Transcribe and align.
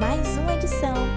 mais 0.00 0.36
uma 0.36 0.54
edição 0.54 1.07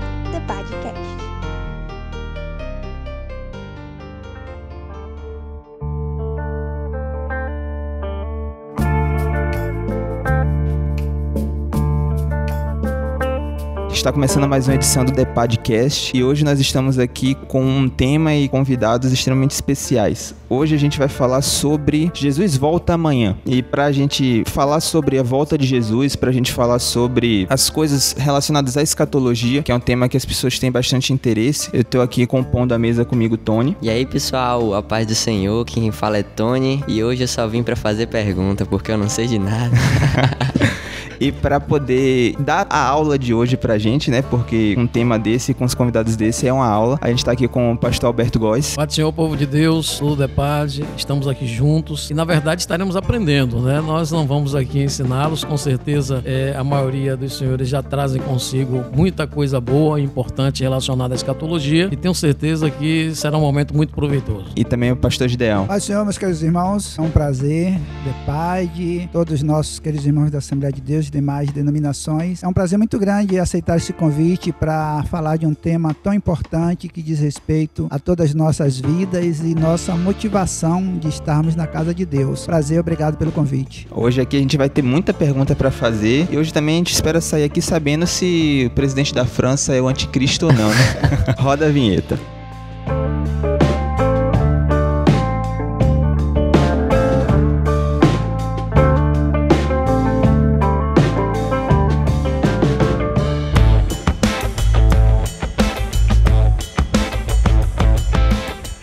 Está 14.01 14.11
começando 14.11 14.47
mais 14.47 14.67
uma 14.67 14.73
edição 14.73 15.05
do 15.05 15.11
The 15.11 15.25
Podcast 15.25 16.17
e 16.17 16.23
hoje 16.23 16.43
nós 16.43 16.59
estamos 16.59 16.97
aqui 16.97 17.35
com 17.35 17.63
um 17.63 17.87
tema 17.87 18.33
e 18.33 18.49
convidados 18.49 19.11
extremamente 19.11 19.51
especiais. 19.51 20.33
Hoje 20.49 20.73
a 20.73 20.77
gente 20.79 20.97
vai 20.97 21.07
falar 21.07 21.43
sobre 21.43 22.09
Jesus 22.11 22.57
volta 22.57 22.95
amanhã. 22.95 23.37
E 23.45 23.61
para 23.61 23.85
a 23.85 23.91
gente 23.91 24.43
falar 24.47 24.79
sobre 24.79 25.19
a 25.19 25.23
volta 25.23 25.55
de 25.55 25.67
Jesus, 25.67 26.15
para 26.15 26.31
a 26.31 26.33
gente 26.33 26.51
falar 26.51 26.79
sobre 26.79 27.45
as 27.47 27.69
coisas 27.69 28.15
relacionadas 28.17 28.75
à 28.75 28.81
escatologia, 28.81 29.61
que 29.61 29.71
é 29.71 29.75
um 29.75 29.79
tema 29.79 30.09
que 30.09 30.17
as 30.17 30.25
pessoas 30.25 30.57
têm 30.57 30.71
bastante 30.71 31.13
interesse, 31.13 31.69
eu 31.71 31.81
estou 31.81 32.01
aqui 32.01 32.25
compondo 32.25 32.71
a 32.71 32.79
mesa 32.79 33.05
comigo, 33.05 33.37
Tony. 33.37 33.77
E 33.83 33.87
aí, 33.87 34.03
pessoal, 34.03 34.73
a 34.73 34.81
paz 34.81 35.05
do 35.05 35.13
Senhor, 35.13 35.63
quem 35.63 35.91
fala 35.91 36.17
é 36.17 36.23
Tony, 36.23 36.83
e 36.87 37.03
hoje 37.03 37.21
eu 37.21 37.27
só 37.27 37.47
vim 37.47 37.61
para 37.61 37.75
fazer 37.75 38.07
pergunta, 38.07 38.65
porque 38.65 38.91
eu 38.91 38.97
não 38.97 39.07
sei 39.07 39.27
de 39.27 39.37
nada. 39.37 39.77
E 41.21 41.31
para 41.31 41.59
poder 41.59 42.35
dar 42.39 42.65
a 42.67 42.83
aula 42.83 43.15
de 43.15 43.31
hoje 43.31 43.55
pra 43.55 43.77
gente, 43.77 44.09
né? 44.09 44.23
Porque 44.23 44.73
um 44.75 44.87
tema 44.87 45.19
desse, 45.19 45.53
com 45.53 45.63
os 45.63 45.75
convidados 45.75 46.15
desse, 46.15 46.47
é 46.47 46.51
uma 46.51 46.65
aula. 46.65 46.97
A 46.99 47.09
gente 47.09 47.23
tá 47.23 47.31
aqui 47.31 47.47
com 47.47 47.71
o 47.71 47.77
pastor 47.77 48.07
Alberto 48.07 48.39
Góes. 48.39 48.75
Paz 48.75 48.91
Senhor, 48.91 49.13
povo 49.13 49.37
de 49.37 49.45
Deus, 49.45 49.99
tudo 49.99 50.23
é 50.23 50.27
paz, 50.27 50.79
estamos 50.97 51.27
aqui 51.27 51.45
juntos 51.45 52.09
e 52.09 52.15
na 52.15 52.25
verdade 52.25 52.61
estaremos 52.61 52.95
aprendendo, 52.95 53.59
né? 53.59 53.79
Nós 53.81 54.11
não 54.11 54.25
vamos 54.25 54.55
aqui 54.55 54.81
ensiná-los, 54.81 55.43
com 55.43 55.55
certeza 55.57 56.23
é, 56.25 56.55
a 56.57 56.63
maioria 56.63 57.15
dos 57.15 57.37
senhores 57.37 57.69
já 57.69 57.83
trazem 57.83 58.19
consigo 58.19 58.83
muita 58.91 59.27
coisa 59.27 59.61
boa 59.61 60.01
e 60.01 60.03
importante 60.03 60.63
relacionada 60.63 61.13
à 61.13 61.15
escatologia 61.15 61.87
e 61.91 61.95
tenho 61.95 62.15
certeza 62.15 62.71
que 62.71 63.13
será 63.13 63.37
um 63.37 63.41
momento 63.41 63.75
muito 63.75 63.93
proveitoso. 63.93 64.47
E 64.55 64.65
também 64.65 64.91
o 64.91 64.95
pastor 64.95 65.29
Gideão. 65.29 65.67
Paz 65.67 65.83
Senhor, 65.83 66.03
meus 66.03 66.17
queridos 66.17 66.41
irmãos, 66.41 66.97
é 66.97 67.01
um 67.03 67.11
prazer, 67.11 67.73
de 67.73 68.25
pai 68.25 68.65
de 68.65 69.07
todos 69.13 69.35
os 69.35 69.43
nossos 69.43 69.77
queridos 69.77 70.07
irmãos 70.07 70.31
da 70.31 70.39
Assembleia 70.39 70.73
de 70.73 70.81
Deus 70.81 71.10
demais 71.11 71.51
denominações. 71.51 72.41
É 72.41 72.47
um 72.47 72.53
prazer 72.53 72.77
muito 72.77 72.97
grande 72.97 73.37
aceitar 73.37 73.77
esse 73.77 73.93
convite 73.93 74.51
para 74.51 75.03
falar 75.03 75.37
de 75.37 75.45
um 75.45 75.53
tema 75.53 75.93
tão 75.93 76.13
importante 76.13 76.87
que 76.87 77.01
diz 77.01 77.19
respeito 77.19 77.87
a 77.89 77.99
todas 77.99 78.29
as 78.29 78.33
nossas 78.33 78.79
vidas 78.79 79.41
e 79.41 79.53
nossa 79.53 79.95
motivação 79.95 80.97
de 80.97 81.09
estarmos 81.09 81.55
na 81.55 81.67
casa 81.67 81.93
de 81.93 82.05
Deus. 82.05 82.45
Prazer, 82.45 82.79
obrigado 82.79 83.17
pelo 83.17 83.31
convite. 83.31 83.87
Hoje 83.91 84.21
aqui 84.21 84.37
a 84.37 84.39
gente 84.39 84.57
vai 84.57 84.69
ter 84.69 84.81
muita 84.81 85.13
pergunta 85.13 85.55
para 85.55 85.69
fazer 85.69 86.27
e 86.31 86.37
hoje 86.37 86.53
também 86.53 86.75
a 86.75 86.77
gente 86.79 86.93
espera 86.93 87.19
sair 87.19 87.43
aqui 87.43 87.61
sabendo 87.61 88.07
se 88.07 88.65
o 88.67 88.69
presidente 88.71 89.13
da 89.13 89.25
França 89.25 89.75
é 89.75 89.81
o 89.81 89.87
anticristo 89.87 90.47
ou 90.47 90.53
não, 90.53 90.69
né? 90.69 91.35
Roda 91.37 91.67
a 91.67 91.69
vinheta. 91.69 92.17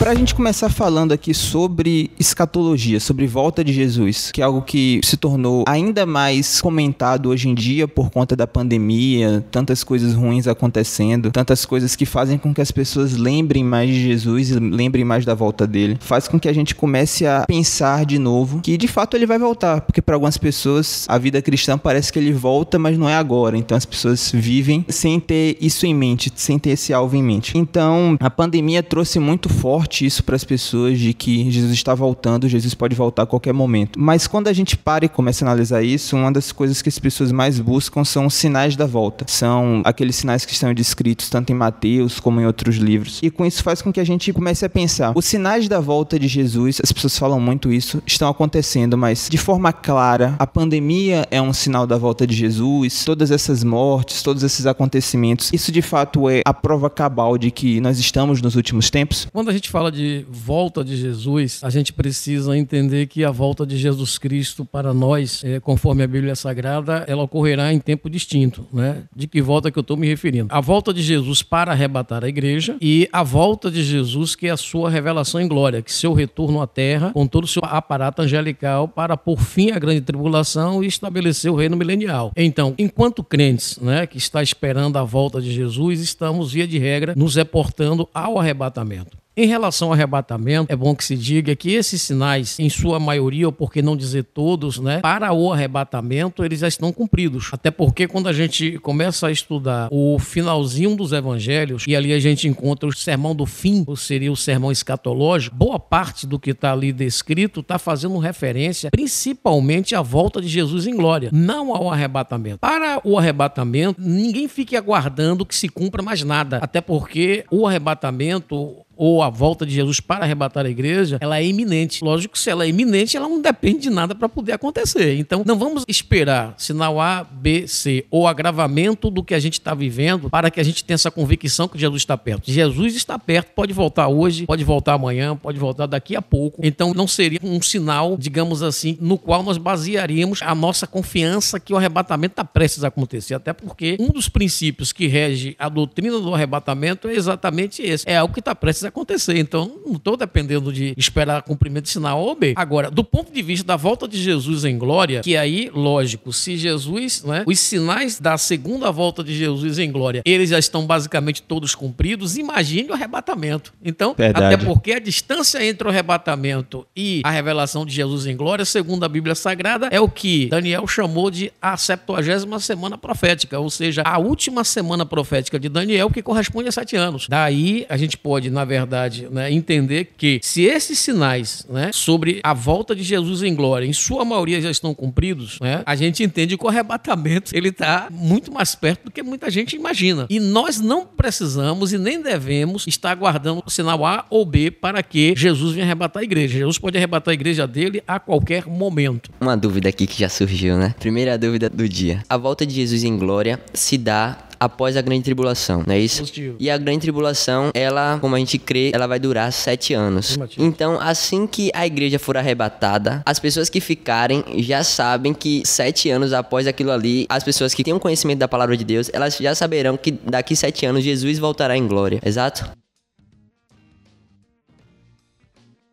Para 0.09 0.14
a 0.14 0.19
gente 0.19 0.34
começar 0.34 0.70
falando 0.70 1.12
aqui 1.12 1.34
sobre 1.34 2.11
escatologia, 2.19 2.98
sobre 2.98 3.27
volta 3.27 3.62
de 3.62 3.75
Jesus, 3.75 4.31
que 4.33 4.41
é 4.41 4.45
algo 4.45 4.62
que 4.62 5.03
se 5.05 5.19
tornou 5.19 5.64
ainda 5.69 6.06
mais 6.06 6.62
comentado 6.62 7.28
hoje 7.28 7.47
em 7.47 7.55
dia 7.55 7.87
por 7.87 8.09
conta 8.11 8.34
da 8.34 8.47
pandemia, 8.47 9.45
tantas 9.51 9.84
coisas 9.84 10.14
ruins 10.14 10.48
acontecendo, 10.48 11.31
tantas 11.31 11.67
coisas 11.67 11.95
que 11.95 12.06
fazem 12.06 12.39
com 12.39 12.55
que 12.55 12.62
as 12.62 12.70
pessoas 12.70 13.19
lembrem 13.19 13.62
mais 13.62 13.91
de 13.91 14.03
Jesus 14.03 14.48
e 14.48 14.59
lembrem 14.59 15.05
mais 15.05 15.27
da 15.27 15.35
volta 15.35 15.67
dele, 15.67 15.98
faz 16.01 16.27
com 16.27 16.41
que 16.41 16.48
a 16.48 16.55
gente 16.55 16.74
comece 16.74 17.27
a 17.27 17.45
pensar 17.47 18.07
de 18.07 18.18
novo 18.18 18.63
que 18.63 18.79
de 18.79 18.89
fato 18.89 19.14
ele 19.14 19.27
vai 19.27 19.39
voltar, 19.39 19.83
porque 19.83 20.01
para 20.01 20.17
algumas 20.17 20.39
pessoas 20.39 21.05
a 21.07 21.18
vida 21.18 21.42
cristã 21.42 21.77
parece 21.77 22.11
que 22.11 22.18
ele 22.18 22.33
volta, 22.33 22.79
mas 22.79 22.97
não 22.97 23.11
é 23.11 23.14
agora. 23.14 23.58
Então 23.58 23.77
as 23.77 23.85
pessoas 23.85 24.33
vivem 24.33 24.86
sem 24.89 25.20
ter 25.20 25.58
isso 25.61 25.85
em 25.85 25.95
mente, 25.95 26.33
sem 26.35 26.58
ter 26.58 26.70
esse 26.70 26.95
alvo 26.95 27.14
em 27.14 27.23
mente. 27.23 27.58
Então 27.58 28.17
a 28.18 28.30
pandemia 28.30 28.83
trouxe 28.83 29.18
muito 29.18 29.51
forte 29.51 29.98
isso 30.05 30.23
para 30.25 30.36
as 30.36 30.45
pessoas 30.45 30.98
de 30.98 31.13
que 31.13 31.51
Jesus 31.51 31.73
está 31.73 31.95
voltando, 31.95 32.48
Jesus 32.48 32.75
pode 32.75 32.95
voltar 32.95 33.23
a 33.23 33.27
qualquer 33.27 33.53
momento. 33.53 33.98
Mas 33.98 34.27
quando 34.27 34.48
a 34.48 34.53
gente 34.53 34.77
para 34.77 35.05
e 35.05 35.09
começa 35.09 35.45
a 35.45 35.48
analisar 35.48 35.83
isso, 35.83 36.17
uma 36.17 36.33
das 36.33 36.53
coisas 36.53 36.83
que 36.83 36.89
as 36.89 36.98
pessoas 36.98 37.33
mais 37.33 37.61
buscam 37.61 38.05
são 38.05 38.27
os 38.27 38.35
sinais 38.35 38.77
da 38.77 38.86
volta. 38.86 39.25
São 39.29 39.83
aqueles 39.85 40.17
sinais 40.17 40.45
que 40.45 40.53
estão 40.53 40.73
descritos 40.73 41.29
tanto 41.29 41.53
em 41.53 41.57
Mateus 41.57 42.20
como 42.20 42.41
em 42.41 42.47
outros 42.47 42.77
livros. 42.77 43.20
E 43.23 43.31
com 43.31 43.45
isso 43.45 43.63
faz 43.63 43.83
com 43.83 43.92
que 43.92 44.01
a 44.01 44.05
gente 44.05 44.33
comece 44.33 44.64
a 44.64 44.69
pensar: 44.69 45.13
os 45.14 45.25
sinais 45.25 45.69
da 45.69 45.81
volta 45.81 46.19
de 46.19 46.29
Jesus, 46.29 46.80
as 46.83 46.92
pessoas 46.92 47.19
falam 47.19 47.41
muito 47.41 47.73
isso, 47.73 48.03
estão 48.07 48.29
acontecendo, 48.29 48.97
mas 48.97 49.29
de 49.30 49.39
forma 49.39 49.73
clara, 49.73 50.35
a 50.39 50.47
pandemia 50.47 51.27
é 51.30 51.41
um 51.41 51.53
sinal 51.53 51.86
da 51.86 51.97
volta 51.97 52.27
de 52.27 52.35
Jesus, 52.35 53.05
todas 53.05 53.30
essas 53.30 53.65
mortes, 53.65 54.23
todos 54.23 54.42
esses 54.42 54.67
acontecimentos, 54.67 55.51
isso 55.53 55.73
de 55.73 55.83
fato 55.83 56.29
é 56.29 56.42
a 56.45 56.55
prova 56.55 56.89
cabal 56.91 57.39
de 57.39 57.51
que 57.51 57.80
nós 57.80 57.98
estamos 57.98 58.41
nos 58.42 58.57
últimos 58.57 58.91
tempos? 58.91 59.27
Quando 59.33 59.51
a 59.51 59.53
gente 59.53 59.70
fala 59.70 59.87
de 59.90 60.24
volta 60.28 60.84
de 60.84 60.96
Jesus, 60.96 61.60
a 61.62 61.70
gente 61.70 61.92
precisa 61.92 62.56
entender 62.56 63.06
que 63.06 63.24
a 63.24 63.30
volta 63.30 63.66
de 63.66 63.76
Jesus 63.76 64.18
Cristo 64.18 64.64
para 64.64 64.92
nós, 64.92 65.42
é, 65.44 65.60
conforme 65.60 66.02
a 66.02 66.06
Bíblia 66.06 66.34
Sagrada, 66.34 67.04
ela 67.06 67.22
ocorrerá 67.22 67.72
em 67.72 67.78
tempo 67.78 68.08
distinto. 68.08 68.66
Né? 68.72 69.04
De 69.14 69.26
que 69.26 69.40
volta 69.40 69.70
que 69.70 69.78
eu 69.78 69.82
estou 69.82 69.96
me 69.96 70.06
referindo? 70.06 70.48
A 70.50 70.60
volta 70.60 70.92
de 70.92 71.02
Jesus 71.02 71.42
para 71.42 71.72
arrebatar 71.72 72.24
a 72.24 72.28
igreja 72.28 72.76
e 72.80 73.08
a 73.12 73.22
volta 73.22 73.70
de 73.70 73.82
Jesus, 73.82 74.34
que 74.34 74.46
é 74.46 74.50
a 74.50 74.56
sua 74.56 74.90
revelação 74.90 75.40
em 75.40 75.48
glória, 75.48 75.82
que 75.82 75.92
seu 75.92 76.12
retorno 76.12 76.60
à 76.60 76.66
terra, 76.66 77.10
com 77.12 77.26
todo 77.26 77.44
o 77.44 77.48
seu 77.48 77.62
aparato 77.64 78.22
angelical, 78.22 78.88
para 78.88 79.16
por 79.16 79.40
fim 79.40 79.70
a 79.70 79.78
grande 79.78 80.00
tribulação 80.00 80.82
e 80.82 80.86
estabelecer 80.86 81.50
o 81.50 81.56
reino 81.56 81.76
milenial. 81.76 82.32
Então, 82.36 82.74
enquanto 82.78 83.22
crentes 83.22 83.78
né, 83.80 84.06
que 84.06 84.18
está 84.18 84.42
esperando 84.42 84.96
a 84.96 85.05
volta 85.05 85.40
de 85.40 85.52
Jesus, 85.52 86.00
estamos, 86.00 86.52
via 86.52 86.66
de 86.66 86.78
regra, 86.78 87.14
nos 87.16 87.36
reportando 87.36 88.08
ao 88.12 88.38
arrebatamento. 88.38 89.16
Em 89.40 89.46
relação 89.46 89.86
ao 89.86 89.94
arrebatamento, 89.94 90.66
é 90.68 90.74
bom 90.74 90.96
que 90.96 91.04
se 91.04 91.14
diga 91.14 91.54
que 91.54 91.70
esses 91.70 92.02
sinais, 92.02 92.58
em 92.58 92.68
sua 92.68 92.98
maioria, 92.98 93.46
ou 93.46 93.52
por 93.52 93.72
que 93.72 93.80
não 93.80 93.96
dizer 93.96 94.24
todos, 94.24 94.80
né, 94.80 94.98
para 94.98 95.32
o 95.32 95.52
arrebatamento, 95.52 96.44
eles 96.44 96.58
já 96.58 96.66
estão 96.66 96.92
cumpridos. 96.92 97.48
Até 97.52 97.70
porque 97.70 98.08
quando 98.08 98.28
a 98.28 98.32
gente 98.32 98.78
começa 98.80 99.28
a 99.28 99.30
estudar 99.30 99.90
o 99.92 100.18
finalzinho 100.18 100.96
dos 100.96 101.12
evangelhos, 101.12 101.84
e 101.86 101.94
ali 101.94 102.12
a 102.12 102.18
gente 102.18 102.48
encontra 102.48 102.88
o 102.88 102.92
sermão 102.92 103.32
do 103.32 103.46
fim, 103.46 103.84
ou 103.86 103.94
seria 103.94 104.32
o 104.32 104.36
sermão 104.36 104.72
escatológico, 104.72 105.55
boa 105.55 105.78
parte 105.78 106.26
do 106.26 106.36
que 106.36 106.50
está 106.50 106.72
ali 106.72 106.92
descrito 106.92 107.60
está 107.60 107.78
fazendo 107.78 108.18
referência 108.18 108.90
principalmente 108.90 109.94
à 109.94 110.02
volta 110.02 110.40
de 110.42 110.48
Jesus 110.48 110.84
em 110.84 110.96
glória, 110.96 111.30
não 111.32 111.72
ao 111.72 111.88
arrebatamento. 111.88 112.58
Para 112.58 113.00
o 113.05 113.16
arrebatamento, 113.16 114.00
ninguém 114.00 114.48
fique 114.48 114.76
aguardando 114.76 115.46
que 115.46 115.55
se 115.55 115.68
cumpra 115.68 116.02
mais 116.02 116.24
nada, 116.24 116.58
até 116.60 116.80
porque 116.80 117.44
o 117.52 117.68
arrebatamento 117.68 118.84
ou 118.98 119.23
a 119.23 119.31
volta 119.31 119.64
de 119.64 119.73
Jesus 119.73 120.01
para 120.01 120.25
arrebatar 120.25 120.67
a 120.67 120.69
igreja, 120.69 121.19
ela 121.20 121.39
é 121.39 121.47
iminente. 121.47 122.05
Lógico 122.05 122.36
se 122.36 122.51
ela 122.51 122.64
é 122.64 122.69
iminente, 122.69 123.17
ela 123.17 123.29
não 123.29 123.41
depende 123.41 123.79
de 123.83 123.91
nada 123.91 124.14
para 124.14 124.29
poder 124.29 124.53
acontecer. 124.53 125.17
Então, 125.17 125.45
não 125.47 125.57
vamos 125.57 125.85
esperar 125.86 126.55
sinal 126.59 127.01
A, 127.01 127.25
B, 127.25 127.69
C 127.69 128.05
ou 128.11 128.26
agravamento 128.26 129.11
do 129.11 129.23
que 129.23 129.35
a 129.35 129.38
gente 129.38 129.55
está 129.55 129.75
vivendo 129.75 130.29
para 130.29 130.50
que 130.50 130.61
a 130.61 130.62
gente 130.62 130.85
tenha 130.85 130.97
essa 130.97 131.11
convicção 131.11 131.69
que 131.69 131.79
Jesus 131.79 132.03
está 132.03 132.19
perto. 132.19 132.50
Jesus 132.50 132.97
está 132.97 133.19
perto, 133.19 133.53
pode 133.55 133.73
voltar 133.73 134.09
hoje, 134.09 134.47
pode 134.47 134.64
voltar 134.64 134.94
amanhã, 134.94 135.37
pode 135.37 135.59
voltar 135.59 135.87
daqui 135.87 136.17
a 136.17 136.23
pouco. 136.23 136.61
Então, 136.62 136.93
não 136.93 137.06
seria 137.06 137.38
um 137.43 137.62
sinal, 137.62 138.17
digamos 138.19 138.62
assim, 138.62 138.99
no 139.00 139.17
qual 139.17 139.43
nós 139.44 139.59
basearíamos 139.59 140.43
a 140.43 140.55
nossa 140.55 140.87
confiança 140.87 141.61
que 141.61 141.73
o 141.73 141.76
arrebatamento 141.76 142.32
está 142.32 142.44
prestes 142.44 142.82
a 142.82 142.88
acontecer. 142.88 143.35
Até 143.35 143.53
porque 143.53 143.97
um 144.01 144.09
dos 144.09 144.29
princípios 144.29 144.93
que 144.93 145.06
rege 145.06 145.55
a 145.59 145.69
doutrina 145.69 146.19
do 146.19 146.35
arrebatamento 146.35 147.09
é 147.09 147.15
exatamente 147.15 147.83
esse. 147.83 148.09
É 148.09 148.17
algo 148.17 148.35
que 148.35 148.41
está 148.41 148.55
prestes 148.55 148.85
a 148.85 148.88
acontecer. 148.88 149.37
Então, 149.38 149.79
não 149.85 149.94
estou 149.94 150.17
dependendo 150.17 150.73
de 150.73 150.94
esperar 150.96 151.43
cumprimento 151.43 151.85
de 151.85 151.90
sinal 151.90 152.20
ou 152.20 152.35
B. 152.35 152.55
Agora, 152.56 152.90
do 152.90 153.05
ponto 153.05 153.32
de 153.32 153.43
vista 153.43 153.67
da 153.67 153.76
volta 153.76 154.06
de 154.06 154.20
Jesus 154.20 154.64
em 154.64 154.79
glória, 154.79 155.20
que 155.20 155.37
aí, 155.37 155.70
lógico, 155.73 156.32
se 156.32 156.56
Jesus, 156.56 157.23
né, 157.23 157.44
os 157.46 157.58
sinais 157.58 158.19
da 158.19 158.37
segunda 158.37 158.90
volta 158.90 159.23
de 159.23 159.37
Jesus 159.37 159.79
em 159.79 159.90
glória, 159.90 160.23
eles 160.25 160.50
já 160.50 160.58
estão 160.58 160.87
basicamente 160.87 161.43
todos 161.43 161.75
cumpridos, 161.75 162.37
imagine 162.37 162.90
o 162.90 162.94
arrebatamento. 162.94 163.73
Então, 163.85 164.14
Verdade. 164.17 164.55
até 164.55 164.64
porque 164.64 164.93
a 164.93 164.99
distância 164.99 165.64
entre 165.64 165.87
o 165.87 165.91
arrebatamento 165.91 166.87
e 166.96 167.20
a 167.25 167.31
revelação 167.31 167.84
de 167.84 167.94
Jesus 167.94 168.26
em 168.26 168.37
glória, 168.37 168.64
segundo 168.64 169.05
a 169.05 169.08
Bíblia 169.08 169.34
Sagrada, 169.34 169.88
é 169.91 170.00
o 170.00 170.08
que 170.08 170.46
Daniel 170.46 170.87
chamou 170.87 171.31
de 171.31 171.52
a 171.61 171.76
70 171.76 172.58
semana 172.58 172.99
profética, 172.99 173.58
ou 173.58 173.70
seja, 173.70 174.02
a 174.02 174.19
última 174.19 174.64
semana 174.64 175.05
profética 175.05 175.58
de 175.58 175.69
Daniel, 175.69 176.11
que 176.11 176.23
corresponde 176.23 176.69
a 176.69 176.73
sete 176.73 176.96
anos. 176.96 177.26
Daí, 177.29 177.87
a 177.88 177.96
gente 177.96 178.17
pode, 178.17 178.50
na 178.50 178.64
verdade, 178.64 178.78
verdade, 178.81 179.29
né, 179.31 179.53
entender 179.53 180.13
que 180.17 180.41
se 180.43 180.65
esses 180.65 180.99
sinais 180.99 181.67
né, 181.69 181.91
sobre 181.93 182.41
a 182.43 182.55
volta 182.55 182.95
de 182.95 183.03
Jesus 183.03 183.43
em 183.43 183.55
glória, 183.55 183.87
em 183.87 183.93
sua 183.93 184.25
maioria 184.25 184.61
já 184.61 184.71
estão 184.71 184.95
cumpridos, 184.95 185.59
né, 185.61 185.83
a 185.85 185.95
gente 185.95 186.23
entende 186.23 186.57
que 186.57 186.65
o 186.65 186.69
arrebatamento 186.69 187.57
ele 187.57 187.69
está 187.69 188.09
muito 188.11 188.53
mais 188.53 188.75
perto 188.75 189.05
do 189.05 189.11
que 189.11 189.23
muita 189.23 189.51
gente 189.51 189.77
imagina. 189.77 190.27
E 190.31 190.41
nós 190.41 190.81
não 190.81 191.07
precisamos 191.07 191.93
e 191.93 191.99
nem 191.99 192.23
devemos 192.23 192.87
estar 192.87 193.11
aguardando 193.11 193.63
o 193.65 193.71
sinal 193.71 194.05
A 194.05 194.27
ou 194.31 194.45
B 194.45 194.71
para 194.71 195.03
que 195.03 195.35
Jesus 195.37 195.75
venha 195.75 195.87
arrebatar 195.87 196.21
a 196.21 196.25
igreja. 196.25 196.59
Jesus 196.59 196.79
pode 196.79 196.97
arrebatar 196.97 197.33
a 197.33 197.35
igreja 197.35 197.67
dele 197.67 198.03
a 198.07 198.19
qualquer 198.19 198.67
momento. 198.67 199.31
Uma 199.41 199.57
dúvida 199.57 199.89
aqui 199.89 200.07
que 200.07 200.21
já 200.21 200.29
surgiu, 200.29 200.77
né? 200.77 200.95
Primeira 200.99 201.37
dúvida 201.39 201.69
do 201.69 201.89
dia. 201.89 202.23
A 202.29 202.37
volta 202.37 202.65
de 202.65 202.75
Jesus 202.75 203.05
em 203.05 203.17
glória 203.17 203.61
se 203.73 203.99
dá 203.99 204.48
após 204.58 204.96
a 204.96 205.02
grande 205.02 205.22
tribulação, 205.22 205.82
não 205.87 205.94
é 205.94 205.99
isso? 205.99 206.20
Positivo. 206.20 206.56
E 206.58 206.70
a 206.70 206.76
grande 206.78 207.00
tribulação, 207.00 207.70
ela, 207.75 208.19
como 208.20 208.34
a 208.34 208.38
gente 208.38 208.58
crê, 208.58 208.90
ela 208.94 209.06
vai 209.06 209.19
durar 209.19 209.52
sete 209.52 209.94
anos. 209.94 210.38
Então, 210.56 210.99
assim 211.00 211.46
que 211.46 211.70
a 211.75 211.87
igreja 211.87 212.19
for 212.19 212.37
arrebatada, 212.37 213.22
as 213.25 213.38
pessoas 213.38 213.69
que 213.69 213.81
ficarem 213.81 214.44
já 214.58 214.82
sabem 214.82 215.32
que 215.32 215.62
sete 215.64 216.10
anos 216.10 216.32
após 216.32 216.66
aquilo 216.66 216.90
ali, 216.90 217.26
as 217.28 217.44
pessoas 217.44 217.75
que 217.75 217.84
têm 217.84 217.94
um 217.94 217.99
conhecimento 217.99 218.38
da 218.38 218.49
palavra 218.49 218.76
de 218.76 218.84
Deus, 218.84 219.10
elas 219.12 219.37
já 219.37 219.55
saberão 219.55 219.96
que 219.96 220.12
daqui 220.12 220.55
sete 220.56 220.87
anos 220.87 221.05
Jesus 221.05 221.38
voltará 221.38 221.76
em 221.76 221.87
glória. 221.87 222.20
Exato? 222.25 222.70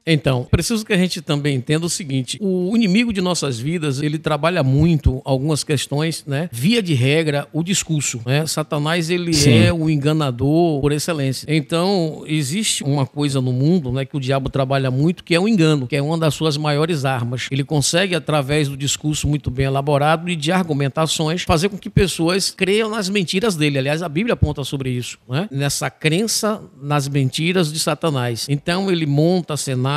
Então, 0.07 0.48
preciso 0.52 0.86
que 0.86 0.94
a 0.94 0.98
gente 0.98 1.22
também 1.22 1.56
entenda 1.56 1.86
o 1.86 1.90
seguinte: 1.90 2.38
o 2.40 2.75
inimigo 2.75 3.12
de 3.12 3.22
nossas 3.22 3.60
vidas 3.60 4.02
ele 4.02 4.19
trabalha 4.19 4.63
muito 4.63 5.22
algumas 5.25 5.63
questões, 5.63 6.24
né? 6.28 6.48
Via 6.52 6.81
de 6.81 6.94
regra, 6.94 7.48
o 7.52 7.63
discurso. 7.63 8.22
Né? 8.25 8.46
Satanás 8.46 9.10
ele 9.10 9.34
Sim. 9.34 9.54
é 9.54 9.74
o 9.74 9.90
enganador 9.90 10.80
por 10.81 10.92
excelência. 10.92 11.48
Então, 11.50 12.24
existe 12.28 12.84
uma 12.84 13.06
coisa 13.06 13.42
no 13.42 13.52
mundo, 13.52 13.92
né, 13.92 14.06
que 14.06 14.16
o 14.16 14.19
diabo 14.19 14.50
trabalha 14.50 14.92
muito, 14.92 15.24
que 15.24 15.34
é 15.34 15.40
o 15.40 15.48
engano, 15.48 15.88
que 15.88 15.96
é 15.96 16.02
uma 16.02 16.18
das 16.18 16.34
suas 16.34 16.58
maiores 16.58 17.06
armas. 17.06 17.48
Ele 17.50 17.63
consegue 17.63 18.13
através 18.13 18.68
do 18.68 18.78
discurso 18.78 19.28
muito 19.28 19.50
bem 19.50 19.66
elaborado 19.66 20.30
e 20.30 20.36
de 20.36 20.51
argumentações 20.51 21.44
fazer 21.44 21.69
com 21.69 21.78
que 21.78 21.90
pessoas 21.90 22.51
creiam 22.51 22.90
nas 22.90 23.10
mentiras 23.10 23.56
dele. 23.56 23.80
Aliás, 23.80 24.04
a 24.04 24.10
Bíblia 24.10 24.34
aponta 24.34 24.63
sobre 24.63 24.90
isso, 24.92 25.18
né? 25.28 25.48
Nessa 25.51 25.90
crença 25.90 26.62
nas 26.81 27.08
mentiras 27.08 27.72
de 27.74 27.80
Satanás. 27.80 28.46
Então, 28.50 28.92
ele 28.92 29.06
monta 29.06 29.58
cenários, 29.58 29.94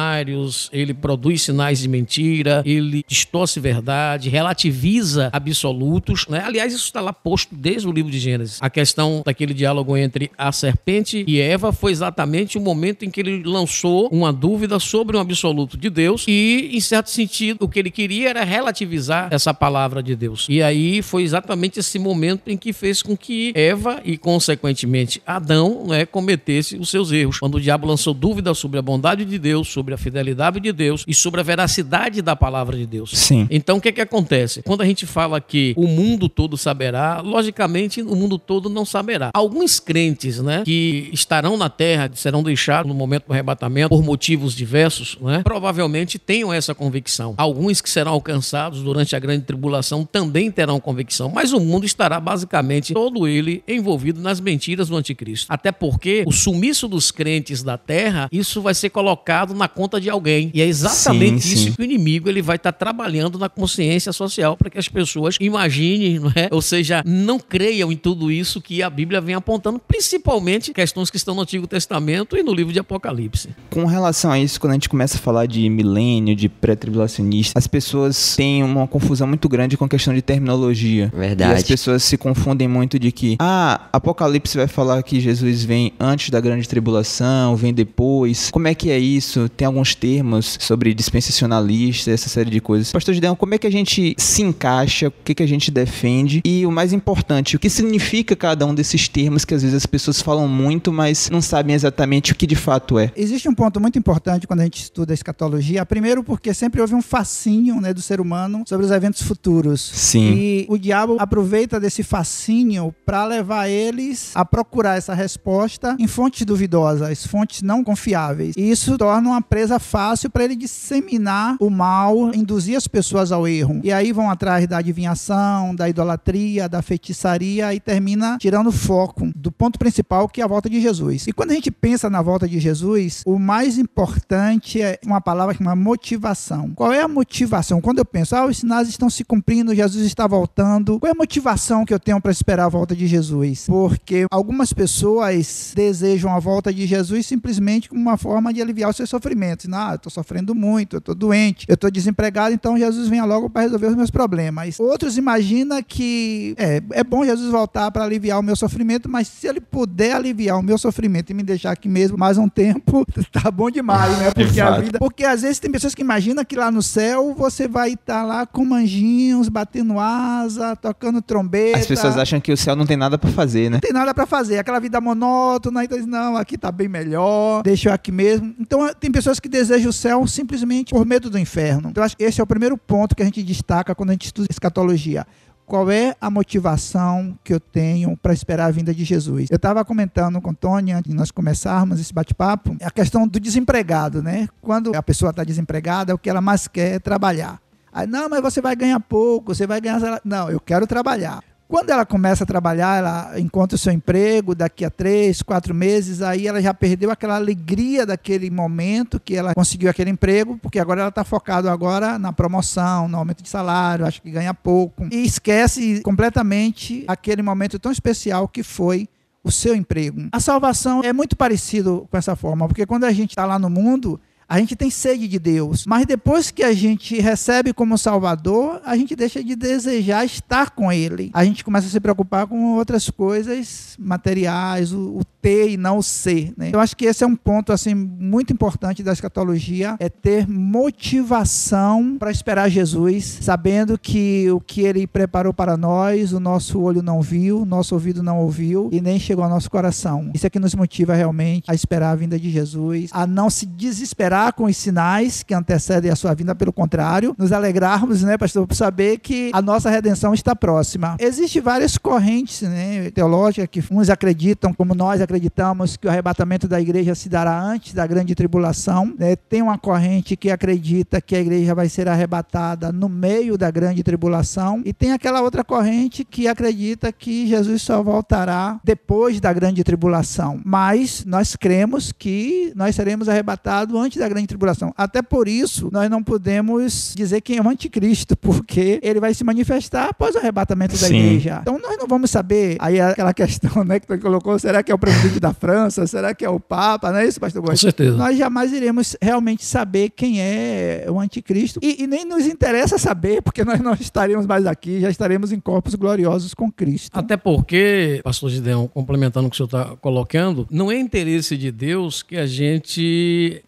ele 0.73 0.95
produz 0.95 1.43
sinais 1.43 1.81
de 1.81 1.89
mentira, 1.89 2.63
ele 2.65 3.05
distorce 3.07 3.61
verdade, 3.61 4.29
relativiza 4.29 5.31
absolutos, 5.33 6.27
né? 6.29 6.43
Aliás, 6.45 6.73
isso 6.73 6.85
está 6.85 7.01
lá 7.01 7.13
posto 7.13 7.55
desde 7.55 7.89
o 7.89 7.93
livro 7.93 8.11
de 8.11 8.19
Gênesis. 8.19 8.59
A 8.61 8.71
questão 8.71 9.23
daquele 9.25 9.55
diálogo 9.55 9.97
entre 9.97 10.31
a 10.37 10.53
serpente 10.53 11.25
e 11.27 11.41
Eva 11.41 11.73
foi 11.73 11.93
exatamente 11.93 12.59
o 12.59 12.61
momento 12.61 13.05
em 13.05 13.11
que 13.11 13.21
ele 13.21 13.43
lançou 13.45 14.09
uma 14.13 14.33
dúvida 14.33 14.79
sobre 14.79 15.17
um 15.17 15.21
absoluto 15.21 15.77
de 15.77 15.91
Deus 15.91 16.25
e, 16.29 16.71
em 16.73 16.81
certo 16.81 17.11
sentido, 17.11 17.65
o 17.65 17.69
que 17.69 17.79
ele 17.79 17.91
queria 17.91 18.31
era 18.31 18.45
relativizar 18.45 19.29
essa 19.31 19.53
palavra 19.53 20.03
de 20.03 20.15
Deus. 20.15 20.47
E 20.49 20.63
aí 20.63 21.03
foi 21.03 21.23
exatamente 21.23 21.79
esse 21.81 21.99
momento 21.99 22.49
em 22.49 22.57
que 22.57 22.73
fez 22.73 23.03
com 23.03 23.17
que 23.17 23.53
Eva 23.55 24.01
e, 24.05 24.17
consequentemente, 24.17 25.23
Adão 25.27 25.87
né, 25.87 26.07
cometesse 26.07 26.77
os 26.77 26.89
seus 26.89 27.13
erros. 27.13 27.39
Quando 27.39 27.57
o 27.57 27.61
diabo 27.61 27.87
lançou 27.87 28.15
dúvidas 28.15 28.59
sobre 28.59 28.79
a 28.79 28.83
bondade 28.83 29.25
de 29.25 29.39
Deus, 29.39 29.69
sobre 29.69 29.88
a 29.95 29.99
fidelidade 29.99 30.61
de 30.61 30.73
Deus 30.73 31.05
e 31.07 31.15
sobre 31.15 31.41
a 31.41 31.45
veracidade 31.45 32.23
da 32.23 32.35
palavra 32.35 32.77
de 32.77 32.87
Deus. 32.87 33.11
Sim. 33.11 33.47
Então, 33.51 33.79
o 33.79 33.81
que, 33.81 33.93
que 33.93 34.01
acontece? 34.01 34.63
Quando 34.63 34.83
a 34.83 34.87
gente 34.87 35.07
fala 35.07 35.41
que 35.41 35.75
o 35.77 35.87
mundo 35.87 36.29
todo 36.29 36.57
saberá, 36.57 37.21
logicamente 37.21 38.03
o 38.03 38.15
mundo 38.15 38.39
todo 38.39 38.69
não 38.69 38.85
saberá. 38.85 39.31
Alguns 39.35 39.81
crentes, 39.81 40.41
né, 40.41 40.63
que 40.65 41.09
estarão 41.13 41.57
na 41.57 41.69
terra, 41.69 42.11
serão 42.15 42.43
deixados 42.43 42.89
no 42.89 42.95
momento 42.95 43.27
do 43.27 43.33
arrebatamento 43.33 43.89
por 43.89 44.03
motivos 44.03 44.55
diversos, 44.55 45.19
né, 45.21 45.43
provavelmente 45.43 46.19
tenham 46.19 46.53
essa 46.53 46.75
convicção. 46.75 47.35
Alguns 47.37 47.81
que 47.81 47.91
serão 47.91 48.13
alcançados 48.13 48.83
durante 48.83 49.15
a 49.15 49.19
grande 49.19 49.45
tribulação 49.45 50.05
também 50.05 50.51
terão 50.51 50.81
convicção, 50.81 51.31
mas 51.35 51.53
o 51.53 51.61
mundo 51.61 51.85
estará 51.85 52.21
basicamente 52.21 52.95
todo 52.95 53.27
ele 53.27 53.63
envolvido 53.67 54.21
nas 54.21 54.41
mentiras 54.41 54.89
do 54.89 54.97
anticristo. 54.97 55.47
Até 55.49 55.73
porque 55.73 56.25
o 56.27 56.33
sumiço 56.33 56.89
dos 56.89 57.11
crentes 57.11 57.63
da 57.63 57.77
terra, 57.77 58.29
isso 58.33 58.61
vai 58.61 58.75
ser 58.75 58.91
colocado 58.91 59.55
na 59.55 59.69
conta 59.79 60.01
de 60.01 60.11
alguém. 60.11 60.51
E 60.53 60.61
é 60.61 60.67
exatamente 60.67 61.43
Sim, 61.43 61.55
isso 61.55 61.65
sim. 61.67 61.73
que 61.73 61.81
o 61.81 61.85
inimigo 61.85 62.29
ele 62.29 62.43
vai 62.43 62.57
estar 62.57 62.73
trabalhando 62.73 63.39
na 63.39 63.49
consciência 63.49 64.13
social 64.13 64.57
para 64.57 64.69
que 64.69 64.77
as 64.77 64.89
pessoas 64.89 65.37
imaginem, 65.41 66.19
não 66.19 66.33
é? 66.35 66.49
ou 66.51 66.61
seja, 66.61 67.01
não 67.07 67.39
creiam 67.39 67.93
em 67.93 67.97
tudo 67.97 68.29
isso 68.29 68.61
que 68.61 68.83
a 68.83 68.91
Bíblia 68.91 69.21
vem 69.21 69.37
apontando, 69.37 69.79
principalmente 69.79 70.73
questões 70.73 71.11
que 71.11 71.17
estão 71.17 71.33
no 71.33 71.43
Antigo 71.43 71.65
Testamento 71.69 72.37
e 72.37 72.43
no 72.43 72.53
livro 72.53 72.73
de 72.73 72.81
Apocalipse. 72.81 73.51
Com 73.71 73.85
relação 73.85 74.33
a 74.33 74.41
isso, 74.41 74.61
quando 74.61 74.73
a 74.73 74.75
gente 74.75 74.89
começa 74.89 75.17
a 75.17 75.21
falar 75.21 75.47
de 75.47 75.71
milênio, 75.71 76.35
de 76.35 76.49
pré-tribulacionista, 76.49 77.57
as 77.57 77.69
pessoas 77.69 78.35
têm 78.35 78.65
uma 78.65 78.89
confusão 78.89 79.29
muito 79.29 79.49
grande 79.49 79.77
com 79.77 79.85
a 79.85 79.89
questão 79.89 80.13
de 80.13 80.23
terminologia. 80.23 81.13
Verdade. 81.15 81.53
E 81.53 81.55
as 81.55 81.63
pessoas 81.63 82.03
se 82.03 82.19
confundem 82.19 82.67
muito 82.67 82.99
de 82.99 83.13
que, 83.13 83.37
ah, 83.39 83.89
Apocalipse 83.93 84.57
vai 84.57 84.67
falar 84.67 85.01
que 85.05 85.21
Jesus 85.21 85.63
vem 85.63 85.93
antes 86.01 86.31
da 86.31 86.41
grande 86.41 86.69
tribulação, 86.69 87.55
vem 87.55 87.73
depois. 87.73 88.51
Como 88.51 88.67
é 88.67 88.75
que 88.75 88.91
é 88.91 88.99
isso? 88.99 89.49
Tem 89.51 89.68
alguns 89.69 89.95
termos 89.95 90.59
sobre 90.61 90.93
dispensacionalista, 90.95 92.11
essa 92.11 92.29
série 92.29 92.51
de 92.51 92.61
coisas. 92.61 92.93
Pastor 92.93 93.15
Gideon, 93.15 93.35
como 93.35 93.55
é 93.55 93.59
que 93.59 93.67
a 93.67 93.73
gente 93.73 94.15
se 94.19 94.43
encaixa? 94.43 95.09
O 95.09 95.13
que, 95.25 95.35
que 95.35 95.43
a 95.43 95.47
gente 95.47 95.71
defende? 95.71 96.43
E 96.45 96.67
o 96.67 96.71
mais 96.71 96.93
importante, 96.93 97.57
o 97.57 97.59
que 97.59 97.71
significa 97.71 98.35
cada 98.35 98.67
um 98.67 98.75
desses 98.75 99.09
termos 99.09 99.45
que 99.45 99.55
às 99.55 99.63
vezes 99.63 99.77
as 99.77 99.87
pessoas 99.87 100.21
falam 100.21 100.49
muito, 100.49 100.93
mas 100.93 101.31
não 101.31 101.41
sabem 101.41 101.75
exatamente 101.75 102.33
o 102.33 102.35
que 102.35 102.47
de 102.47 102.57
fato 102.57 102.99
é? 102.99 103.13
Existe 103.17 103.49
um 103.49 103.55
ponto 103.55 103.81
muito 103.81 103.99
importante 103.99 104.47
quando 104.47 104.61
a 104.61 104.65
gente 104.65 104.83
estuda 104.83 105.13
a 105.13 105.15
escatologia. 105.15 105.85
Primeiro, 105.87 106.23
porque 106.23 106.53
sempre 106.55 106.81
houve 106.81 106.95
um 106.95 107.03
fascínio 107.03 107.81
né, 107.81 107.93
do 107.93 108.03
ser 108.03 108.21
humano 108.21 108.65
sobre 108.67 108.85
os 108.85 108.93
eventos 108.93 109.23
futuros. 109.23 109.81
Sim. 109.81 110.35
E 110.35 110.67
o 110.69 110.79
diabo 110.79 111.17
aproveita 111.19 111.79
desse 111.79 112.03
fascínio 112.03 112.95
para 113.05 113.25
levar 113.25 113.69
eles 113.69 114.33
a 114.35 114.45
procurar 114.45 114.97
essa 114.97 115.15
resposta 115.15 115.97
em 115.99 116.07
fontes 116.07 116.45
duvidosas, 116.45 117.27
fontes 117.27 117.63
não 117.63 117.85
confiáveis. 117.85 118.55
E 118.57 118.71
isso 118.71 118.97
torna 118.97 119.31
uma 119.31 119.43
presa 119.49 119.79
fácil 119.79 120.31
para 120.31 120.45
ele 120.45 120.55
disseminar 120.55 121.57
o 121.61 121.71
mal, 121.71 122.35
induzir 122.35 122.77
as 122.77 122.87
pessoas 122.87 123.33
ao 123.33 123.49
erro. 123.49 123.81
E 123.83 123.93
aí 123.93 124.13
vão 124.13 124.31
atrás 124.31 124.67
da 124.67 124.79
adivinhação, 124.79 125.75
da 125.75 125.89
idolatria, 125.89 126.69
da 126.69 126.83
feitiçaria 126.83 127.73
e 127.75 127.81
termina 127.81 128.37
tirando 128.39 128.69
o 128.69 128.73
foco 128.73 129.31
do 129.35 129.51
ponto 129.51 129.79
principal 129.79 130.29
que 130.29 130.41
é 130.41 130.45
a 130.45 130.49
volta 130.49 130.69
de 130.69 130.81
Jesus. 130.81 131.27
E 131.27 131.33
quando 131.33 131.53
a 131.53 131.55
gente 131.55 131.71
pensa 131.71 132.11
na 132.11 132.21
volta 132.21 132.47
de 132.49 132.59
Jesus, 132.61 133.23
o 133.27 133.39
mais 133.39 133.79
importante 133.79 134.83
é 134.83 134.99
uma 135.05 135.21
palavra 135.21 135.55
que 135.55 135.63
chama 135.63 135.75
motivação. 135.75 136.73
Qual 136.75 136.93
é 136.93 137.01
a 137.01 137.09
motivação? 137.09 137.81
Quando 137.81 137.99
eu 137.99 138.05
penso, 138.05 138.37
ah, 138.37 138.47
os 138.47 138.59
sinais 138.59 138.89
estão 138.89 139.09
se 139.09 139.25
cumprindo, 139.25 139.75
Jesus 139.75 140.05
está 140.05 140.27
voltando. 140.27 140.99
Qual 140.99 141.09
é 141.09 141.13
a 141.13 141.19
motivação 141.19 141.85
que 141.85 141.95
eu 141.95 142.01
tenho 142.01 142.21
para 142.21 142.33
esperar 142.33 142.67
a 142.67 142.69
volta 142.69 142.95
de 142.95 143.07
Jesus? 143.07 143.65
Porque 143.67 144.27
algumas 144.31 144.73
pessoas 144.73 145.73
desejam 145.75 146.33
a 146.33 146.39
volta 146.39 146.73
de 146.73 146.87
Jesus 146.87 147.27
simplesmente 147.27 147.89
como 147.89 148.01
uma 148.01 148.17
forma 148.17 148.53
de 148.53 148.61
aliviar 148.61 148.91
os 148.91 148.97
seus 148.97 149.11
sofrimentos. 149.39 149.69
Ah, 149.73 149.91
eu 149.93 149.97
estou 149.97 150.11
sofrendo 150.11 150.55
muito, 150.55 150.97
eu 150.97 150.99
estou 150.99 151.15
doente, 151.15 151.67
eu 151.69 151.75
estou 151.75 151.91
desempregado, 151.91 152.55
então 152.55 152.77
Jesus 152.77 153.09
venha 153.09 153.25
logo 153.25 153.49
para 153.49 153.63
resolver 153.63 153.87
os 153.87 153.95
meus 153.95 154.11
problemas. 154.11 154.79
Outros 154.81 155.17
imaginam 155.17 155.83
que 155.83 156.55
é, 156.59 156.83
é 156.93 157.05
bom 157.05 157.25
Jesus 157.25 157.51
voltar 157.51 157.91
para 157.91 158.05
aliviar 158.05 158.39
o 158.41 158.43
meu 158.43 158.57
sofrimento, 158.57 159.09
mas 159.09 159.29
se 159.29 159.47
ele 159.47 159.61
puder 159.61 160.17
aliviar 160.17 160.59
o 160.59 160.63
meu 160.63 160.77
sofrimento 160.77 161.31
e 161.31 161.35
me 161.35 161.43
deixar 161.43 161.73
aqui 161.73 161.89
mesmo 161.89 162.19
mais 162.19 162.37
um 162.39 162.49
tempo, 162.49 163.07
tá 163.33 163.51
bom 163.51 163.71
demais, 163.71 164.19
né? 164.19 164.31
Porque 164.33 164.61
a 164.61 164.81
vida. 164.81 164.99
Porque 164.99 165.25
às 165.25 165.43
vezes 165.43 165.59
tem 165.59 165.71
pessoas 165.71 165.95
que 165.95 166.03
imaginam 166.03 166.45
que 166.45 166.57
lá 166.57 166.71
no 166.71 166.83
céu 166.83 167.35
você 167.37 167.69
vai 167.69 167.93
estar 167.93 168.23
lá 168.25 168.47
com 168.47 168.75
anjinhos, 168.75 169.49
batendo 169.49 169.99
asa, 169.99 170.75
tocando 170.75 171.23
trombeta. 171.23 171.79
As 171.79 171.87
pessoas 171.87 172.17
acham 172.17 172.41
que 172.41 172.53
o 172.53 172.57
céu 172.57 172.75
não 172.75 172.87
tem 172.87 172.97
nada 172.97 173.19
pra 173.19 173.31
fazer, 173.31 173.71
né? 173.71 173.77
Não 173.77 173.81
tem 173.81 173.93
nada 173.93 174.13
pra 174.13 174.27
fazer, 174.27 174.59
aquela 174.59 174.81
vida 174.81 175.01
monótona, 175.01 175.85
então 175.85 175.99
não, 176.07 176.37
aqui 176.37 176.57
tá 176.57 176.73
bem 176.73 176.89
melhor, 176.89 177.63
deixa 177.63 177.89
eu 177.89 177.93
aqui 177.93 178.11
mesmo. 178.11 178.55
Então 178.59 178.89
tem 178.99 179.11
pessoas 179.11 179.28
que 179.39 179.49
desejam 179.49 179.91
o 179.91 179.93
céu 179.93 180.27
simplesmente 180.27 180.95
por 180.95 181.05
medo 181.05 181.29
do 181.29 181.39
inferno. 181.39 181.91
Então 181.91 182.03
acho 182.03 182.17
que 182.17 182.25
esse 182.25 182.41
é 182.41 182.45
o 182.45 182.47
primeiro 182.47 182.79
ponto 182.79 183.15
que 183.15 183.23
a 183.23 183.25
gente 183.25 183.43
destaca 183.43 183.95
quando 183.95 184.11
a 184.11 184.13
gente 184.13 184.27
estuda 184.27 184.49
escatologia. 184.51 185.27
Qual 185.67 185.91
é 185.91 186.17
a 186.19 186.31
motivação 186.31 187.39
que 187.45 187.53
eu 187.53 187.61
tenho 187.61 188.17
para 188.17 188.33
esperar 188.33 188.69
a 188.69 188.71
vinda 188.71 188.95
de 188.95 189.05
Jesus? 189.05 189.51
Eu 189.51 189.57
estava 189.57 189.85
comentando 189.85 190.41
com 190.41 190.55
Tony 190.55 190.93
antes 190.93 191.11
de 191.11 191.15
nós 191.15 191.31
começarmos 191.31 192.01
esse 192.01 192.15
bate-papo, 192.15 192.75
a 192.83 192.91
questão 192.91 193.29
do 193.29 193.39
desempregado, 193.39 194.23
né? 194.23 194.49
Quando 194.63 194.97
a 194.97 195.03
pessoa 195.03 195.29
está 195.29 195.45
desempregada, 195.45 196.15
o 196.15 196.19
que 196.19 196.31
ela 196.31 196.41
mais 196.41 196.67
quer 196.67 196.95
é 196.95 196.99
trabalhar. 196.99 197.61
Aí, 197.93 198.07
não, 198.07 198.31
mas 198.31 198.41
você 198.41 198.63
vai 198.63 198.75
ganhar 198.75 198.99
pouco, 198.99 199.55
você 199.55 199.67
vai 199.67 199.79
ganhar. 199.79 200.01
salário." 200.01 200.23
Não, 200.25 200.51
eu 200.51 200.59
quero 200.59 200.87
trabalhar. 200.87 201.43
Quando 201.69 201.91
ela 201.91 202.07
começa 202.07 202.45
a 202.45 202.47
trabalhar, 202.47 202.97
ela 202.99 203.39
encontra 203.39 203.77
o 203.77 203.79
seu 203.79 203.93
emprego 203.93 204.55
daqui 204.55 204.87
a 204.87 204.91
três, 204.91 205.43
quatro 205.43 205.75
meses, 205.75 206.23
aí 206.23 206.47
ela 206.47 206.63
já 206.63 206.73
perdeu 206.73 207.11
aquela 207.11 207.37
alegria 207.37 208.07
daquele 208.07 208.51
momento 208.51 209.21
que 209.21 209.37
ela 209.37 209.55
conseguiu 209.55 209.91
aquele 209.91 210.09
emprego, 210.09 210.59
porque 210.63 210.79
agora 210.79 211.03
ela 211.03 211.11
está 211.11 211.25
focada 211.25 211.71
agora 211.71 212.19
na 212.19 212.33
promoção, 212.33 213.07
no 213.07 213.19
aumento 213.19 213.43
de 213.43 213.51
salário, 213.51 214.07
acho 214.07 214.23
que 214.23 214.31
ganha 214.31 214.55
pouco. 214.55 215.07
E 215.13 215.23
esquece 215.23 216.01
completamente 216.01 217.05
aquele 217.07 217.43
momento 217.43 217.79
tão 217.79 217.93
especial 217.93 218.49
que 218.49 218.63
foi 218.63 219.07
o 219.45 219.53
seu 219.53 219.75
emprego. 219.75 220.29
A 220.33 220.41
salvação 220.41 221.03
é 221.05 221.13
muito 221.13 221.37
parecido 221.37 222.09
com 222.11 222.17
essa 222.17 222.35
forma, 222.35 222.67
porque 222.67 222.87
quando 222.87 223.05
a 223.05 223.13
gente 223.13 223.31
está 223.31 223.45
lá 223.45 223.59
no 223.59 223.69
mundo, 223.69 224.19
a 224.49 224.59
gente 224.59 224.75
tem 224.75 224.91
sede 224.91 225.29
de 225.29 225.39
Deus, 225.39 225.85
mas 225.85 226.07
depois 226.07 226.51
que 226.51 226.63
a 226.63 226.73
gente 226.73 227.21
recebe 227.21 227.75
como 227.75 227.99
Salvador, 227.99 228.81
a 228.83 228.97
gente 228.97 229.15
deixa 229.15 229.45
de 229.45 229.55
desejar 229.55 230.25
estar 230.25 230.71
com 230.71 230.91
Ele. 230.91 231.31
A 231.35 231.45
gente 231.45 231.63
começa 231.63 231.87
a 231.87 231.91
se 231.91 232.01
preocupar 232.01 232.47
com 232.47 232.75
outras 232.77 233.11
coisas 233.11 233.95
materiais, 233.99 234.91
o, 234.91 235.19
o 235.19 235.25
ter 235.43 235.71
e 235.71 235.77
não 235.77 235.99
o 235.99 236.03
ser. 236.03 236.55
Né? 236.57 236.71
Eu 236.73 236.81
acho 236.81 236.97
que 236.97 237.05
esse 237.05 237.23
é 237.23 237.27
um 237.27 237.37
ponto 237.37 237.73
assim 237.73 237.95
muito 237.95 238.51
importante 238.51 239.03
da 239.03 239.13
escatologia, 239.13 239.97
é 240.01 240.09
ter 240.09 240.49
motivação 240.49 242.17
para 242.19 242.31
esperar 242.31 242.71
Jesus, 242.71 243.39
sabendo 243.43 243.99
que 243.99 244.51
o 244.51 244.61
que 244.61 244.81
Ele 244.81 245.07
preparou 245.07 245.53
para 245.53 245.77
nós, 245.77 246.33
o 246.33 246.41
nosso 246.41 246.81
olho 246.81 247.03
não 247.03 247.21
viu, 247.21 247.67
nosso 247.67 247.95
ouvido 247.95 248.23
não 248.23 248.39
ouviu 248.39 248.89
e 248.91 249.01
nem 249.01 249.19
chegou 249.19 249.45
ao 249.45 249.51
nosso 249.51 249.71
coração. 249.71 250.31
Isso 250.33 250.47
é 250.47 250.51
que 250.51 250.59
nos 250.59 250.75
motiva 250.75 251.15
realmente 251.15 251.71
a 251.71 251.75
esperar 251.75 252.13
a 252.13 252.17
vinda 252.17 252.39
de 252.39 252.51
Jesus, 252.51 253.11
a 253.13 253.27
não 253.27 253.51
se 253.51 253.67
desesperar 253.67 254.38
com 254.53 254.65
os 254.65 254.77
sinais 254.77 255.43
que 255.43 255.55
antecedem 255.55 256.11
a 256.11 256.17
sua 256.17 256.35
vinda, 256.35 256.55
pelo 256.55 256.73
contrário, 256.73 257.35
nos 257.37 257.53
alegrarmos, 257.53 258.23
né, 258.23 258.39
pastor, 258.39 258.67
por 258.67 258.75
saber 258.75 259.19
que 259.19 259.51
a 259.53 259.61
nossa 259.61 259.91
redenção 259.91 260.33
está 260.33 260.55
próxima. 260.55 261.17
Existem 261.19 261.61
várias 261.61 261.99
correntes 261.99 262.63
né, 262.63 263.11
teológicas 263.11 263.69
que 263.71 263.83
uns 263.93 264.09
acreditam, 264.09 264.73
como 264.73 264.95
nós 264.95 265.21
acreditamos, 265.21 265.97
que 265.97 266.07
o 266.07 266.11
arrebatamento 266.11 266.69
da 266.69 266.81
igreja 266.81 267.15
se 267.15 267.29
dará 267.29 267.61
antes 267.61 267.93
da 267.95 268.07
grande 268.07 268.35
tribulação. 268.35 269.13
Né? 269.19 269.37
Tem 269.37 269.61
uma 269.63 269.77
corrente 269.79 270.37
que 270.37 270.51
acredita 270.51 271.21
que 271.21 271.35
a 271.35 271.41
igreja 271.41 271.75
vai 271.75 271.89
ser 271.89 272.09
arrebatada 272.09 272.93
no 272.93 273.09
meio 273.09 273.59
da 273.59 273.71
grande 273.71 274.03
tribulação, 274.03 274.83
e 274.85 274.93
tem 274.93 275.13
aquela 275.13 275.43
outra 275.43 275.65
corrente 275.65 276.25
que 276.25 276.47
acredita 276.49 277.13
que 277.13 277.47
Jesus 277.47 277.83
só 277.83 278.03
voltará 278.03 278.81
depois 278.85 279.41
da 279.41 279.53
grande 279.53 279.83
tribulação. 279.83 280.61
Mas 280.65 281.25
nós 281.25 281.57
cremos 281.57 282.13
que 282.13 282.73
nós 282.75 282.95
seremos 282.95 283.29
arrebatados 283.29 283.95
antes 283.95 284.19
da 284.19 284.28
grande 284.29 284.47
tribulação. 284.47 284.93
Até 284.97 285.23
por 285.23 285.49
isso, 285.49 285.89
nós 285.93 286.11
não 286.11 286.23
podemos 286.23 287.15
dizer 287.17 287.41
quem 287.41 287.59
é 287.59 287.63
o 287.63 287.69
anticristo, 287.69 288.37
porque 288.39 289.01
ele 289.03 289.21
vai 289.21 289.35
se 289.35 289.45
manifestar 289.45 290.09
após 290.11 290.35
o 290.35 290.39
arrebatamento 290.39 290.93
da 290.93 291.07
Sim. 291.07 291.17
igreja. 291.17 291.59
Então 291.63 291.79
nós 291.79 291.97
não 291.99 292.07
vamos 292.07 292.31
saber, 292.31 292.77
aí 292.81 293.01
aquela 293.01 293.33
questão 293.35 293.85
né, 293.85 294.01
que 294.01 294.07
tu 294.07 294.19
colocou, 294.19 294.59
será 294.59 294.83
que 294.83 294.91
é 294.91 294.95
o 294.95 294.99
presidente 294.99 295.41
da 295.41 295.53
França? 295.53 296.07
Será 296.07 296.35
que 296.35 296.45
é 296.45 296.51
o 296.51 296.61
Papa? 296.61 297.11
Não 297.11 297.19
é 297.19 297.27
isso, 297.27 297.41
pastor 297.41 297.63
Com 297.63 297.69
Góes? 297.69 297.81
certeza. 297.81 298.17
Nós 298.17 298.37
jamais 298.37 298.73
iremos 298.73 299.17
realmente 299.21 299.65
saber 299.65 300.11
quem 300.11 300.41
é 300.41 301.07
o 301.09 301.19
anticristo. 301.19 301.81
E, 301.83 302.03
e 302.03 302.07
nem 302.07 302.25
nos 302.25 302.47
interessa 302.47 302.99
saber, 302.99 303.43
porque 303.43 303.65
nós 303.65 303.81
não 303.81 303.95
estaremos 303.95 304.47
mais 304.47 304.67
aqui, 304.67 305.01
já 305.01 305.11
estaremos 305.11 305.53
em 305.53 305.61
corpos 305.61 305.95
gloriosos 305.95 306.55
com 306.55 306.71
Cristo. 306.71 307.19
Até 307.19 307.37
porque, 307.37 308.21
pastor 308.23 308.51
Gideão, 308.51 308.89
complementando 308.89 309.47
o 309.47 309.51
que 309.51 309.55
o 309.55 309.57
senhor 309.57 309.67
está 309.67 309.97
colocando, 309.97 310.67
não 310.71 310.91
é 310.91 310.99
interesse 310.99 311.57
de 311.57 311.71
Deus 311.71 312.23
que 312.23 312.37
a 312.37 312.47
gente 312.47 313.63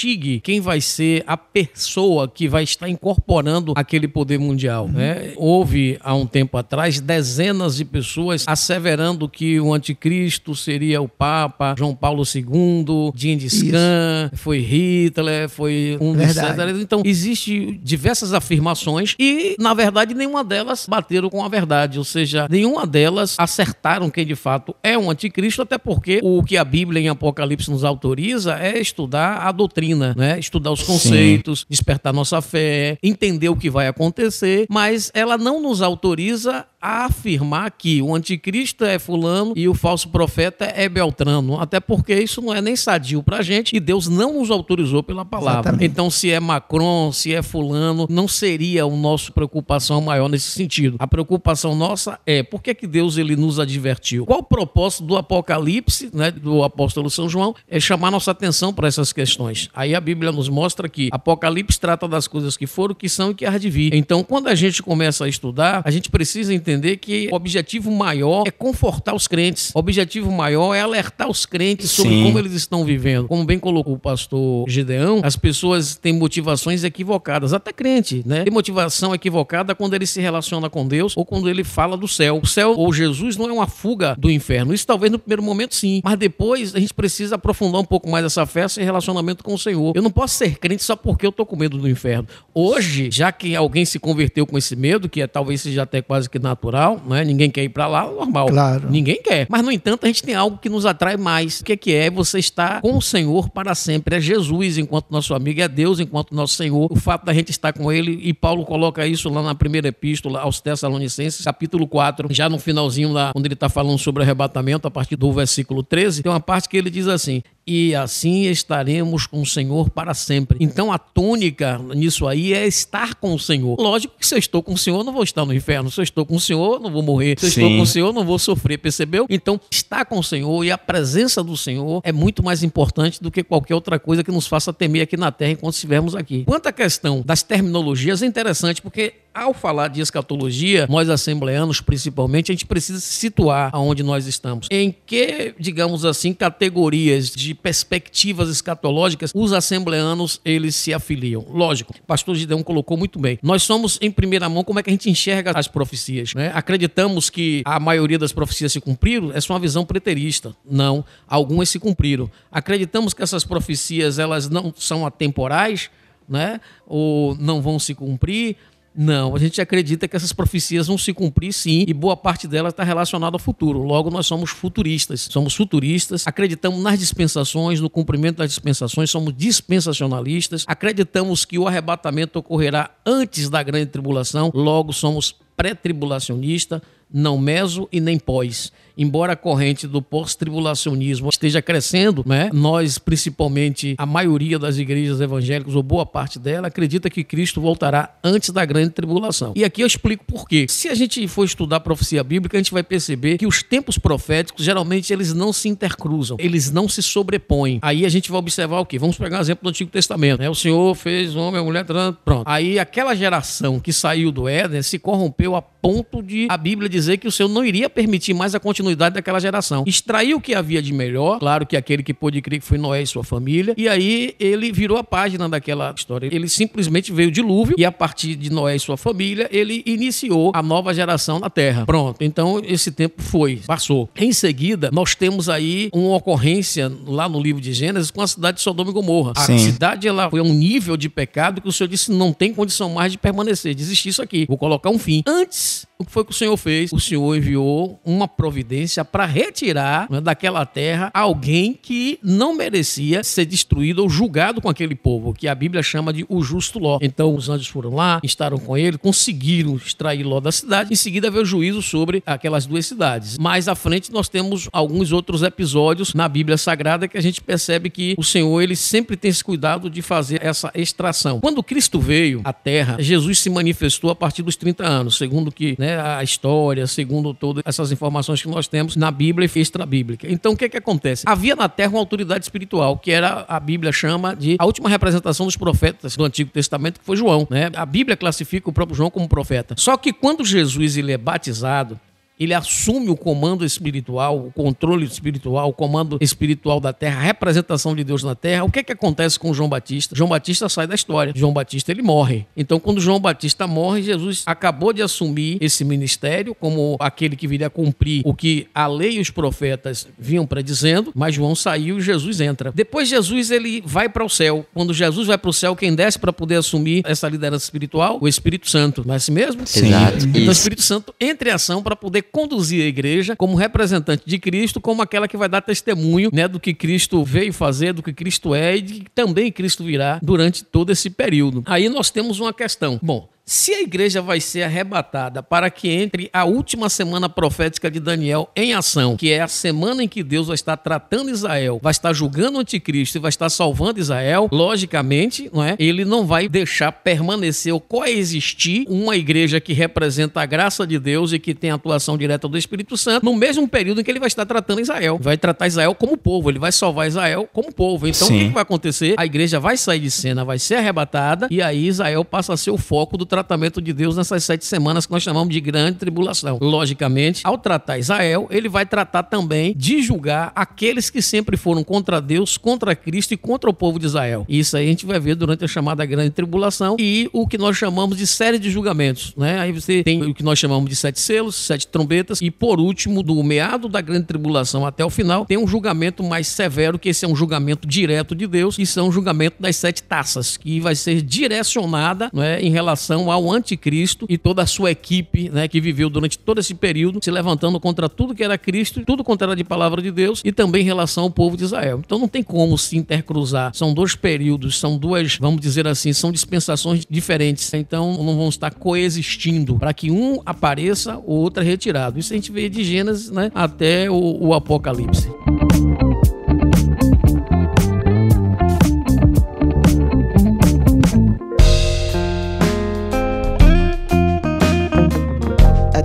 investigue 0.00 0.40
quem 0.40 0.60
vai 0.60 0.80
ser 0.80 1.22
a 1.26 1.36
pessoa 1.36 2.28
que 2.28 2.48
vai 2.48 2.62
estar 2.62 2.88
incorporando 2.88 3.74
aquele 3.76 4.08
poder 4.08 4.38
mundial. 4.38 4.88
Né? 4.88 5.32
Houve, 5.36 5.98
há 6.00 6.14
um 6.14 6.26
tempo 6.26 6.56
atrás, 6.56 7.00
dezenas 7.00 7.76
de 7.76 7.84
pessoas 7.84 8.44
asseverando 8.46 9.28
que 9.28 9.60
o 9.60 9.74
anticristo 9.74 10.54
seria 10.54 11.00
o 11.02 11.08
Papa, 11.08 11.74
João 11.76 11.94
Paulo 11.94 12.22
II, 12.22 13.12
Gengis. 13.14 13.62
Khan, 13.70 14.30
foi 14.34 14.58
Hitler, 14.60 15.48
foi 15.48 15.98
um 16.00 16.14
Verdade. 16.14 16.48
Césares. 16.48 16.80
Então, 16.80 17.02
existe 17.04 17.78
diversas 17.82 18.32
afirmações 18.32 19.14
e, 19.18 19.56
na 19.58 19.74
verdade, 19.74 20.14
nenhuma 20.14 20.42
delas 20.42 20.86
bateram 20.88 21.28
com 21.28 21.44
a 21.44 21.48
verdade. 21.48 21.98
Ou 21.98 22.04
seja, 22.04 22.46
nenhuma 22.50 22.86
delas 22.86 23.36
acertaram 23.38 24.08
quem 24.08 24.24
de 24.24 24.34
fato 24.34 24.74
é 24.82 24.96
um 24.96 25.10
anticristo, 25.10 25.62
até 25.62 25.76
porque 25.76 26.20
o 26.22 26.42
que 26.42 26.56
a 26.56 26.64
Bíblia 26.64 27.02
em 27.02 27.08
Apocalipse 27.08 27.70
nos 27.70 27.84
autoriza 27.84 28.58
é 28.58 28.78
estudar 28.78 29.38
a 29.46 29.52
doutrina, 29.52 29.89
né? 29.94 30.38
estudar 30.38 30.72
os 30.72 30.82
conceitos, 30.82 31.66
despertar 31.68 32.12
nossa 32.12 32.40
fé, 32.40 32.98
entender 33.02 33.48
o 33.48 33.56
que 33.56 33.70
vai 33.70 33.88
acontecer, 33.88 34.66
mas 34.68 35.10
ela 35.14 35.36
não 35.36 35.60
nos 35.60 35.82
autoriza 35.82 36.66
a 36.80 37.04
afirmar 37.04 37.70
que 37.70 38.00
o 38.00 38.14
anticristo 38.14 38.84
é 38.84 38.98
fulano 38.98 39.52
e 39.54 39.68
o 39.68 39.74
falso 39.74 40.08
profeta 40.08 40.64
é 40.64 40.88
Beltrano, 40.88 41.60
até 41.60 41.78
porque 41.78 42.14
isso 42.14 42.40
não 42.40 42.54
é 42.54 42.62
nem 42.62 42.74
sadio 42.74 43.22
pra 43.22 43.42
gente 43.42 43.76
e 43.76 43.80
Deus 43.80 44.08
não 44.08 44.40
nos 44.40 44.50
autorizou 44.50 45.02
pela 45.02 45.24
palavra. 45.24 45.60
Exatamente. 45.60 45.84
Então, 45.84 46.10
se 46.10 46.30
é 46.30 46.40
Macron, 46.40 47.12
se 47.12 47.34
é 47.34 47.42
fulano, 47.42 48.06
não 48.08 48.26
seria 48.26 48.86
o 48.86 48.96
nosso 48.96 49.32
preocupação 49.32 50.00
maior 50.00 50.28
nesse 50.28 50.50
sentido. 50.50 50.96
A 50.98 51.06
preocupação 51.06 51.74
nossa 51.74 52.18
é 52.26 52.42
por 52.42 52.62
que, 52.62 52.74
que 52.74 52.86
Deus 52.86 53.18
ele 53.18 53.36
nos 53.36 53.60
advertiu? 53.60 54.24
Qual 54.24 54.40
o 54.40 54.42
propósito 54.42 55.04
do 55.04 55.16
Apocalipse, 55.16 56.10
né, 56.14 56.30
do 56.30 56.62
apóstolo 56.62 57.10
São 57.10 57.28
João, 57.28 57.54
é 57.68 57.78
chamar 57.78 58.10
nossa 58.10 58.30
atenção 58.30 58.72
para 58.72 58.88
essas 58.88 59.12
questões. 59.12 59.68
Aí 59.74 59.94
a 59.94 60.00
Bíblia 60.00 60.32
nos 60.32 60.48
mostra 60.48 60.88
que 60.88 61.08
Apocalipse 61.12 61.78
trata 61.78 62.08
das 62.08 62.26
coisas 62.26 62.56
que 62.56 62.66
foram, 62.66 62.94
que 62.94 63.08
são 63.08 63.32
e 63.32 63.34
que 63.34 63.44
há 63.44 63.58
de 63.58 63.68
vir. 63.68 63.94
Então, 63.94 64.24
quando 64.24 64.48
a 64.48 64.54
gente 64.54 64.82
começa 64.82 65.24
a 65.24 65.28
estudar, 65.28 65.82
a 65.84 65.90
gente 65.90 66.10
precisa 66.10 66.54
entender 66.54 66.69
que 67.00 67.28
o 67.30 67.34
objetivo 67.34 67.90
maior 67.90 68.44
é 68.46 68.50
confortar 68.50 69.14
os 69.14 69.26
crentes. 69.26 69.72
O 69.74 69.78
objetivo 69.78 70.30
maior 70.30 70.74
é 70.74 70.80
alertar 70.80 71.28
os 71.28 71.46
crentes 71.46 71.90
sobre 71.90 72.12
Sim. 72.12 72.24
como 72.24 72.38
eles 72.38 72.52
estão 72.52 72.84
vivendo. 72.84 73.28
Como 73.28 73.44
bem 73.44 73.58
colocou 73.58 73.94
o 73.94 73.98
pastor 73.98 74.68
Gideão, 74.68 75.20
as 75.22 75.36
pessoas 75.36 75.96
têm 75.96 76.12
motivações 76.12 76.84
equivocadas, 76.84 77.52
até 77.52 77.72
crente, 77.72 78.22
né? 78.26 78.44
Tem 78.44 78.52
motivação 78.52 79.14
equivocada 79.14 79.74
quando 79.74 79.94
ele 79.94 80.06
se 80.06 80.20
relaciona 80.20 80.68
com 80.68 80.86
Deus 80.86 81.16
ou 81.16 81.24
quando 81.24 81.48
ele 81.48 81.64
fala 81.64 81.96
do 81.96 82.08
céu. 82.08 82.40
O 82.42 82.46
céu 82.46 82.74
ou 82.76 82.92
Jesus 82.92 83.36
não 83.36 83.48
é 83.48 83.52
uma 83.52 83.66
fuga 83.66 84.14
do 84.18 84.30
inferno. 84.30 84.74
Isso 84.74 84.86
talvez 84.86 85.10
no 85.10 85.18
primeiro 85.18 85.42
momento 85.42 85.74
sim, 85.74 86.00
mas 86.04 86.18
depois 86.18 86.74
a 86.74 86.80
gente 86.80 86.94
precisa 86.94 87.36
aprofundar 87.36 87.80
um 87.80 87.84
pouco 87.84 88.08
mais 88.08 88.24
essa 88.24 88.44
fé, 88.46 88.64
esse 88.64 88.82
relacionamento 88.82 89.42
com 89.42 89.54
o 89.54 89.58
Senhor. 89.58 89.92
Eu 89.94 90.02
não 90.02 90.10
posso 90.10 90.34
ser 90.34 90.58
crente 90.58 90.82
só 90.82 90.96
porque 90.96 91.26
eu 91.26 91.32
tô 91.32 91.46
com 91.46 91.56
medo 91.56 91.78
do 91.78 91.88
inferno. 91.88 92.26
Hoje, 92.54 93.10
já 93.10 93.32
que 93.32 93.54
alguém 93.56 93.84
se 93.84 93.98
converteu 93.98 94.46
com 94.46 94.58
esse 94.58 94.76
medo, 94.76 95.08
que 95.08 95.22
é 95.22 95.26
talvez 95.26 95.60
seja 95.62 95.82
até 95.82 96.02
quase 96.02 96.28
que 96.28 96.38
natural, 96.38 96.59
né? 97.06 97.24
Ninguém 97.24 97.50
quer 97.50 97.64
ir 97.64 97.68
para 97.68 97.86
lá, 97.86 98.04
normal. 98.06 98.46
Claro. 98.46 98.90
Ninguém 98.90 99.20
quer. 99.22 99.46
Mas, 99.48 99.62
no 99.62 99.72
entanto, 99.72 100.04
a 100.04 100.06
gente 100.06 100.22
tem 100.22 100.34
algo 100.34 100.58
que 100.58 100.68
nos 100.68 100.84
atrai 100.86 101.16
mais. 101.16 101.60
O 101.60 101.64
que 101.64 101.72
é 101.72 101.76
que 101.76 101.94
é? 101.94 102.10
Você 102.10 102.38
estar 102.38 102.80
com 102.80 102.96
o 102.96 103.02
Senhor 103.02 103.48
para 103.50 103.74
sempre. 103.74 104.16
É 104.16 104.20
Jesus 104.20 104.78
enquanto 104.78 105.10
nosso 105.10 105.34
amigo, 105.34 105.60
é 105.60 105.68
Deus 105.68 106.00
enquanto 106.00 106.34
nosso 106.34 106.54
Senhor. 106.54 106.90
O 106.90 106.96
fato 106.96 107.24
da 107.24 107.32
gente 107.32 107.50
estar 107.50 107.72
com 107.72 107.90
Ele, 107.90 108.20
e 108.22 108.32
Paulo 108.34 108.64
coloca 108.64 109.06
isso 109.06 109.28
lá 109.28 109.42
na 109.42 109.54
primeira 109.54 109.88
epístola 109.88 110.40
aos 110.40 110.60
Tessalonicenses, 110.60 111.44
capítulo 111.44 111.86
4, 111.86 112.28
já 112.30 112.48
no 112.48 112.58
finalzinho 112.58 113.12
lá, 113.12 113.32
onde 113.34 113.46
ele 113.46 113.54
está 113.54 113.68
falando 113.68 113.98
sobre 113.98 114.22
arrebatamento, 114.22 114.86
a 114.88 114.90
partir 114.90 115.16
do 115.16 115.32
versículo 115.32 115.82
13, 115.82 116.22
tem 116.22 116.32
uma 116.32 116.40
parte 116.40 116.68
que 116.68 116.76
ele 116.76 116.90
diz 116.90 117.06
assim: 117.06 117.42
e 117.66 117.94
assim 117.94 118.46
estaremos 118.46 119.28
com 119.28 119.40
o 119.40 119.46
Senhor 119.46 119.90
para 119.90 120.12
sempre. 120.12 120.58
Então 120.60 120.92
a 120.92 120.98
tônica 120.98 121.78
nisso 121.94 122.26
aí 122.26 122.52
é 122.52 122.66
estar 122.66 123.14
com 123.14 123.32
o 123.32 123.38
Senhor. 123.38 123.76
Lógico 123.78 124.14
que 124.18 124.26
se 124.26 124.34
eu 124.34 124.38
estou 124.40 124.60
com 124.60 124.72
o 124.72 124.78
Senhor, 124.78 124.98
eu 124.98 125.04
não 125.04 125.12
vou 125.12 125.22
estar 125.22 125.44
no 125.44 125.54
inferno. 125.54 125.88
Se 125.88 126.00
eu 126.00 126.02
estou 126.02 126.26
com 126.26 126.34
o 126.34 126.40
Senhor, 126.40 126.49
eu 126.58 126.80
não 126.80 126.90
vou 126.90 127.02
morrer. 127.02 127.38
Se 127.38 127.46
eu 127.46 127.48
estou 127.48 127.68
Sim. 127.68 127.76
com 127.76 127.82
o 127.82 127.86
Senhor, 127.86 128.06
eu 128.08 128.12
não 128.12 128.24
vou 128.24 128.38
sofrer, 128.38 128.78
percebeu? 128.78 129.26
Então, 129.28 129.60
estar 129.70 130.04
com 130.04 130.18
o 130.18 130.22
Senhor 130.22 130.64
e 130.64 130.70
a 130.70 130.78
presença 130.78 131.42
do 131.42 131.56
Senhor 131.56 132.00
é 132.04 132.12
muito 132.12 132.42
mais 132.42 132.62
importante 132.62 133.22
do 133.22 133.30
que 133.30 133.42
qualquer 133.42 133.74
outra 133.74 133.98
coisa 133.98 134.24
que 134.24 134.30
nos 134.30 134.46
faça 134.46 134.72
temer 134.72 135.02
aqui 135.02 135.16
na 135.16 135.30
terra 135.30 135.52
enquanto 135.52 135.74
estivermos 135.74 136.14
aqui. 136.14 136.44
Quanto 136.44 136.66
à 136.66 136.72
questão 136.72 137.22
das 137.24 137.42
terminologias, 137.42 138.22
é 138.22 138.26
interessante 138.26 138.82
porque 138.82 139.14
ao 139.34 139.54
falar 139.54 139.88
de 139.88 140.00
escatologia, 140.00 140.86
nós 140.88 141.08
assembleanos 141.08 141.80
principalmente, 141.80 142.50
a 142.50 142.54
gente 142.54 142.66
precisa 142.66 143.00
se 143.00 143.14
situar 143.14 143.70
aonde 143.72 144.02
nós 144.02 144.26
estamos. 144.26 144.66
Em 144.70 144.94
que, 145.06 145.54
digamos 145.58 146.04
assim, 146.04 146.32
categorias 146.32 147.30
de 147.30 147.54
perspectivas 147.54 148.48
escatológicas 148.48 149.32
os 149.34 149.52
assembleanos 149.52 150.40
eles 150.44 150.74
se 150.74 150.92
afiliam? 150.92 151.44
Lógico, 151.48 151.94
o 151.96 152.06
pastor 152.06 152.34
Gideon 152.34 152.62
colocou 152.62 152.96
muito 152.96 153.18
bem. 153.18 153.38
Nós 153.42 153.62
somos 153.62 153.98
em 154.00 154.10
primeira 154.10 154.48
mão 154.48 154.64
como 154.64 154.78
é 154.78 154.82
que 154.82 154.90
a 154.90 154.92
gente 154.92 155.10
enxerga 155.10 155.52
as 155.54 155.68
profecias, 155.68 156.34
né? 156.34 156.50
Acreditamos 156.54 157.30
que 157.30 157.62
a 157.64 157.78
maioria 157.78 158.18
das 158.18 158.32
profecias 158.32 158.72
se 158.72 158.80
cumpriram, 158.80 159.32
é 159.32 159.40
só 159.40 159.54
uma 159.54 159.60
visão 159.60 159.84
preterista. 159.84 160.54
Não, 160.68 161.04
algumas 161.28 161.68
se 161.68 161.78
cumpriram. 161.78 162.30
Acreditamos 162.50 163.14
que 163.14 163.22
essas 163.22 163.44
profecias 163.44 164.18
elas 164.18 164.48
não 164.48 164.72
são 164.76 165.06
atemporais, 165.06 165.90
né? 166.30 166.60
Ou 166.86 167.34
não 167.36 167.60
vão 167.60 167.78
se 167.78 167.92
cumprir. 167.92 168.56
Não, 168.94 169.36
a 169.36 169.38
gente 169.38 169.60
acredita 169.60 170.08
que 170.08 170.16
essas 170.16 170.32
profecias 170.32 170.88
vão 170.88 170.98
se 170.98 171.12
cumprir 171.12 171.52
sim, 171.52 171.84
e 171.86 171.94
boa 171.94 172.16
parte 172.16 172.48
delas 172.48 172.72
está 172.72 172.82
relacionada 172.82 173.36
ao 173.36 173.38
futuro. 173.38 173.78
Logo, 173.82 174.10
nós 174.10 174.26
somos 174.26 174.50
futuristas. 174.50 175.28
Somos 175.30 175.54
futuristas, 175.54 176.26
acreditamos 176.26 176.82
nas 176.82 176.98
dispensações, 176.98 177.80
no 177.80 177.88
cumprimento 177.88 178.38
das 178.38 178.50
dispensações, 178.50 179.10
somos 179.10 179.32
dispensacionalistas, 179.36 180.64
acreditamos 180.66 181.44
que 181.44 181.58
o 181.58 181.68
arrebatamento 181.68 182.38
ocorrerá 182.40 182.90
antes 183.06 183.48
da 183.48 183.62
grande 183.62 183.86
tribulação, 183.86 184.50
logo 184.52 184.92
somos 184.92 185.36
pré-tribulacionista, 185.56 186.82
não 187.12 187.38
meso 187.38 187.88
e 187.92 188.00
nem 188.00 188.18
pós. 188.18 188.72
Embora 188.96 189.32
a 189.32 189.36
corrente 189.36 189.86
do 189.86 190.02
pós-tribulacionismo 190.02 191.28
esteja 191.28 191.62
crescendo, 191.62 192.24
né? 192.26 192.50
nós, 192.52 192.98
principalmente 192.98 193.94
a 193.98 194.06
maioria 194.06 194.58
das 194.58 194.78
igrejas 194.78 195.20
evangélicas, 195.20 195.74
ou 195.74 195.82
boa 195.82 196.04
parte 196.04 196.38
dela, 196.38 196.68
acredita 196.68 197.08
que 197.08 197.24
Cristo 197.24 197.60
voltará 197.60 198.14
antes 198.22 198.50
da 198.50 198.64
grande 198.64 198.90
tribulação. 198.90 199.52
E 199.56 199.64
aqui 199.64 199.82
eu 199.82 199.86
explico 199.86 200.24
por 200.24 200.48
quê. 200.48 200.66
Se 200.68 200.88
a 200.88 200.94
gente 200.94 201.26
for 201.28 201.44
estudar 201.44 201.76
a 201.76 201.80
profecia 201.80 202.22
bíblica, 202.22 202.56
a 202.56 202.60
gente 202.60 202.72
vai 202.72 202.82
perceber 202.82 203.38
que 203.38 203.46
os 203.46 203.62
tempos 203.62 203.96
proféticos, 203.98 204.64
geralmente, 204.64 205.12
eles 205.12 205.32
não 205.32 205.52
se 205.52 205.68
intercruzam, 205.68 206.36
eles 206.40 206.70
não 206.70 206.88
se 206.88 207.02
sobrepõem. 207.02 207.78
Aí 207.82 208.04
a 208.04 208.08
gente 208.08 208.30
vai 208.30 208.38
observar 208.38 208.80
o 208.80 208.86
quê? 208.86 208.98
Vamos 208.98 209.16
pegar 209.16 209.38
um 209.38 209.40
exemplo 209.40 209.64
do 209.64 209.70
Antigo 209.70 209.90
Testamento. 209.90 210.40
Né? 210.40 210.50
O 210.50 210.54
Senhor 210.54 210.94
fez 210.94 211.34
homem, 211.36 211.62
mulher, 211.62 211.84
pronto. 212.24 212.44
Aí 212.44 212.78
aquela 212.78 213.14
geração 213.14 213.80
que 213.80 213.92
saiu 213.92 214.30
do 214.30 214.48
Éden 214.48 214.82
se 214.82 214.98
corrompeu 214.98 215.56
a 215.56 215.62
ponto 215.62 216.22
de 216.22 216.46
a 216.50 216.56
Bíblia 216.56 216.88
dizer 216.88 217.16
que 217.16 217.26
o 217.26 217.32
Senhor 217.32 217.48
não 217.48 217.64
iria 217.64 217.88
permitir 217.88 218.34
mais 218.34 218.54
a 218.54 218.60
continuidade 218.60 218.79
daquela 219.12 219.38
geração. 219.40 219.84
Extraiu 219.86 220.38
o 220.38 220.40
que 220.40 220.54
havia 220.54 220.82
de 220.82 220.92
melhor, 220.92 221.38
claro 221.38 221.66
que 221.66 221.76
aquele 221.76 222.02
que 222.02 222.14
pôde 222.14 222.40
crer 222.40 222.60
que 222.60 222.66
foi 222.66 222.78
Noé 222.78 223.02
e 223.02 223.06
sua 223.06 223.24
família, 223.24 223.74
e 223.76 223.88
aí 223.88 224.34
ele 224.38 224.72
virou 224.72 224.98
a 224.98 225.04
página 225.04 225.48
daquela 225.48 225.92
história. 225.96 226.28
Ele 226.32 226.48
simplesmente 226.48 227.12
veio 227.12 227.28
o 227.28 227.32
dilúvio 227.32 227.74
e 227.78 227.84
a 227.84 227.92
partir 227.92 228.36
de 228.36 228.50
Noé 228.50 228.76
e 228.76 228.80
sua 228.80 228.96
família, 228.96 229.48
ele 229.52 229.82
iniciou 229.86 230.52
a 230.54 230.62
nova 230.62 230.92
geração 230.94 231.38
na 231.38 231.50
Terra. 231.50 231.84
Pronto, 231.86 232.22
então 232.22 232.60
esse 232.64 232.90
tempo 232.90 233.22
foi, 233.22 233.60
passou. 233.66 234.08
Em 234.16 234.32
seguida, 234.32 234.90
nós 234.92 235.14
temos 235.14 235.48
aí 235.48 235.90
uma 235.92 236.16
ocorrência 236.16 236.90
lá 237.06 237.28
no 237.28 237.40
livro 237.40 237.60
de 237.60 237.72
Gênesis 237.72 238.10
com 238.10 238.22
a 238.22 238.26
cidade 238.26 238.58
de 238.58 238.62
Sodoma 238.62 238.90
e 238.90 238.92
Gomorra. 238.92 239.32
A 239.36 239.58
cidade 239.58 240.08
ela 240.08 240.30
foi 240.30 240.40
a 240.40 240.42
um 240.42 240.52
nível 240.52 240.96
de 240.96 241.08
pecado 241.08 241.60
que 241.60 241.68
o 241.68 241.72
Senhor 241.72 241.88
disse 241.88 242.10
não 242.10 242.32
tem 242.32 242.52
condição 242.52 242.90
mais 242.90 243.12
de 243.12 243.18
permanecer, 243.18 243.74
desistir 243.74 244.10
isso 244.10 244.22
aqui, 244.22 244.46
vou 244.46 244.58
colocar 244.58 244.90
um 244.90 244.98
fim. 244.98 245.22
Antes 245.26 245.86
o 246.00 246.04
que 246.04 246.10
foi 246.10 246.24
que 246.24 246.30
o 246.30 246.34
Senhor 246.34 246.56
fez? 246.56 246.90
O 246.94 246.98
Senhor 246.98 247.36
enviou 247.36 248.00
uma 248.06 248.26
providência 248.26 248.69
para 249.10 249.26
retirar 249.26 250.10
né, 250.10 250.20
daquela 250.20 250.64
terra 250.64 251.10
alguém 251.14 251.78
que 251.80 252.18
não 252.22 252.54
merecia 252.54 253.22
ser 253.24 253.44
destruído 253.44 254.02
ou 254.02 254.08
julgado 254.08 254.60
com 254.60 254.68
aquele 254.68 254.94
povo, 254.94 255.32
que 255.32 255.48
a 255.48 255.54
Bíblia 255.54 255.82
chama 255.82 256.12
de 256.12 256.24
o 256.28 256.42
justo 256.42 256.78
Ló. 256.78 256.98
Então 257.02 257.34
os 257.34 257.48
anjos 257.48 257.66
foram 257.66 257.94
lá, 257.94 258.20
estaram 258.22 258.58
com 258.58 258.76
ele, 258.76 258.98
conseguiram 258.98 259.76
extrair 259.76 260.22
Ló 260.22 260.40
da 260.40 260.52
cidade. 260.52 260.92
Em 260.92 260.96
seguida 260.96 261.30
veio 261.30 261.42
o 261.42 261.46
juízo 261.46 261.82
sobre 261.82 262.22
aquelas 262.26 262.66
duas 262.66 262.86
cidades. 262.86 263.38
Mais 263.38 263.68
à 263.68 263.74
frente 263.74 264.12
nós 264.12 264.28
temos 264.28 264.68
alguns 264.72 265.12
outros 265.12 265.42
episódios 265.42 266.14
na 266.14 266.28
Bíblia 266.28 266.56
Sagrada 266.56 267.08
que 267.08 267.18
a 267.18 267.22
gente 267.22 267.40
percebe 267.40 267.90
que 267.90 268.14
o 268.16 268.24
Senhor 268.24 268.60
ele 268.60 268.76
sempre 268.76 269.16
tem 269.16 269.30
esse 269.30 269.42
cuidado 269.42 269.90
de 269.90 270.02
fazer 270.02 270.44
essa 270.44 270.70
extração. 270.74 271.40
Quando 271.40 271.62
Cristo 271.62 271.98
veio 272.00 272.40
à 272.44 272.52
terra, 272.52 272.96
Jesus 273.00 273.38
se 273.38 273.50
manifestou 273.50 274.10
a 274.10 274.14
partir 274.14 274.42
dos 274.42 274.56
30 274.56 274.86
anos, 274.86 275.16
segundo 275.16 275.50
que 275.50 275.74
né, 275.78 276.00
a 276.00 276.22
história, 276.22 276.86
segundo 276.86 277.32
todas 277.34 277.62
essas 277.66 277.92
informações 277.92 278.42
que 278.42 278.48
nós 278.48 278.59
temos 278.68 278.96
na 278.96 279.10
Bíblia 279.10 279.48
e 279.54 279.60
extra-bíblica. 279.60 280.26
Então, 280.30 280.52
o 280.52 280.56
que 280.56 280.64
é 280.64 280.68
que 280.68 280.76
acontece? 280.76 281.24
Havia 281.26 281.56
na 281.56 281.68
Terra 281.68 281.90
uma 281.90 281.98
autoridade 281.98 282.44
espiritual, 282.44 282.98
que 282.98 283.10
era, 283.10 283.44
a 283.48 283.60
Bíblia 283.60 283.92
chama 283.92 284.34
de 284.34 284.56
a 284.58 284.64
última 284.64 284.88
representação 284.88 285.46
dos 285.46 285.56
profetas 285.56 286.16
do 286.16 286.24
Antigo 286.24 286.50
Testamento, 286.50 287.00
que 287.00 287.06
foi 287.06 287.16
João. 287.16 287.46
Né? 287.50 287.70
A 287.74 287.86
Bíblia 287.86 288.16
classifica 288.16 288.68
o 288.68 288.72
próprio 288.72 288.96
João 288.96 289.10
como 289.10 289.28
profeta. 289.28 289.74
Só 289.78 289.96
que 289.96 290.12
quando 290.12 290.44
Jesus 290.44 290.96
ele 290.96 291.12
é 291.12 291.18
batizado, 291.18 291.98
ele 292.40 292.54
assume 292.54 293.10
o 293.10 293.16
comando 293.16 293.66
espiritual, 293.66 294.46
o 294.46 294.50
controle 294.50 295.04
espiritual, 295.04 295.68
o 295.68 295.72
comando 295.74 296.16
espiritual 296.22 296.80
da 296.80 296.90
terra, 296.90 297.20
a 297.20 297.24
representação 297.24 297.94
de 297.94 298.02
Deus 298.02 298.22
na 298.22 298.34
terra. 298.34 298.64
O 298.64 298.70
que 298.70 298.78
é 298.78 298.82
que 298.82 298.92
acontece 298.92 299.38
com 299.38 299.52
João 299.52 299.68
Batista? 299.68 300.16
João 300.16 300.30
Batista 300.30 300.66
sai 300.66 300.86
da 300.86 300.94
história. 300.94 301.34
João 301.36 301.52
Batista 301.52 301.92
ele 301.92 302.00
morre. 302.00 302.46
Então, 302.56 302.80
quando 302.80 302.98
João 302.98 303.20
Batista 303.20 303.66
morre, 303.66 304.02
Jesus 304.02 304.42
acabou 304.46 304.94
de 304.94 305.02
assumir 305.02 305.58
esse 305.60 305.84
ministério 305.84 306.54
como 306.54 306.96
aquele 306.98 307.36
que 307.36 307.46
viria 307.46 307.66
a 307.66 307.70
cumprir 307.70 308.22
o 308.24 308.32
que 308.32 308.66
a 308.74 308.86
lei 308.86 309.18
e 309.18 309.20
os 309.20 309.28
profetas 309.28 310.08
vinham 310.18 310.46
predizendo, 310.46 311.12
mas 311.14 311.34
João 311.34 311.54
saiu 311.54 311.98
e 311.98 312.00
Jesus 312.00 312.40
entra. 312.40 312.72
Depois 312.72 313.08
Jesus 313.08 313.50
ele 313.50 313.82
vai 313.84 314.08
para 314.08 314.24
o 314.24 314.30
céu. 314.30 314.64
Quando 314.72 314.94
Jesus 314.94 315.26
vai 315.26 315.36
para 315.36 315.50
o 315.50 315.52
céu, 315.52 315.76
quem 315.76 315.94
desce 315.94 316.18
para 316.18 316.32
poder 316.32 316.56
assumir 316.56 317.02
essa 317.04 317.28
liderança 317.28 317.64
espiritual? 317.64 318.18
O 318.20 318.26
Espírito 318.26 318.70
Santo. 318.70 319.06
Não 319.06 319.12
é 319.12 319.16
assim 319.18 319.32
mesmo? 319.32 319.66
Sim. 319.66 319.88
Exato. 319.88 320.26
Então, 320.26 320.48
o 320.48 320.52
Espírito 320.52 320.82
Santo 320.82 321.14
entra 321.20 321.50
em 321.50 321.52
ação 321.52 321.82
para 321.82 321.94
poder 321.94 322.22
conduzir 322.30 322.84
a 322.84 322.88
igreja 322.88 323.36
como 323.36 323.56
representante 323.56 324.22
de 324.26 324.38
Cristo, 324.38 324.80
como 324.80 325.02
aquela 325.02 325.28
que 325.28 325.36
vai 325.36 325.48
dar 325.48 325.60
testemunho 325.60 326.30
né, 326.32 326.48
do 326.48 326.60
que 326.60 326.72
Cristo 326.72 327.24
veio 327.24 327.52
fazer, 327.52 327.92
do 327.92 328.02
que 328.02 328.12
Cristo 328.12 328.54
é 328.54 328.76
e 328.76 328.82
de 328.82 328.94
que 329.00 329.10
também 329.10 329.50
Cristo 329.50 329.84
virá 329.84 330.18
durante 330.22 330.64
todo 330.64 330.90
esse 330.90 331.10
período. 331.10 331.62
Aí 331.66 331.88
nós 331.88 332.10
temos 332.10 332.40
uma 332.40 332.52
questão. 332.52 332.98
Bom, 333.02 333.28
se 333.50 333.74
a 333.74 333.82
igreja 333.82 334.22
vai 334.22 334.40
ser 334.40 334.62
arrebatada 334.62 335.42
para 335.42 335.68
que 335.68 335.90
entre 335.90 336.30
a 336.32 336.44
última 336.44 336.88
semana 336.88 337.28
profética 337.28 337.90
de 337.90 337.98
Daniel 337.98 338.48
em 338.54 338.74
ação, 338.74 339.16
que 339.16 339.32
é 339.32 339.40
a 339.40 339.48
semana 339.48 340.04
em 340.04 340.08
que 340.08 340.22
Deus 340.22 340.46
vai 340.46 340.54
estar 340.54 340.76
tratando 340.76 341.30
Israel, 341.30 341.80
vai 341.82 341.90
estar 341.90 342.12
julgando 342.12 342.58
o 342.58 342.60
anticristo 342.60 343.18
e 343.18 343.20
vai 343.20 343.28
estar 343.28 343.50
salvando 343.50 343.98
Israel, 343.98 344.48
logicamente, 344.52 345.50
não 345.52 345.64
é? 345.64 345.74
Ele 345.80 346.04
não 346.04 346.24
vai 346.24 346.48
deixar 346.48 346.92
permanecer 346.92 347.74
ou 347.74 347.80
coexistir 347.80 348.86
uma 348.88 349.16
igreja 349.16 349.60
que 349.60 349.72
representa 349.72 350.40
a 350.40 350.46
graça 350.46 350.86
de 350.86 351.00
Deus 351.00 351.32
e 351.32 351.40
que 351.40 351.52
tem 351.52 351.72
a 351.72 351.74
atuação 351.74 352.16
direta 352.16 352.46
do 352.46 352.56
Espírito 352.56 352.96
Santo, 352.96 353.24
no 353.24 353.34
mesmo 353.34 353.66
período 353.66 354.00
em 354.00 354.04
que 354.04 354.12
ele 354.12 354.20
vai 354.20 354.28
estar 354.28 354.46
tratando 354.46 354.80
Israel. 354.80 355.18
Vai 355.20 355.36
tratar 355.36 355.66
Israel 355.66 355.92
como 355.96 356.16
povo, 356.16 356.48
ele 356.50 356.60
vai 356.60 356.70
salvar 356.70 357.08
Israel 357.08 357.48
como 357.52 357.74
povo. 357.74 358.06
Então 358.06 358.28
Sim. 358.28 358.44
o 358.44 358.46
que 358.46 358.54
vai 358.54 358.62
acontecer? 358.62 359.14
A 359.18 359.26
igreja 359.26 359.58
vai 359.58 359.76
sair 359.76 359.98
de 359.98 360.10
cena, 360.12 360.44
vai 360.44 360.60
ser 360.60 360.76
arrebatada 360.76 361.48
e 361.50 361.60
aí 361.60 361.88
Israel 361.88 362.24
passa 362.24 362.52
a 362.52 362.56
ser 362.56 362.70
o 362.70 362.78
foco 362.78 363.16
do 363.16 363.26
tratamento 363.26 363.39
tratamento 363.40 363.80
de 363.80 363.92
Deus 363.92 364.16
nessas 364.16 364.44
sete 364.44 364.64
semanas 364.64 365.06
que 365.06 365.12
nós 365.12 365.22
chamamos 365.22 365.52
de 365.52 365.60
grande 365.60 365.98
tribulação. 365.98 366.58
Logicamente, 366.60 367.40
ao 367.44 367.56
tratar 367.56 367.98
Israel, 367.98 368.46
ele 368.50 368.68
vai 368.68 368.84
tratar 368.84 369.22
também 369.24 369.74
de 369.76 370.02
julgar 370.02 370.52
aqueles 370.54 371.10
que 371.10 371.22
sempre 371.22 371.56
foram 371.56 371.82
contra 371.82 372.20
Deus, 372.20 372.56
contra 372.56 372.94
Cristo 372.94 373.32
e 373.32 373.36
contra 373.36 373.68
o 373.68 373.74
povo 373.74 373.98
de 373.98 374.06
Israel. 374.06 374.44
Isso 374.48 374.76
aí 374.76 374.84
a 374.84 374.88
gente 374.88 375.06
vai 375.06 375.18
ver 375.18 375.34
durante 375.34 375.64
a 375.64 375.68
chamada 375.68 376.04
grande 376.04 376.30
tribulação 376.30 376.96
e 376.98 377.28
o 377.32 377.46
que 377.46 377.56
nós 377.56 377.76
chamamos 377.76 378.16
de 378.16 378.26
série 378.26 378.58
de 378.58 378.70
julgamentos. 378.70 379.34
Né? 379.36 379.58
Aí 379.58 379.72
você 379.72 380.02
tem 380.02 380.22
o 380.22 380.34
que 380.34 380.42
nós 380.42 380.58
chamamos 380.58 380.88
de 380.88 380.96
sete 380.96 381.20
selos, 381.20 381.56
sete 381.56 381.86
trombetas 381.86 382.40
e 382.42 382.50
por 382.50 382.78
último, 382.78 383.22
do 383.22 383.42
meado 383.42 383.88
da 383.88 384.00
grande 384.00 384.26
tribulação 384.26 384.86
até 384.86 385.04
o 385.04 385.10
final, 385.10 385.46
tem 385.46 385.56
um 385.56 385.66
julgamento 385.66 386.22
mais 386.22 386.46
severo, 386.46 386.98
que 386.98 387.08
esse 387.08 387.24
é 387.24 387.28
um 387.28 387.34
julgamento 387.34 387.88
direto 387.88 388.34
de 388.34 388.46
Deus, 388.46 388.76
que 388.76 388.84
são 388.84 389.08
o 389.08 389.12
julgamento 389.12 389.56
das 389.60 389.76
sete 389.76 390.02
taças, 390.02 390.56
que 390.56 390.78
vai 390.80 390.94
ser 390.94 391.22
direcionada 391.22 392.30
é, 392.36 392.60
em 392.60 392.70
relação 392.70 393.19
ao 393.28 393.50
anticristo 393.50 394.26
e 394.28 394.38
toda 394.38 394.62
a 394.62 394.66
sua 394.66 394.92
equipe, 394.92 395.48
né, 395.48 395.66
que 395.66 395.80
viveu 395.80 396.08
durante 396.08 396.38
todo 396.38 396.60
esse 396.60 396.74
período 396.74 397.18
se 397.20 397.30
levantando 397.30 397.80
contra 397.80 398.08
tudo 398.08 398.32
que 398.34 398.44
era 398.44 398.56
Cristo, 398.56 399.02
tudo 399.04 399.24
contra 399.24 399.40
era 399.48 399.56
de 399.56 399.64
palavra 399.64 400.00
de 400.00 400.12
Deus 400.12 400.42
e 400.44 400.52
também 400.52 400.82
em 400.82 400.84
relação 400.84 401.24
ao 401.24 401.30
povo 401.30 401.56
de 401.56 401.64
Israel. 401.64 402.00
Então 402.04 402.18
não 402.18 402.28
tem 402.28 402.42
como 402.42 402.78
se 402.78 402.96
intercruzar. 402.96 403.74
São 403.74 403.92
dois 403.92 404.14
períodos, 404.14 404.78
são 404.78 404.96
duas, 404.96 405.36
vamos 405.38 405.60
dizer 405.60 405.86
assim, 405.86 406.12
são 406.12 406.30
dispensações 406.30 407.04
diferentes. 407.08 407.72
Então 407.74 408.22
não 408.22 408.36
vão 408.36 408.48
estar 408.48 408.72
coexistindo 408.74 409.76
para 409.76 409.92
que 409.92 410.10
um 410.10 410.40
apareça, 410.44 411.18
o 411.18 411.34
outro 411.34 411.62
é 411.62 411.66
retirado. 411.66 412.18
Isso 412.18 412.32
a 412.32 412.36
gente 412.36 412.52
vê 412.52 412.68
de 412.68 412.84
Gênesis 412.84 413.30
né, 413.30 413.50
até 413.54 414.10
o, 414.10 414.38
o 414.40 414.54
Apocalipse. 414.54 415.28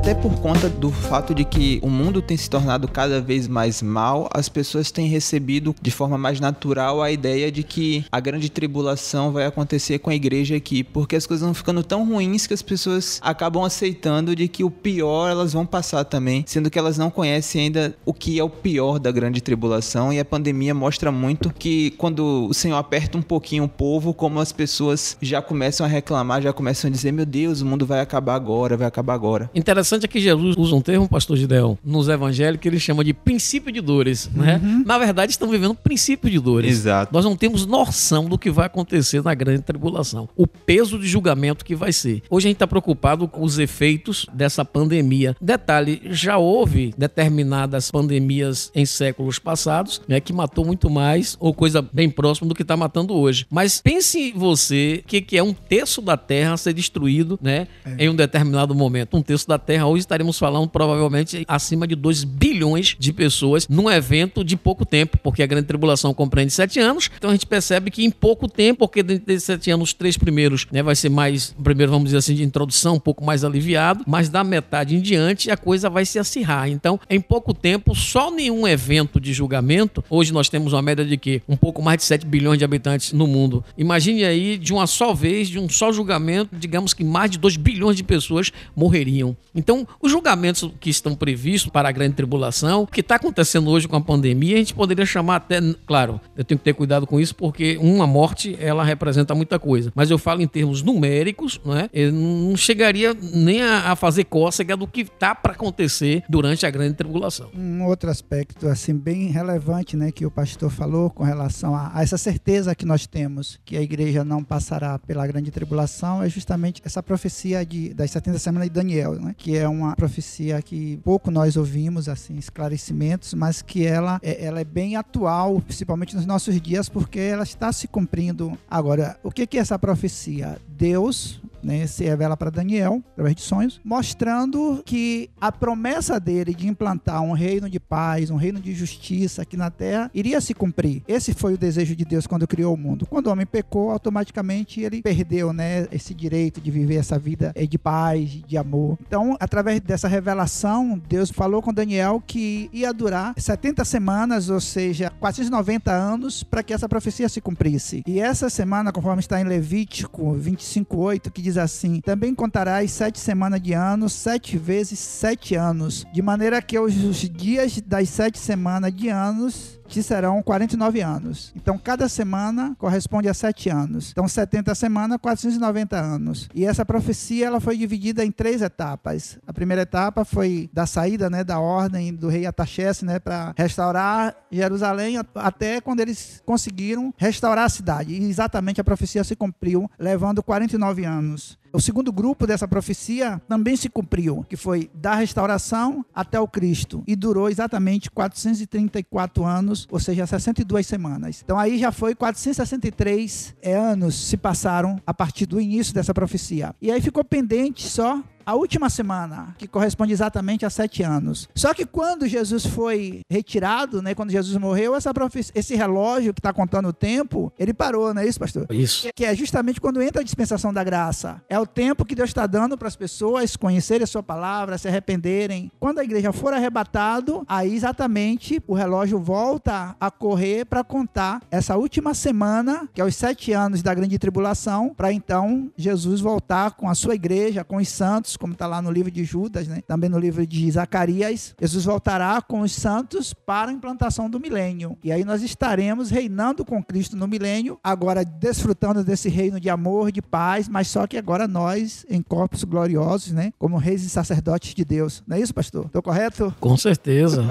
Até 0.06 0.13
por 0.13 0.39
conta 0.39 0.70
do 0.70 0.91
fato 0.91 1.34
de 1.34 1.44
que 1.44 1.80
o 1.82 1.89
mundo 1.89 2.22
tem 2.22 2.38
se 2.38 2.48
tornado 2.48 2.88
cada 2.88 3.20
vez 3.20 3.48
mais 3.48 3.82
mal, 3.82 4.30
as 4.32 4.48
pessoas 4.48 4.91
têm 4.91 5.08
recebido 5.08 5.76
de 5.82 5.89
forma 5.89 6.15
mais 6.15 6.39
natural 6.39 7.02
a 7.02 7.12
ideia 7.12 7.52
de 7.52 7.63
que 7.63 8.06
a 8.12 8.20
grande 8.20 8.48
tribulação 8.48 9.32
vai 9.32 9.48
acontecer 9.48 9.98
com 9.98 10.12
a 10.12 10.15
igreja 10.15 10.58
aqui, 10.58 10.84
porque 10.84 11.15
as 11.15 11.26
coisas 11.26 11.44
vão 11.44 11.56
ficando 11.56 11.82
tão 11.82 12.08
ruins 12.08 12.46
que 12.46 12.54
as 12.54 12.62
pessoas 12.62 13.20
acabam 13.24 13.63
aceitando 13.63 14.36
de 14.36 14.48
que 14.48 14.63
o 14.63 14.70
pior 14.70 15.28
elas 15.28 15.54
vão 15.54 15.65
passar 15.65 16.04
também, 16.04 16.44
sendo 16.46 16.70
que 16.70 16.78
elas 16.78 17.00
não 17.00 17.10
conhecem 17.10 17.63
ainda 17.63 17.96
o 18.06 18.13
que 18.13 18.38
é 18.38 18.44
o 18.44 18.50
pior 18.50 19.00
da 19.00 19.12
grande 19.12 19.41
tribulação 19.41 20.13
e 20.13 20.20
a 20.20 20.26
pandemia 20.26 20.76
mostra 20.76 21.12
muito 21.12 21.52
que 21.52 21.89
quando 21.98 22.46
o 22.48 22.54
Senhor 22.54 22.78
aperta 22.78 23.18
um 23.18 23.24
pouquinho 23.24 23.63
o 23.63 23.70
povo, 23.70 24.13
como 24.13 24.39
as 24.39 24.52
pessoas 24.52 25.18
já 25.20 25.41
começam 25.41 25.84
a 25.84 25.89
reclamar, 25.89 26.44
já 26.44 26.54
começam 26.54 26.89
a 26.89 26.91
dizer: 26.91 27.12
"Meu 27.12 27.26
Deus, 27.26 27.62
o 27.62 27.65
mundo 27.65 27.88
vai 27.88 28.02
acabar 28.02 28.36
agora, 28.36 28.78
vai 28.78 28.86
acabar 28.86 29.15
agora". 29.15 29.50
Interessante 29.56 29.95
interessante 29.96 30.06
é 30.06 30.08
que 30.08 30.20
Jesus 30.20 30.56
usa 30.58 30.76
um 30.76 30.82
termo, 30.82 31.08
pastor 31.08 31.38
Gideão, 31.38 31.78
nos 31.84 32.08
evangelhos 32.10 32.60
que 32.60 32.68
ele 32.68 32.80
chama 32.80 33.04
de 33.04 33.14
princípio 33.14 33.72
de 33.72 33.82
dores, 33.82 34.30
né? 34.34 34.62
Na 34.86 34.98
verdade, 34.98 35.32
estão 35.32 35.50
vivendo 35.50 35.72
um 35.72 35.76
princípio 35.76 36.30
de 36.30 36.40
dores. 36.40 36.72
Exato. 36.72 37.14
Nós 37.14 37.26
não 37.26 37.36
temos 37.36 37.66
noção 37.66 38.26
do 38.26 38.38
que 38.38 38.50
vai 38.50 38.66
acontecer 38.66 39.24
na 39.24 39.34
grande 39.34 39.62
tribulação. 39.62 40.28
O 40.36 40.48
peso 40.48 41.00
de 41.00 41.08
julgamento 41.08 41.64
que 41.64 41.76
vai 41.76 41.92
ser. 41.92 42.22
Hoje 42.30 42.48
a 42.48 42.50
gente 42.50 42.56
está 42.56 42.68
preocupado 42.68 43.28
com 43.28 43.44
os 43.44 43.60
efeitos 43.60 44.26
dessa 44.34 44.64
pandemia. 44.66 45.36
Detalhe, 45.40 46.02
já 46.06 46.38
houve 46.38 46.94
determinadas 46.98 47.92
pandemias 47.92 48.72
em 48.76 48.86
séculos 48.86 49.40
passados, 49.40 50.02
né, 50.08 50.20
que 50.20 50.34
matou 50.34 50.66
muito 50.66 50.90
mais, 50.90 51.38
ou 51.40 51.54
coisa 51.54 51.82
bem 51.82 52.10
próxima 52.10 52.48
do 52.48 52.56
que 52.56 52.62
está 52.62 52.76
matando 52.76 53.14
hoje. 53.14 53.46
Mas 53.50 53.82
pense 53.82 54.32
você 54.34 55.04
que, 55.08 55.22
que 55.22 55.38
é 55.38 55.44
um 55.44 55.54
terço 55.54 56.02
da 56.02 56.18
Terra 56.18 56.58
ser 56.58 56.74
destruído, 56.74 57.40
né, 57.42 57.68
em 57.98 58.10
um 58.10 58.16
determinado 58.16 58.74
momento. 58.76 59.18
Um 59.18 59.22
terço 59.22 59.48
da 59.48 59.58
Terra, 59.58 59.85
hoje 59.88 60.02
estaremos 60.02 60.38
falando 60.38 60.67
provavelmente 60.67 61.43
acima 61.48 61.88
de 61.88 61.95
2 61.95 62.24
bilhões 62.24 62.95
de 62.98 63.13
pessoas 63.13 63.67
num 63.67 63.89
evento 63.89 64.43
de 64.43 64.56
pouco 64.58 64.86
tempo, 64.86 65.17
porque 65.21 65.43
a 65.43 65.48
grande 65.48 65.67
tribulação 65.67 66.13
compreende 66.13 66.54
sete 66.54 66.80
anos. 66.80 67.10
Então 67.17 67.30
a 67.30 67.34
gente 67.34 67.45
percebe 67.45 67.91
que 67.91 68.04
em 68.04 68.12
pouco 68.12 68.48
tempo, 68.48 68.80
porque 68.80 69.04
dentro 69.04 69.26
desses 69.26 69.43
sete 69.43 69.71
anos, 69.71 69.89
os 69.89 69.93
três 69.93 70.17
primeiros, 70.17 70.65
né, 70.71 70.82
vai 70.82 70.95
ser 70.95 71.10
mais, 71.10 71.56
primeiro 71.63 71.91
vamos 71.91 72.06
dizer 72.06 72.17
assim, 72.17 72.34
de 72.34 72.43
introdução, 72.43 72.95
um 72.95 73.00
pouco 73.00 73.24
mais 73.24 73.43
aliviado, 73.43 74.04
mas 74.08 74.30
da 74.30 74.43
metade 74.43 74.95
em 74.95 75.02
diante 75.02 75.52
a 75.52 75.58
coisa 75.58 75.89
vai 75.89 76.06
se 76.06 76.17
acirrar. 76.17 76.69
Então, 76.69 77.00
em 77.10 77.21
pouco 77.21 77.54
tempo, 77.54 77.93
só 77.93 78.32
nenhum 78.32 78.67
evento 78.67 79.19
de 79.19 79.34
julgamento, 79.34 80.04
hoje 80.10 80.34
nós 80.34 80.50
temos 80.50 80.74
uma 80.74 80.82
média 80.82 81.06
de 81.06 81.17
que 81.17 81.41
um 81.48 81.56
pouco 81.56 81.82
mais 81.82 81.98
de 81.98 82.04
7 82.04 82.26
bilhões 82.26 82.58
de 82.58 82.65
habitantes 82.65 83.13
no 83.13 83.28
mundo. 83.28 83.63
Imagine 83.78 84.24
aí, 84.24 84.58
de 84.58 84.74
uma 84.74 84.88
só 84.88 85.13
vez, 85.13 85.48
de 85.48 85.60
um 85.60 85.69
só 85.69 85.91
julgamento, 85.91 86.56
digamos 86.56 86.93
que 86.93 87.04
mais 87.04 87.32
de 87.32 87.38
2 87.38 87.58
bilhões 87.58 87.98
de 87.98 88.04
pessoas 88.04 88.52
morreriam. 88.76 89.36
Então, 89.54 89.75
os 90.00 90.12
julgamentos 90.12 90.72
que 90.80 90.90
estão 90.90 91.16
previstos 91.16 91.72
para 91.72 91.90
a 91.90 91.92
grande 91.92 92.16
tribulação, 92.16 92.84
o 92.84 92.88
que 92.88 93.02
está 93.02 93.16
acontecendo 93.16 93.70
hoje 93.70 93.88
com 93.88 93.96
a 93.96 94.02
pandemia, 94.02 94.56
a 94.56 94.60
gente 94.60 94.74
poderia 94.74 95.06
chamar 95.06 95.38
até, 95.38 95.60
claro, 95.86 96.22
eu 96.38 96.44
tenho 96.44 96.60
que 96.60 96.64
ter 96.64 96.74
cuidado 96.74 97.08
com 97.08 97.20
isso 97.20 97.36
porque 97.36 97.78
uma 97.78 98.06
morte, 98.06 98.56
ela 98.60 98.84
representa 98.84 99.34
muita 99.34 99.58
coisa. 99.58 99.92
Mas 99.96 100.12
eu 100.12 100.18
falo 100.18 100.42
em 100.42 100.48
termos 100.48 100.82
numéricos, 100.82 101.60
né? 101.66 101.90
Eu 101.94 102.12
não 102.12 102.56
chegaria 102.56 103.16
nem 103.34 103.62
a, 103.62 103.92
a 103.92 103.96
fazer 103.96 104.26
cócega 104.26 104.78
do 104.78 104.88
que 104.88 105.02
está 105.02 105.34
para 105.34 105.54
acontecer 105.54 106.24
durante 106.30 106.66
a 106.66 106.70
grande 106.70 106.96
tribulação. 106.96 107.50
Um 107.56 107.84
outro 107.86 108.10
aspecto 108.10 108.68
assim 108.68 108.96
bem 108.96 109.28
relevante, 109.28 109.98
né, 109.98 110.12
que 110.12 110.26
o 110.26 110.32
pastor 110.32 110.70
falou 110.70 111.10
com 111.10 111.24
relação 111.24 111.76
a, 111.76 111.92
a 111.94 112.04
essa 112.04 112.18
certeza 112.18 112.76
que 112.76 112.86
nós 112.86 113.08
temos 113.08 113.60
que 113.66 113.78
a 113.78 113.82
igreja 113.82 114.24
não 114.24 114.44
passará 114.44 115.00
pela 115.00 115.26
grande 115.26 115.52
tribulação 115.52 116.22
é 116.22 116.30
justamente 116.30 116.82
essa 116.86 117.02
profecia 117.02 117.66
de, 117.66 117.94
das 117.94 118.12
70 118.12 118.40
semanas 118.40 118.70
de 118.70 118.74
Daniel, 118.74 119.14
né, 119.14 119.36
que 119.38 119.58
é 119.58 119.64
uma 119.67 119.95
profecia 119.95 120.62
que 120.62 120.97
pouco 121.04 121.32
nós 121.32 121.56
ouvimos 121.56 122.08
assim 122.10 122.36
esclarecimentos, 122.36 123.34
mas 123.34 123.62
que 123.62 123.86
ela 123.86 124.19
é, 124.21 124.45
ela 124.45 124.60
é 124.60 124.65
bem 124.65 124.95
atual, 124.95 125.62
principalmente 125.62 126.15
nos 126.15 126.25
nossos 126.25 126.60
dias, 126.62 126.89
porque 126.89 127.19
ela 127.19 127.43
está 127.43 127.71
se 127.71 127.88
cumprindo 127.88 128.58
agora. 128.69 129.17
O 129.23 129.32
que 129.32 129.45
que 129.47 129.58
é 129.58 129.62
essa 129.62 129.78
profecia? 129.78 130.58
Deus 130.67 131.41
né, 131.65 131.88
se 131.88 132.04
revela 132.04 132.38
para 132.38 132.51
Daniel, 132.51 133.04
através 133.13 133.36
de 133.36 133.41
sonhos, 133.41 133.82
mostrando 133.84 134.84
que 134.86 135.30
a 135.41 135.51
promessa 135.51 136.19
dele 136.19 136.54
de 136.54 136.67
implantar 136.67 137.21
um 137.21 137.34
reino 137.34 137.69
de 137.69 137.80
paz, 137.80 138.30
um 138.30 138.36
reino 138.36 138.60
de 138.60 138.73
justiça 138.73 139.41
aqui 139.41 139.58
na 139.58 139.71
terra, 139.71 140.12
iria 140.13 140.39
se 140.39 140.54
cumprir. 140.54 141.01
Esse 141.08 141.34
foi 141.34 141.56
o 141.56 141.58
desejo 141.58 141.95
de 141.95 142.06
Deus 142.06 142.28
quando 142.28 142.47
criou 142.47 142.73
o 142.73 142.78
mundo. 142.78 143.08
Quando 143.08 143.28
o 143.28 143.32
homem 143.32 143.45
pecou, 143.45 143.91
automaticamente 143.91 144.82
ele 144.82 145.01
perdeu 145.01 145.51
né, 145.51 145.88
esse 145.91 146.13
direito 146.13 146.62
de 146.62 146.69
viver 146.69 146.95
essa 146.95 147.17
vida 147.17 147.54
de 147.67 147.78
paz, 147.78 148.30
de 148.30 148.58
amor. 148.58 148.97
Então, 149.08 149.36
através 149.39 149.82
dessa 149.82 150.08
revelação, 150.08 151.01
Deus 151.10 151.32
falou 151.32 151.62
com 151.62 151.73
Daniel 151.73 152.21
que 152.25 152.69
ia 152.71 152.93
durar 152.93 153.34
70 153.38 153.84
semanas, 153.84 154.49
ou 154.49 154.62
seja, 154.62 155.12
490 155.19 155.91
anos, 155.91 156.43
para 156.43 156.62
que 156.62 156.73
essa 156.73 156.88
profecia 156.88 157.28
se 157.28 157.41
cumprisse. 157.41 158.04
E 158.06 158.19
essa 158.19 158.49
semana, 158.49 158.91
conforme 158.91 159.19
está 159.19 159.41
em 159.41 159.43
Levítico 159.43 160.36
25:8, 160.36 161.32
que 161.32 161.41
diz 161.41 161.55
assim: 161.58 162.02
Também 162.02 162.34
contarás 162.34 162.91
sete 162.91 163.20
semanas 163.20 163.62
de 163.62 163.74
anos, 163.74 164.13
sete 164.13 164.58
vezes 164.58 165.00
sete 165.00 165.56
anos, 165.56 166.06
de 166.13 166.22
maneira 166.22 166.62
que 166.62 166.78
os 166.78 166.94
dias 167.30 167.82
das 167.82 168.10
sete 168.10 168.38
semanas 168.38 168.94
de 168.94 169.10
anos 169.10 169.80
te 169.88 170.02
serão 170.02 170.41
49 170.41 171.02
anos. 171.02 171.54
Então, 171.56 171.78
cada 171.78 172.08
semana 172.10 172.76
corresponde 172.78 173.30
a 173.30 173.34
7 173.34 173.69
anos. 173.69 174.12
Então, 174.12 174.28
70 174.28 174.74
semanas, 174.76 175.17
490 175.21 175.98
anos. 175.98 176.50
E 176.54 176.65
essa 176.65 176.86
profecia 176.86 177.48
ela 177.48 177.60
foi 177.60 177.78
dividida 177.78 178.24
em 178.24 178.32
três 178.32 178.62
etapas. 178.62 179.38
A 179.48 179.54
primeira 179.54 179.84
etapa 179.84 180.26
foi 180.26 180.69
da 180.74 180.86
saída 180.86 181.30
né, 181.30 181.43
da 181.43 181.60
ordem 181.60 182.13
do 182.13 182.28
rei 182.28 182.45
Ataxerxes 182.45 183.04
né, 183.04 183.19
para 183.19 183.54
restaurar 183.58 184.36
Jerusalém 184.52 185.17
até 185.36 185.82
quando 185.82 186.00
eles 186.00 186.41
conseguiram 186.45 187.13
restaurar 187.17 187.65
a 187.65 187.69
cidade. 187.69 188.13
E 188.13 188.24
exatamente 188.30 188.82
a 188.82 188.84
profecia 188.84 189.24
se 189.24 189.36
cumpriu, 189.36 189.89
levando 190.00 190.43
49 190.43 191.06
anos. 191.06 191.58
O 191.76 191.82
segundo 191.82 192.10
grupo 192.10 192.48
dessa 192.48 192.66
profecia 192.70 193.42
também 193.50 193.76
se 193.76 193.90
cumpriu, 193.90 194.46
que 194.48 194.56
foi 194.56 194.90
da 194.94 195.14
restauração 195.16 196.06
até 196.16 196.40
o 196.40 196.48
Cristo, 196.48 197.04
e 197.06 197.18
durou 197.18 197.50
exatamente 197.50 198.10
434 198.10 199.44
anos, 199.44 199.86
ou 199.92 200.00
seja, 200.00 200.26
62 200.26 200.88
semanas. 200.88 201.42
Então 201.44 201.60
aí 201.60 201.78
já 201.78 201.92
foi 201.92 202.16
463 202.16 203.56
anos 203.62 204.16
se 204.16 204.38
passaram 204.38 205.02
a 205.06 205.14
partir 205.14 205.46
do 205.46 205.60
início 205.60 205.94
dessa 205.94 206.14
profecia. 206.14 206.74
E 206.82 206.90
aí 206.90 207.02
ficou 207.02 207.26
pendente 207.26 207.86
só 207.86 208.24
a 208.46 208.56
última 208.56 208.90
semana, 208.90 209.56
que 209.58 209.68
corresponde 209.68 210.14
exatamente 210.14 210.66
a 210.66 210.70
sete 210.70 211.04
anos. 211.04 211.50
Só 211.56 211.74
que 211.74 211.86
quando 211.86 212.28
Jesus 212.28 212.66
foi 212.66 213.22
retirado, 213.30 214.02
né, 214.02 214.14
quando 214.14 214.32
Jesus 214.32 214.56
morreu, 214.58 214.96
essa 214.96 215.12
esse 215.54 215.76
relógio 215.76 216.34
que 216.34 216.40
está 216.40 216.54
contando 216.54 216.90
o 216.90 216.94
tempo, 216.94 217.52
ele 217.58 217.74
parou, 217.74 218.14
não 218.14 218.22
é 218.22 218.28
isso, 218.28 218.40
pastor? 218.40 218.68
Isso. 218.70 219.08
Que 219.16 219.26
é 219.26 219.36
justamente 219.36 219.82
quando 219.82 220.02
entra 220.02 220.22
a 220.22 220.24
dispensação 220.24 220.74
da 220.74 220.84
graça. 220.84 221.42
É 221.50 221.58
o 221.60 221.66
tempo 221.66 222.06
que 222.06 222.16
Deus 222.16 222.30
está 222.30 222.46
dando 222.46 222.78
para 222.78 222.88
as 222.88 222.96
pessoas 222.96 223.56
conhecerem 223.56 224.04
a 224.04 224.08
sua 224.08 224.22
palavra, 224.22 224.78
se 224.78 224.88
arrependerem. 224.88 225.72
Quando 225.80 226.00
a 226.00 226.04
igreja 226.04 226.32
for 226.32 226.54
arrebatado, 226.54 227.44
aí 227.48 227.74
exatamente 227.74 228.62
o 228.68 228.74
relógio 228.74 229.20
volta 229.20 229.96
a 230.00 230.12
correr 230.12 230.66
para 230.66 230.84
contar 230.84 231.42
essa 231.50 231.76
última 231.76 232.14
semana, 232.14 232.88
que 232.94 233.02
é 233.02 233.06
os 233.06 233.16
sete 233.16 233.52
anos 233.52 233.82
da 233.82 233.94
grande 233.94 234.20
tribulação, 234.20 234.94
para 234.96 235.12
então 235.12 235.72
Jesus 235.78 236.22
voltar 236.22 236.72
com 236.72 236.90
a 236.90 236.96
sua 236.96 237.16
igreja, 237.16 237.64
com 237.64 237.78
os 237.78 237.88
santos, 237.88 238.35
como 238.38 238.54
está 238.54 238.67
lá 238.67 238.82
no 238.82 238.91
livro 238.91 239.12
de 239.12 239.24
Judas, 239.24 239.67
né? 239.67 239.82
também 239.88 240.10
no 240.10 240.19
livro 240.19 240.45
de 240.45 240.71
Zacarias. 240.71 241.56
Jesus 241.60 241.86
voltará 241.86 242.41
com 242.41 242.62
os 242.62 242.71
santos 242.71 243.34
para 243.34 243.71
a 243.71 243.74
implantação 243.74 244.30
do 244.30 244.39
milênio. 244.39 244.98
E 245.04 245.12
aí 245.12 245.24
nós 245.24 245.41
estaremos 245.41 246.10
reinando 246.10 246.63
com 246.65 246.84
Cristo 246.84 247.15
no 247.15 247.28
milênio, 247.28 247.80
agora 247.84 248.24
desfrutando 248.24 249.04
desse 249.04 249.30
reino 249.30 249.60
de 249.60 249.69
amor, 249.69 250.12
de 250.12 250.21
paz, 250.21 250.67
mas 250.67 250.88
só 250.88 251.08
que 251.08 251.17
agora 251.17 251.48
nós, 251.48 252.06
em 252.10 252.21
corpos 252.21 252.63
gloriosos, 252.63 253.32
né? 253.32 253.52
como 253.58 253.78
reis 253.78 254.04
e 254.04 254.10
sacerdotes 254.10 254.74
de 254.74 254.86
Deus. 254.86 255.24
Não 255.28 255.38
é 255.38 255.39
isso, 255.39 255.54
pastor? 255.54 255.86
Estou 255.86 256.02
correto? 256.02 256.54
Com 256.60 256.78
certeza. 256.78 257.43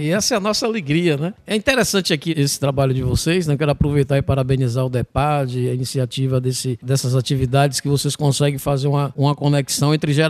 e 0.00 0.10
essa 0.10 0.34
é 0.34 0.36
a 0.36 0.40
nossa 0.40 0.66
alegria, 0.66 1.16
né? 1.16 1.34
É 1.46 1.54
interessante 1.54 2.12
aqui 2.12 2.34
esse 2.36 2.58
trabalho 2.58 2.94
de 2.94 3.02
vocês, 3.02 3.46
né? 3.46 3.56
Quero 3.56 3.70
aproveitar 3.70 4.18
e 4.18 4.22
parabenizar 4.22 4.84
o 4.84 4.90
DEPAD, 4.90 5.68
a 5.68 5.74
iniciativa 5.74 6.40
desse, 6.40 6.78
dessas 6.82 7.14
atividades 7.14 7.80
que 7.80 7.88
vocês 7.88 8.16
conseguem 8.16 8.58
fazer 8.58 8.88
uma, 8.88 9.12
uma 9.16 9.34
conexão 9.34 9.94
entre 9.94 10.12
gerações, 10.12 10.23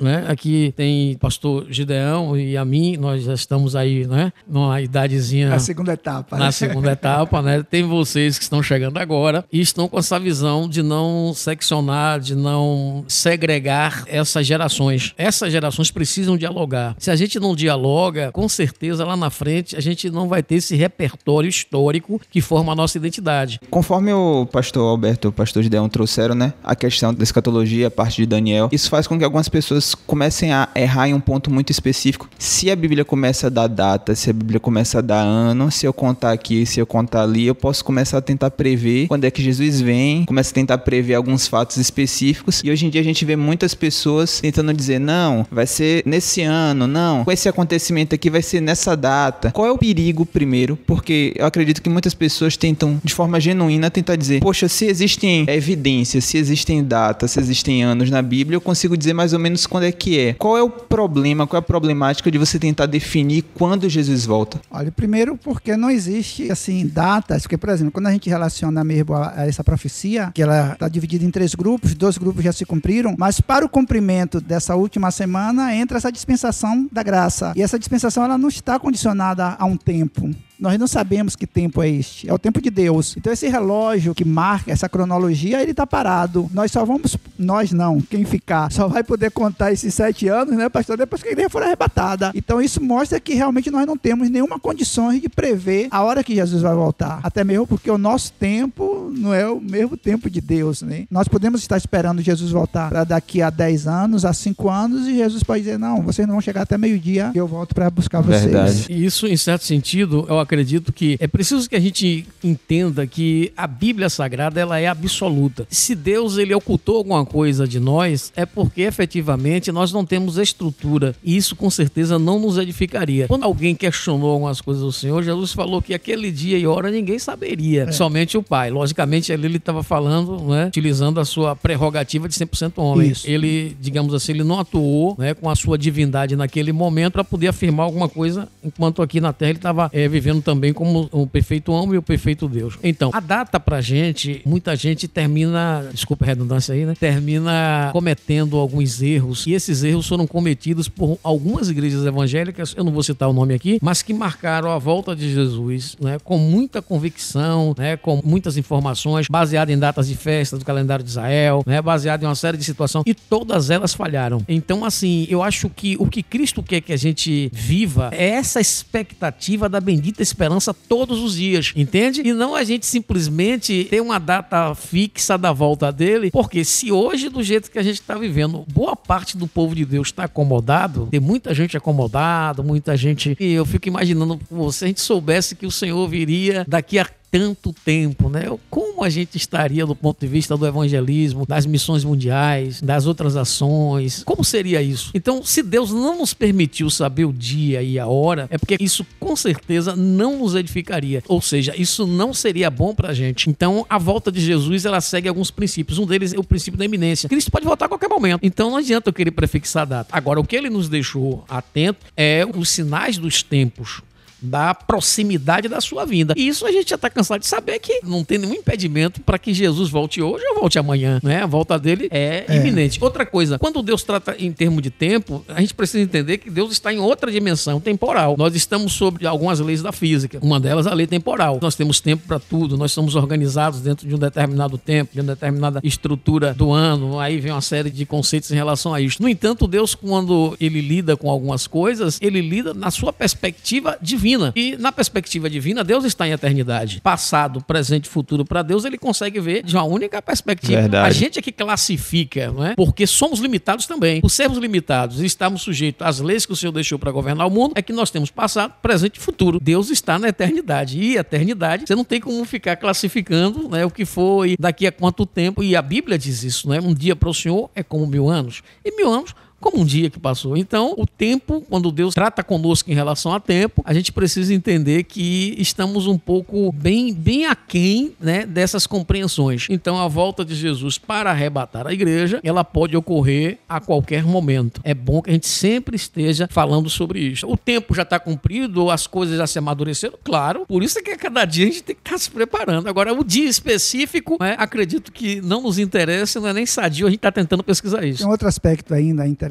né? 0.00 0.24
Aqui 0.28 0.72
tem 0.76 1.16
pastor 1.18 1.66
Gideão 1.70 2.36
e 2.36 2.56
a 2.56 2.64
mim, 2.64 2.96
nós 2.96 3.24
já 3.24 3.34
estamos 3.34 3.74
aí, 3.74 4.06
né? 4.06 4.32
Numa 4.48 4.80
idadezinha. 4.80 5.48
Na 5.48 5.58
segunda 5.58 5.92
etapa. 5.92 6.36
Na 6.36 6.46
né? 6.46 6.52
segunda 6.52 6.92
etapa, 6.92 7.42
né? 7.42 7.62
Tem 7.62 7.82
vocês 7.82 8.38
que 8.38 8.44
estão 8.44 8.62
chegando 8.62 8.98
agora 8.98 9.44
e 9.52 9.60
estão 9.60 9.88
com 9.88 9.98
essa 9.98 10.18
visão 10.18 10.68
de 10.68 10.82
não 10.82 11.32
seccionar, 11.34 12.20
de 12.20 12.34
não 12.34 13.04
segregar 13.08 14.04
essas 14.06 14.46
gerações. 14.46 15.14
Essas 15.16 15.52
gerações 15.52 15.90
precisam 15.90 16.36
dialogar. 16.36 16.94
Se 16.98 17.10
a 17.10 17.16
gente 17.16 17.38
não 17.38 17.54
dialoga, 17.54 18.30
com 18.32 18.48
certeza 18.48 19.04
lá 19.04 19.16
na 19.16 19.30
frente 19.30 19.76
a 19.76 19.80
gente 19.80 20.10
não 20.10 20.28
vai 20.28 20.42
ter 20.42 20.56
esse 20.56 20.76
repertório 20.76 21.48
histórico 21.48 22.20
que 22.30 22.40
forma 22.40 22.72
a 22.72 22.74
nossa 22.76 22.98
identidade. 22.98 23.60
Conforme 23.70 24.12
o 24.12 24.46
pastor 24.46 24.88
Alberto 24.88 25.28
e 25.28 25.30
o 25.30 25.32
pastor 25.32 25.62
Gideon 25.62 25.88
trouxeram, 25.88 26.34
né, 26.34 26.52
a 26.62 26.74
questão 26.74 27.12
da 27.12 27.22
escatologia, 27.22 27.88
a 27.88 27.90
parte 27.90 28.16
de 28.16 28.26
Daniel, 28.26 28.68
isso 28.72 28.88
faz 28.88 29.06
com 29.06 29.18
que 29.18 29.24
algumas 29.30 29.48
pessoas 29.48 29.94
comecem 29.94 30.52
a 30.52 30.68
errar 30.74 31.08
em 31.08 31.14
um 31.14 31.20
ponto 31.20 31.50
muito 31.50 31.70
específico. 31.70 32.28
Se 32.38 32.70
a 32.70 32.76
Bíblia 32.76 33.04
começa 33.04 33.46
a 33.46 33.50
dar 33.50 33.68
data, 33.68 34.14
se 34.14 34.28
a 34.28 34.32
Bíblia 34.32 34.58
começa 34.58 34.98
a 34.98 35.00
dar 35.00 35.20
ano, 35.22 35.70
se 35.70 35.86
eu 35.86 35.92
contar 35.92 36.32
aqui, 36.32 36.66
se 36.66 36.80
eu 36.80 36.86
contar 36.86 37.22
ali, 37.22 37.46
eu 37.46 37.54
posso 37.54 37.84
começar 37.84 38.18
a 38.18 38.20
tentar 38.20 38.50
prever 38.50 39.06
quando 39.06 39.24
é 39.24 39.30
que 39.30 39.42
Jesus 39.42 39.80
vem, 39.80 40.24
começa 40.24 40.50
a 40.50 40.54
tentar 40.54 40.78
prever 40.78 41.14
alguns 41.14 41.46
fatos 41.46 41.76
específicos. 41.76 42.60
E 42.64 42.70
hoje 42.70 42.86
em 42.86 42.90
dia 42.90 43.00
a 43.00 43.04
gente 43.04 43.24
vê 43.24 43.36
muitas 43.36 43.74
pessoas 43.74 44.40
tentando 44.40 44.74
dizer, 44.74 44.98
não, 44.98 45.46
vai 45.50 45.66
ser 45.66 46.02
nesse 46.04 46.42
ano, 46.42 46.86
não, 46.86 47.24
com 47.24 47.30
esse 47.30 47.48
acontecimento 47.48 48.14
aqui 48.14 48.28
vai 48.28 48.42
ser 48.42 48.60
nessa 48.60 48.96
data. 48.96 49.52
Qual 49.52 49.66
é 49.66 49.70
o 49.70 49.78
perigo 49.78 50.26
primeiro? 50.26 50.76
Porque 50.76 51.32
eu 51.36 51.46
acredito 51.46 51.80
que 51.80 51.88
muitas 51.88 52.14
pessoas 52.14 52.56
tentam, 52.56 53.00
de 53.04 53.14
forma 53.14 53.40
genuína, 53.40 53.90
tentar 53.90 54.16
dizer, 54.16 54.40
poxa, 54.40 54.68
se 54.68 54.86
existem 54.86 55.44
evidências, 55.48 56.24
se 56.24 56.36
existem 56.36 56.82
datas, 56.82 57.30
se 57.30 57.40
existem 57.40 57.84
anos 57.84 58.10
na 58.10 58.20
Bíblia, 58.20 58.56
eu 58.56 58.60
consigo 58.60 58.96
dizer 58.96 59.12
mais 59.20 59.34
ou 59.34 59.38
menos 59.38 59.66
quando 59.66 59.84
é 59.84 59.92
que 59.92 60.18
é. 60.18 60.32
Qual 60.32 60.56
é 60.56 60.62
o 60.62 60.70
problema, 60.70 61.46
qual 61.46 61.58
é 61.58 61.60
a 61.60 61.62
problemática 61.62 62.30
de 62.30 62.38
você 62.38 62.58
tentar 62.58 62.86
definir 62.86 63.42
quando 63.54 63.86
Jesus 63.86 64.24
volta? 64.24 64.58
Olha, 64.70 64.90
primeiro 64.90 65.36
porque 65.36 65.76
não 65.76 65.90
existe, 65.90 66.50
assim, 66.50 66.86
datas, 66.86 67.42
porque, 67.42 67.58
por 67.58 67.68
exemplo, 67.68 67.92
quando 67.92 68.06
a 68.06 68.12
gente 68.12 68.30
relaciona 68.30 68.82
mesmo 68.82 69.12
a, 69.12 69.34
a 69.36 69.46
essa 69.46 69.62
profecia, 69.62 70.30
que 70.34 70.40
ela 70.40 70.72
está 70.72 70.88
dividida 70.88 71.22
em 71.22 71.30
três 71.30 71.54
grupos, 71.54 71.94
dois 71.94 72.16
grupos 72.16 72.42
já 72.42 72.50
se 72.50 72.64
cumpriram, 72.64 73.14
mas 73.18 73.42
para 73.42 73.62
o 73.62 73.68
cumprimento 73.68 74.40
dessa 74.40 74.74
última 74.74 75.10
semana 75.10 75.74
entra 75.74 75.98
essa 75.98 76.10
dispensação 76.10 76.88
da 76.90 77.02
graça. 77.02 77.52
E 77.54 77.60
essa 77.60 77.78
dispensação 77.78 78.24
ela 78.24 78.38
não 78.38 78.48
está 78.48 78.78
condicionada 78.78 79.54
a 79.58 79.66
um 79.66 79.76
tempo. 79.76 80.30
Nós 80.60 80.78
não 80.78 80.86
sabemos 80.86 81.34
que 81.34 81.46
tempo 81.46 81.82
é 81.82 81.88
este. 81.88 82.28
É 82.28 82.34
o 82.34 82.38
tempo 82.38 82.60
de 82.60 82.70
Deus. 82.70 83.16
Então 83.16 83.32
esse 83.32 83.48
relógio 83.48 84.14
que 84.14 84.24
marca 84.24 84.70
essa 84.70 84.88
cronologia, 84.88 85.60
ele 85.60 85.70
está 85.70 85.86
parado. 85.86 86.48
Nós 86.52 86.70
só 86.70 86.84
vamos, 86.84 87.16
nós 87.38 87.72
não, 87.72 88.00
quem 88.00 88.24
ficar, 88.24 88.70
só 88.70 88.86
vai 88.86 89.02
poder 89.02 89.30
contar 89.30 89.72
esses 89.72 89.92
sete 89.94 90.28
anos, 90.28 90.54
né, 90.56 90.68
pastor, 90.68 90.96
depois 90.96 91.22
que 91.22 91.28
a 91.28 91.32
igreja 91.32 91.48
for 91.48 91.62
arrebatada. 91.62 92.30
Então 92.34 92.60
isso 92.60 92.82
mostra 92.82 93.18
que 93.18 93.34
realmente 93.34 93.70
nós 93.70 93.86
não 93.86 93.96
temos 93.96 94.28
nenhuma 94.28 94.58
condição 94.58 95.18
de 95.18 95.28
prever 95.28 95.88
a 95.90 96.02
hora 96.02 96.22
que 96.22 96.34
Jesus 96.34 96.62
vai 96.62 96.74
voltar. 96.74 97.20
Até 97.22 97.42
mesmo 97.42 97.66
porque 97.66 97.90
o 97.90 97.98
nosso 97.98 98.32
tempo 98.32 99.10
não 99.16 99.32
é 99.32 99.48
o 99.48 99.60
mesmo 99.60 99.96
tempo 99.96 100.28
de 100.28 100.40
Deus, 100.40 100.82
né? 100.82 101.06
Nós 101.10 101.26
podemos 101.26 101.62
estar 101.62 101.76
esperando 101.76 102.20
Jesus 102.22 102.50
voltar 102.50 102.90
para 102.90 103.04
daqui 103.04 103.40
a 103.42 103.50
10 103.50 103.86
anos, 103.86 104.24
a 104.24 104.32
5 104.32 104.68
anos, 104.68 105.08
e 105.08 105.16
Jesus 105.16 105.42
pode 105.42 105.62
dizer: 105.62 105.78
Não, 105.78 106.02
vocês 106.02 106.26
não 106.28 106.34
vão 106.34 106.40
chegar 106.40 106.62
até 106.62 106.76
meio-dia, 106.76 107.32
eu 107.34 107.46
volto 107.46 107.74
para 107.74 107.88
buscar 107.90 108.20
vocês. 108.20 108.44
Verdade. 108.44 108.86
E 108.88 109.04
isso, 109.04 109.26
em 109.26 109.36
certo 109.36 109.64
sentido, 109.64 110.26
eu 110.28 110.38
acredito 110.38 110.49
que 110.92 111.16
é 111.20 111.26
preciso 111.26 111.68
que 111.68 111.76
a 111.76 111.80
gente 111.80 112.26
entenda 112.42 113.06
que 113.06 113.52
a 113.56 113.66
Bíblia 113.66 114.08
Sagrada 114.08 114.60
ela 114.60 114.78
é 114.78 114.86
absoluta. 114.86 115.66
Se 115.70 115.94
Deus 115.94 116.38
ele 116.38 116.54
ocultou 116.54 116.96
alguma 116.98 117.24
coisa 117.24 117.66
de 117.66 117.78
nós, 117.78 118.32
é 118.36 118.44
porque 118.44 118.82
efetivamente 118.82 119.70
nós 119.72 119.92
não 119.92 120.04
temos 120.04 120.36
estrutura. 120.38 121.14
E 121.22 121.36
isso 121.36 121.54
com 121.56 121.70
certeza 121.70 122.18
não 122.18 122.38
nos 122.38 122.58
edificaria. 122.58 123.26
Quando 123.28 123.44
alguém 123.44 123.74
questionou 123.74 124.30
algumas 124.32 124.60
coisas 124.60 124.82
do 124.82 124.92
Senhor, 124.92 125.22
Jesus 125.22 125.52
falou 125.52 125.80
que 125.82 125.94
aquele 125.94 126.30
dia 126.30 126.58
e 126.58 126.66
hora 126.66 126.90
ninguém 126.90 127.18
saberia, 127.18 127.84
É. 127.88 127.92
somente 127.92 128.36
o 128.36 128.42
Pai. 128.42 128.70
Logicamente, 128.70 129.32
ali 129.32 129.46
ele 129.46 129.56
estava 129.58 129.82
falando, 129.82 130.38
né, 130.48 130.66
utilizando 130.66 131.20
a 131.20 131.24
sua 131.24 131.54
prerrogativa 131.56 132.28
de 132.28 132.34
100% 132.34 132.72
homem. 132.82 133.10
Isso. 133.10 133.28
Ele, 133.28 133.76
digamos 133.80 134.14
assim, 134.14 134.32
ele 134.32 134.44
não 134.44 134.58
atuou 134.60 135.14
né, 135.18 135.34
com 135.34 135.48
a 135.48 135.54
sua 135.56 135.76
divindade 135.78 136.36
naquele 136.36 136.72
momento 136.72 137.12
para 137.14 137.24
poder 137.24 137.48
afirmar 137.48 137.84
alguma 137.84 138.08
coisa, 138.08 138.48
enquanto 138.64 139.02
aqui 139.02 139.20
na 139.20 139.32
Terra 139.32 139.50
ele 139.50 139.58
estava 139.58 139.90
vivendo 140.10 140.39
também 140.40 140.72
como 140.72 141.08
o 141.12 141.26
perfeito 141.26 141.72
homem 141.72 141.94
e 141.94 141.98
o 141.98 142.02
perfeito 142.02 142.48
Deus. 142.48 142.78
Então, 142.82 143.10
a 143.12 143.20
data 143.20 143.58
pra 143.58 143.80
gente, 143.80 144.42
muita 144.44 144.74
gente 144.76 145.06
termina, 145.08 145.88
desculpa 145.92 146.24
a 146.24 146.28
redundância 146.28 146.74
aí, 146.74 146.84
né? 146.84 146.94
Termina 146.98 147.90
cometendo 147.92 148.56
alguns 148.56 149.02
erros. 149.02 149.46
E 149.46 149.52
esses 149.52 149.82
erros 149.82 150.06
foram 150.06 150.26
cometidos 150.26 150.88
por 150.88 151.18
algumas 151.22 151.68
igrejas 151.68 152.04
evangélicas, 152.04 152.74
eu 152.76 152.84
não 152.84 152.92
vou 152.92 153.02
citar 153.02 153.28
o 153.28 153.32
nome 153.32 153.54
aqui, 153.54 153.78
mas 153.82 154.02
que 154.02 154.12
marcaram 154.12 154.70
a 154.70 154.78
volta 154.78 155.14
de 155.14 155.32
Jesus, 155.32 155.96
né? 156.00 156.18
Com 156.22 156.38
muita 156.38 156.82
convicção, 156.82 157.74
né? 157.76 157.96
Com 157.96 158.20
muitas 158.24 158.56
informações, 158.56 159.26
baseado 159.30 159.70
em 159.70 159.78
datas 159.78 160.08
de 160.08 160.16
festa 160.16 160.58
do 160.58 160.64
calendário 160.64 161.04
de 161.04 161.10
Israel, 161.10 161.62
né? 161.66 161.80
Baseado 161.80 162.22
em 162.22 162.26
uma 162.26 162.34
série 162.34 162.56
de 162.56 162.64
situações. 162.64 163.04
E 163.06 163.14
todas 163.14 163.70
elas 163.70 163.94
falharam. 163.94 164.42
Então, 164.48 164.84
assim, 164.84 165.26
eu 165.28 165.42
acho 165.42 165.68
que 165.68 165.96
o 165.98 166.06
que 166.06 166.22
Cristo 166.22 166.62
quer 166.62 166.80
que 166.80 166.92
a 166.92 166.96
gente 166.96 167.50
viva 167.52 168.10
é 168.12 168.30
essa 168.30 168.60
expectativa 168.60 169.68
da 169.68 169.80
bendita 169.80 170.19
esperança 170.22 170.72
todos 170.72 171.20
os 171.20 171.34
dias, 171.34 171.72
entende? 171.76 172.22
E 172.24 172.32
não 172.32 172.54
a 172.54 172.64
gente 172.64 172.86
simplesmente 172.86 173.86
ter 173.90 174.00
uma 174.00 174.18
data 174.18 174.74
fixa 174.74 175.36
da 175.36 175.52
volta 175.52 175.92
dele, 175.92 176.30
porque 176.30 176.64
se 176.64 176.90
hoje, 176.92 177.28
do 177.28 177.42
jeito 177.42 177.70
que 177.70 177.78
a 177.78 177.82
gente 177.82 178.00
está 178.00 178.16
vivendo, 178.16 178.64
boa 178.72 178.96
parte 178.96 179.36
do 179.36 179.46
povo 179.46 179.74
de 179.74 179.84
Deus 179.84 180.08
está 180.08 180.24
acomodado, 180.24 181.08
tem 181.10 181.20
muita 181.20 181.54
gente 181.54 181.76
acomodada, 181.76 182.62
muita 182.62 182.96
gente. 182.96 183.36
E 183.38 183.52
eu 183.52 183.64
fico 183.64 183.88
imaginando, 183.88 184.40
se 184.72 184.84
a 184.84 184.88
gente 184.88 185.00
soubesse 185.00 185.54
que 185.54 185.66
o 185.66 185.70
Senhor 185.70 186.06
viria 186.08 186.64
daqui 186.68 186.98
a 186.98 187.06
tanto 187.30 187.72
tempo, 187.72 188.28
né? 188.28 188.44
Como 188.68 189.04
a 189.04 189.08
gente 189.08 189.36
estaria 189.36 189.86
do 189.86 189.94
ponto 189.94 190.20
de 190.20 190.26
vista 190.26 190.56
do 190.56 190.66
evangelismo, 190.66 191.46
das 191.46 191.64
missões 191.64 192.04
mundiais, 192.04 192.82
das 192.82 193.06
outras 193.06 193.36
ações? 193.36 194.22
Como 194.24 194.44
seria 194.44 194.82
isso? 194.82 195.10
Então, 195.14 195.42
se 195.42 195.62
Deus 195.62 195.92
não 195.92 196.18
nos 196.18 196.34
permitiu 196.34 196.90
saber 196.90 197.24
o 197.24 197.32
dia 197.32 197.82
e 197.82 197.98
a 197.98 198.06
hora, 198.06 198.48
é 198.50 198.58
porque 198.58 198.76
isso 198.80 199.06
com 199.18 199.36
certeza 199.36 199.94
não 199.94 200.38
nos 200.38 200.54
edificaria. 200.54 201.22
Ou 201.28 201.40
seja, 201.40 201.74
isso 201.76 202.06
não 202.06 202.34
seria 202.34 202.70
bom 202.70 202.94
pra 202.94 203.14
gente. 203.14 203.48
Então, 203.48 203.86
a 203.88 203.98
volta 203.98 204.32
de 204.32 204.40
Jesus, 204.40 204.84
ela 204.84 205.00
segue 205.00 205.28
alguns 205.28 205.50
princípios. 205.50 205.98
Um 205.98 206.06
deles 206.06 206.32
é 206.32 206.38
o 206.38 206.44
princípio 206.44 206.78
da 206.78 206.84
iminência. 206.84 207.28
Cristo 207.28 207.50
pode 207.50 207.64
voltar 207.64 207.86
a 207.86 207.88
qualquer 207.88 208.08
momento. 208.08 208.40
Então, 208.42 208.70
não 208.70 208.78
adianta 208.78 209.08
eu 209.08 209.14
querer 209.14 209.30
prefixar 209.30 209.82
a 209.82 209.86
data. 209.86 210.08
Agora, 210.12 210.40
o 210.40 210.44
que 210.44 210.56
ele 210.56 210.70
nos 210.70 210.88
deixou 210.88 211.44
atento 211.48 212.06
é 212.16 212.44
os 212.56 212.68
sinais 212.68 213.18
dos 213.18 213.42
tempos 213.42 214.02
da 214.42 214.74
proximidade 214.74 215.68
da 215.68 215.80
sua 215.80 216.04
vinda. 216.04 216.34
E 216.36 216.48
isso 216.48 216.66
a 216.66 216.72
gente 216.72 216.90
já 216.90 216.96
está 216.96 217.10
cansado 217.10 217.40
de 217.40 217.46
saber 217.46 217.78
que 217.78 218.00
não 218.02 218.24
tem 218.24 218.38
nenhum 218.38 218.54
impedimento 218.54 219.20
para 219.20 219.38
que 219.38 219.54
Jesus 219.54 219.90
volte 219.90 220.20
hoje 220.20 220.44
ou 220.50 220.60
volte 220.60 220.78
amanhã, 220.78 221.20
né? 221.22 221.42
A 221.42 221.46
volta 221.46 221.78
dele 221.78 222.08
é, 222.10 222.44
iminente. 222.56 223.02
Outra 223.02 223.24
coisa, 223.24 223.58
quando 223.58 223.82
Deus 223.82 224.02
trata 224.02 224.34
em 224.38 224.52
termos 224.52 224.82
de 224.82 224.90
tempo, 224.90 225.44
a 225.48 225.60
gente 225.60 225.74
precisa 225.74 226.02
entender 226.02 226.38
que 226.38 226.50
Deus 226.50 226.72
está 226.72 226.92
em 226.92 226.98
outra 226.98 227.30
dimensão 227.30 227.80
temporal. 227.80 228.36
Nós 228.36 228.54
estamos 228.54 228.92
sobre 228.92 229.26
algumas 229.26 229.60
leis 229.60 229.82
da 229.82 229.92
física. 229.92 230.38
Uma 230.42 230.58
delas 230.58 230.86
a 230.86 230.94
lei 230.94 231.06
temporal. 231.06 231.58
Nós 231.60 231.74
temos 231.74 232.00
tempo 232.00 232.26
para 232.26 232.38
tudo, 232.38 232.76
nós 232.76 232.92
somos 232.92 233.14
organizados 233.14 233.80
dentro 233.80 234.08
de 234.08 234.14
um 234.14 234.18
determinado 234.18 234.78
tempo, 234.78 235.12
de 235.14 235.20
uma 235.20 235.34
determinada 235.34 235.80
estrutura 235.82 236.54
do 236.54 236.72
ano. 236.72 237.18
Aí 237.18 237.38
vem 237.38 237.52
uma 237.52 237.60
série 237.60 237.90
de 237.90 238.06
conceitos 238.06 238.50
em 238.50 238.54
relação 238.54 238.94
a 238.94 239.00
isso. 239.00 239.20
No 239.20 239.28
entanto, 239.28 239.66
Deus 239.66 239.94
quando 239.94 240.56
ele 240.60 240.80
lida 240.80 241.16
com 241.16 241.30
algumas 241.30 241.66
coisas, 241.66 242.18
ele 242.20 242.40
lida 242.40 242.72
na 242.72 242.90
sua 242.90 243.12
perspectiva 243.12 243.98
divina. 244.00 244.29
E 244.54 244.76
na 244.76 244.92
perspectiva 244.92 245.48
divina, 245.48 245.82
Deus 245.82 246.04
está 246.04 246.26
em 246.26 246.32
eternidade. 246.32 247.00
Passado, 247.00 247.62
presente 247.62 248.04
e 248.04 248.08
futuro 248.08 248.44
para 248.44 248.62
Deus, 248.62 248.84
ele 248.84 248.98
consegue 248.98 249.40
ver 249.40 249.62
de 249.62 249.74
uma 249.76 249.84
única 249.84 250.20
perspectiva. 250.20 250.80
Verdade. 250.82 251.08
A 251.08 251.10
gente 251.10 251.38
é 251.38 251.42
que 251.42 251.52
classifica, 251.52 252.52
não 252.52 252.64
é? 252.64 252.74
Porque 252.74 253.06
somos 253.06 253.40
limitados 253.40 253.86
também. 253.86 254.20
Por 254.20 254.30
sermos 254.30 254.58
limitados 254.58 255.20
e 255.20 255.26
estarmos 255.26 255.62
sujeitos 255.62 256.06
às 256.06 256.20
leis 256.20 256.46
que 256.46 256.52
o 256.52 256.56
Senhor 256.56 256.72
deixou 256.72 256.98
para 256.98 257.10
governar 257.10 257.46
o 257.46 257.50
mundo, 257.50 257.72
é 257.74 257.82
que 257.82 257.92
nós 257.92 258.10
temos 258.10 258.30
passado, 258.30 258.74
presente 258.82 259.16
e 259.16 259.20
futuro. 259.20 259.58
Deus 259.60 259.90
está 259.90 260.18
na 260.18 260.28
eternidade. 260.28 260.98
E 260.98 261.16
eternidade, 261.16 261.84
você 261.86 261.94
não 261.94 262.04
tem 262.04 262.20
como 262.20 262.44
ficar 262.44 262.76
classificando 262.76 263.68
né, 263.68 263.84
o 263.84 263.90
que 263.90 264.04
foi, 264.04 264.56
daqui 264.58 264.86
a 264.86 264.92
quanto 264.92 265.26
tempo. 265.26 265.62
E 265.62 265.76
a 265.76 265.82
Bíblia 265.82 266.18
diz 266.18 266.42
isso, 266.42 266.68
né? 266.68 266.80
Um 266.80 266.94
dia 266.94 267.16
para 267.16 267.28
o 267.28 267.34
Senhor 267.34 267.70
é 267.74 267.82
como 267.82 268.06
mil 268.06 268.28
anos. 268.28 268.62
E 268.84 268.94
mil 268.96 269.10
anos 269.10 269.34
como 269.60 269.80
um 269.80 269.84
dia 269.84 270.10
que 270.10 270.18
passou. 270.18 270.56
Então, 270.56 270.94
o 270.96 271.06
tempo, 271.06 271.64
quando 271.68 271.92
Deus 271.92 272.14
trata 272.14 272.42
conosco 272.42 272.90
em 272.90 272.94
relação 272.94 273.32
a 273.32 273.38
tempo, 273.38 273.82
a 273.84 273.92
gente 273.92 274.10
precisa 274.10 274.54
entender 274.54 275.04
que 275.04 275.54
estamos 275.58 276.06
um 276.06 276.18
pouco 276.18 276.72
bem, 276.72 277.12
bem 277.12 277.46
aquém 277.46 278.14
né, 278.18 278.46
dessas 278.46 278.86
compreensões. 278.86 279.66
Então, 279.68 279.98
a 279.98 280.08
volta 280.08 280.44
de 280.44 280.54
Jesus 280.54 280.96
para 280.96 281.30
arrebatar 281.30 281.86
a 281.86 281.92
igreja, 281.92 282.40
ela 282.42 282.64
pode 282.64 282.96
ocorrer 282.96 283.58
a 283.68 283.80
qualquer 283.80 284.24
momento. 284.24 284.80
É 284.82 284.94
bom 284.94 285.20
que 285.20 285.30
a 285.30 285.32
gente 285.34 285.46
sempre 285.46 285.94
esteja 285.94 286.48
falando 286.50 286.88
sobre 286.88 287.20
isso. 287.20 287.46
O 287.46 287.56
tempo 287.56 287.94
já 287.94 288.02
está 288.02 288.18
cumprido, 288.18 288.90
as 288.90 289.06
coisas 289.06 289.36
já 289.36 289.46
se 289.46 289.58
amadureceram, 289.58 290.18
claro. 290.24 290.64
Por 290.66 290.82
isso 290.82 290.98
é 290.98 291.02
que 291.02 291.10
a 291.10 291.18
cada 291.18 291.44
dia 291.44 291.66
a 291.66 291.68
gente 291.68 291.82
tem 291.82 291.94
que 291.94 292.00
estar 292.00 292.18
se 292.18 292.30
preparando. 292.30 292.88
Agora, 292.88 293.12
o 293.12 293.22
dia 293.22 293.48
específico, 293.48 294.38
né, 294.40 294.56
acredito 294.58 295.12
que 295.12 295.40
não 295.42 295.60
nos 295.62 295.78
interessa, 295.78 296.40
não 296.40 296.48
é 296.48 296.52
nem 296.52 296.64
sadio, 296.64 297.06
a 297.06 297.10
gente 297.10 297.18
está 297.18 297.30
tentando 297.30 297.62
pesquisar 297.62 298.04
isso. 298.04 298.18
Tem 298.18 298.26
um 298.26 298.30
outro 298.30 298.48
aspecto 298.48 298.94
ainda 298.94 299.26
interessante 299.26 299.49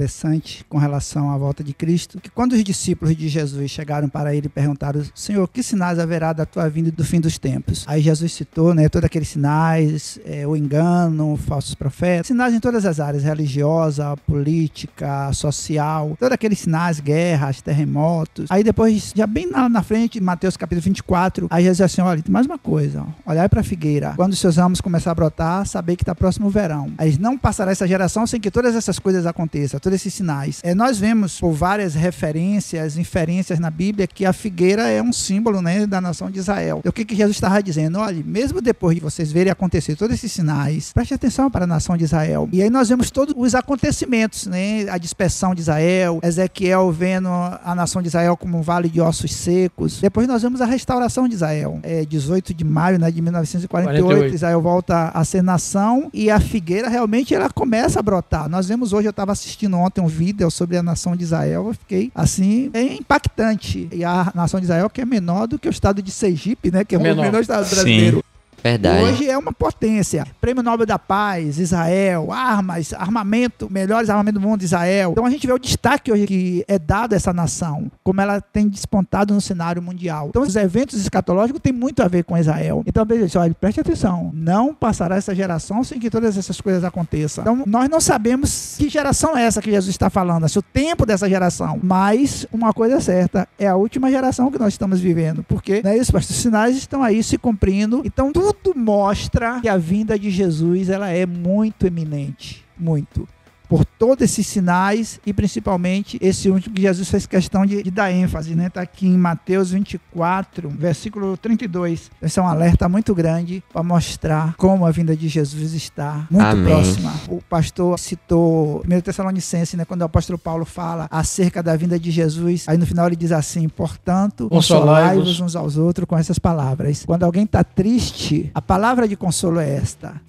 com 0.70 0.78
relação 0.78 1.32
à 1.32 1.38
volta 1.38 1.64
de 1.64 1.74
Cristo, 1.74 2.20
que 2.20 2.30
quando 2.30 2.54
os 2.54 2.64
discípulos 2.64 3.16
de 3.16 3.28
Jesus 3.28 3.70
chegaram 3.72 4.08
para 4.08 4.34
ele 4.34 4.48
e 4.48 4.50
perguntaram, 4.50 5.02
Senhor, 5.14 5.48
que 5.48 5.62
sinais 5.62 6.00
haverá 6.00 6.34
da 6.34 6.46
tua 6.46 6.70
vinda 6.70 6.90
e 6.90 6.92
do 6.92 7.04
fim 7.04 7.20
dos 7.20 7.38
tempos? 7.38 7.84
Aí 7.88 8.02
Jesus 8.02 8.34
citou, 8.34 8.74
né, 8.74 8.88
todos 8.90 9.06
aqueles 9.06 9.30
sinais, 9.30 10.20
é, 10.26 10.46
o 10.48 10.56
engano, 10.56 11.38
falsos 11.38 11.76
profetas, 11.76 12.28
sinais 12.28 12.54
em 12.54 12.60
todas 12.60 12.86
as 12.86 13.00
áreas, 13.00 13.24
religiosa, 13.24 14.16
política, 14.28 15.32
social, 15.34 16.16
todos 16.20 16.34
aqueles 16.34 16.60
sinais, 16.60 17.00
guerras, 17.00 17.62
terremotos. 17.62 18.46
Aí 18.50 18.64
depois, 18.64 19.14
já 19.16 19.28
bem 19.28 19.50
lá 19.50 19.68
na 19.68 19.84
frente, 19.84 20.20
Mateus 20.22 20.56
capítulo 20.58 20.82
24, 20.82 21.48
aí 21.50 21.64
Jesus 21.64 21.82
assim, 21.82 22.02
olha, 22.02 22.24
mais 22.30 22.46
uma 22.46 22.58
coisa, 22.58 23.06
ó, 23.26 23.32
olhai 23.32 23.48
para 23.50 23.62
a 23.62 23.64
figueira, 23.64 24.14
quando 24.16 24.34
os 24.34 24.40
seus 24.40 24.58
ramos 24.58 24.82
começar 24.82 25.12
a 25.12 25.16
brotar, 25.16 25.66
saber 25.66 25.96
que 25.96 26.04
está 26.04 26.16
próximo 26.16 26.48
o 26.48 26.50
verão. 26.50 26.92
Aí 26.98 27.18
não 27.20 27.38
passará 27.38 27.72
essa 27.72 27.88
geração 27.88 28.26
sem 28.28 28.40
que 28.40 28.52
todas 28.52 28.76
essas 28.76 29.00
coisas 29.00 29.26
aconteçam, 29.26 29.80
todos 29.90 30.02
esses 30.02 30.14
sinais. 30.14 30.60
É, 30.64 30.76
nós 30.76 31.00
vemos 31.00 31.40
por 31.40 31.52
várias 31.52 31.96
referências, 31.96 32.96
inferências 32.96 33.60
na 33.60 33.72
Bíblia, 33.72 34.06
que 34.06 34.26
a 34.26 34.32
figueira 34.32 34.88
é 34.88 35.02
um 35.02 35.12
símbolo 35.12 35.62
né, 35.62 35.88
da 35.88 36.00
nação 36.00 36.30
de 36.30 36.38
Israel. 36.38 36.82
o 36.86 36.92
que, 36.92 37.04
que 37.04 37.16
Jesus 37.16 37.36
estava 37.36 37.62
dizendo? 37.62 37.98
Olha, 38.00 38.24
mesmo 38.24 38.62
depois 38.62 38.96
de 38.96 39.02
vocês 39.02 39.32
verem 39.32 39.52
acontecer 39.52 39.96
todos 39.96 40.16
esses 40.16 40.32
sinais, 40.32 40.94
preste 40.94 41.14
atenção 41.14 41.50
para 41.50 41.64
a 41.64 41.68
nação 41.68 41.98
de 41.98 42.04
Israel. 42.04 42.48
E 42.52 42.62
aí 42.62 42.70
nós 42.70 42.90
vemos 42.90 43.10
todos 43.10 43.34
os 43.36 43.56
acontecimentos, 43.56 44.46
né? 44.46 44.88
A 44.90 44.98
dispersão 44.98 45.56
de 45.56 45.62
Israel, 45.62 46.20
Ezequiel 46.22 46.92
vendo 46.92 47.30
a 47.30 47.74
nação 47.74 48.02
de 48.02 48.10
Israel 48.10 48.38
como 48.38 48.58
um 48.58 48.62
vale 48.62 48.90
de 48.90 49.02
ossos 49.02 49.34
secos. 49.34 50.00
Depois 50.02 50.28
nós 50.28 50.44
vemos 50.44 50.62
a 50.62 50.66
restauração 50.66 51.28
de 51.28 51.34
Israel. 51.34 51.80
É 51.82 52.06
18 52.06 52.54
de 52.54 52.64
maio 52.64 53.00
né, 53.00 53.10
de 53.10 53.22
1948, 53.22 54.04
48. 54.04 54.36
Israel 54.36 54.62
volta 54.62 55.10
a 55.10 55.24
ser 55.24 55.42
nação 55.42 56.10
e 56.14 56.30
a 56.30 56.40
figueira 56.40 56.90
realmente 56.90 57.34
ela 57.34 57.50
começa 57.50 58.00
a 58.00 58.04
brotar. 58.04 58.48
Nós 58.48 58.68
vemos 58.68 58.94
hoje, 58.94 59.08
eu 59.08 59.12
estava 59.12 59.32
assistindo 59.32 59.79
ontem 59.80 60.02
um 60.02 60.08
vídeo 60.08 60.50
sobre 60.52 60.78
a 60.78 60.84
nação 60.84 61.16
de 61.16 61.24
Israel, 61.24 61.68
eu 61.68 61.74
fiquei 61.74 62.12
assim, 62.14 62.70
é 62.74 62.82
impactante. 62.82 63.88
E 63.92 64.04
a 64.04 64.32
nação 64.36 64.60
de 64.60 64.66
Israel 64.66 64.90
que 64.90 65.02
é 65.02 65.06
menor 65.06 65.48
do 65.48 65.58
que 65.58 65.68
o 65.68 65.72
estado 65.72 66.02
de 66.02 66.12
Sergipe, 66.12 66.72
né, 66.72 66.84
que 66.84 66.96
é 66.96 66.98
o 66.98 67.02
menor 67.02 67.42
estado 67.42 67.70
brasileiro. 67.70 68.24
Verdade. 68.64 69.04
Hoje 69.04 69.30
é 69.30 69.38
uma 69.38 69.52
potência. 69.54 70.26
Prêmio 70.42 70.64
Nobel 70.64 70.86
da 70.86 71.00
Paz, 71.00 71.60
Israel, 71.60 72.32
armas, 72.32 72.94
armamento, 72.94 73.70
melhores 73.72 74.10
armamentos 74.10 74.42
do 74.42 74.48
mundo, 74.48 74.64
Israel. 74.64 75.12
Então 75.12 75.26
a 75.26 75.30
gente 75.30 75.46
vê 75.46 75.54
o 75.54 75.60
destaque 75.60 76.12
hoje 76.12 76.28
que 76.28 76.66
é 76.68 76.78
dado 76.78 77.14
a 77.14 77.16
essa 77.16 77.34
nação, 77.34 77.92
como 78.04 78.22
ela 78.22 78.42
tem 78.42 78.68
despontado 78.68 79.34
no 79.34 79.42
cenário 79.42 79.82
mundial. 79.82 80.28
Então 80.30 80.42
os 80.42 80.56
eventos 80.56 81.00
escatológicos 81.00 81.62
têm 81.62 81.74
muito 81.74 82.02
a 82.02 82.08
ver 82.08 82.24
com 82.24 82.38
Israel. 82.38 82.84
Então, 82.86 83.06
olha, 83.36 83.54
preste 83.54 83.80
atenção, 83.80 84.32
não 84.34 84.74
passará 84.74 85.16
essa 85.16 85.34
geração 85.34 85.84
sem 85.84 86.00
que 86.00 86.10
todas 86.10 86.38
essas 86.38 86.60
coisas 86.60 86.84
aconteçam. 86.84 87.44
Então 87.44 87.64
nós 87.66 87.90
não 87.90 88.02
sabemos 88.02 88.76
que 88.78 88.90
geração 88.90 89.38
é 89.38 89.44
essa 89.44 89.62
que 89.62 89.72
Jesus 89.72 89.90
está 89.90 90.10
falando, 90.10 90.48
se 90.50 90.60
o 90.60 90.62
tempo 90.62 91.06
dessa 91.06 91.30
geração. 91.30 91.80
Mas 91.82 92.46
uma 92.52 92.74
coisa 92.74 92.96
é 92.96 93.00
certa, 93.00 93.48
é 93.58 93.68
a 93.68 93.76
última 93.76 94.10
geração 94.10 94.52
que 94.52 94.60
nós 94.60 94.74
estamos 94.74 95.00
vivendo, 95.00 95.44
porque 95.44 95.82
né, 95.84 95.98
os 95.98 96.26
sinais 96.26 96.76
estão 96.78 97.02
aí 97.02 97.24
se 97.24 97.38
cumprindo. 97.38 98.02
Então 98.06 98.32
tudo 98.32 98.49
tudo 98.54 98.78
mostra 98.78 99.60
que 99.62 99.70
a 99.70 99.78
vinda 99.78 100.18
de 100.18 100.30
Jesus 100.30 100.90
ela 100.90 101.10
é 101.10 101.26
muito 101.26 101.86
eminente, 101.86 102.66
muito 102.78 103.28
por 103.70 103.86
todos 103.86 104.24
esses 104.24 104.48
sinais 104.48 105.20
e 105.24 105.32
principalmente 105.32 106.18
esse 106.20 106.50
último 106.50 106.74
que 106.74 106.82
Jesus 106.82 107.08
fez 107.08 107.28
questão 107.28 107.68
de, 107.68 107.84
de 107.84 107.92
dar 107.92 108.12
ênfase, 108.12 108.56
né? 108.56 108.66
Está 108.66 108.82
aqui 108.82 109.06
em 109.06 109.16
Mateus 109.16 109.70
24, 109.70 110.68
versículo 110.70 111.38
32. 111.38 112.10
Esse 112.20 112.40
é 112.40 112.42
um 112.42 112.48
alerta 112.48 112.90
muito 112.90 113.14
grande 113.14 113.64
para 113.72 113.84
mostrar 113.84 114.56
como 114.56 114.88
a 114.88 114.92
vinda 114.92 115.16
de 115.16 115.28
Jesus 115.28 115.74
está 115.74 116.28
muito 116.32 116.48
Amém. 116.48 116.66
próxima. 116.66 117.14
O 117.30 117.42
pastor 117.48 118.00
citou 118.00 118.84
1 118.90 119.02
Tessalonicense, 119.02 119.78
né? 119.78 119.86
Quando 119.86 120.02
o 120.02 120.06
apóstolo 120.06 120.40
Paulo 120.40 120.66
fala 120.66 121.08
acerca 121.12 121.62
da 121.62 121.76
vinda 121.76 122.00
de 122.00 122.10
Jesus, 122.10 122.68
aí 122.68 122.78
no 122.78 122.88
final 122.88 123.06
ele 123.06 123.16
diz 123.16 123.32
assim: 123.32 123.70
portanto, 123.70 124.50
consolai-vos 124.50 125.40
uns 125.40 125.56
aos 125.56 125.78
outros 125.78 126.08
com 126.08 126.18
essas 126.18 126.40
palavras. 126.40 127.04
Quando 127.06 127.24
alguém 127.24 127.44
está 127.44 127.64
triste, 127.64 128.50
a 128.56 128.62
palavra 128.62 129.08
de 129.08 129.16
consolo 129.16 129.60
é 129.60 129.76
esta: 129.76 130.20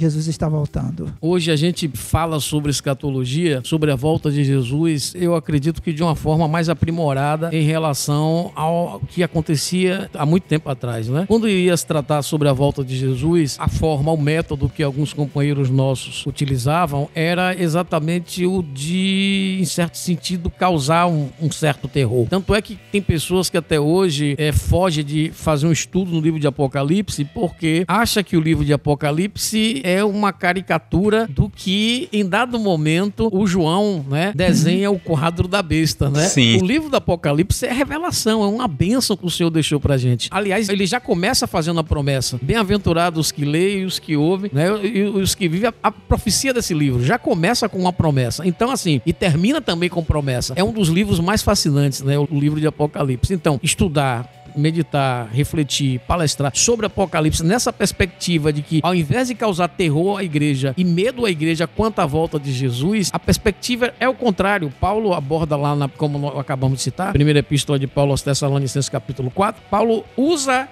Jesus 0.00 0.26
está 0.28 0.48
voltando. 0.48 1.12
Hoje 1.20 1.52
a 1.52 1.56
gente 1.56 1.88
fala 1.92 2.40
sobre 2.40 2.70
escatologia, 2.70 3.60
sobre 3.64 3.92
a 3.92 3.96
volta 3.96 4.30
de 4.30 4.42
Jesus, 4.42 5.12
eu 5.14 5.34
acredito 5.34 5.82
que 5.82 5.92
de 5.92 6.02
uma 6.02 6.16
forma 6.16 6.48
mais 6.48 6.70
aprimorada 6.70 7.50
em 7.52 7.62
relação 7.62 8.50
ao 8.54 8.98
que 9.08 9.22
acontecia 9.22 10.08
há 10.14 10.24
muito 10.24 10.44
tempo 10.44 10.70
atrás, 10.70 11.06
né? 11.08 11.26
Quando 11.28 11.46
ia 11.46 11.76
se 11.76 11.86
tratar 11.86 12.22
sobre 12.22 12.48
a 12.48 12.52
volta 12.52 12.82
de 12.82 12.96
Jesus, 12.96 13.56
a 13.58 13.68
forma, 13.68 14.10
o 14.10 14.16
método 14.16 14.70
que 14.70 14.82
alguns 14.82 15.12
companheiros 15.12 15.68
nossos 15.68 16.24
utilizavam 16.26 17.08
era 17.14 17.54
exatamente 17.54 18.46
o 18.46 18.62
de, 18.62 19.58
em 19.60 19.64
certo 19.66 19.98
sentido, 19.98 20.48
causar 20.48 21.06
um, 21.08 21.28
um 21.42 21.50
certo 21.50 21.88
terror. 21.88 22.26
Tanto 22.30 22.54
é 22.54 22.62
que 22.62 22.78
tem 22.90 23.02
pessoas 23.02 23.50
que 23.50 23.58
até 23.58 23.78
hoje 23.78 24.34
é, 24.38 24.50
fogem 24.50 25.04
de 25.04 25.30
fazer 25.30 25.66
um 25.66 25.72
estudo 25.72 26.10
no 26.10 26.20
livro 26.20 26.40
de 26.40 26.46
Apocalipse 26.46 27.24
porque 27.24 27.84
acha 27.86 28.22
que 28.22 28.36
o 28.36 28.40
livro 28.40 28.64
de 28.64 28.72
Apocalipse 28.72 29.82
é 29.84 29.89
uma 30.04 30.32
caricatura 30.32 31.26
do 31.26 31.48
que, 31.48 32.08
em 32.12 32.26
dado 32.26 32.58
momento, 32.58 33.28
o 33.32 33.46
João 33.46 34.04
né, 34.08 34.32
desenha 34.34 34.90
o 34.90 34.98
quadro 34.98 35.48
da 35.48 35.62
besta, 35.62 36.10
né? 36.10 36.26
Sim. 36.26 36.60
O 36.60 36.64
livro 36.64 36.88
do 36.88 36.96
Apocalipse 36.96 37.66
é 37.66 37.72
revelação, 37.72 38.42
é 38.42 38.46
uma 38.46 38.68
bênção 38.68 39.16
que 39.16 39.26
o 39.26 39.30
Senhor 39.30 39.50
deixou 39.50 39.80
pra 39.80 39.96
gente. 39.96 40.28
Aliás, 40.30 40.68
ele 40.68 40.86
já 40.86 41.00
começa 41.00 41.46
fazendo 41.46 41.80
a 41.80 41.84
promessa. 41.84 42.38
Bem-aventurados 42.42 43.20
os 43.20 43.32
que 43.32 43.44
leem, 43.44 43.84
os 43.84 43.98
que 43.98 44.16
ouvem, 44.16 44.50
né? 44.52 44.66
E 44.84 45.02
os 45.02 45.34
que 45.34 45.48
vivem. 45.48 45.68
A, 45.68 45.88
a 45.88 45.92
profecia 45.92 46.52
desse 46.52 46.74
livro 46.74 47.04
já 47.04 47.18
começa 47.18 47.68
com 47.68 47.78
uma 47.78 47.92
promessa. 47.92 48.46
Então, 48.46 48.70
assim, 48.70 49.00
e 49.04 49.12
termina 49.12 49.60
também 49.60 49.88
com 49.88 50.02
promessa. 50.02 50.54
É 50.56 50.64
um 50.64 50.72
dos 50.72 50.88
livros 50.88 51.20
mais 51.20 51.42
fascinantes, 51.42 52.02
né? 52.02 52.18
O 52.18 52.26
livro 52.30 52.60
de 52.60 52.66
Apocalipse. 52.66 53.32
Então, 53.32 53.58
estudar, 53.62 54.39
meditar, 54.56 55.28
refletir, 55.32 56.00
palestrar 56.00 56.52
sobre 56.54 56.86
Apocalipse 56.86 57.44
nessa 57.44 57.72
perspectiva 57.72 58.52
de 58.52 58.62
que, 58.62 58.80
ao 58.82 58.94
invés 58.94 59.28
de 59.28 59.34
causar 59.34 59.68
terror 59.68 60.18
à 60.18 60.24
igreja 60.24 60.74
e 60.76 60.84
medo 60.84 61.24
à 61.24 61.30
igreja 61.30 61.66
quanto 61.66 62.00
à 62.00 62.06
volta 62.06 62.38
de 62.38 62.52
Jesus, 62.52 63.10
a 63.12 63.18
perspectiva 63.18 63.92
é 63.98 64.08
o 64.08 64.14
contrário. 64.14 64.72
Paulo 64.80 65.14
aborda 65.14 65.56
lá, 65.56 65.74
na, 65.74 65.88
como 65.88 66.28
acabamos 66.38 66.78
de 66.78 66.84
citar, 66.84 67.12
primeira 67.12 67.40
epístola 67.40 67.78
de 67.78 67.86
Paulo 67.86 68.12
aos 68.12 68.22
Tessalonicenses, 68.22 68.88
capítulo 68.88 69.30
4, 69.30 69.62
Paulo 69.70 70.04
usa 70.16 70.68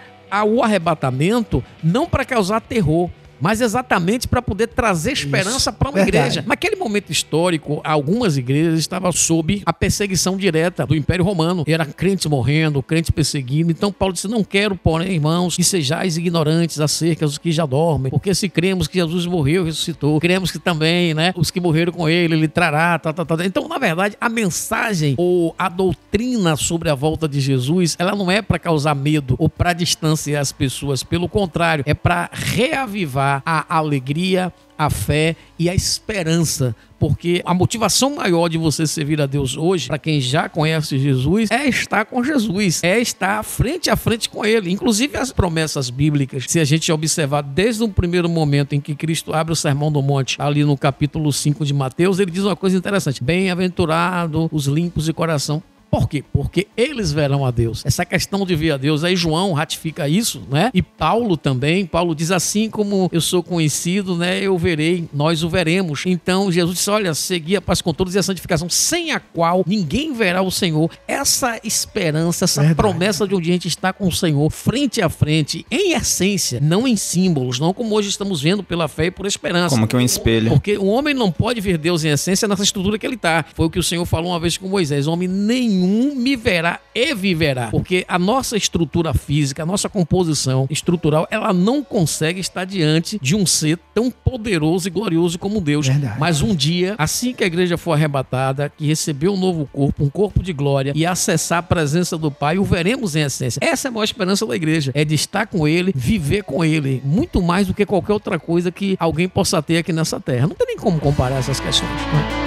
o 0.47 0.62
arrebatamento 0.62 1.64
não 1.83 2.07
para 2.07 2.25
causar 2.25 2.61
terror, 2.61 3.11
mas 3.40 3.61
exatamente 3.61 4.27
para 4.27 4.42
poder 4.42 4.68
trazer 4.68 5.12
esperança 5.12 5.72
para 5.72 5.90
uma 5.90 6.03
Verdade. 6.03 6.16
igreja. 6.16 6.44
Naquele 6.46 6.77
momento 6.77 7.11
histórico, 7.11 7.81
algumas 7.85 8.37
igrejas 8.37 8.79
estavam 8.79 9.11
sob 9.12 9.62
a 9.64 9.72
perseguição 9.72 10.37
direta 10.37 10.87
do 10.87 10.94
Império 10.94 11.24
Romano. 11.24 11.64
Era 11.66 11.85
crentes 11.87 12.27
morrendo, 12.27 12.83
crentes 12.83 13.11
perseguindo. 13.11 13.70
Então 13.70 13.92
Paulo 13.92 14.14
disse: 14.14 14.29
Não 14.29 14.42
quero, 14.44 14.77
porém, 14.77 15.12
irmãos, 15.12 15.57
que 15.57 15.64
sejais 15.64 16.16
ignorantes 16.16 16.81
acerca 16.81 17.27
dos 17.27 17.38
que 17.38 17.53
já 17.53 17.66
dormem, 17.66 18.11
porque 18.11 18.35
se 18.35 18.48
cremos 18.48 18.87
que 18.88 18.98
Jesus 18.98 19.27
morreu 19.27 19.62
e 19.62 19.66
ressuscitou, 19.66 20.20
cremos 20.20 20.51
que 20.51 20.59
também, 20.59 21.14
né, 21.14 21.33
os 21.37 21.51
que 21.51 21.61
morreram 21.61 21.92
com 21.92 22.09
ele, 22.09 22.35
ele 22.35 22.48
trará, 22.48 22.98
tá, 22.98 23.12
tá, 23.12 23.24
tá. 23.24 23.44
Então, 23.44 23.68
na 23.68 23.79
verdade, 23.79 24.16
a 24.20 24.29
mensagem 24.29 25.14
ou 25.16 25.55
a 25.59 25.68
doutrina 25.68 26.57
sobre 26.57 26.90
a 26.90 26.94
volta 26.94 27.29
de 27.29 27.40
Jesus, 27.40 27.96
ela 27.98 28.14
não 28.14 28.31
é 28.31 28.42
para 28.42 28.59
causar 28.59 28.94
medo 28.94 29.37
ou 29.38 29.48
para 29.48 29.72
distanciar 29.72 30.40
as 30.40 30.53
pessoas. 30.53 31.03
Pelo 31.03 31.29
contrário, 31.29 31.85
é 31.87 31.94
para 31.94 32.31
reavivar 32.33 33.28
a 33.45 33.77
alegria, 33.77 34.53
a 34.79 34.88
fé 34.88 35.35
e 35.59 35.69
a 35.69 35.75
esperança, 35.75 36.75
porque 36.99 37.43
a 37.45 37.53
motivação 37.53 38.14
maior 38.17 38.49
de 38.49 38.57
você 38.57 38.87
servir 38.87 39.21
a 39.21 39.27
Deus 39.27 39.57
hoje, 39.57 39.88
para 39.88 39.99
quem 39.99 40.21
já 40.21 40.49
conhece 40.49 40.99
Jesus, 40.99 41.51
é 41.51 41.69
estar 41.69 42.05
com 42.05 42.23
Jesus, 42.23 42.83
é 42.85 43.01
estar 43.01 43.43
frente 43.43 43.91
a 43.91 43.97
frente 43.97 44.29
com 44.29 44.45
Ele. 44.45 44.71
Inclusive 44.71 45.17
as 45.17 45.33
promessas 45.33 45.91
bíblicas, 45.91 46.45
se 46.47 46.61
a 46.61 46.64
gente 46.64 46.91
observar 46.93 47.43
desde 47.43 47.83
o 47.83 47.88
primeiro 47.88 48.29
momento 48.29 48.75
em 48.75 48.81
que 48.81 48.95
Cristo 48.95 49.35
abre 49.35 49.53
o 49.53 49.57
Sermão 49.57 49.91
do 49.91 50.01
Monte, 50.01 50.37
ali 50.41 50.64
no 50.64 50.77
capítulo 50.77 51.33
5 51.33 51.64
de 51.64 51.75
Mateus, 51.75 52.19
ele 52.21 52.31
diz 52.31 52.45
uma 52.45 52.57
coisa 52.57 52.77
interessante: 52.77 53.23
Bem-aventurado 53.23 54.49
os 54.53 54.67
limpos 54.67 55.07
de 55.07 55.12
coração, 55.12 55.62
por 55.90 56.09
quê? 56.09 56.22
Porque 56.33 56.66
eles 56.77 57.12
verão 57.12 57.44
a 57.44 57.51
Deus. 57.51 57.85
Essa 57.85 58.05
questão 58.05 58.44
de 58.44 58.55
ver 58.55 58.72
a 58.72 58.77
Deus, 58.77 59.05
aí 59.05 59.16
João 59.16 59.53
ratifica 59.53 60.09
isso, 60.09 60.42
né? 60.51 60.70
E 60.74 60.83
Paulo 60.83 61.37
também, 61.37 61.87
Paulo 61.87 62.14
diz 62.14 62.31
assim 62.31 62.68
como 62.68 63.09
eu 63.12 63.20
sou 63.20 63.42
conhecido, 63.42 64.16
né? 64.16 64.40
Eu 64.42 64.57
verei, 64.59 65.09
nós 65.12 65.42
o 65.42 65.48
veremos. 65.48 66.05
Então 66.07 66.53
Jesus 66.53 66.77
disse, 66.77 66.90
olha, 66.90 67.14
segui 67.14 67.57
a 67.57 67.61
paz 67.61 67.81
com 67.81 67.92
todos 67.94 68.14
e 68.14 68.18
a 68.18 68.22
santificação, 68.22 68.68
sem 68.68 69.12
a 69.12 69.20
qual 69.20 69.64
ninguém 69.66 70.12
verá 70.12 70.42
o 70.42 70.51
Senhor. 70.51 70.90
Essa 71.07 71.59
esperança, 71.64 72.44
essa 72.44 72.61
Verdade. 72.61 72.77
promessa 72.77 73.27
de 73.27 73.35
um 73.35 73.40
dia 73.40 73.53
a 73.53 73.55
gente 73.55 73.68
estar 73.68 73.92
com 73.92 74.07
o 74.07 74.12
Senhor 74.12 74.51
frente 74.51 75.01
a 75.01 75.09
frente, 75.09 75.64
em 75.70 75.92
essência, 75.92 76.61
não 76.61 76.87
em 76.87 76.96
símbolos, 76.96 77.59
não 77.59 77.72
como 77.72 77.94
hoje 77.94 78.09
estamos 78.09 78.42
vendo 78.42 78.62
pela 78.62 78.88
fé 78.88 79.07
e 79.07 79.11
por 79.11 79.27
esperança. 79.27 79.74
Como 79.74 79.87
que 79.87 79.96
é 79.96 79.98
um 79.98 80.03
espelho. 80.03 80.51
Porque 80.51 80.77
o 80.77 80.87
homem 80.87 81.14
não 81.14 81.33
pode 81.33 81.61
ver 81.61 81.79
Deus 81.79 82.05
em 82.05 82.09
essência 82.09 82.46
nessa 82.46 82.62
estrutura 82.62 82.98
que 82.98 83.07
ele 83.07 83.14
está. 83.14 83.44
Foi 83.55 83.66
o 83.66 83.70
que 83.70 83.79
o 83.79 83.83
Senhor 83.83 84.05
falou 84.05 84.33
uma 84.33 84.40
vez 84.40 84.59
com 84.59 84.68
Moisés, 84.68 85.07
o 85.07 85.12
homem 85.12 85.29
nenhum 85.29 85.78
nenhum 85.79 86.14
me 86.14 86.37
verá 86.37 86.81
e 86.95 87.14
viverá. 87.14 87.69
Porque 87.69 88.05
a 88.09 88.19
nossa 88.19 88.57
estrutura 88.57 89.14
física, 89.14 89.62
a 89.62 89.67
nossa 89.67 89.88
composição 89.88 90.67
estrutural, 90.71 91.27
ela 91.31 91.53
não 91.53 91.83
consegue 91.83 92.41
estar 92.41 92.64
diante 92.64 93.19
de 93.21 93.35
um 93.35 93.47
ser 93.47 93.79
tão 93.95 94.11
poderoso 94.11 94.88
e 94.88 94.91
glorioso 94.91 95.38
como 95.38 95.61
Deus. 95.61 95.87
Verdade. 95.87 96.19
Mas 96.19 96.43
um 96.43 96.55
dia, 96.55 96.95
assim 96.99 97.33
que 97.33 97.45
a 97.45 97.47
igreja 97.47 97.77
for 97.77 97.93
arrebatada, 97.93 98.71
que 98.77 98.87
recebeu 98.87 99.35
um 99.35 99.37
novo 99.37 99.69
corpo, 99.73 100.05
um 100.05 100.11
corpo 100.11 100.43
de 100.43 100.53
glória 100.53 100.93
e 100.95 101.07
acessar 101.07 101.59
a 101.59 101.62
presença 101.62 102.17
do 102.19 102.31
Pai, 102.31 102.59
o 102.59 102.64
veremos 102.64 103.14
em 103.17 103.23
essência. 103.23 103.61
Essa 103.62 103.88
é 103.88 103.91
a 103.91 103.93
maior 103.93 104.05
esperança 104.05 104.47
da 104.47 104.57
igreja, 104.57 104.91
é 104.95 105.05
de 105.05 105.14
estar 105.14 105.47
com 105.47 105.67
Ele, 105.67 105.93
viver 105.95 106.43
com 106.43 106.64
Ele, 106.64 107.03
muito 107.05 107.43
mais 107.43 107.67
do 107.67 107.75
que 107.75 107.87
qualquer 107.87 108.12
outra 108.12 108.38
coisa 108.38 108.71
que 108.71 108.97
alguém 108.99 109.29
possa 109.29 109.62
ter 109.62 109.79
aqui 109.79 109.93
nessa 109.93 110.21
terra. 110.21 110.47
Não 110.47 110.55
tem 110.55 110.67
nem 110.67 110.77
como 110.77 110.99
comparar 110.99 111.37
essas 111.37 111.61
questões. 111.61 111.91
Não. 112.12 112.38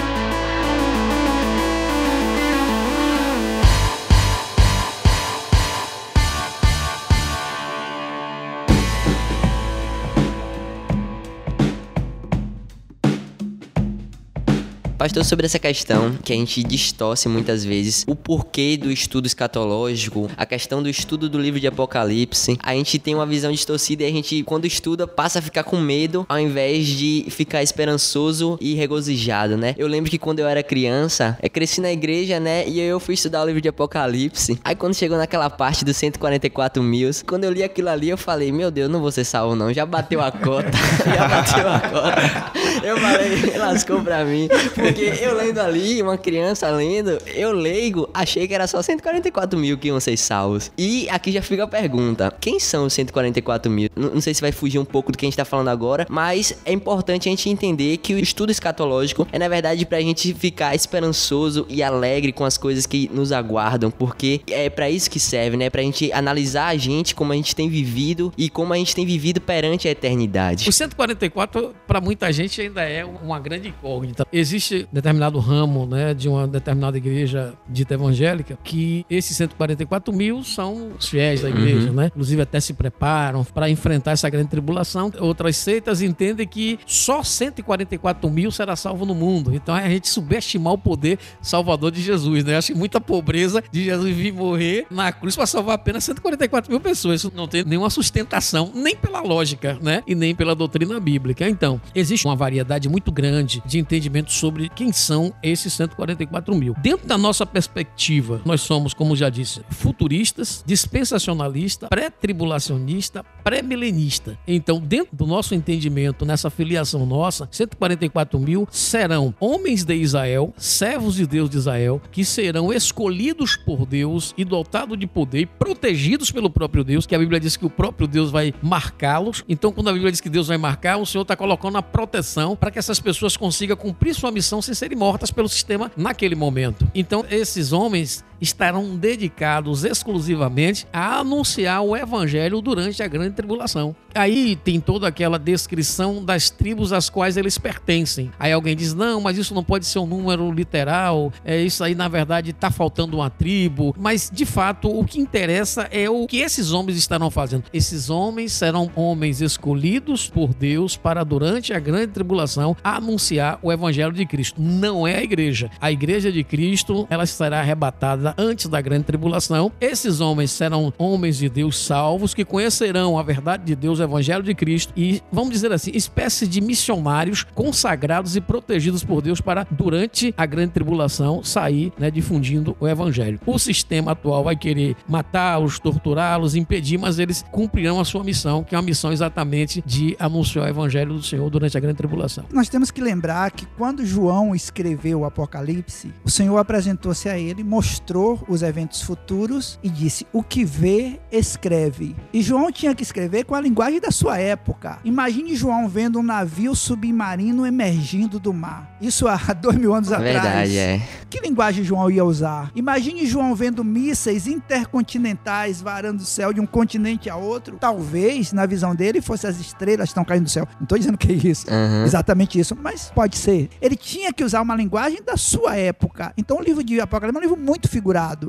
Pastor, 15.02 15.24
sobre 15.24 15.46
essa 15.46 15.58
questão 15.58 16.16
que 16.22 16.32
a 16.32 16.36
gente 16.36 16.62
distorce 16.62 17.28
muitas 17.28 17.64
vezes, 17.64 18.04
o 18.06 18.14
porquê 18.14 18.76
do 18.76 18.88
estudo 18.88 19.26
escatológico, 19.26 20.30
a 20.36 20.46
questão 20.46 20.80
do 20.80 20.88
estudo 20.88 21.28
do 21.28 21.40
livro 21.40 21.58
de 21.58 21.66
Apocalipse, 21.66 22.56
a 22.62 22.72
gente 22.72 23.00
tem 23.00 23.12
uma 23.12 23.26
visão 23.26 23.50
distorcida 23.50 24.04
e 24.04 24.06
a 24.06 24.10
gente, 24.12 24.44
quando 24.44 24.64
estuda, 24.64 25.04
passa 25.04 25.40
a 25.40 25.42
ficar 25.42 25.64
com 25.64 25.76
medo 25.76 26.24
ao 26.28 26.38
invés 26.38 26.86
de 26.86 27.26
ficar 27.30 27.64
esperançoso 27.64 28.56
e 28.60 28.74
regozijado, 28.74 29.56
né? 29.56 29.74
Eu 29.76 29.88
lembro 29.88 30.08
que 30.08 30.18
quando 30.18 30.38
eu 30.38 30.46
era 30.46 30.62
criança, 30.62 31.36
eu 31.42 31.50
cresci 31.50 31.80
na 31.80 31.90
igreja, 31.90 32.38
né? 32.38 32.64
E 32.68 32.78
eu 32.78 33.00
fui 33.00 33.14
estudar 33.14 33.42
o 33.42 33.46
livro 33.46 33.60
de 33.60 33.68
Apocalipse. 33.68 34.60
Aí 34.62 34.76
quando 34.76 34.94
chegou 34.94 35.18
naquela 35.18 35.50
parte 35.50 35.84
dos 35.84 35.96
144 35.96 36.80
mil, 36.80 37.10
quando 37.26 37.42
eu 37.42 37.50
li 37.50 37.64
aquilo 37.64 37.88
ali, 37.88 38.08
eu 38.08 38.16
falei, 38.16 38.52
meu 38.52 38.70
Deus, 38.70 38.88
não 38.88 39.00
vou 39.00 39.10
ser 39.10 39.24
salvo 39.24 39.56
não, 39.56 39.72
já 39.72 39.84
bateu 39.84 40.22
a 40.22 40.30
cota, 40.30 40.70
já 41.12 41.26
bateu 41.26 41.68
a 41.68 41.80
cota. 41.80 42.86
Eu 42.86 42.98
falei, 42.98 43.58
lascou 43.58 44.00
pra 44.00 44.24
mim. 44.24 44.48
Porque 44.92 45.24
eu 45.24 45.34
lendo 45.34 45.58
ali, 45.58 46.02
uma 46.02 46.18
criança 46.18 46.68
lendo, 46.70 47.18
eu 47.34 47.52
leigo, 47.52 48.08
achei 48.12 48.46
que 48.46 48.54
era 48.54 48.66
só 48.66 48.82
144 48.82 49.58
mil 49.58 49.78
que 49.78 49.88
iam 49.88 49.98
ser 49.98 50.16
salvos. 50.16 50.70
E 50.76 51.08
aqui 51.08 51.32
já 51.32 51.40
fica 51.40 51.64
a 51.64 51.68
pergunta: 51.68 52.32
quem 52.40 52.60
são 52.60 52.86
os 52.86 52.92
144 52.92 53.70
mil? 53.70 53.88
Não, 53.96 54.10
não 54.14 54.20
sei 54.20 54.34
se 54.34 54.40
vai 54.40 54.52
fugir 54.52 54.78
um 54.78 54.84
pouco 54.84 55.10
do 55.10 55.18
que 55.18 55.24
a 55.24 55.28
gente 55.28 55.36
tá 55.36 55.44
falando 55.44 55.68
agora, 55.68 56.06
mas 56.08 56.54
é 56.64 56.72
importante 56.72 57.28
a 57.28 57.30
gente 57.30 57.48
entender 57.48 57.96
que 57.96 58.14
o 58.14 58.18
estudo 58.18 58.50
escatológico 58.50 59.26
é, 59.32 59.38
na 59.38 59.48
verdade, 59.48 59.86
pra 59.86 60.00
gente 60.00 60.34
ficar 60.34 60.74
esperançoso 60.74 61.66
e 61.68 61.82
alegre 61.82 62.32
com 62.32 62.44
as 62.44 62.58
coisas 62.58 62.86
que 62.86 63.10
nos 63.12 63.32
aguardam, 63.32 63.90
porque 63.90 64.40
é 64.48 64.68
para 64.68 64.90
isso 64.90 65.10
que 65.10 65.18
serve, 65.18 65.56
né? 65.56 65.70
Pra 65.70 65.82
gente 65.82 66.12
analisar 66.12 66.68
a 66.68 66.76
gente, 66.76 67.14
como 67.14 67.32
a 67.32 67.36
gente 67.36 67.56
tem 67.56 67.68
vivido 67.68 68.32
e 68.36 68.50
como 68.50 68.72
a 68.72 68.76
gente 68.76 68.94
tem 68.94 69.06
vivido 69.06 69.40
perante 69.40 69.88
a 69.88 69.90
eternidade. 69.90 70.68
O 70.68 70.72
144, 70.72 71.74
para 71.86 72.00
muita 72.00 72.32
gente, 72.32 72.60
ainda 72.60 72.82
é 72.82 73.04
uma 73.04 73.40
grande 73.40 73.68
incógnita. 73.68 74.26
Existe 74.32 74.81
determinado 74.92 75.38
ramo 75.38 75.86
né, 75.86 76.14
de 76.14 76.28
uma 76.28 76.46
determinada 76.46 76.96
igreja 76.96 77.54
dita 77.68 77.94
evangélica 77.94 78.58
que 78.62 79.04
esses 79.10 79.36
144 79.36 80.12
mil 80.12 80.42
são 80.42 80.92
os 80.98 81.08
fiéis 81.08 81.42
da 81.42 81.48
igreja, 81.50 81.88
Uhum. 81.88 81.94
né? 81.94 82.06
Inclusive 82.06 82.42
até 82.42 82.60
se 82.60 82.72
preparam 82.74 83.44
para 83.44 83.68
enfrentar 83.68 84.12
essa 84.12 84.28
grande 84.28 84.48
tribulação. 84.48 85.10
Outras 85.20 85.56
seitas 85.56 86.02
entendem 86.02 86.46
que 86.46 86.78
só 86.86 87.22
144 87.22 88.28
mil 88.30 88.50
será 88.50 88.76
salvo 88.76 89.04
no 89.06 89.14
mundo. 89.14 89.54
Então 89.54 89.76
é 89.76 89.84
a 89.84 89.88
gente 89.88 90.08
subestimar 90.08 90.72
o 90.74 90.78
poder 90.78 91.18
salvador 91.40 91.90
de 91.90 92.00
Jesus, 92.02 92.44
né? 92.44 92.56
Acho 92.56 92.72
que 92.72 92.78
muita 92.78 93.00
pobreza 93.00 93.62
de 93.70 93.84
Jesus 93.84 94.14
vir 94.14 94.32
morrer 94.32 94.86
na 94.90 95.12
cruz 95.12 95.34
para 95.36 95.46
salvar 95.46 95.74
apenas 95.76 96.04
144 96.04 96.70
mil 96.70 96.80
pessoas. 96.80 97.20
Isso 97.20 97.32
não 97.34 97.46
tem 97.48 97.64
nenhuma 97.64 97.90
sustentação, 97.90 98.70
nem 98.74 98.96
pela 98.96 99.20
lógica, 99.20 99.78
né? 99.82 100.02
E 100.06 100.14
nem 100.14 100.34
pela 100.34 100.54
doutrina 100.54 100.98
bíblica. 101.00 101.48
Então, 101.48 101.80
existe 101.94 102.26
uma 102.26 102.36
variedade 102.36 102.88
muito 102.88 103.10
grande 103.12 103.62
de 103.66 103.78
entendimento 103.78 104.32
sobre 104.32 104.68
quem 104.74 104.92
são 104.92 105.32
esses 105.42 105.72
144 105.72 106.54
mil. 106.54 106.74
Dentro 106.82 107.06
da 107.06 107.18
nossa 107.18 107.44
perspectiva, 107.44 108.40
nós 108.44 108.60
somos, 108.60 108.94
como 108.94 109.14
já 109.14 109.28
disse, 109.28 109.62
futuristas, 109.70 110.62
dispensacionalista, 110.66 111.88
pré-tribulacionista, 111.88 113.24
pré-milenista. 113.44 114.38
Então, 114.46 114.80
dentro 114.80 115.14
do 115.14 115.26
nosso 115.26 115.54
entendimento, 115.54 116.24
nessa 116.24 116.50
filiação 116.50 117.04
nossa, 117.06 117.48
144 117.50 118.38
mil 118.38 118.66
serão 118.70 119.34
homens 119.38 119.84
de 119.84 119.94
Israel, 119.94 120.52
servos 120.56 121.16
de 121.16 121.26
Deus 121.26 121.50
de 121.50 121.58
Israel, 121.58 122.00
que 122.10 122.24
serão 122.24 122.72
escolhidos 122.72 123.56
por 123.56 123.86
Deus 123.86 124.34
e 124.36 124.44
dotados 124.44 124.98
de 124.98 125.06
poder 125.06 125.40
e 125.40 125.46
protegidos 125.46 126.30
pelo 126.30 126.50
próprio 126.50 126.84
Deus, 126.84 127.06
que 127.06 127.14
a 127.14 127.18
Bíblia 127.18 127.40
diz 127.40 127.56
que 127.56 127.66
o 127.66 127.70
próprio 127.70 128.06
Deus 128.06 128.30
vai 128.30 128.54
marcá-los. 128.62 129.44
Então, 129.48 129.72
quando 129.72 129.88
a 129.88 129.92
Bíblia 129.92 130.10
diz 130.10 130.20
que 130.20 130.28
Deus 130.28 130.48
vai 130.48 130.58
marcar, 130.58 130.96
o 130.96 131.06
Senhor 131.06 131.22
está 131.22 131.34
colocando 131.36 131.78
a 131.78 131.82
proteção 131.82 132.54
para 132.54 132.70
que 132.70 132.78
essas 132.78 133.00
pessoas 133.00 133.36
consigam 133.36 133.76
cumprir 133.76 134.14
sua 134.14 134.30
missão 134.30 134.51
sem 134.60 134.74
serem 134.74 134.98
mortas 134.98 135.30
pelo 135.30 135.48
sistema 135.48 135.90
naquele 135.96 136.34
momento. 136.34 136.86
Então, 136.94 137.24
esses 137.30 137.72
homens 137.72 138.24
estarão 138.42 138.96
dedicados 138.96 139.84
exclusivamente 139.84 140.86
a 140.92 141.20
anunciar 141.20 141.80
o 141.82 141.96
evangelho 141.96 142.60
durante 142.60 143.02
a 143.02 143.06
grande 143.06 143.36
tribulação. 143.36 143.94
Aí 144.14 144.56
tem 144.56 144.80
toda 144.80 145.06
aquela 145.06 145.38
descrição 145.38 146.22
das 146.22 146.50
tribos 146.50 146.92
às 146.92 147.08
quais 147.08 147.36
eles 147.36 147.56
pertencem. 147.56 148.30
Aí 148.38 148.52
alguém 148.52 148.76
diz: 148.76 148.92
"Não, 148.92 149.20
mas 149.20 149.38
isso 149.38 149.54
não 149.54 149.62
pode 149.62 149.86
ser 149.86 150.00
um 150.00 150.06
número 150.06 150.50
literal. 150.52 151.32
É 151.44 151.58
isso 151.60 151.82
aí 151.82 151.94
na 151.94 152.08
verdade 152.08 152.50
está 152.50 152.70
faltando 152.70 153.16
uma 153.16 153.30
tribo". 153.30 153.94
Mas 153.98 154.30
de 154.30 154.44
fato, 154.44 154.88
o 154.88 155.04
que 155.04 155.20
interessa 155.20 155.88
é 155.90 156.10
o 156.10 156.26
que 156.26 156.38
esses 156.38 156.72
homens 156.72 156.98
estarão 156.98 157.30
fazendo. 157.30 157.64
Esses 157.72 158.10
homens 158.10 158.52
serão 158.52 158.90
homens 158.96 159.40
escolhidos 159.40 160.28
por 160.28 160.52
Deus 160.52 160.96
para 160.96 161.24
durante 161.24 161.72
a 161.72 161.78
grande 161.78 162.08
tribulação 162.08 162.76
anunciar 162.82 163.58
o 163.62 163.72
evangelho 163.72 164.12
de 164.12 164.26
Cristo. 164.26 164.60
Não 164.60 165.06
é 165.06 165.16
a 165.16 165.22
igreja. 165.22 165.70
A 165.80 165.92
igreja 165.92 166.32
de 166.32 166.42
Cristo, 166.42 167.06
ela 167.08 167.24
será 167.24 167.60
arrebatada 167.60 168.31
antes 168.36 168.66
da 168.66 168.80
grande 168.80 169.04
tribulação. 169.04 169.72
Esses 169.80 170.20
homens 170.20 170.50
serão 170.50 170.92
homens 170.98 171.38
de 171.38 171.48
Deus 171.48 171.78
salvos 171.78 172.34
que 172.34 172.44
conhecerão 172.44 173.18
a 173.18 173.22
verdade 173.22 173.64
de 173.64 173.74
Deus, 173.74 173.98
o 173.98 174.02
evangelho 174.02 174.42
de 174.42 174.54
Cristo 174.54 174.92
e, 174.96 175.22
vamos 175.30 175.50
dizer 175.50 175.72
assim, 175.72 175.90
espécie 175.94 176.46
de 176.46 176.60
missionários 176.60 177.44
consagrados 177.54 178.36
e 178.36 178.40
protegidos 178.40 179.04
por 179.04 179.22
Deus 179.22 179.40
para, 179.40 179.66
durante 179.70 180.34
a 180.36 180.46
grande 180.46 180.72
tribulação, 180.72 181.42
sair 181.42 181.92
né, 181.98 182.10
difundindo 182.10 182.76
o 182.80 182.88
evangelho. 182.88 183.40
O 183.46 183.58
sistema 183.58 184.12
atual 184.12 184.44
vai 184.44 184.56
querer 184.56 184.96
matá-los, 185.08 185.78
torturá-los, 185.78 186.54
impedir, 186.54 186.98
mas 186.98 187.18
eles 187.18 187.44
cumprirão 187.50 188.00
a 188.00 188.04
sua 188.04 188.24
missão, 188.24 188.64
que 188.64 188.74
é 188.74 188.78
uma 188.78 188.84
missão 188.84 189.12
exatamente 189.12 189.82
de 189.84 190.16
anunciar 190.18 190.66
o 190.66 190.68
evangelho 190.68 191.14
do 191.14 191.22
Senhor 191.22 191.48
durante 191.50 191.76
a 191.76 191.80
grande 191.80 191.96
tribulação. 191.96 192.44
Nós 192.52 192.68
temos 192.68 192.90
que 192.90 193.00
lembrar 193.00 193.50
que 193.50 193.66
quando 193.76 194.04
João 194.04 194.54
escreveu 194.54 195.20
o 195.20 195.24
Apocalipse, 195.24 196.12
o 196.24 196.30
Senhor 196.30 196.58
apresentou-se 196.58 197.28
a 197.28 197.38
ele, 197.38 197.64
mostrou 197.64 198.21
os 198.48 198.62
eventos 198.62 199.02
futuros 199.02 199.78
e 199.82 199.88
disse: 199.88 200.26
O 200.32 200.42
que 200.42 200.64
vê, 200.64 201.20
escreve. 201.30 202.14
E 202.32 202.42
João 202.42 202.70
tinha 202.70 202.94
que 202.94 203.02
escrever 203.02 203.44
com 203.44 203.54
a 203.54 203.60
linguagem 203.60 204.00
da 204.00 204.10
sua 204.10 204.38
época. 204.38 204.98
Imagine 205.04 205.54
João 205.56 205.88
vendo 205.88 206.18
um 206.18 206.22
navio 206.22 206.74
submarino 206.74 207.66
emergindo 207.66 208.38
do 208.38 208.52
mar. 208.52 208.96
Isso 209.00 209.26
há 209.26 209.36
dois 209.52 209.76
mil 209.76 209.94
anos 209.94 210.12
atrás. 210.12 210.32
Verdade, 210.42 210.78
é. 210.78 211.02
Que 211.28 211.40
linguagem 211.40 211.82
João 211.82 212.10
ia 212.10 212.24
usar? 212.24 212.70
Imagine 212.74 213.26
João 213.26 213.54
vendo 213.54 213.82
mísseis 213.82 214.46
intercontinentais 214.46 215.80
varando 215.80 216.22
o 216.22 216.26
céu 216.26 216.52
de 216.52 216.60
um 216.60 216.66
continente 216.66 217.30
a 217.30 217.36
outro. 217.36 217.76
Talvez, 217.80 218.52
na 218.52 218.66
visão 218.66 218.94
dele, 218.94 219.20
fosse 219.20 219.46
as 219.46 219.58
estrelas 219.58 220.08
que 220.08 220.10
estão 220.10 220.24
caindo 220.24 220.44
do 220.44 220.50
céu. 220.50 220.68
Não 220.76 220.84
estou 220.84 220.98
dizendo 220.98 221.16
que 221.18 221.32
é 221.32 221.34
isso. 221.34 221.66
Aham. 221.68 222.04
Exatamente 222.04 222.58
isso, 222.58 222.76
mas 222.80 223.10
pode 223.14 223.36
ser. 223.38 223.70
Ele 223.80 223.96
tinha 223.96 224.32
que 224.32 224.44
usar 224.44 224.60
uma 224.60 224.76
linguagem 224.76 225.22
da 225.22 225.36
sua 225.36 225.76
época. 225.76 226.32
Então 226.36 226.58
o 226.58 226.62
livro 226.62 226.84
de 226.84 227.00
Apocalipse 227.00 227.36
é 227.36 227.40
um 227.40 227.42
livro 227.42 227.56
muito 227.58 227.88
figurado. 227.88 228.01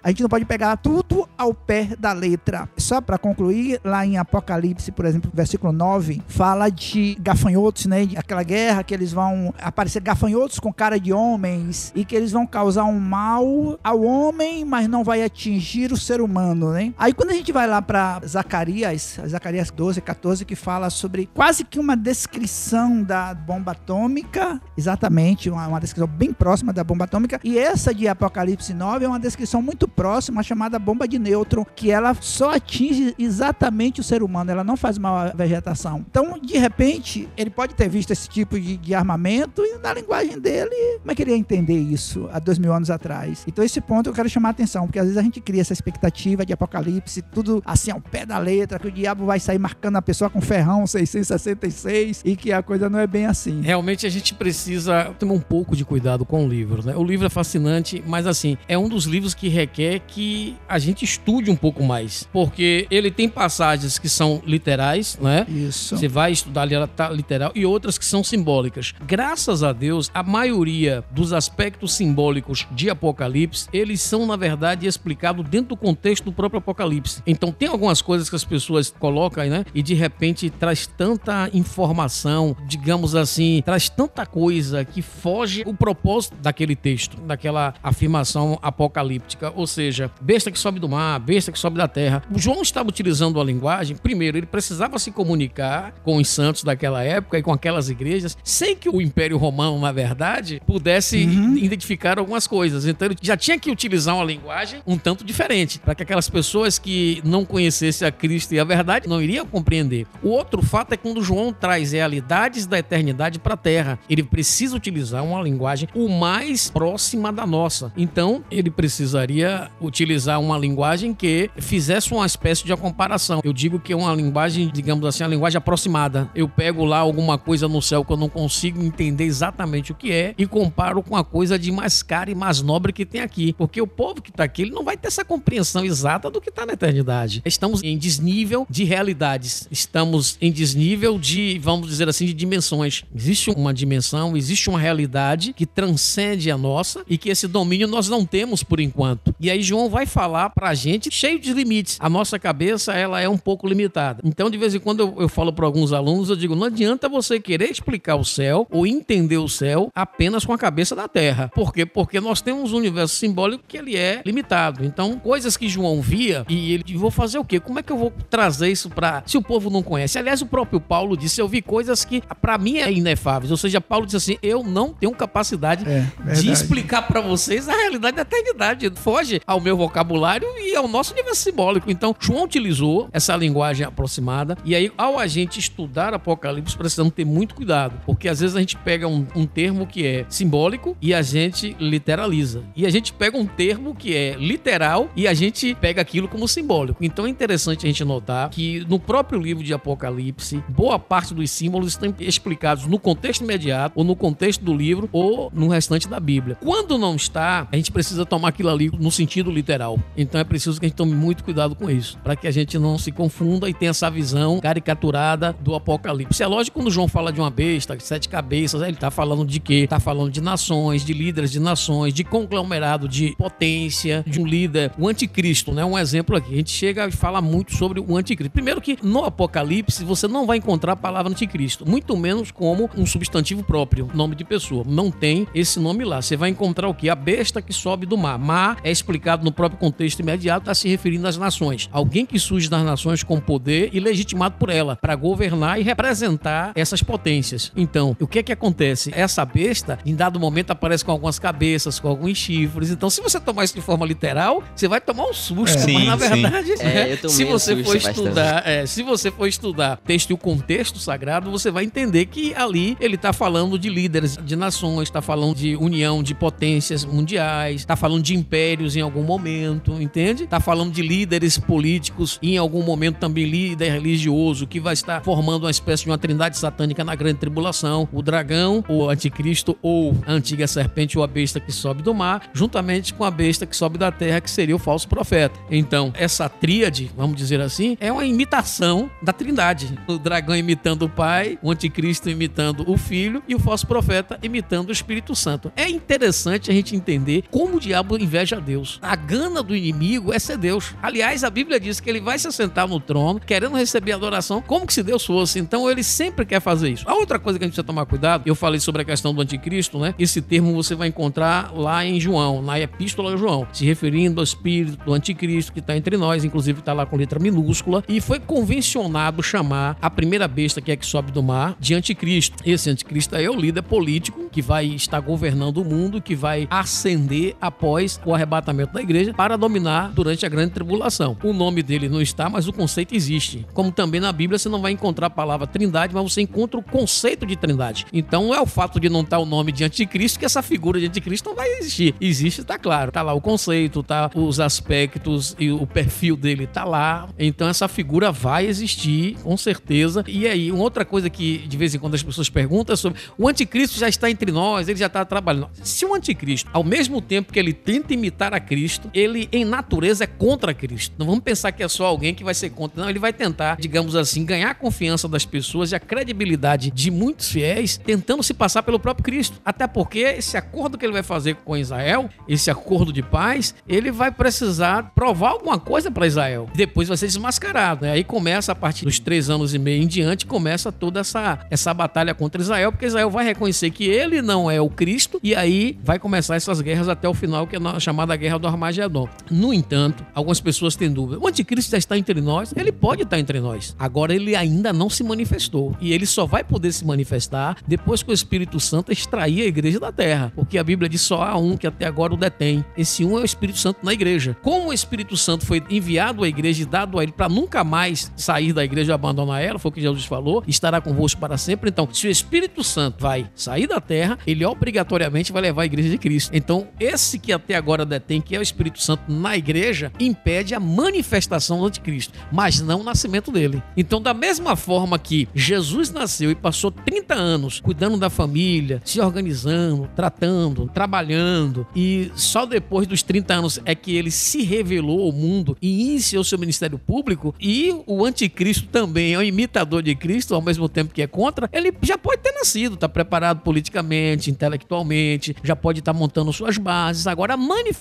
A 0.03 0.09
gente 0.09 0.21
não 0.21 0.29
pode 0.29 0.45
pegar 0.45 0.75
tudo 0.77 1.27
ao 1.37 1.53
pé 1.53 1.89
da 1.99 2.11
letra. 2.11 2.67
Só 2.77 2.99
para 2.99 3.17
concluir, 3.17 3.79
lá 3.83 4.05
em 4.05 4.17
Apocalipse, 4.17 4.91
por 4.91 5.05
exemplo, 5.05 5.31
versículo 5.33 5.71
9, 5.71 6.21
fala 6.27 6.69
de 6.69 7.15
gafanhotos, 7.19 7.85
né? 7.85 8.07
Aquela 8.15 8.43
guerra 8.43 8.83
que 8.83 8.93
eles 8.93 9.11
vão 9.11 9.53
aparecer 9.61 10.01
gafanhotos 10.01 10.59
com 10.59 10.73
cara 10.73 10.99
de 10.99 11.13
homens 11.13 11.91
e 11.95 12.03
que 12.03 12.15
eles 12.15 12.31
vão 12.31 12.45
causar 12.45 12.85
um 12.85 12.99
mal 12.99 13.79
ao 13.83 14.01
homem, 14.01 14.65
mas 14.65 14.87
não 14.87 15.03
vai 15.03 15.23
atingir 15.23 15.91
o 15.91 15.97
ser 15.97 16.21
humano, 16.21 16.71
né? 16.71 16.93
Aí 16.97 17.13
quando 17.13 17.31
a 17.31 17.33
gente 17.33 17.51
vai 17.51 17.67
lá 17.67 17.81
para 17.81 18.21
Zacarias, 18.25 19.19
Zacarias 19.27 19.69
12, 19.69 20.01
14, 20.01 20.45
que 20.45 20.55
fala 20.55 20.89
sobre 20.89 21.29
quase 21.33 21.63
que 21.63 21.79
uma 21.79 21.95
descrição 21.95 23.03
da 23.03 23.33
bomba 23.33 23.73
atômica, 23.73 24.61
exatamente, 24.77 25.49
uma, 25.49 25.67
uma 25.67 25.79
descrição 25.79 26.07
bem 26.07 26.33
próxima 26.33 26.73
da 26.73 26.83
bomba 26.83 27.05
atômica, 27.05 27.39
e 27.43 27.57
essa 27.57 27.93
de 27.93 28.07
Apocalipse 28.07 28.73
9 28.73 29.05
é 29.05 29.07
uma 29.07 29.19
descrição 29.19 29.42
muito 29.61 29.87
próxima, 29.87 30.43
chamada 30.43 30.77
bomba 30.79 31.07
de 31.07 31.17
nêutron, 31.19 31.65
que 31.75 31.91
ela 31.91 32.13
só 32.19 32.55
atinge 32.55 33.13
exatamente 33.17 34.01
o 34.01 34.03
ser 34.03 34.23
humano, 34.23 34.51
ela 34.51 34.63
não 34.63 34.77
faz 34.77 34.97
mal 34.97 35.17
à 35.17 35.29
vegetação. 35.29 36.05
Então, 36.09 36.39
de 36.39 36.57
repente, 36.57 37.27
ele 37.37 37.49
pode 37.49 37.75
ter 37.75 37.89
visto 37.89 38.11
esse 38.11 38.27
tipo 38.27 38.59
de, 38.59 38.77
de 38.77 38.93
armamento 38.93 39.63
e 39.63 39.77
na 39.77 39.93
linguagem 39.93 40.39
dele, 40.39 40.99
como 40.99 41.11
é 41.11 41.15
que 41.15 41.21
ele 41.21 41.31
ia 41.31 41.37
entender 41.37 41.77
isso 41.77 42.29
há 42.31 42.39
dois 42.39 42.57
mil 42.57 42.73
anos 42.73 42.89
atrás? 42.89 43.43
Então, 43.47 43.63
esse 43.63 43.79
ponto 43.81 44.09
eu 44.09 44.13
quero 44.13 44.29
chamar 44.29 44.49
a 44.49 44.51
atenção, 44.51 44.85
porque 44.85 44.99
às 44.99 45.05
vezes 45.05 45.17
a 45.17 45.23
gente 45.23 45.41
cria 45.41 45.61
essa 45.61 45.73
expectativa 45.73 46.45
de 46.45 46.53
apocalipse, 46.53 47.21
tudo 47.21 47.61
assim 47.65 47.91
ao 47.91 48.01
pé 48.01 48.25
da 48.25 48.37
letra, 48.37 48.79
que 48.79 48.87
o 48.87 48.91
diabo 48.91 49.25
vai 49.25 49.39
sair 49.39 49.59
marcando 49.59 49.97
a 49.97 50.01
pessoa 50.01 50.29
com 50.29 50.41
ferrão 50.41 50.85
666 50.85 52.21
e 52.25 52.35
que 52.35 52.51
a 52.51 52.61
coisa 52.61 52.89
não 52.89 52.99
é 52.99 53.07
bem 53.07 53.25
assim. 53.25 53.61
Realmente 53.61 54.05
a 54.05 54.09
gente 54.09 54.33
precisa 54.33 55.13
tomar 55.19 55.33
um 55.33 55.39
pouco 55.39 55.75
de 55.75 55.85
cuidado 55.85 56.25
com 56.25 56.45
o 56.45 56.49
livro, 56.49 56.85
né? 56.85 56.95
O 56.95 57.03
livro 57.03 57.25
é 57.25 57.29
fascinante, 57.29 58.03
mas 58.05 58.27
assim, 58.27 58.57
é 58.67 58.77
um 58.77 58.87
dos 58.87 59.05
livros 59.05 59.32
que 59.34 59.47
requer 59.47 59.99
que 59.99 60.55
a 60.67 60.79
gente 60.79 61.03
estude 61.03 61.49
um 61.49 61.55
pouco 61.55 61.84
mais, 61.84 62.27
porque 62.31 62.88
ele 62.89 63.11
tem 63.11 63.27
passagens 63.27 63.97
que 63.97 64.09
são 64.09 64.41
literais, 64.45 65.17
né? 65.21 65.45
Isso. 65.49 65.97
Você 65.97 66.07
vai 66.07 66.31
estudar 66.31 66.67
tá 66.88 67.09
literal, 67.09 67.51
e 67.55 67.65
outras 67.65 67.97
que 67.97 68.05
são 68.05 68.23
simbólicas. 68.23 68.93
Graças 69.05 69.63
a 69.63 69.73
Deus, 69.73 70.09
a 70.13 70.23
maioria 70.23 71.03
dos 71.11 71.34
aspectos 71.34 71.93
simbólicos 71.93 72.13
simbólicos 72.34 72.67
de 72.71 72.89
Apocalipse, 72.89 73.67
eles 73.73 74.01
são, 74.01 74.25
na 74.25 74.36
verdade, 74.36 74.88
explicados 74.88 75.47
dentro 75.47 75.69
do 75.69 75.77
contexto 75.77 76.25
do 76.25 76.31
próprio 76.31 76.59
Apocalipse. 76.59 77.21
Então, 77.25 77.51
tem 77.51 77.67
algumas 77.67 78.01
coisas 78.01 78.29
que 78.29 78.36
as 78.36 78.43
pessoas 78.43 78.93
colocam, 78.99 79.45
né? 79.45 79.65
E 79.73 79.81
de 79.81 79.93
repente 79.93 80.49
traz 80.49 80.86
tanta 80.86 81.49
informação, 81.53 82.55
digamos 82.67 83.15
assim, 83.15 83.61
traz 83.65 83.89
tanta 83.89 84.25
coisa 84.25 84.86
que 84.86 85.01
foge 85.01 85.63
o 85.65 85.73
propósito 85.73 86.36
daquele 86.41 86.75
texto, 86.75 87.17
daquela 87.21 87.73
afirmação 87.81 88.59
apocalíptica. 88.61 89.22
Ou 89.55 89.67
seja, 89.67 90.11
besta 90.21 90.51
que 90.51 90.59
sobe 90.59 90.80
do 90.80 90.89
mar, 90.89 91.19
besta 91.19 91.51
que 91.51 91.59
sobe 91.59 91.78
da 91.78 91.88
terra. 91.88 92.24
O 92.34 92.39
João 92.39 92.61
estava 92.61 92.89
utilizando 92.89 93.39
a 93.39 93.43
linguagem, 93.43 93.95
primeiro, 93.95 94.38
ele 94.38 94.45
precisava 94.45 94.99
se 94.99 95.11
comunicar 95.11 95.93
com 96.03 96.17
os 96.17 96.28
santos 96.28 96.63
daquela 96.63 97.03
época 97.03 97.38
e 97.38 97.43
com 97.43 97.51
aquelas 97.51 97.89
igrejas, 97.89 98.38
sem 98.43 98.76
que 98.76 98.89
o 98.89 99.01
Império 99.01 99.38
Romano, 99.38 99.80
na 99.80 99.91
verdade, 99.91 100.61
pudesse 100.65 101.24
uhum. 101.26 101.57
identificar 101.57 102.19
algumas 102.19 102.47
coisas. 102.47 102.86
Então 102.86 103.07
ele 103.07 103.17
já 103.21 103.38
tinha 103.38 103.57
que 103.59 103.71
utilizar 103.71 104.15
uma 104.15 104.26
linguagem 104.26 104.82
um 104.86 104.97
tanto 104.97 105.24
diferente, 105.24 105.80
para 105.80 105.95
que 105.95 106.03
aquelas 106.03 106.30
pessoas 106.30 106.78
que 106.78 107.21
não 107.24 107.45
conhecessem 107.45 108.07
a 108.07 108.11
Cristo 108.11 108.53
e 108.53 108.59
a 108.59 108.63
verdade 108.63 109.07
não 109.07 109.21
iriam 109.21 109.45
compreender. 109.45 110.05
O 110.21 110.30
outro 110.30 110.61
fato 110.61 110.93
é 110.93 110.97
quando 110.97 111.24
João 111.24 111.53
traz 111.53 111.91
realidades 111.91 112.65
da 112.65 112.80
eternidade 112.80 113.39
para 113.39 113.53
a 113.53 113.57
terra, 113.57 113.99
ele 114.09 114.24
precisa 114.24 114.76
utilizar 114.76 115.24
uma 115.24 115.41
linguagem 115.41 115.88
o 115.93 116.07
mais 116.09 116.69
próxima 116.69 117.32
da 117.32 117.45
nossa. 117.45 117.91
Então, 117.95 118.43
ele 118.49 118.69
precisaria 119.14 119.70
utilizar 119.80 120.41
uma 120.41 120.57
linguagem 120.57 121.14
que 121.14 121.49
fizesse 121.57 122.11
uma 122.11 122.26
espécie 122.26 122.66
de 122.66 122.76
comparação. 122.76 123.41
Eu 123.43 123.53
digo 123.53 123.80
que 123.80 123.93
é 123.93 123.95
uma 123.95 124.14
linguagem, 124.14 124.72
digamos 124.74 125.05
assim, 125.05 125.24
uma 125.24 125.30
linguagem 125.30 125.57
aproximada. 125.57 126.30
Eu 126.34 126.49
pego 126.49 126.84
lá 126.84 126.97
alguma 126.97 127.38
coisa 127.38 127.68
no 127.68 127.82
céu 127.82 128.03
que 128.03 128.11
eu 128.11 128.18
não 128.18 128.28
consigo 128.28 128.82
entender 128.82 129.26
exatamente 129.26 129.91
o 129.91 129.95
que 129.95 130.11
é 130.11 130.34
e 130.38 130.47
comparo 130.47 131.03
com 131.03 131.16
a 131.16 131.24
coisa 131.24 131.59
de 131.59 131.72
mais 131.72 132.01
cara 132.01 132.32
e 132.32 132.36
mais 132.36 132.61
nobre 132.61 132.91
que 132.91 133.05
tem 133.05 133.22
aqui. 133.22 133.53
Porque 133.53 133.80
o 133.80 133.86
povo 133.86 134.22
que 134.22 134.32
está 134.32 134.43
aqui, 134.43 134.64
ele 134.64 134.72
não 134.72 134.84
vai 134.84 134.97
ter 134.97 135.07
essa 135.07 135.24
compreensão 135.24 135.86
exata 135.86 136.32
do 136.32 136.41
que 136.41 136.49
está 136.49 136.66
na 136.66 136.74
eternidade. 136.74 137.41
Estamos 137.45 137.84
em 137.84 137.97
desnível 137.97 138.66
de 138.70 138.84
realidades. 138.84 139.68
Estamos 139.70 140.38
em 140.41 140.51
desnível 140.51 141.20
de, 141.20 141.59
vamos 141.59 141.88
dizer 141.88 142.09
assim, 142.09 142.26
de 142.26 142.34
dimensões. 142.34 143.03
Existe 143.16 143.51
uma 143.51 143.74
dimensão, 143.74 144.36
existe 144.36 144.70
uma 144.70 144.80
realidade 144.80 145.53
que 145.53 145.66
transcende 145.66 146.49
a 146.49 146.57
nossa 146.57 147.03
e 147.07 147.18
que 147.18 147.30
esse 147.30 147.47
domínio 147.47 147.88
nós 147.88 148.09
não 148.09 148.26
temos 148.26 148.64
por 148.64 148.80
enquanto. 148.80 149.02
E 149.39 149.49
aí 149.49 149.61
João 149.61 149.89
vai 149.89 150.05
falar 150.05 150.49
pra 150.49 150.73
gente 150.73 151.11
cheio 151.11 151.39
de 151.39 151.53
limites. 151.53 151.97
A 151.99 152.09
nossa 152.09 152.39
cabeça, 152.39 152.93
ela 152.93 153.21
é 153.21 153.27
um 153.27 153.37
pouco 153.37 153.67
limitada. 153.67 154.21
Então, 154.23 154.49
de 154.49 154.57
vez 154.57 154.73
em 154.73 154.79
quando 154.79 155.01
eu, 155.01 155.15
eu 155.19 155.29
falo 155.29 155.51
para 155.51 155.65
alguns 155.65 155.93
alunos, 155.93 156.29
eu 156.29 156.35
digo, 156.35 156.55
não 156.55 156.67
adianta 156.67 157.09
você 157.09 157.39
querer 157.39 157.69
explicar 157.69 158.15
o 158.15 158.23
céu 158.23 158.67
ou 158.71 158.85
entender 158.87 159.37
o 159.37 159.49
céu 159.49 159.91
apenas 159.95 160.45
com 160.45 160.53
a 160.53 160.57
cabeça 160.57 160.95
da 160.95 161.07
terra. 161.07 161.51
Por 161.53 161.73
quê? 161.73 161.85
Porque 161.85 162.19
nós 162.19 162.41
temos 162.41 162.73
um 162.73 162.77
universo 162.77 163.15
simbólico 163.15 163.63
que 163.67 163.77
ele 163.77 163.95
é 163.95 164.21
limitado. 164.25 164.85
Então, 164.85 165.19
coisas 165.19 165.57
que 165.57 165.67
João 165.67 166.01
via 166.01 166.45
e 166.49 166.73
ele 166.73 166.97
vou 166.97 167.11
fazer 167.11 167.37
o 167.37 167.45
quê? 167.45 167.59
Como 167.59 167.79
é 167.79 167.83
que 167.83 167.91
eu 167.91 167.97
vou 167.97 168.11
trazer 168.29 168.69
isso 168.69 168.89
para 168.89 169.23
se 169.25 169.37
o 169.37 169.41
povo 169.41 169.69
não 169.69 169.83
conhece? 169.83 170.17
Aliás, 170.17 170.41
o 170.41 170.45
próprio 170.45 170.79
Paulo 170.79 171.17
disse, 171.17 171.41
eu 171.41 171.47
vi 171.47 171.61
coisas 171.61 172.05
que 172.05 172.21
para 172.41 172.57
mim 172.57 172.77
é 172.77 172.91
inefáveis. 172.91 173.51
Ou 173.51 173.57
seja, 173.57 173.81
Paulo 173.81 174.05
disse 174.05 174.17
assim, 174.17 174.37
eu 174.41 174.63
não 174.63 174.93
tenho 174.93 175.11
capacidade 175.13 175.85
é, 175.87 176.33
de 176.33 176.51
explicar 176.51 177.03
para 177.03 177.21
vocês 177.21 177.67
a 177.67 177.73
realidade 177.73 178.15
da 178.15 178.21
eternidade. 178.21 178.92
Foge 178.99 179.41
ao 179.45 179.59
meu 179.59 179.77
vocabulário 179.77 180.47
e 180.59 180.75
ao 180.75 180.87
nosso 180.87 181.13
universo 181.13 181.43
simbólico. 181.43 181.89
Então, 181.89 182.15
João 182.19 182.43
utilizou 182.43 183.09
essa 183.11 183.35
linguagem 183.35 183.85
aproximada. 183.85 184.57
E 184.63 184.75
aí, 184.75 184.91
ao 184.97 185.19
a 185.19 185.27
gente 185.27 185.59
estudar 185.59 186.13
Apocalipse, 186.13 186.77
precisamos 186.77 187.13
ter 187.13 187.25
muito 187.25 187.55
cuidado. 187.55 187.99
Porque 188.05 188.27
às 188.27 188.39
vezes 188.39 188.55
a 188.55 188.59
gente 188.59 188.77
pega 188.77 189.07
um, 189.07 189.25
um 189.35 189.45
termo 189.45 189.85
que 189.85 190.05
é 190.05 190.25
simbólico 190.29 190.97
e 191.01 191.13
a 191.13 191.21
gente 191.21 191.75
literaliza. 191.79 192.63
E 192.75 192.85
a 192.85 192.89
gente 192.89 193.13
pega 193.13 193.37
um 193.37 193.45
termo 193.45 193.95
que 193.95 194.15
é 194.15 194.35
literal 194.37 195.09
e 195.15 195.27
a 195.27 195.33
gente 195.33 195.75
pega 195.75 196.01
aquilo 196.01 196.27
como 196.27 196.47
simbólico. 196.47 197.03
Então 197.03 197.25
é 197.25 197.29
interessante 197.29 197.85
a 197.85 197.87
gente 197.87 198.03
notar 198.03 198.49
que 198.49 198.85
no 198.87 198.99
próprio 198.99 199.39
livro 199.39 199.63
de 199.63 199.73
Apocalipse, 199.73 200.63
boa 200.67 200.97
parte 200.97 201.33
dos 201.33 201.49
símbolos 201.51 201.89
estão 201.89 202.13
explicados 202.19 202.85
no 202.85 202.99
contexto 202.99 203.43
imediato, 203.43 203.93
ou 203.95 204.03
no 204.03 204.15
contexto 204.15 204.63
do 204.63 204.73
livro, 204.75 205.09
ou 205.11 205.51
no 205.53 205.67
restante 205.67 206.07
da 206.07 206.19
Bíblia. 206.19 206.57
Quando 206.61 206.97
não 206.97 207.15
está, 207.15 207.67
a 207.71 207.75
gente 207.75 207.91
precisa 207.91 208.25
tomar 208.25 208.49
aquilo 208.49 208.69
ali 208.69 208.82
no 208.99 209.11
sentido 209.11 209.51
literal. 209.51 209.99
Então 210.17 210.39
é 210.39 210.43
preciso 210.43 210.79
que 210.79 210.86
a 210.86 210.89
gente 210.89 210.97
tome 210.97 211.13
muito 211.13 211.43
cuidado 211.43 211.75
com 211.75 211.89
isso, 211.89 212.17
para 212.23 212.36
que 212.36 212.47
a 212.47 212.51
gente 212.51 212.77
não 212.77 212.97
se 212.97 213.11
confunda 213.11 213.69
e 213.69 213.73
tenha 213.73 213.91
essa 213.91 214.09
visão 214.09 214.59
caricaturada 214.59 215.55
do 215.61 215.75
Apocalipse. 215.75 216.41
É 216.41 216.47
lógico 216.47 216.79
quando 216.79 216.91
João 216.91 217.07
fala 217.07 217.31
de 217.31 217.39
uma 217.39 217.49
besta, 217.49 217.95
de 217.95 218.03
sete 218.03 218.29
cabeças, 218.29 218.81
ele 218.81 218.91
está 218.91 219.11
falando 219.11 219.45
de 219.45 219.59
quê? 219.59 219.81
Está 219.84 219.99
falando 219.99 220.31
de 220.31 220.41
nações, 220.41 221.05
de 221.05 221.13
líderes 221.13 221.51
de 221.51 221.59
nações, 221.59 222.13
de 222.13 222.23
conglomerado 222.23 223.07
de 223.07 223.36
potência, 223.38 224.23
de 224.27 224.39
um 224.39 224.45
líder, 224.45 224.91
o 224.97 225.07
anticristo, 225.07 225.71
né? 225.71 225.84
Um 225.86 225.97
exemplo 225.97 226.36
aqui. 226.36 226.53
A 226.53 226.57
gente 226.57 226.71
chega 226.71 227.07
e 227.07 227.11
fala 227.11 227.41
muito 227.41 227.75
sobre 227.75 227.99
o 227.99 228.17
anticristo. 228.17 228.51
Primeiro 228.51 228.81
que 228.81 228.97
no 229.03 229.25
Apocalipse 229.25 230.03
você 230.03 230.27
não 230.27 230.45
vai 230.45 230.57
encontrar 230.57 230.93
a 230.93 230.95
palavra 230.95 231.31
anticristo, 231.31 231.88
muito 231.88 232.15
menos 232.17 232.51
como 232.51 232.89
um 232.97 233.05
substantivo 233.05 233.63
próprio, 233.63 234.09
nome 234.13 234.36
de 234.36 234.43
pessoa. 234.43 234.84
Não 234.88 235.11
tem 235.11 235.47
esse 235.53 235.79
nome 235.79 236.03
lá. 236.03 236.21
Você 236.21 236.36
vai 236.36 236.49
encontrar 236.49 236.88
o 236.88 236.93
que? 236.93 237.09
A 237.09 237.15
besta 237.15 237.61
que 237.61 237.73
sobe 237.73 238.05
do 238.05 238.17
mar. 238.17 238.38
Mar 238.38 238.72
é 238.84 238.91
explicado 238.91 239.43
no 239.43 239.51
próprio 239.51 239.80
contexto 239.80 240.19
imediato, 240.19 240.61
está 240.61 240.74
se 240.74 240.88
referindo 240.88 241.28
às 241.28 241.38
nações. 241.38 241.89
Alguém 241.91 242.26
que 242.26 242.39
surge 242.39 242.69
das 242.69 242.84
nações 242.84 243.24
com 243.24 243.39
poder 243.39 243.89
e 243.93 243.99
legitimado 243.99 244.55
por 244.57 244.69
ela 244.69 244.95
para 244.95 245.15
governar 245.15 245.80
e 245.80 245.84
representar 245.84 246.71
essas 246.76 247.03
potências. 247.03 247.71
Então, 247.76 248.15
o 248.19 248.28
que 248.28 248.39
é 248.39 248.43
que 248.43 248.51
acontece? 248.51 249.11
Essa 249.13 249.45
besta, 249.45 249.99
em 250.05 250.15
dado 250.15 250.39
momento, 250.39 250.71
aparece 250.71 251.03
com 251.03 251.11
algumas 251.11 251.39
cabeças, 251.39 251.99
com 251.99 252.07
alguns 252.07 252.38
chifres. 252.38 252.89
Então, 252.89 253.09
se 253.09 253.21
você 253.21 253.39
tomar 253.39 253.63
isso 253.63 253.76
de 253.76 253.82
forma 253.82 254.05
literal, 254.05 254.63
você 254.76 254.88
vai 254.88 255.01
tomar 255.01 255.26
um 255.26 255.34
susto. 255.34 255.78
É. 255.78 255.82
Sim, 255.82 255.93
mas 255.93 256.05
na 256.05 256.15
verdade, 256.15 256.71
é, 256.80 257.17
se 257.28 257.43
você 257.43 257.84
for 257.84 257.95
estudar, 257.95 258.67
é, 258.67 258.86
se 258.86 259.03
você 259.03 259.32
for 259.32 259.47
estudar 259.47 259.97
texto 259.97 260.30
e 260.30 260.34
o 260.34 260.38
contexto 260.38 260.99
sagrado, 260.99 261.51
você 261.51 261.71
vai 261.71 261.84
entender 261.84 262.26
que 262.26 262.53
ali 262.55 262.97
ele 262.99 263.15
está 263.15 263.34
falando 263.34 263.78
de 263.78 263.89
líderes 263.89 264.38
de 264.38 264.55
nações, 264.55 265.03
está 265.03 265.21
falando 265.21 265.55
de 265.55 265.76
união 265.76 266.24
de 266.24 266.34
potências 266.34 267.05
mundiais, 267.05 267.82
está 267.82 267.95
falando 267.95 268.24
de 268.24 268.36
impérios 268.36 268.52
em 268.53 269.01
algum 269.01 269.23
momento, 269.23 269.99
entende? 269.99 270.43
Está 270.43 270.59
falando 270.59 270.91
de 270.91 271.01
líderes 271.01 271.57
políticos 271.57 272.37
e 272.41 272.53
em 272.53 272.57
algum 272.57 272.83
momento 272.83 273.17
também 273.17 273.45
líder 273.45 273.91
religioso 273.91 274.67
que 274.67 274.79
vai 274.79 274.93
estar 274.93 275.23
formando 275.23 275.63
uma 275.63 275.71
espécie 275.71 276.03
de 276.03 276.09
uma 276.09 276.17
trindade 276.17 276.57
satânica 276.57 277.03
na 277.03 277.15
grande 277.15 277.39
tribulação, 277.39 278.07
o 278.11 278.21
dragão, 278.21 278.83
o 278.87 279.09
anticristo 279.09 279.75
ou 279.81 280.15
a 280.27 280.33
antiga 280.33 280.67
serpente 280.67 281.17
ou 281.17 281.23
a 281.23 281.27
besta 281.27 281.59
que 281.59 281.71
sobe 281.71 282.03
do 282.03 282.13
mar, 282.13 282.49
juntamente 282.53 283.13
com 283.13 283.23
a 283.23 283.31
besta 283.31 283.65
que 283.65 283.75
sobe 283.75 283.97
da 283.97 284.11
terra, 284.11 284.39
que 284.39 284.51
seria 284.51 284.75
o 284.75 284.79
falso 284.79 285.07
profeta. 285.07 285.59
Então, 285.71 286.13
essa 286.15 286.47
tríade, 286.47 287.11
vamos 287.17 287.35
dizer 287.35 287.59
assim, 287.59 287.97
é 287.99 288.11
uma 288.11 288.25
imitação 288.25 289.09
da 289.21 289.33
trindade. 289.33 289.97
O 290.07 290.19
dragão 290.19 290.55
imitando 290.55 291.03
o 291.03 291.09
pai, 291.09 291.57
o 291.61 291.71
anticristo 291.71 292.29
imitando 292.29 292.83
o 292.87 292.97
filho 292.97 293.41
e 293.47 293.55
o 293.55 293.59
falso 293.59 293.87
profeta 293.87 294.37
imitando 294.43 294.89
o 294.89 294.91
Espírito 294.91 295.35
Santo. 295.35 295.71
É 295.75 295.89
interessante 295.89 296.69
a 296.69 296.73
gente 296.73 296.95
entender 296.95 297.45
como 297.49 297.77
o 297.77 297.79
diabo 297.79 298.15
inveja 298.43 298.57
a 298.57 298.59
Deus. 298.59 298.99
A 299.01 299.15
gana 299.15 299.63
do 299.63 299.75
inimigo 299.75 300.33
é 300.33 300.37
ser 300.37 300.57
Deus. 300.57 300.93
Aliás, 301.01 301.43
a 301.43 301.49
Bíblia 301.49 301.79
diz 301.79 301.99
que 301.99 302.09
ele 302.09 302.19
vai 302.19 302.37
se 302.37 302.47
assentar 302.47 302.87
no 302.87 302.99
trono, 302.99 303.39
querendo 303.39 303.75
receber 303.75 304.11
adoração, 304.11 304.61
como 304.61 304.85
que 304.85 304.93
se 304.93 305.01
Deus 305.01 305.25
fosse. 305.25 305.59
Então, 305.59 305.89
ele 305.89 306.03
sempre 306.03 306.45
quer 306.45 306.59
fazer 306.59 306.89
isso. 306.89 307.07
A 307.07 307.15
outra 307.15 307.39
coisa 307.39 307.57
que 307.57 307.63
a 307.63 307.67
gente 307.67 307.73
precisa 307.73 307.87
tomar 307.87 308.05
cuidado, 308.05 308.43
eu 308.45 308.53
falei 308.53 308.79
sobre 308.79 309.01
a 309.01 309.05
questão 309.05 309.33
do 309.33 309.41
anticristo, 309.41 309.97
né? 309.97 310.13
Esse 310.19 310.41
termo 310.41 310.73
você 310.73 310.93
vai 310.93 311.07
encontrar 311.07 311.73
lá 311.73 312.05
em 312.05 312.19
João, 312.19 312.61
na 312.61 312.79
Epístola 312.79 313.33
de 313.33 313.39
João, 313.39 313.65
se 313.71 313.85
referindo 313.85 314.41
ao 314.41 314.43
espírito 314.43 315.03
do 315.05 315.13
anticristo 315.13 315.71
que 315.71 315.79
está 315.79 315.95
entre 315.95 316.17
nós, 316.17 316.43
inclusive 316.43 316.79
está 316.79 316.93
lá 316.93 317.05
com 317.05 317.15
letra 317.15 317.39
minúscula, 317.39 318.03
e 318.07 318.19
foi 318.19 318.39
convencionado 318.39 319.41
chamar 319.41 319.97
a 320.01 320.09
primeira 320.09 320.47
besta 320.47 320.81
que 320.81 320.91
é 320.91 320.95
que 320.95 321.05
sobe 321.05 321.31
do 321.31 321.41
mar 321.41 321.75
de 321.79 321.93
anticristo. 321.93 322.57
Esse 322.65 322.89
anticristo 322.89 323.35
é 323.35 323.49
o 323.49 323.55
líder 323.55 323.83
político 323.83 324.49
que 324.51 324.61
vai 324.61 324.85
estar 324.87 325.19
governando 325.21 325.77
o 325.77 325.85
mundo, 325.85 326.21
que 326.21 326.35
vai 326.35 326.67
ascender 326.69 327.55
após 327.61 328.19
o 328.25 328.32
arrebatamento 328.36 328.93
da 328.93 329.01
igreja 329.01 329.34
para 329.34 329.57
dominar 329.57 330.11
durante 330.11 330.45
a 330.45 330.49
grande 330.49 330.73
tribulação. 330.73 331.38
O 331.43 331.53
nome 331.53 331.84
dele 331.84 332.07
não 332.07 332.21
está, 332.21 332.49
mas 332.49 332.67
o 332.67 332.73
conceito 332.73 333.15
existe. 333.15 333.65
Como 333.73 333.91
também 333.91 334.21
na 334.21 334.31
Bíblia 334.31 334.57
você 334.57 334.69
não 334.69 334.81
vai 334.81 334.91
encontrar 334.91 335.27
a 335.27 335.29
palavra 335.29 335.67
trindade, 335.67 336.13
mas 336.13 336.31
você 336.31 336.41
encontra 336.41 336.79
o 336.79 336.84
conceito 336.84 337.45
de 337.45 337.55
trindade. 337.55 338.05
Então 338.13 338.43
não 338.43 338.53
é 338.53 338.61
o 338.61 338.65
fato 338.65 338.99
de 338.99 339.09
não 339.09 339.21
estar 339.21 339.39
o 339.39 339.45
nome 339.45 339.71
de 339.71 339.84
anticristo 339.84 340.38
que 340.38 340.45
essa 340.45 340.61
figura 340.61 340.99
de 340.99 341.05
anticristo 341.05 341.49
não 341.49 341.55
vai 341.55 341.67
existir. 341.77 342.13
Existe, 342.19 342.61
está 342.61 342.77
claro. 342.77 343.09
Está 343.09 343.21
lá 343.21 343.34
o 343.34 343.41
conceito, 343.41 344.03
tá 344.03 344.29
os 344.36 344.59
aspectos 344.59 345.55
e 345.57 345.71
o 345.71 345.88
perfil 345.88 346.36
dele 346.36 346.65
está 346.65 346.84
lá. 346.84 347.29
Então 347.39 347.67
essa 347.67 347.88
figura 347.88 348.31
vai 348.31 348.65
existir, 348.65 349.38
com 349.41 349.55
certeza. 349.55 350.23
E 350.27 350.47
aí, 350.47 350.71
uma 350.71 350.84
outra 350.84 351.05
coisa 351.05 351.29
que 351.29 351.59
de 351.59 351.77
vez 351.77 351.95
em 351.95 351.99
quando 351.99 352.15
as 352.15 352.23
pessoas 352.23 352.49
perguntam 352.49 352.93
é 352.93 352.97
sobre 352.97 353.19
o 353.38 353.47
anticristo 353.47 353.97
já 353.97 354.09
está 354.09 354.29
entre 354.29 354.51
nós, 354.51 354.88
ele 354.88 354.99
já 354.99 355.07
está 355.07 355.23
trabalhando. 355.23 355.69
Se 355.81 356.05
o 356.05 356.13
anticristo, 356.13 356.69
ao 356.73 356.84
mesmo 356.84 357.21
tempo 357.21 357.53
que 357.53 357.59
ele 357.59 357.73
tenta 357.73 358.13
a 358.51 358.59
Cristo, 358.59 359.09
ele 359.13 359.47
em 359.51 359.65
natureza 359.65 360.24
é 360.24 360.28
contra 360.28 360.74
Cristo. 360.74 361.15
Não 361.17 361.26
vamos 361.26 361.43
pensar 361.43 361.71
que 361.71 361.82
é 361.82 361.88
só 361.88 362.05
alguém 362.05 362.34
que 362.34 362.43
vai 362.43 362.53
ser 362.53 362.69
contra. 362.69 363.01
Não, 363.01 363.09
ele 363.09 363.19
vai 363.19 363.34
tentar, 363.34 363.78
digamos 363.80 364.15
assim, 364.15 364.45
ganhar 364.45 364.71
a 364.71 364.76
confiança 364.76 365.28
das 365.28 365.45
pessoas 365.45 365.91
e 365.91 365.95
a 365.95 365.99
credibilidade 365.99 366.91
de 366.91 367.09
muitos 367.09 367.49
fiéis, 367.49 367.97
tentando 367.97 368.43
se 368.43 368.53
passar 368.53 368.84
pelo 368.84 368.99
próprio 368.99 369.24
Cristo. 369.24 369.61
Até 369.63 369.88
porque 369.88 370.19
esse 370.19 370.57
acordo 370.57 370.97
que 370.97 371.05
ele 371.05 371.13
vai 371.13 371.24
fazer 371.24 371.55
com 371.55 371.78
Israel, 371.78 372.30
esse 372.47 372.69
acordo 372.69 373.13
de 373.13 373.21
paz, 373.21 373.76
ele 373.88 374.11
vai 374.11 374.32
precisar 374.32 375.11
provar 375.15 375.51
alguma 375.51 375.80
coisa 375.80 376.11
para 376.11 376.28
Israel. 376.28 376.69
Depois 376.76 377.07
vai 377.07 377.17
ser 377.17 377.28
desmascarado. 377.28 378.05
Né? 378.05 378.11
Aí 378.11 378.24
começa, 378.24 378.71
a 378.71 378.76
partir 378.76 379.05
dos 379.05 379.19
três 379.19 379.49
anos 379.49 379.74
e 379.74 379.80
meio 379.80 380.03
em 380.03 380.07
diante, 380.07 380.45
começa 380.45 380.91
toda 380.91 381.19
essa, 381.19 381.59
essa 381.69 381.93
batalha 381.93 382.34
contra 382.34 382.61
Israel, 382.61 382.91
porque 382.91 383.05
Israel 383.05 383.30
vai 383.30 383.45
reconhecer 383.45 383.89
que 383.91 384.05
ele 384.05 384.41
não 384.41 384.69
é 384.69 384.80
o 384.80 384.89
Cristo, 384.89 385.39
e 385.43 385.55
aí 385.55 385.97
vai 386.03 386.19
começar 386.19 386.55
essas 386.55 386.82
guerras 386.82 387.09
até 387.09 387.28
o 387.28 387.34
final, 387.34 387.67
que 387.67 387.76
é 387.76 387.80
a 387.80 388.12
chamada 388.14 388.36
Guerra 388.36 388.59
do 388.59 388.68
Armagedon. 388.68 389.28
No 389.49 389.74
entanto, 389.74 390.24
algumas 390.36 390.61
pessoas 390.61 390.95
têm 390.95 391.11
dúvida. 391.11 391.39
O 391.41 391.47
anticristo 391.47 391.91
já 391.91 391.97
está 391.97 392.16
entre 392.16 392.39
nós? 392.39 392.72
Ele 392.78 392.91
pode 392.91 393.24
estar 393.24 393.39
entre 393.39 393.59
nós. 393.59 393.95
Agora, 393.97 394.34
ele 394.36 394.55
ainda 394.55 394.93
não 394.93 395.09
se 395.09 395.24
manifestou. 395.24 395.95
E 395.99 396.14
ele 396.14 396.28
só 396.28 396.45
vai 396.45 396.64
poder 396.64 396.91
se 396.91 397.03
manifestar 397.03 397.78
depois 397.88 398.22
que 398.22 398.30
o 398.30 398.34
Espírito 398.34 398.80
Santo 398.80 399.11
extrair 399.11 399.61
a 399.61 399.66
igreja 399.66 399.99
da 399.99 400.11
terra. 400.11 400.53
Porque 400.55 400.78
a 400.78 400.84
Bíblia 400.84 401.09
diz 401.09 401.22
só 401.22 401.41
há 401.41 401.57
um 401.57 401.76
que 401.76 401.88
até 401.88 402.05
agora 402.05 402.34
o 402.34 402.38
detém. 402.38 402.86
Esse 402.95 403.26
um 403.26 403.38
é 403.38 403.41
o 403.41 403.45
Espírito 403.45 403.80
Santo 403.80 403.99
na 404.03 404.14
igreja. 404.14 404.55
Como 404.61 404.89
o 404.89 404.93
Espírito 404.93 405.36
Santo 405.36 405.66
foi 405.66 405.82
enviado 405.89 406.43
à 406.43 406.47
igreja 406.47 406.84
e 406.84 406.86
dado 406.86 407.18
a 407.18 407.24
ele 407.24 407.32
para 407.32 407.49
nunca 407.49 407.84
mais 407.84 408.32
sair 408.36 408.74
da 408.74 408.86
igreja 408.86 409.11
e 409.11 409.16
abandonar 409.16 409.64
ela, 409.64 409.80
foi 409.80 409.89
o 409.89 409.91
que 409.91 410.01
Jesus 410.01 410.26
falou, 410.26 410.64
estará 410.68 411.01
convosco 411.01 411.39
para 411.39 411.57
sempre. 411.57 411.89
Então, 411.89 412.07
se 412.11 412.28
o 412.28 412.30
Espírito 412.30 412.84
Santo 412.84 413.20
vai 413.20 413.49
sair 413.55 413.88
da 413.88 413.99
terra, 413.99 414.38
ele 414.45 414.64
obrigatoriamente 414.64 415.51
vai 415.51 415.64
levar 415.64 415.82
a 415.82 415.86
igreja 415.86 416.09
de 416.09 416.18
Cristo. 416.20 416.51
Então, 416.53 416.88
esse 416.99 417.39
que 417.39 417.51
até 417.51 417.76
agora 417.76 418.02
detém, 418.05 418.41
que 418.41 418.55
é 418.55 418.59
o 418.59 418.63
Espírito 418.63 419.01
Santo 419.01 419.31
na 419.31 419.55
igreja, 419.57 420.11
impede 420.19 420.75
a 420.75 420.79
manifestação 420.79 421.79
do 421.79 421.85
anticristo, 421.85 422.37
mas 422.51 422.81
não 422.81 423.01
o 423.01 423.03
nascimento 423.03 423.51
dele. 423.51 423.81
Então, 423.95 424.21
da 424.21 424.33
mesma 424.33 424.75
forma 424.75 425.17
que 425.19 425.47
Jesus 425.53 426.09
nasceu 426.09 426.51
e 426.51 426.55
passou 426.55 426.91
30 426.91 427.33
anos 427.33 427.79
cuidando 427.79 428.17
da 428.17 428.29
família, 428.29 429.01
se 429.05 429.19
organizando, 429.19 430.09
tratando, 430.15 430.89
trabalhando, 430.93 431.85
e 431.95 432.31
só 432.35 432.65
depois 432.65 433.07
dos 433.07 433.23
30 433.23 433.53
anos 433.53 433.79
é 433.85 433.95
que 433.95 434.15
ele 434.15 434.31
se 434.31 434.63
revelou 434.63 435.23
ao 435.23 435.31
mundo 435.31 435.77
e 435.81 436.09
iniciou 436.09 436.43
seu 436.43 436.57
ministério 436.57 436.97
público, 436.97 437.55
e 437.59 437.93
o 438.05 438.25
anticristo 438.25 438.87
também 438.87 439.33
é 439.33 439.39
um 439.39 439.43
imitador 439.43 440.01
de 440.01 440.15
Cristo, 440.15 440.55
ao 440.55 440.61
mesmo 440.61 440.87
tempo 440.87 441.13
que 441.13 441.21
é 441.21 441.27
contra, 441.27 441.69
ele 441.71 441.93
já 442.01 442.17
pode 442.17 442.41
ter 442.41 442.51
nascido, 442.51 442.95
está 442.95 443.09
preparado 443.09 443.61
politicamente, 443.61 444.51
intelectualmente, 444.51 445.55
já 445.63 445.75
pode 445.75 445.99
estar 445.99 446.13
tá 446.13 446.19
montando 446.19 446.53
suas 446.53 446.77
bases. 446.77 447.27
Agora, 447.27 447.53
a 447.53 447.57
manifestação 447.57 447.92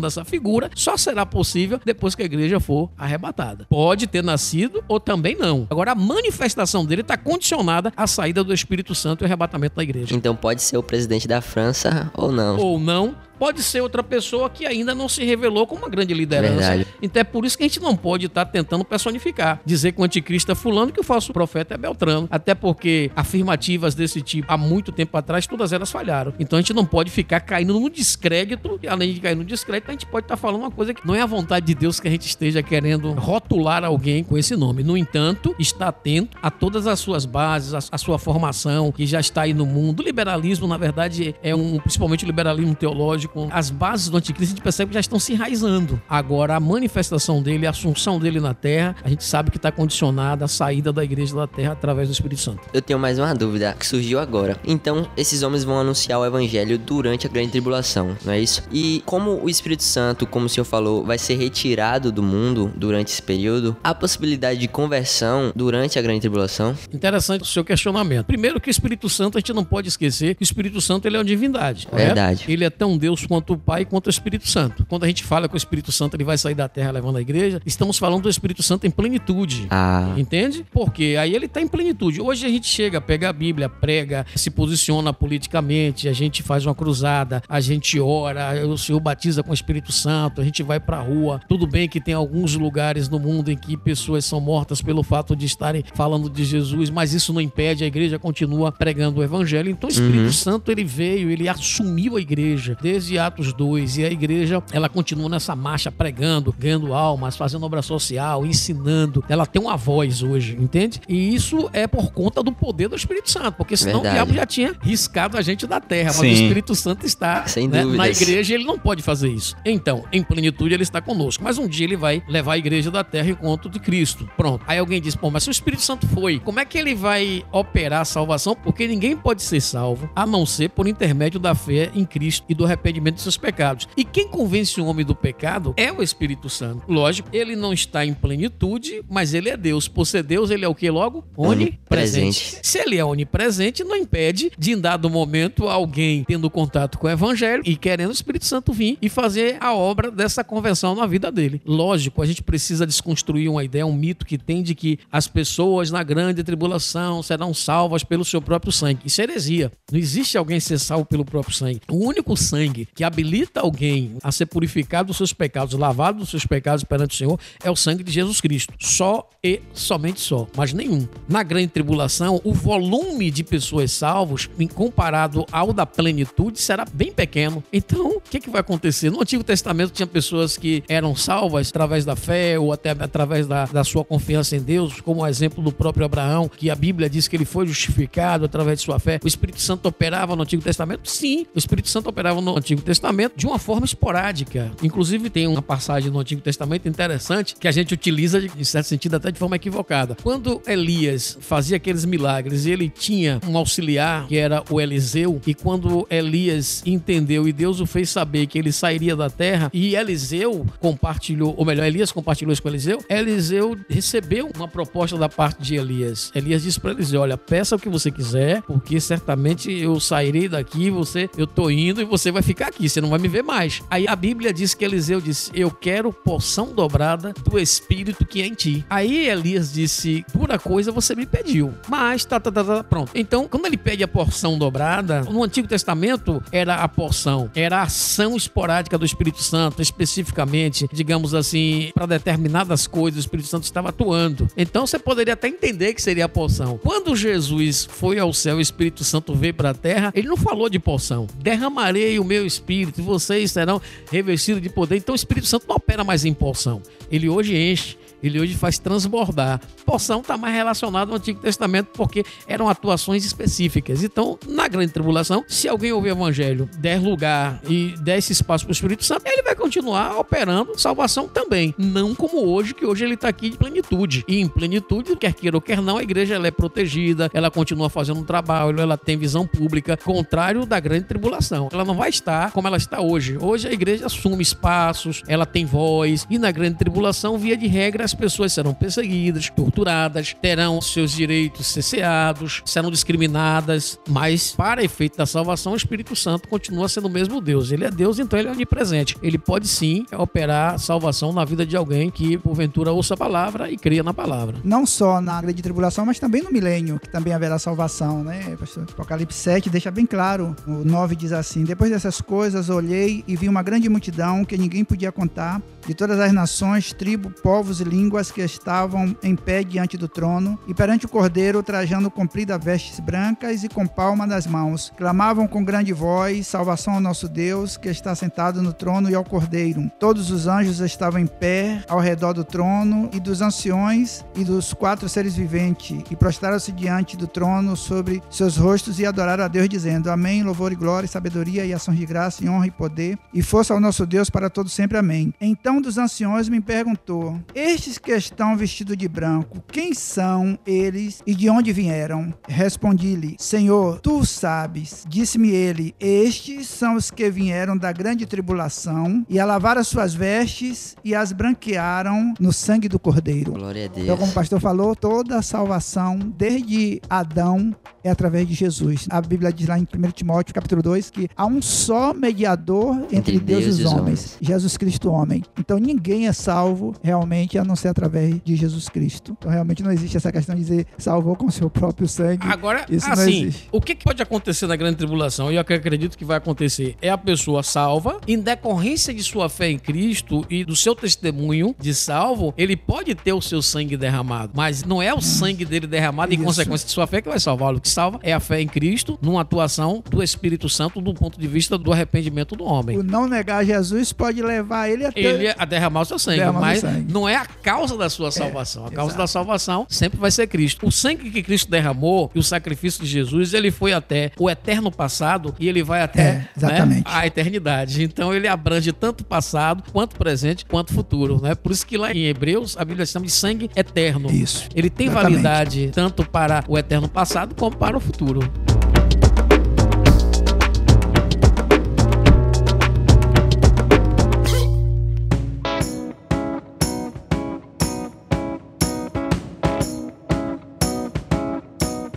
dessa 0.00 0.24
figura 0.24 0.70
só 0.74 0.96
será 0.96 1.24
possível 1.24 1.80
depois 1.84 2.14
que 2.14 2.22
a 2.22 2.26
igreja 2.26 2.58
for 2.60 2.90
arrebatada. 2.98 3.66
Pode 3.68 4.06
ter 4.06 4.22
nascido 4.22 4.82
ou 4.88 4.98
também 4.98 5.36
não. 5.36 5.66
Agora, 5.70 5.92
a 5.92 5.94
manifestação 5.94 6.84
dele 6.84 7.02
está 7.02 7.16
condicionada 7.16 7.92
à 7.96 8.06
saída 8.06 8.42
do 8.42 8.52
Espírito 8.52 8.94
Santo 8.94 9.22
e 9.22 9.24
o 9.24 9.26
arrebatamento 9.26 9.76
da 9.76 9.82
igreja. 9.82 10.14
Então 10.14 10.34
pode 10.34 10.62
ser 10.62 10.76
o 10.76 10.82
presidente 10.82 11.28
da 11.28 11.40
França 11.40 12.10
ou 12.14 12.32
não. 12.32 12.56
Ou 12.58 12.78
não, 12.78 13.14
pode 13.38 13.62
ser 13.62 13.80
outra 13.80 14.02
pessoa 14.02 14.48
que 14.48 14.66
ainda 14.66 14.94
não 14.94 15.08
se 15.08 15.24
revelou 15.24 15.66
como 15.66 15.82
uma 15.82 15.88
grande 15.88 16.14
liderança. 16.14 16.54
Verdade. 16.54 16.86
Então 17.02 17.20
é 17.20 17.24
por 17.24 17.44
isso 17.44 17.56
que 17.56 17.64
a 17.64 17.66
gente 17.66 17.80
não 17.80 17.96
pode 17.96 18.26
estar 18.26 18.44
tentando 18.46 18.84
personificar. 18.84 19.60
Dizer 19.64 19.92
que 19.92 20.00
o 20.00 20.04
anticristo 20.04 20.52
é 20.52 20.54
fulano 20.54 20.92
que 20.92 21.00
o 21.00 21.04
falso 21.04 21.32
profeta 21.32 21.74
é 21.74 21.78
Beltrano. 21.78 22.28
Até 22.30 22.54
porque 22.54 23.10
afirmativas 23.16 23.94
desse 23.94 24.20
tipo, 24.20 24.50
há 24.50 24.56
muito 24.56 24.92
tempo 24.92 25.16
atrás, 25.16 25.46
todas 25.46 25.72
elas 25.72 25.90
falharam. 25.90 26.32
Então 26.38 26.58
a 26.58 26.62
gente 26.62 26.72
não 26.72 26.84
pode 26.84 27.10
ficar 27.10 27.40
caindo 27.40 27.78
no 27.78 27.90
descrédito. 27.90 28.78
E 28.82 28.88
além 28.88 29.12
de 29.12 29.20
cair 29.20 29.34
no 29.34 29.44
descrédito, 29.44 29.90
a 29.90 29.92
gente 29.92 30.06
pode 30.06 30.24
estar 30.24 30.36
falando 30.36 30.62
uma 30.62 30.70
coisa 30.70 30.92
que 30.92 31.06
não 31.06 31.14
é 31.14 31.20
a 31.20 31.26
vontade 31.26 31.66
de 31.66 31.74
Deus 31.74 32.00
que 32.00 32.08
a 32.08 32.10
gente 32.10 32.26
esteja 32.26 32.62
querendo 32.62 33.12
rotular 33.12 33.84
alguém 33.84 34.22
com 34.22 34.36
esse 34.36 34.56
nome. 34.56 34.82
No 34.82 34.96
entanto, 34.96 35.54
está 35.58 35.88
atento 35.88 36.36
a 36.42 36.50
todas 36.50 36.86
as 36.86 36.98
suas 37.00 37.24
bases, 37.24 37.74
a, 37.74 37.78
a 37.90 37.98
sua 37.98 38.18
formação, 38.18 38.92
que 38.92 39.06
já 39.06 39.20
está 39.20 39.42
aí 39.42 39.54
no 39.54 39.66
mundo. 39.66 40.00
O 40.00 40.02
liberalismo, 40.02 40.66
na 40.66 40.76
verdade, 40.76 41.34
é 41.42 41.54
um, 41.54 41.78
principalmente 41.78 42.24
o 42.24 42.26
liberalismo 42.26 42.74
teológico, 42.74 43.23
as 43.50 43.70
bases 43.70 44.08
do 44.08 44.16
anticristo 44.16 44.52
a 44.52 44.56
gente 44.56 44.62
percebe 44.62 44.90
que 44.90 44.94
já 44.94 45.00
estão 45.00 45.18
se 45.18 45.32
enraizando. 45.32 46.00
Agora, 46.08 46.56
a 46.56 46.60
manifestação 46.60 47.42
dele, 47.42 47.66
a 47.66 47.70
assunção 47.70 48.18
dele 48.18 48.40
na 48.40 48.54
terra, 48.54 48.96
a 49.02 49.08
gente 49.08 49.24
sabe 49.24 49.50
que 49.50 49.56
está 49.56 49.70
condicionada 49.72 50.44
à 50.44 50.48
saída 50.48 50.92
da 50.92 51.02
igreja 51.04 51.34
da 51.34 51.46
terra 51.46 51.72
através 51.72 52.08
do 52.08 52.12
Espírito 52.12 52.40
Santo. 52.40 52.60
Eu 52.72 52.82
tenho 52.82 52.98
mais 52.98 53.18
uma 53.18 53.34
dúvida 53.34 53.74
que 53.78 53.86
surgiu 53.86 54.18
agora. 54.18 54.56
Então, 54.64 55.08
esses 55.16 55.42
homens 55.42 55.64
vão 55.64 55.78
anunciar 55.78 56.18
o 56.18 56.26
evangelho 56.26 56.78
durante 56.78 57.26
a 57.26 57.30
grande 57.30 57.50
tribulação, 57.50 58.16
não 58.24 58.32
é 58.32 58.40
isso? 58.40 58.62
E 58.72 59.02
como 59.06 59.42
o 59.42 59.48
Espírito 59.48 59.82
Santo, 59.82 60.26
como 60.26 60.46
o 60.46 60.48
senhor 60.48 60.64
falou, 60.64 61.04
vai 61.04 61.18
ser 61.18 61.34
retirado 61.36 62.12
do 62.12 62.22
mundo 62.22 62.72
durante 62.76 63.08
esse 63.08 63.22
período, 63.22 63.76
há 63.82 63.94
possibilidade 63.94 64.60
de 64.60 64.68
conversão 64.68 65.52
durante 65.54 65.98
a 65.98 66.02
grande 66.02 66.20
tribulação? 66.20 66.76
Interessante 66.92 67.42
o 67.42 67.46
seu 67.46 67.64
questionamento. 67.64 68.26
Primeiro 68.26 68.60
que 68.60 68.68
o 68.68 68.70
Espírito 68.70 69.08
Santo, 69.08 69.38
a 69.38 69.40
gente 69.40 69.52
não 69.52 69.64
pode 69.64 69.88
esquecer 69.88 70.34
que 70.34 70.42
o 70.42 70.44
Espírito 70.44 70.80
Santo 70.80 71.06
ele 71.06 71.16
é 71.16 71.18
uma 71.18 71.24
divindade. 71.24 71.86
correto? 71.86 72.06
Verdade. 72.06 72.44
Ele 72.48 72.64
é 72.64 72.70
tão 72.70 72.96
Deus 72.96 73.13
quanto 73.26 73.54
o 73.54 73.58
Pai 73.58 73.84
quanto 73.84 74.06
o 74.06 74.10
Espírito 74.10 74.48
Santo. 74.48 74.84
Quando 74.86 75.04
a 75.04 75.06
gente 75.06 75.24
fala 75.24 75.48
que 75.48 75.54
o 75.54 75.56
Espírito 75.56 75.92
Santo 75.92 76.16
ele 76.16 76.24
vai 76.24 76.38
sair 76.38 76.54
da 76.54 76.68
terra 76.68 76.90
levando 76.90 77.16
a 77.16 77.20
igreja, 77.20 77.60
estamos 77.64 77.98
falando 77.98 78.22
do 78.22 78.28
Espírito 78.28 78.62
Santo 78.62 78.86
em 78.86 78.90
plenitude. 78.90 79.66
Ah, 79.70 80.14
Entende? 80.16 80.64
Porque 80.72 81.16
aí 81.18 81.34
ele 81.34 81.46
está 81.46 81.60
em 81.60 81.68
plenitude. 81.68 82.20
Hoje 82.20 82.46
a 82.46 82.48
gente 82.48 82.66
chega, 82.66 83.00
pega 83.00 83.28
a 83.28 83.32
Bíblia, 83.32 83.68
prega, 83.68 84.24
se 84.34 84.50
posiciona 84.50 85.12
politicamente, 85.12 86.08
a 86.08 86.12
gente 86.12 86.42
faz 86.42 86.64
uma 86.64 86.74
cruzada, 86.74 87.42
a 87.48 87.60
gente 87.60 87.98
ora, 88.00 88.66
o 88.66 88.78
Senhor 88.78 89.00
batiza 89.00 89.42
com 89.42 89.50
o 89.50 89.54
Espírito 89.54 89.92
Santo, 89.92 90.40
a 90.40 90.44
gente 90.44 90.62
vai 90.62 90.80
pra 90.80 91.00
rua. 91.00 91.40
Tudo 91.48 91.66
bem 91.66 91.88
que 91.88 92.00
tem 92.00 92.14
alguns 92.14 92.54
lugares 92.54 93.08
no 93.08 93.18
mundo 93.18 93.50
em 93.50 93.56
que 93.56 93.76
pessoas 93.76 94.24
são 94.24 94.40
mortas 94.40 94.80
pelo 94.80 95.02
fato 95.02 95.36
de 95.36 95.46
estarem 95.46 95.84
falando 95.94 96.30
de 96.30 96.44
Jesus, 96.44 96.90
mas 96.90 97.12
isso 97.12 97.32
não 97.32 97.40
impede, 97.40 97.84
a 97.84 97.86
igreja 97.86 98.18
continua 98.18 98.72
pregando 98.72 99.20
o 99.20 99.22
evangelho. 99.22 99.70
Então 99.70 99.88
o 99.88 99.92
Espírito 99.92 100.32
Santo 100.32 100.70
ele 100.70 100.84
veio, 100.84 101.30
ele 101.30 101.48
assumiu 101.48 102.16
a 102.16 102.20
igreja 102.20 102.76
desde 102.80 103.03
Atos 103.18 103.52
2 103.52 103.98
e 103.98 104.04
a 104.04 104.10
igreja 104.10 104.62
ela 104.72 104.88
continua 104.88 105.28
nessa 105.28 105.54
marcha 105.54 105.90
pregando, 105.90 106.54
ganhando 106.58 106.92
almas, 106.92 107.36
fazendo 107.36 107.64
obra 107.64 107.82
social, 107.82 108.44
ensinando. 108.44 109.24
Ela 109.28 109.46
tem 109.46 109.60
uma 109.60 109.76
voz 109.76 110.22
hoje, 110.22 110.56
entende? 110.60 111.00
E 111.08 111.34
isso 111.34 111.68
é 111.72 111.86
por 111.86 112.12
conta 112.12 112.42
do 112.42 112.52
poder 112.52 112.88
do 112.88 112.96
Espírito 112.96 113.30
Santo, 113.30 113.52
porque 113.52 113.76
senão 113.76 114.00
Verdade. 114.00 114.14
o 114.14 114.16
diabo 114.16 114.34
já 114.34 114.46
tinha 114.46 114.74
riscado 114.80 115.36
a 115.36 115.42
gente 115.42 115.66
da 115.66 115.80
terra, 115.80 116.08
mas 116.08 116.16
Sim. 116.16 116.28
o 116.28 116.32
Espírito 116.32 116.74
Santo 116.74 117.06
está 117.06 117.46
Sem 117.46 117.68
né, 117.68 117.84
na 117.84 118.08
igreja, 118.08 118.54
ele 118.54 118.64
não 118.64 118.78
pode 118.78 119.02
fazer 119.02 119.28
isso. 119.28 119.56
Então, 119.64 120.04
em 120.12 120.22
plenitude 120.22 120.74
ele 120.74 120.82
está 120.82 121.00
conosco, 121.00 121.42
mas 121.42 121.58
um 121.58 121.68
dia 121.68 121.84
ele 121.84 121.96
vai 121.96 122.22
levar 122.28 122.54
a 122.54 122.58
igreja 122.58 122.90
da 122.90 123.04
terra 123.04 123.30
em 123.30 123.34
conto 123.34 123.68
de 123.68 123.78
Cristo. 123.78 124.28
Pronto. 124.36 124.64
Aí 124.66 124.78
alguém 124.78 125.00
diz: 125.00 125.14
"Pô, 125.14 125.30
mas 125.30 125.42
se 125.42 125.50
o 125.50 125.52
Espírito 125.52 125.82
Santo 125.82 126.06
foi, 126.08 126.40
como 126.40 126.60
é 126.60 126.64
que 126.64 126.78
ele 126.78 126.94
vai 126.94 127.44
operar 127.52 128.00
a 128.02 128.04
salvação? 128.04 128.54
Porque 128.54 128.86
ninguém 128.86 129.16
pode 129.16 129.42
ser 129.42 129.60
salvo 129.60 130.08
a 130.14 130.26
não 130.26 130.46
ser 130.46 130.70
por 130.70 130.86
intermédio 130.86 131.38
da 131.38 131.54
fé 131.54 131.90
em 131.94 132.04
Cristo 132.04 132.44
e 132.48 132.54
do 132.54 132.64
arrependimento 132.64 132.93
dos 133.00 133.22
seus 133.22 133.36
pecados. 133.36 133.88
E 133.96 134.04
quem 134.04 134.28
convence 134.28 134.80
o 134.80 134.86
homem 134.86 135.04
do 135.04 135.14
pecado 135.14 135.74
é 135.76 135.92
o 135.92 136.02
Espírito 136.02 136.48
Santo. 136.48 136.84
Lógico, 136.88 137.28
ele 137.32 137.56
não 137.56 137.72
está 137.72 138.04
em 138.04 138.14
plenitude, 138.14 139.02
mas 139.08 139.34
ele 139.34 139.48
é 139.48 139.56
Deus. 139.56 139.88
Por 139.88 140.06
ser 140.06 140.22
Deus, 140.22 140.50
ele 140.50 140.64
é 140.64 140.68
o 140.68 140.74
que 140.74 140.90
logo? 140.90 141.24
Onipresente. 141.36 142.58
Se 142.62 142.78
ele 142.78 142.96
é 142.96 143.04
onipresente, 143.04 143.84
não 143.84 143.96
impede 143.96 144.52
de, 144.58 144.72
em 144.72 144.80
dado 144.80 145.08
momento, 145.10 145.68
alguém 145.68 146.24
tendo 146.24 146.50
contato 146.50 146.98
com 146.98 147.06
o 147.06 147.10
evangelho 147.10 147.62
e 147.64 147.76
querendo 147.76 148.10
o 148.10 148.12
Espírito 148.12 148.44
Santo 148.44 148.72
vir 148.72 148.98
e 149.00 149.08
fazer 149.08 149.56
a 149.60 149.74
obra 149.74 150.10
dessa 150.10 150.44
convenção 150.44 150.94
na 150.94 151.06
vida 151.06 151.30
dele. 151.30 151.60
Lógico, 151.64 152.22
a 152.22 152.26
gente 152.26 152.42
precisa 152.42 152.86
desconstruir 152.86 153.48
uma 153.48 153.64
ideia, 153.64 153.86
um 153.86 153.92
mito 153.92 154.26
que 154.26 154.38
tem 154.38 154.62
de 154.62 154.74
que 154.74 154.98
as 155.10 155.26
pessoas 155.26 155.90
na 155.90 156.02
grande 156.02 156.42
tribulação 156.42 157.22
serão 157.22 157.54
salvas 157.54 158.04
pelo 158.04 158.24
seu 158.24 158.40
próprio 158.40 158.72
sangue. 158.72 159.00
Isso 159.04 159.20
é 159.20 159.24
heresia. 159.24 159.72
Não 159.90 159.98
existe 159.98 160.36
alguém 160.36 160.60
ser 160.60 160.78
salvo 160.78 161.04
pelo 161.04 161.24
próprio 161.24 161.54
sangue. 161.54 161.80
O 161.90 161.96
único 161.96 162.36
sangue 162.36 162.83
que 162.94 163.04
habilita 163.04 163.60
alguém 163.60 164.16
a 164.22 164.32
ser 164.32 164.46
purificado 164.46 165.08
dos 165.08 165.16
seus 165.16 165.32
pecados, 165.32 165.74
lavado 165.74 166.18
dos 166.18 166.30
seus 166.30 166.46
pecados 166.46 166.84
perante 166.84 167.14
o 167.14 167.18
Senhor, 167.18 167.38
é 167.62 167.70
o 167.70 167.76
sangue 167.76 168.02
de 168.02 168.12
Jesus 168.12 168.40
Cristo. 168.40 168.74
Só 168.78 169.28
e 169.42 169.60
somente 169.72 170.20
só, 170.20 170.46
mas 170.56 170.72
nenhum. 170.72 171.06
Na 171.28 171.42
grande 171.42 171.68
tribulação, 171.68 172.40
o 172.44 172.52
volume 172.52 173.30
de 173.30 173.44
pessoas 173.44 173.92
salvos, 173.92 174.48
em 174.58 174.66
comparado 174.66 175.44
ao 175.52 175.72
da 175.72 175.84
plenitude, 175.84 176.60
será 176.60 176.84
bem 176.90 177.12
pequeno. 177.12 177.62
Então, 177.72 178.16
o 178.16 178.20
que, 178.20 178.40
que 178.40 178.50
vai 178.50 178.60
acontecer? 178.62 179.10
No 179.10 179.20
Antigo 179.20 179.44
Testamento 179.44 179.92
tinha 179.92 180.06
pessoas 180.06 180.56
que 180.56 180.82
eram 180.88 181.14
salvas 181.14 181.68
através 181.68 182.04
da 182.04 182.16
fé 182.16 182.58
ou 182.58 182.72
até 182.72 182.90
através 182.90 183.46
da, 183.46 183.66
da 183.66 183.84
sua 183.84 184.04
confiança 184.04 184.56
em 184.56 184.60
Deus, 184.60 185.00
como 185.00 185.22
o 185.22 185.26
exemplo 185.26 185.62
do 185.62 185.72
próprio 185.72 186.06
Abraão, 186.06 186.48
que 186.48 186.70
a 186.70 186.74
Bíblia 186.74 187.10
diz 187.10 187.28
que 187.28 187.36
ele 187.36 187.44
foi 187.44 187.66
justificado 187.66 188.46
através 188.46 188.78
de 188.78 188.84
sua 188.84 188.98
fé. 188.98 189.20
O 189.22 189.28
Espírito 189.28 189.60
Santo 189.60 189.86
operava 189.86 190.34
no 190.34 190.42
Antigo 190.42 190.62
Testamento? 190.62 191.08
Sim, 191.08 191.46
o 191.54 191.58
Espírito 191.58 191.88
Santo 191.88 192.08
operava 192.08 192.40
no 192.40 192.56
Antigo 192.56 192.73
Antigo 192.74 192.86
Testamento 192.86 193.34
de 193.36 193.46
uma 193.46 193.58
forma 193.58 193.84
esporádica. 193.84 194.70
Inclusive, 194.82 195.30
tem 195.30 195.46
uma 195.46 195.62
passagem 195.62 196.10
no 196.10 196.18
Antigo 196.18 196.40
Testamento 196.40 196.88
interessante 196.88 197.54
que 197.58 197.68
a 197.68 197.72
gente 197.72 197.94
utiliza, 197.94 198.38
em 198.38 198.64
certo 198.64 198.86
sentido, 198.86 199.14
até 199.16 199.30
de 199.30 199.38
forma 199.38 199.56
equivocada. 199.56 200.16
Quando 200.22 200.60
Elias 200.66 201.38
fazia 201.40 201.76
aqueles 201.76 202.04
milagres, 202.04 202.66
ele 202.66 202.88
tinha 202.88 203.40
um 203.46 203.56
auxiliar 203.56 204.26
que 204.26 204.36
era 204.36 204.62
o 204.70 204.80
Eliseu, 204.80 205.40
e 205.46 205.54
quando 205.54 206.06
Elias 206.10 206.82
entendeu 206.84 207.48
e 207.48 207.52
Deus 207.52 207.80
o 207.80 207.86
fez 207.86 208.10
saber 208.10 208.46
que 208.46 208.58
ele 208.58 208.72
sairia 208.72 209.16
da 209.16 209.30
terra, 209.30 209.70
e 209.72 209.96
Eliseu 209.96 210.66
compartilhou, 210.80 211.54
ou 211.56 211.64
melhor, 211.64 211.86
Elias 211.86 212.12
compartilhou 212.12 212.52
isso 212.52 212.62
com 212.62 212.68
Eliseu, 212.68 213.04
Eliseu 213.08 213.76
recebeu 213.88 214.50
uma 214.56 214.68
proposta 214.68 215.16
da 215.16 215.28
parte 215.28 215.62
de 215.62 215.76
Elias. 215.76 216.30
Elias 216.34 216.62
disse 216.62 216.80
para 216.80 216.90
Eliseu: 216.92 217.20
Olha, 217.20 217.36
peça 217.36 217.76
o 217.76 217.78
que 217.78 217.88
você 217.88 218.10
quiser, 218.10 218.62
porque 218.62 219.00
certamente 219.00 219.70
eu 219.70 219.98
sairei 220.00 220.48
daqui, 220.48 220.90
você, 220.90 221.28
eu 221.36 221.46
tô 221.46 221.70
indo 221.70 222.00
e 222.00 222.04
você 222.04 222.30
vai 222.30 222.42
ficar 222.42 222.63
aqui, 222.68 222.88
você 222.88 223.00
não 223.00 223.10
vai 223.10 223.18
me 223.18 223.28
ver 223.28 223.42
mais. 223.42 223.82
Aí 223.90 224.06
a 224.08 224.16
Bíblia 224.16 224.52
diz 224.52 224.74
que 224.74 224.84
Eliseu 224.84 225.20
disse: 225.20 225.50
Eu 225.54 225.70
quero 225.70 226.12
porção 226.12 226.72
dobrada 226.72 227.32
do 227.44 227.58
Espírito 227.58 228.24
que 228.26 228.42
é 228.42 228.46
em 228.46 228.54
ti. 228.54 228.84
Aí 228.88 229.28
Elias 229.28 229.72
disse: 229.72 230.24
Pura 230.32 230.58
coisa 230.58 230.92
você 230.92 231.14
me 231.14 231.26
pediu, 231.26 231.72
mas 231.88 232.24
tá, 232.24 232.40
tá, 232.40 232.50
tá, 232.50 232.64
tá, 232.64 232.84
pronto. 232.84 233.10
Então, 233.14 233.46
quando 233.48 233.66
ele 233.66 233.76
pede 233.76 234.02
a 234.02 234.08
porção 234.08 234.58
dobrada, 234.58 235.22
no 235.22 235.42
Antigo 235.42 235.68
Testamento 235.68 236.42
era 236.50 236.76
a 236.76 236.88
porção, 236.88 237.50
era 237.54 237.78
a 237.78 237.82
ação 237.82 238.36
esporádica 238.36 238.98
do 238.98 239.04
Espírito 239.04 239.42
Santo, 239.42 239.82
especificamente, 239.82 240.88
digamos 240.92 241.34
assim, 241.34 241.90
para 241.94 242.06
determinadas 242.06 242.86
coisas, 242.86 243.18
o 243.18 243.26
Espírito 243.26 243.48
Santo 243.48 243.64
estava 243.64 243.90
atuando. 243.90 244.48
Então 244.56 244.86
você 244.86 244.98
poderia 244.98 245.34
até 245.34 245.48
entender 245.48 245.94
que 245.94 246.02
seria 246.02 246.24
a 246.24 246.28
porção. 246.28 246.78
Quando 246.78 247.14
Jesus 247.16 247.88
foi 247.90 248.18
ao 248.18 248.32
céu, 248.32 248.56
o 248.56 248.60
Espírito 248.60 249.04
Santo 249.04 249.34
veio 249.34 249.54
para 249.54 249.70
a 249.70 249.74
terra, 249.74 250.12
ele 250.14 250.28
não 250.28 250.36
falou 250.36 250.68
de 250.68 250.78
porção. 250.78 251.26
Derramarei 251.36 252.18
o 252.18 252.24
meu 252.24 252.46
espírito 252.54 253.00
e 253.00 253.04
vocês 253.04 253.52
serão 253.52 253.80
revestidos 254.10 254.62
de 254.62 254.68
poder. 254.68 254.96
Então 254.96 255.12
o 255.12 255.16
Espírito 255.16 255.46
Santo 255.46 255.66
não 255.68 255.76
opera 255.76 256.04
mais 256.04 256.24
em 256.24 256.34
porção. 256.34 256.82
Ele 257.10 257.28
hoje 257.28 257.56
enche 257.56 257.96
ele 258.26 258.40
hoje 258.40 258.54
faz 258.54 258.78
transbordar. 258.78 259.60
Porção 259.84 260.20
está 260.20 260.36
mais 260.36 260.54
relacionado 260.54 261.10
ao 261.10 261.16
Antigo 261.16 261.40
Testamento 261.40 261.88
porque 261.92 262.24
eram 262.46 262.68
atuações 262.68 263.24
específicas. 263.24 264.02
Então, 264.02 264.38
na 264.48 264.68
grande 264.68 264.92
tribulação, 264.92 265.44
se 265.48 265.68
alguém 265.68 265.92
ouvir 265.92 266.12
o 266.12 266.12
evangelho, 266.12 266.68
der 266.78 267.00
lugar 267.00 267.60
e 267.68 267.94
der 268.00 268.18
esse 268.18 268.32
espaço 268.32 268.64
para 268.64 268.70
o 268.70 268.74
Espírito 268.74 269.04
Santo, 269.04 269.22
ele 269.26 269.42
vai 269.42 269.54
continuar 269.54 270.18
operando 270.18 270.78
salvação 270.78 271.28
também. 271.28 271.74
Não 271.78 272.14
como 272.14 272.46
hoje, 272.46 272.74
que 272.74 272.86
hoje 272.86 273.04
ele 273.04 273.14
está 273.14 273.28
aqui 273.28 273.50
de 273.50 273.56
plenitude. 273.56 274.24
E 274.26 274.40
em 274.40 274.48
plenitude, 274.48 275.16
quer 275.16 275.32
queira 275.32 275.56
ou 275.56 275.60
quer 275.60 275.80
não, 275.80 275.98
a 275.98 276.02
igreja 276.02 276.34
ela 276.34 276.46
é 276.46 276.50
protegida, 276.50 277.30
ela 277.32 277.50
continua 277.50 277.88
fazendo 277.88 278.20
um 278.20 278.24
trabalho, 278.24 278.80
ela 278.80 278.96
tem 278.96 279.16
visão 279.16 279.46
pública, 279.46 279.96
contrário 279.96 280.66
da 280.66 280.78
grande 280.80 281.04
tribulação. 281.04 281.68
Ela 281.72 281.84
não 281.84 281.94
vai 281.94 282.10
estar 282.10 282.52
como 282.52 282.66
ela 282.68 282.76
está 282.76 283.00
hoje. 283.00 283.36
Hoje 283.40 283.68
a 283.68 283.72
igreja 283.72 284.06
assume 284.06 284.42
espaços, 284.42 285.22
ela 285.26 285.46
tem 285.46 285.64
voz, 285.64 286.26
e 286.30 286.38
na 286.38 286.50
grande 286.50 286.78
tribulação, 286.78 287.38
via 287.38 287.56
de 287.56 287.66
regra, 287.66 288.04
as 288.14 288.20
pessoas 288.20 288.52
serão 288.52 288.72
perseguidas, 288.72 289.50
torturadas, 289.50 290.34
terão 290.40 290.80
seus 290.80 291.10
direitos 291.10 291.66
cesseados, 291.66 292.62
serão 292.64 292.90
discriminadas, 292.90 293.98
mas 294.08 294.52
para 294.52 294.84
efeito 294.84 295.18
da 295.18 295.26
salvação, 295.26 295.72
o 295.72 295.76
Espírito 295.76 296.14
Santo 296.14 296.48
continua 296.48 296.88
sendo 296.88 297.08
o 297.08 297.10
mesmo 297.10 297.40
Deus. 297.40 297.72
Ele 297.72 297.84
é 297.84 297.90
Deus, 297.90 298.20
então 298.20 298.38
ele 298.38 298.48
é 298.48 298.52
onipresente. 298.52 299.16
Ele 299.20 299.36
pode 299.36 299.66
sim 299.66 300.06
operar 300.16 300.78
salvação 300.78 301.32
na 301.32 301.44
vida 301.44 301.66
de 301.66 301.76
alguém 301.76 302.08
que 302.08 302.38
porventura 302.38 302.92
ouça 302.92 303.14
a 303.14 303.16
palavra 303.16 303.70
e 303.70 303.76
creia 303.76 304.02
na 304.02 304.14
palavra. 304.14 304.58
Não 304.62 304.86
só 304.86 305.20
na 305.20 305.40
grande 305.42 305.60
tribulação, 305.60 306.06
mas 306.06 306.18
também 306.20 306.42
no 306.42 306.52
milênio, 306.52 307.00
que 307.00 307.08
também 307.08 307.32
haverá 307.32 307.58
salvação, 307.58 308.22
né? 308.22 308.56
Apocalipse 308.92 309.38
7 309.38 309.68
deixa 309.68 309.90
bem 309.90 310.06
claro. 310.06 310.54
O 310.66 310.84
9 310.84 311.16
diz 311.16 311.32
assim: 311.32 311.64
Depois 311.64 311.90
dessas 311.90 312.20
coisas, 312.20 312.68
olhei 312.68 313.24
e 313.26 313.34
vi 313.34 313.48
uma 313.48 313.62
grande 313.62 313.88
multidão 313.88 314.44
que 314.44 314.56
ninguém 314.56 314.84
podia 314.84 315.10
contar, 315.10 315.60
de 315.84 315.94
todas 315.94 316.20
as 316.20 316.32
nações, 316.32 316.92
tribos, 316.92 317.32
povos 317.42 317.80
e 317.80 317.84
línguas 317.84 318.03
línguas 318.04 318.30
que 318.30 318.42
estavam 318.42 319.16
em 319.22 319.34
pé 319.34 319.64
diante 319.64 319.96
do 319.96 320.06
trono, 320.06 320.58
e 320.68 320.74
perante 320.74 321.06
o 321.06 321.08
cordeiro, 321.08 321.62
trajando 321.62 322.10
comprida 322.10 322.58
vestes 322.58 323.00
brancas 323.00 323.64
e 323.64 323.68
com 323.68 323.86
palma 323.86 324.26
nas 324.26 324.46
mãos. 324.46 324.92
Clamavam 324.96 325.46
com 325.46 325.64
grande 325.64 325.92
voz: 325.92 326.46
Salvação 326.46 326.94
ao 326.94 327.00
nosso 327.00 327.26
Deus, 327.26 327.78
que 327.78 327.88
está 327.88 328.14
sentado 328.14 328.60
no 328.60 328.72
trono 328.74 329.10
e 329.10 329.14
ao 329.14 329.24
cordeiro. 329.24 329.90
Todos 329.98 330.30
os 330.30 330.46
anjos 330.46 330.80
estavam 330.80 331.18
em 331.18 331.26
pé 331.26 331.82
ao 331.88 331.98
redor 331.98 332.34
do 332.34 332.44
trono, 332.44 333.08
e 333.12 333.18
dos 333.18 333.40
anciões 333.40 334.22
e 334.36 334.44
dos 334.44 334.74
quatro 334.74 335.08
seres 335.08 335.34
viventes, 335.34 336.02
e 336.10 336.16
prostraram-se 336.16 336.72
diante 336.72 337.16
do 337.16 337.26
trono 337.26 337.76
sobre 337.76 338.22
seus 338.30 338.56
rostos 338.56 338.98
e 338.98 339.06
adoraram 339.06 339.44
a 339.44 339.48
Deus, 339.48 339.68
dizendo: 339.68 340.10
Amém, 340.10 340.42
louvor 340.42 340.72
e 340.72 340.76
glória, 340.76 341.08
sabedoria 341.08 341.64
e 341.64 341.72
ações 341.72 341.98
de 341.98 342.04
graça, 342.04 342.44
e 342.44 342.48
honra 342.48 342.66
e 342.66 342.70
poder, 342.70 343.18
e 343.32 343.42
força 343.42 343.72
ao 343.72 343.80
nosso 343.80 344.04
Deus 344.04 344.28
para 344.28 344.50
todos 344.50 344.74
sempre. 344.74 344.98
Amém. 344.98 345.32
Então 345.40 345.80
dos 345.80 345.96
anciões 345.96 346.50
me 346.50 346.60
perguntou: 346.60 347.40
Estes 347.84 347.98
que 347.98 348.12
estão 348.12 348.56
vestidos 348.56 348.96
de 348.96 349.06
branco, 349.06 349.62
quem 349.70 349.92
são 349.92 350.58
eles 350.64 351.22
e 351.26 351.34
de 351.34 351.50
onde 351.50 351.70
vieram? 351.70 352.32
Respondi-lhe, 352.48 353.36
Senhor, 353.38 354.00
tu 354.00 354.24
sabes. 354.24 355.04
Disse-me 355.06 355.50
ele, 355.50 355.94
estes 356.00 356.66
são 356.66 356.96
os 356.96 357.10
que 357.10 357.30
vieram 357.30 357.76
da 357.76 357.92
grande 357.92 358.24
tribulação 358.24 359.22
e 359.28 359.38
a 359.38 359.44
lavar 359.44 359.76
as 359.76 359.86
suas 359.86 360.14
vestes 360.14 360.96
e 361.04 361.14
as 361.14 361.30
branquearam 361.30 362.32
no 362.40 362.54
sangue 362.54 362.88
do 362.88 362.98
Cordeiro. 362.98 363.52
Glória 363.52 363.84
a 363.84 363.88
Deus. 363.88 364.04
Então, 364.04 364.16
como 364.16 364.30
o 364.30 364.34
pastor 364.34 364.60
falou, 364.60 364.96
toda 364.96 365.36
a 365.36 365.42
salvação, 365.42 366.18
desde 366.18 367.02
Adão, 367.10 367.76
é 368.04 368.10
através 368.10 368.46
de 368.46 368.54
Jesus. 368.54 369.06
A 369.10 369.20
Bíblia 369.20 369.52
diz 369.52 369.66
lá 369.66 369.78
em 369.78 369.82
1 369.82 370.10
Timóteo, 370.12 370.54
capítulo 370.54 370.82
2, 370.82 371.10
que 371.10 371.28
há 371.34 371.46
um 371.46 371.60
só 371.60 372.14
mediador 372.14 372.96
entre, 373.04 373.16
entre 373.16 373.40
Deus, 373.40 373.64
Deus, 373.64 373.78
e 373.78 373.82
os 373.82 373.86
homens, 373.86 374.00
homens, 374.00 374.38
Jesus 374.40 374.76
Cristo, 374.76 375.10
homem. 375.10 375.42
Então, 375.58 375.78
ninguém 375.78 376.28
é 376.28 376.32
salvo 376.32 376.94
realmente 377.02 377.58
a 377.58 377.64
não 377.64 377.74
ser 377.74 377.88
através 377.88 378.40
de 378.44 378.56
Jesus 378.56 378.88
Cristo. 378.88 379.36
Então 379.38 379.50
realmente 379.50 379.82
não 379.82 379.90
existe 379.90 380.16
essa 380.16 380.30
questão 380.30 380.54
de 380.54 380.60
dizer 380.60 380.86
salvou 380.98 381.36
com 381.36 381.50
seu 381.50 381.70
próprio 381.70 382.08
sangue. 382.08 382.46
Agora, 382.46 382.84
Isso 382.88 383.08
assim, 383.10 383.52
o 383.70 383.80
que 383.80 383.94
pode 383.94 384.22
acontecer 384.22 384.66
na 384.66 384.76
grande 384.76 384.96
tribulação? 384.96 385.50
E 385.50 385.56
eu 385.56 385.60
acredito 385.60 386.16
que 386.16 386.24
vai 386.24 386.36
acontecer 386.36 386.96
é 387.00 387.10
a 387.10 387.18
pessoa 387.18 387.62
salva, 387.62 388.20
em 388.26 388.38
decorrência 388.38 389.12
de 389.12 389.22
sua 389.22 389.48
fé 389.48 389.70
em 389.70 389.78
Cristo 389.78 390.44
e 390.50 390.64
do 390.64 390.76
seu 390.76 390.94
testemunho 390.94 391.74
de 391.78 391.94
salvo, 391.94 392.54
ele 392.56 392.76
pode 392.76 393.14
ter 393.14 393.32
o 393.32 393.40
seu 393.40 393.62
sangue 393.62 393.96
derramado, 393.96 394.52
mas 394.54 394.82
não 394.82 395.02
é 395.02 395.12
o 395.12 395.20
sangue 395.20 395.64
dele 395.64 395.86
derramado 395.86 396.32
em 396.34 396.42
consequência 396.42 396.86
de 396.86 396.92
sua 396.92 397.06
fé 397.06 397.20
que 397.20 397.28
vai 397.28 397.40
salvá-lo. 397.40 397.80
Que 397.80 397.88
salva 397.94 398.20
é 398.22 398.32
a 398.32 398.40
fé 398.40 398.60
em 398.60 398.66
Cristo, 398.66 399.18
numa 399.22 399.40
atuação 399.40 400.02
do 400.10 400.22
Espírito 400.22 400.68
Santo 400.68 401.00
do 401.00 401.14
ponto 401.14 401.38
de 401.38 401.46
vista 401.46 401.78
do 401.78 401.92
arrependimento 401.92 402.56
do 402.56 402.64
homem. 402.64 402.98
O 402.98 403.02
não 403.02 403.26
negar 403.26 403.64
Jesus 403.64 404.12
pode 404.12 404.42
levar 404.42 404.90
ele 404.90 405.06
a, 405.06 405.12
ter... 405.12 405.20
ele 405.20 405.54
a 405.56 405.64
derramar 405.64 406.02
o 406.02 406.04
seu 406.04 406.18
sangue, 406.18 406.38
derramar 406.38 406.60
mas 406.60 406.80
sangue. 406.80 407.12
não 407.12 407.28
é 407.28 407.36
a 407.36 407.46
causa 407.46 407.84
causa 407.84 407.96
da 407.96 408.10
sua 408.10 408.28
é, 408.28 408.30
salvação. 408.30 408.84
É, 408.84 408.88
a 408.88 408.90
causa 408.90 409.10
exato. 409.10 409.22
da 409.22 409.26
salvação 409.26 409.86
sempre 409.88 410.18
vai 410.18 410.30
ser 410.30 410.46
Cristo. 410.46 410.86
O 410.86 410.92
sangue 410.92 411.30
que 411.30 411.42
Cristo 411.42 411.70
derramou 411.70 412.30
e 412.34 412.38
o 412.38 412.42
sacrifício 412.42 413.02
de 413.02 413.10
Jesus, 413.10 413.54
ele 413.54 413.70
foi 413.70 413.92
até 413.92 414.32
o 414.38 414.50
eterno 414.50 414.90
passado 414.90 415.54
e 415.58 415.68
ele 415.68 415.82
vai 415.82 416.02
até 416.02 416.48
é, 416.60 416.86
né, 416.86 417.02
a 417.04 417.26
eternidade. 417.26 418.02
Então 418.02 418.34
ele 418.34 418.48
abrange 418.48 418.92
tanto 418.92 419.24
passado, 419.24 419.82
quanto 419.92 420.16
presente, 420.16 420.64
quanto 420.64 420.92
futuro. 420.92 421.40
Né? 421.40 421.54
Por 421.54 421.72
isso 421.72 421.86
que 421.86 421.96
lá 421.96 422.12
em 422.12 422.26
Hebreus 422.26 422.76
a 422.76 422.84
Bíblia 422.84 423.06
chama 423.06 423.26
de 423.26 423.32
sangue 423.32 423.70
eterno. 423.76 424.30
Isso. 424.30 424.68
Ele 424.74 424.90
tem 424.90 425.06
exatamente. 425.06 425.32
validade 425.32 425.90
tanto 425.92 426.24
para 426.24 426.64
o 426.68 426.78
eterno 426.78 427.08
passado 427.08 427.54
como 427.54 427.76
para 427.76 427.83
o 427.92 428.00
futuro. 428.00 428.40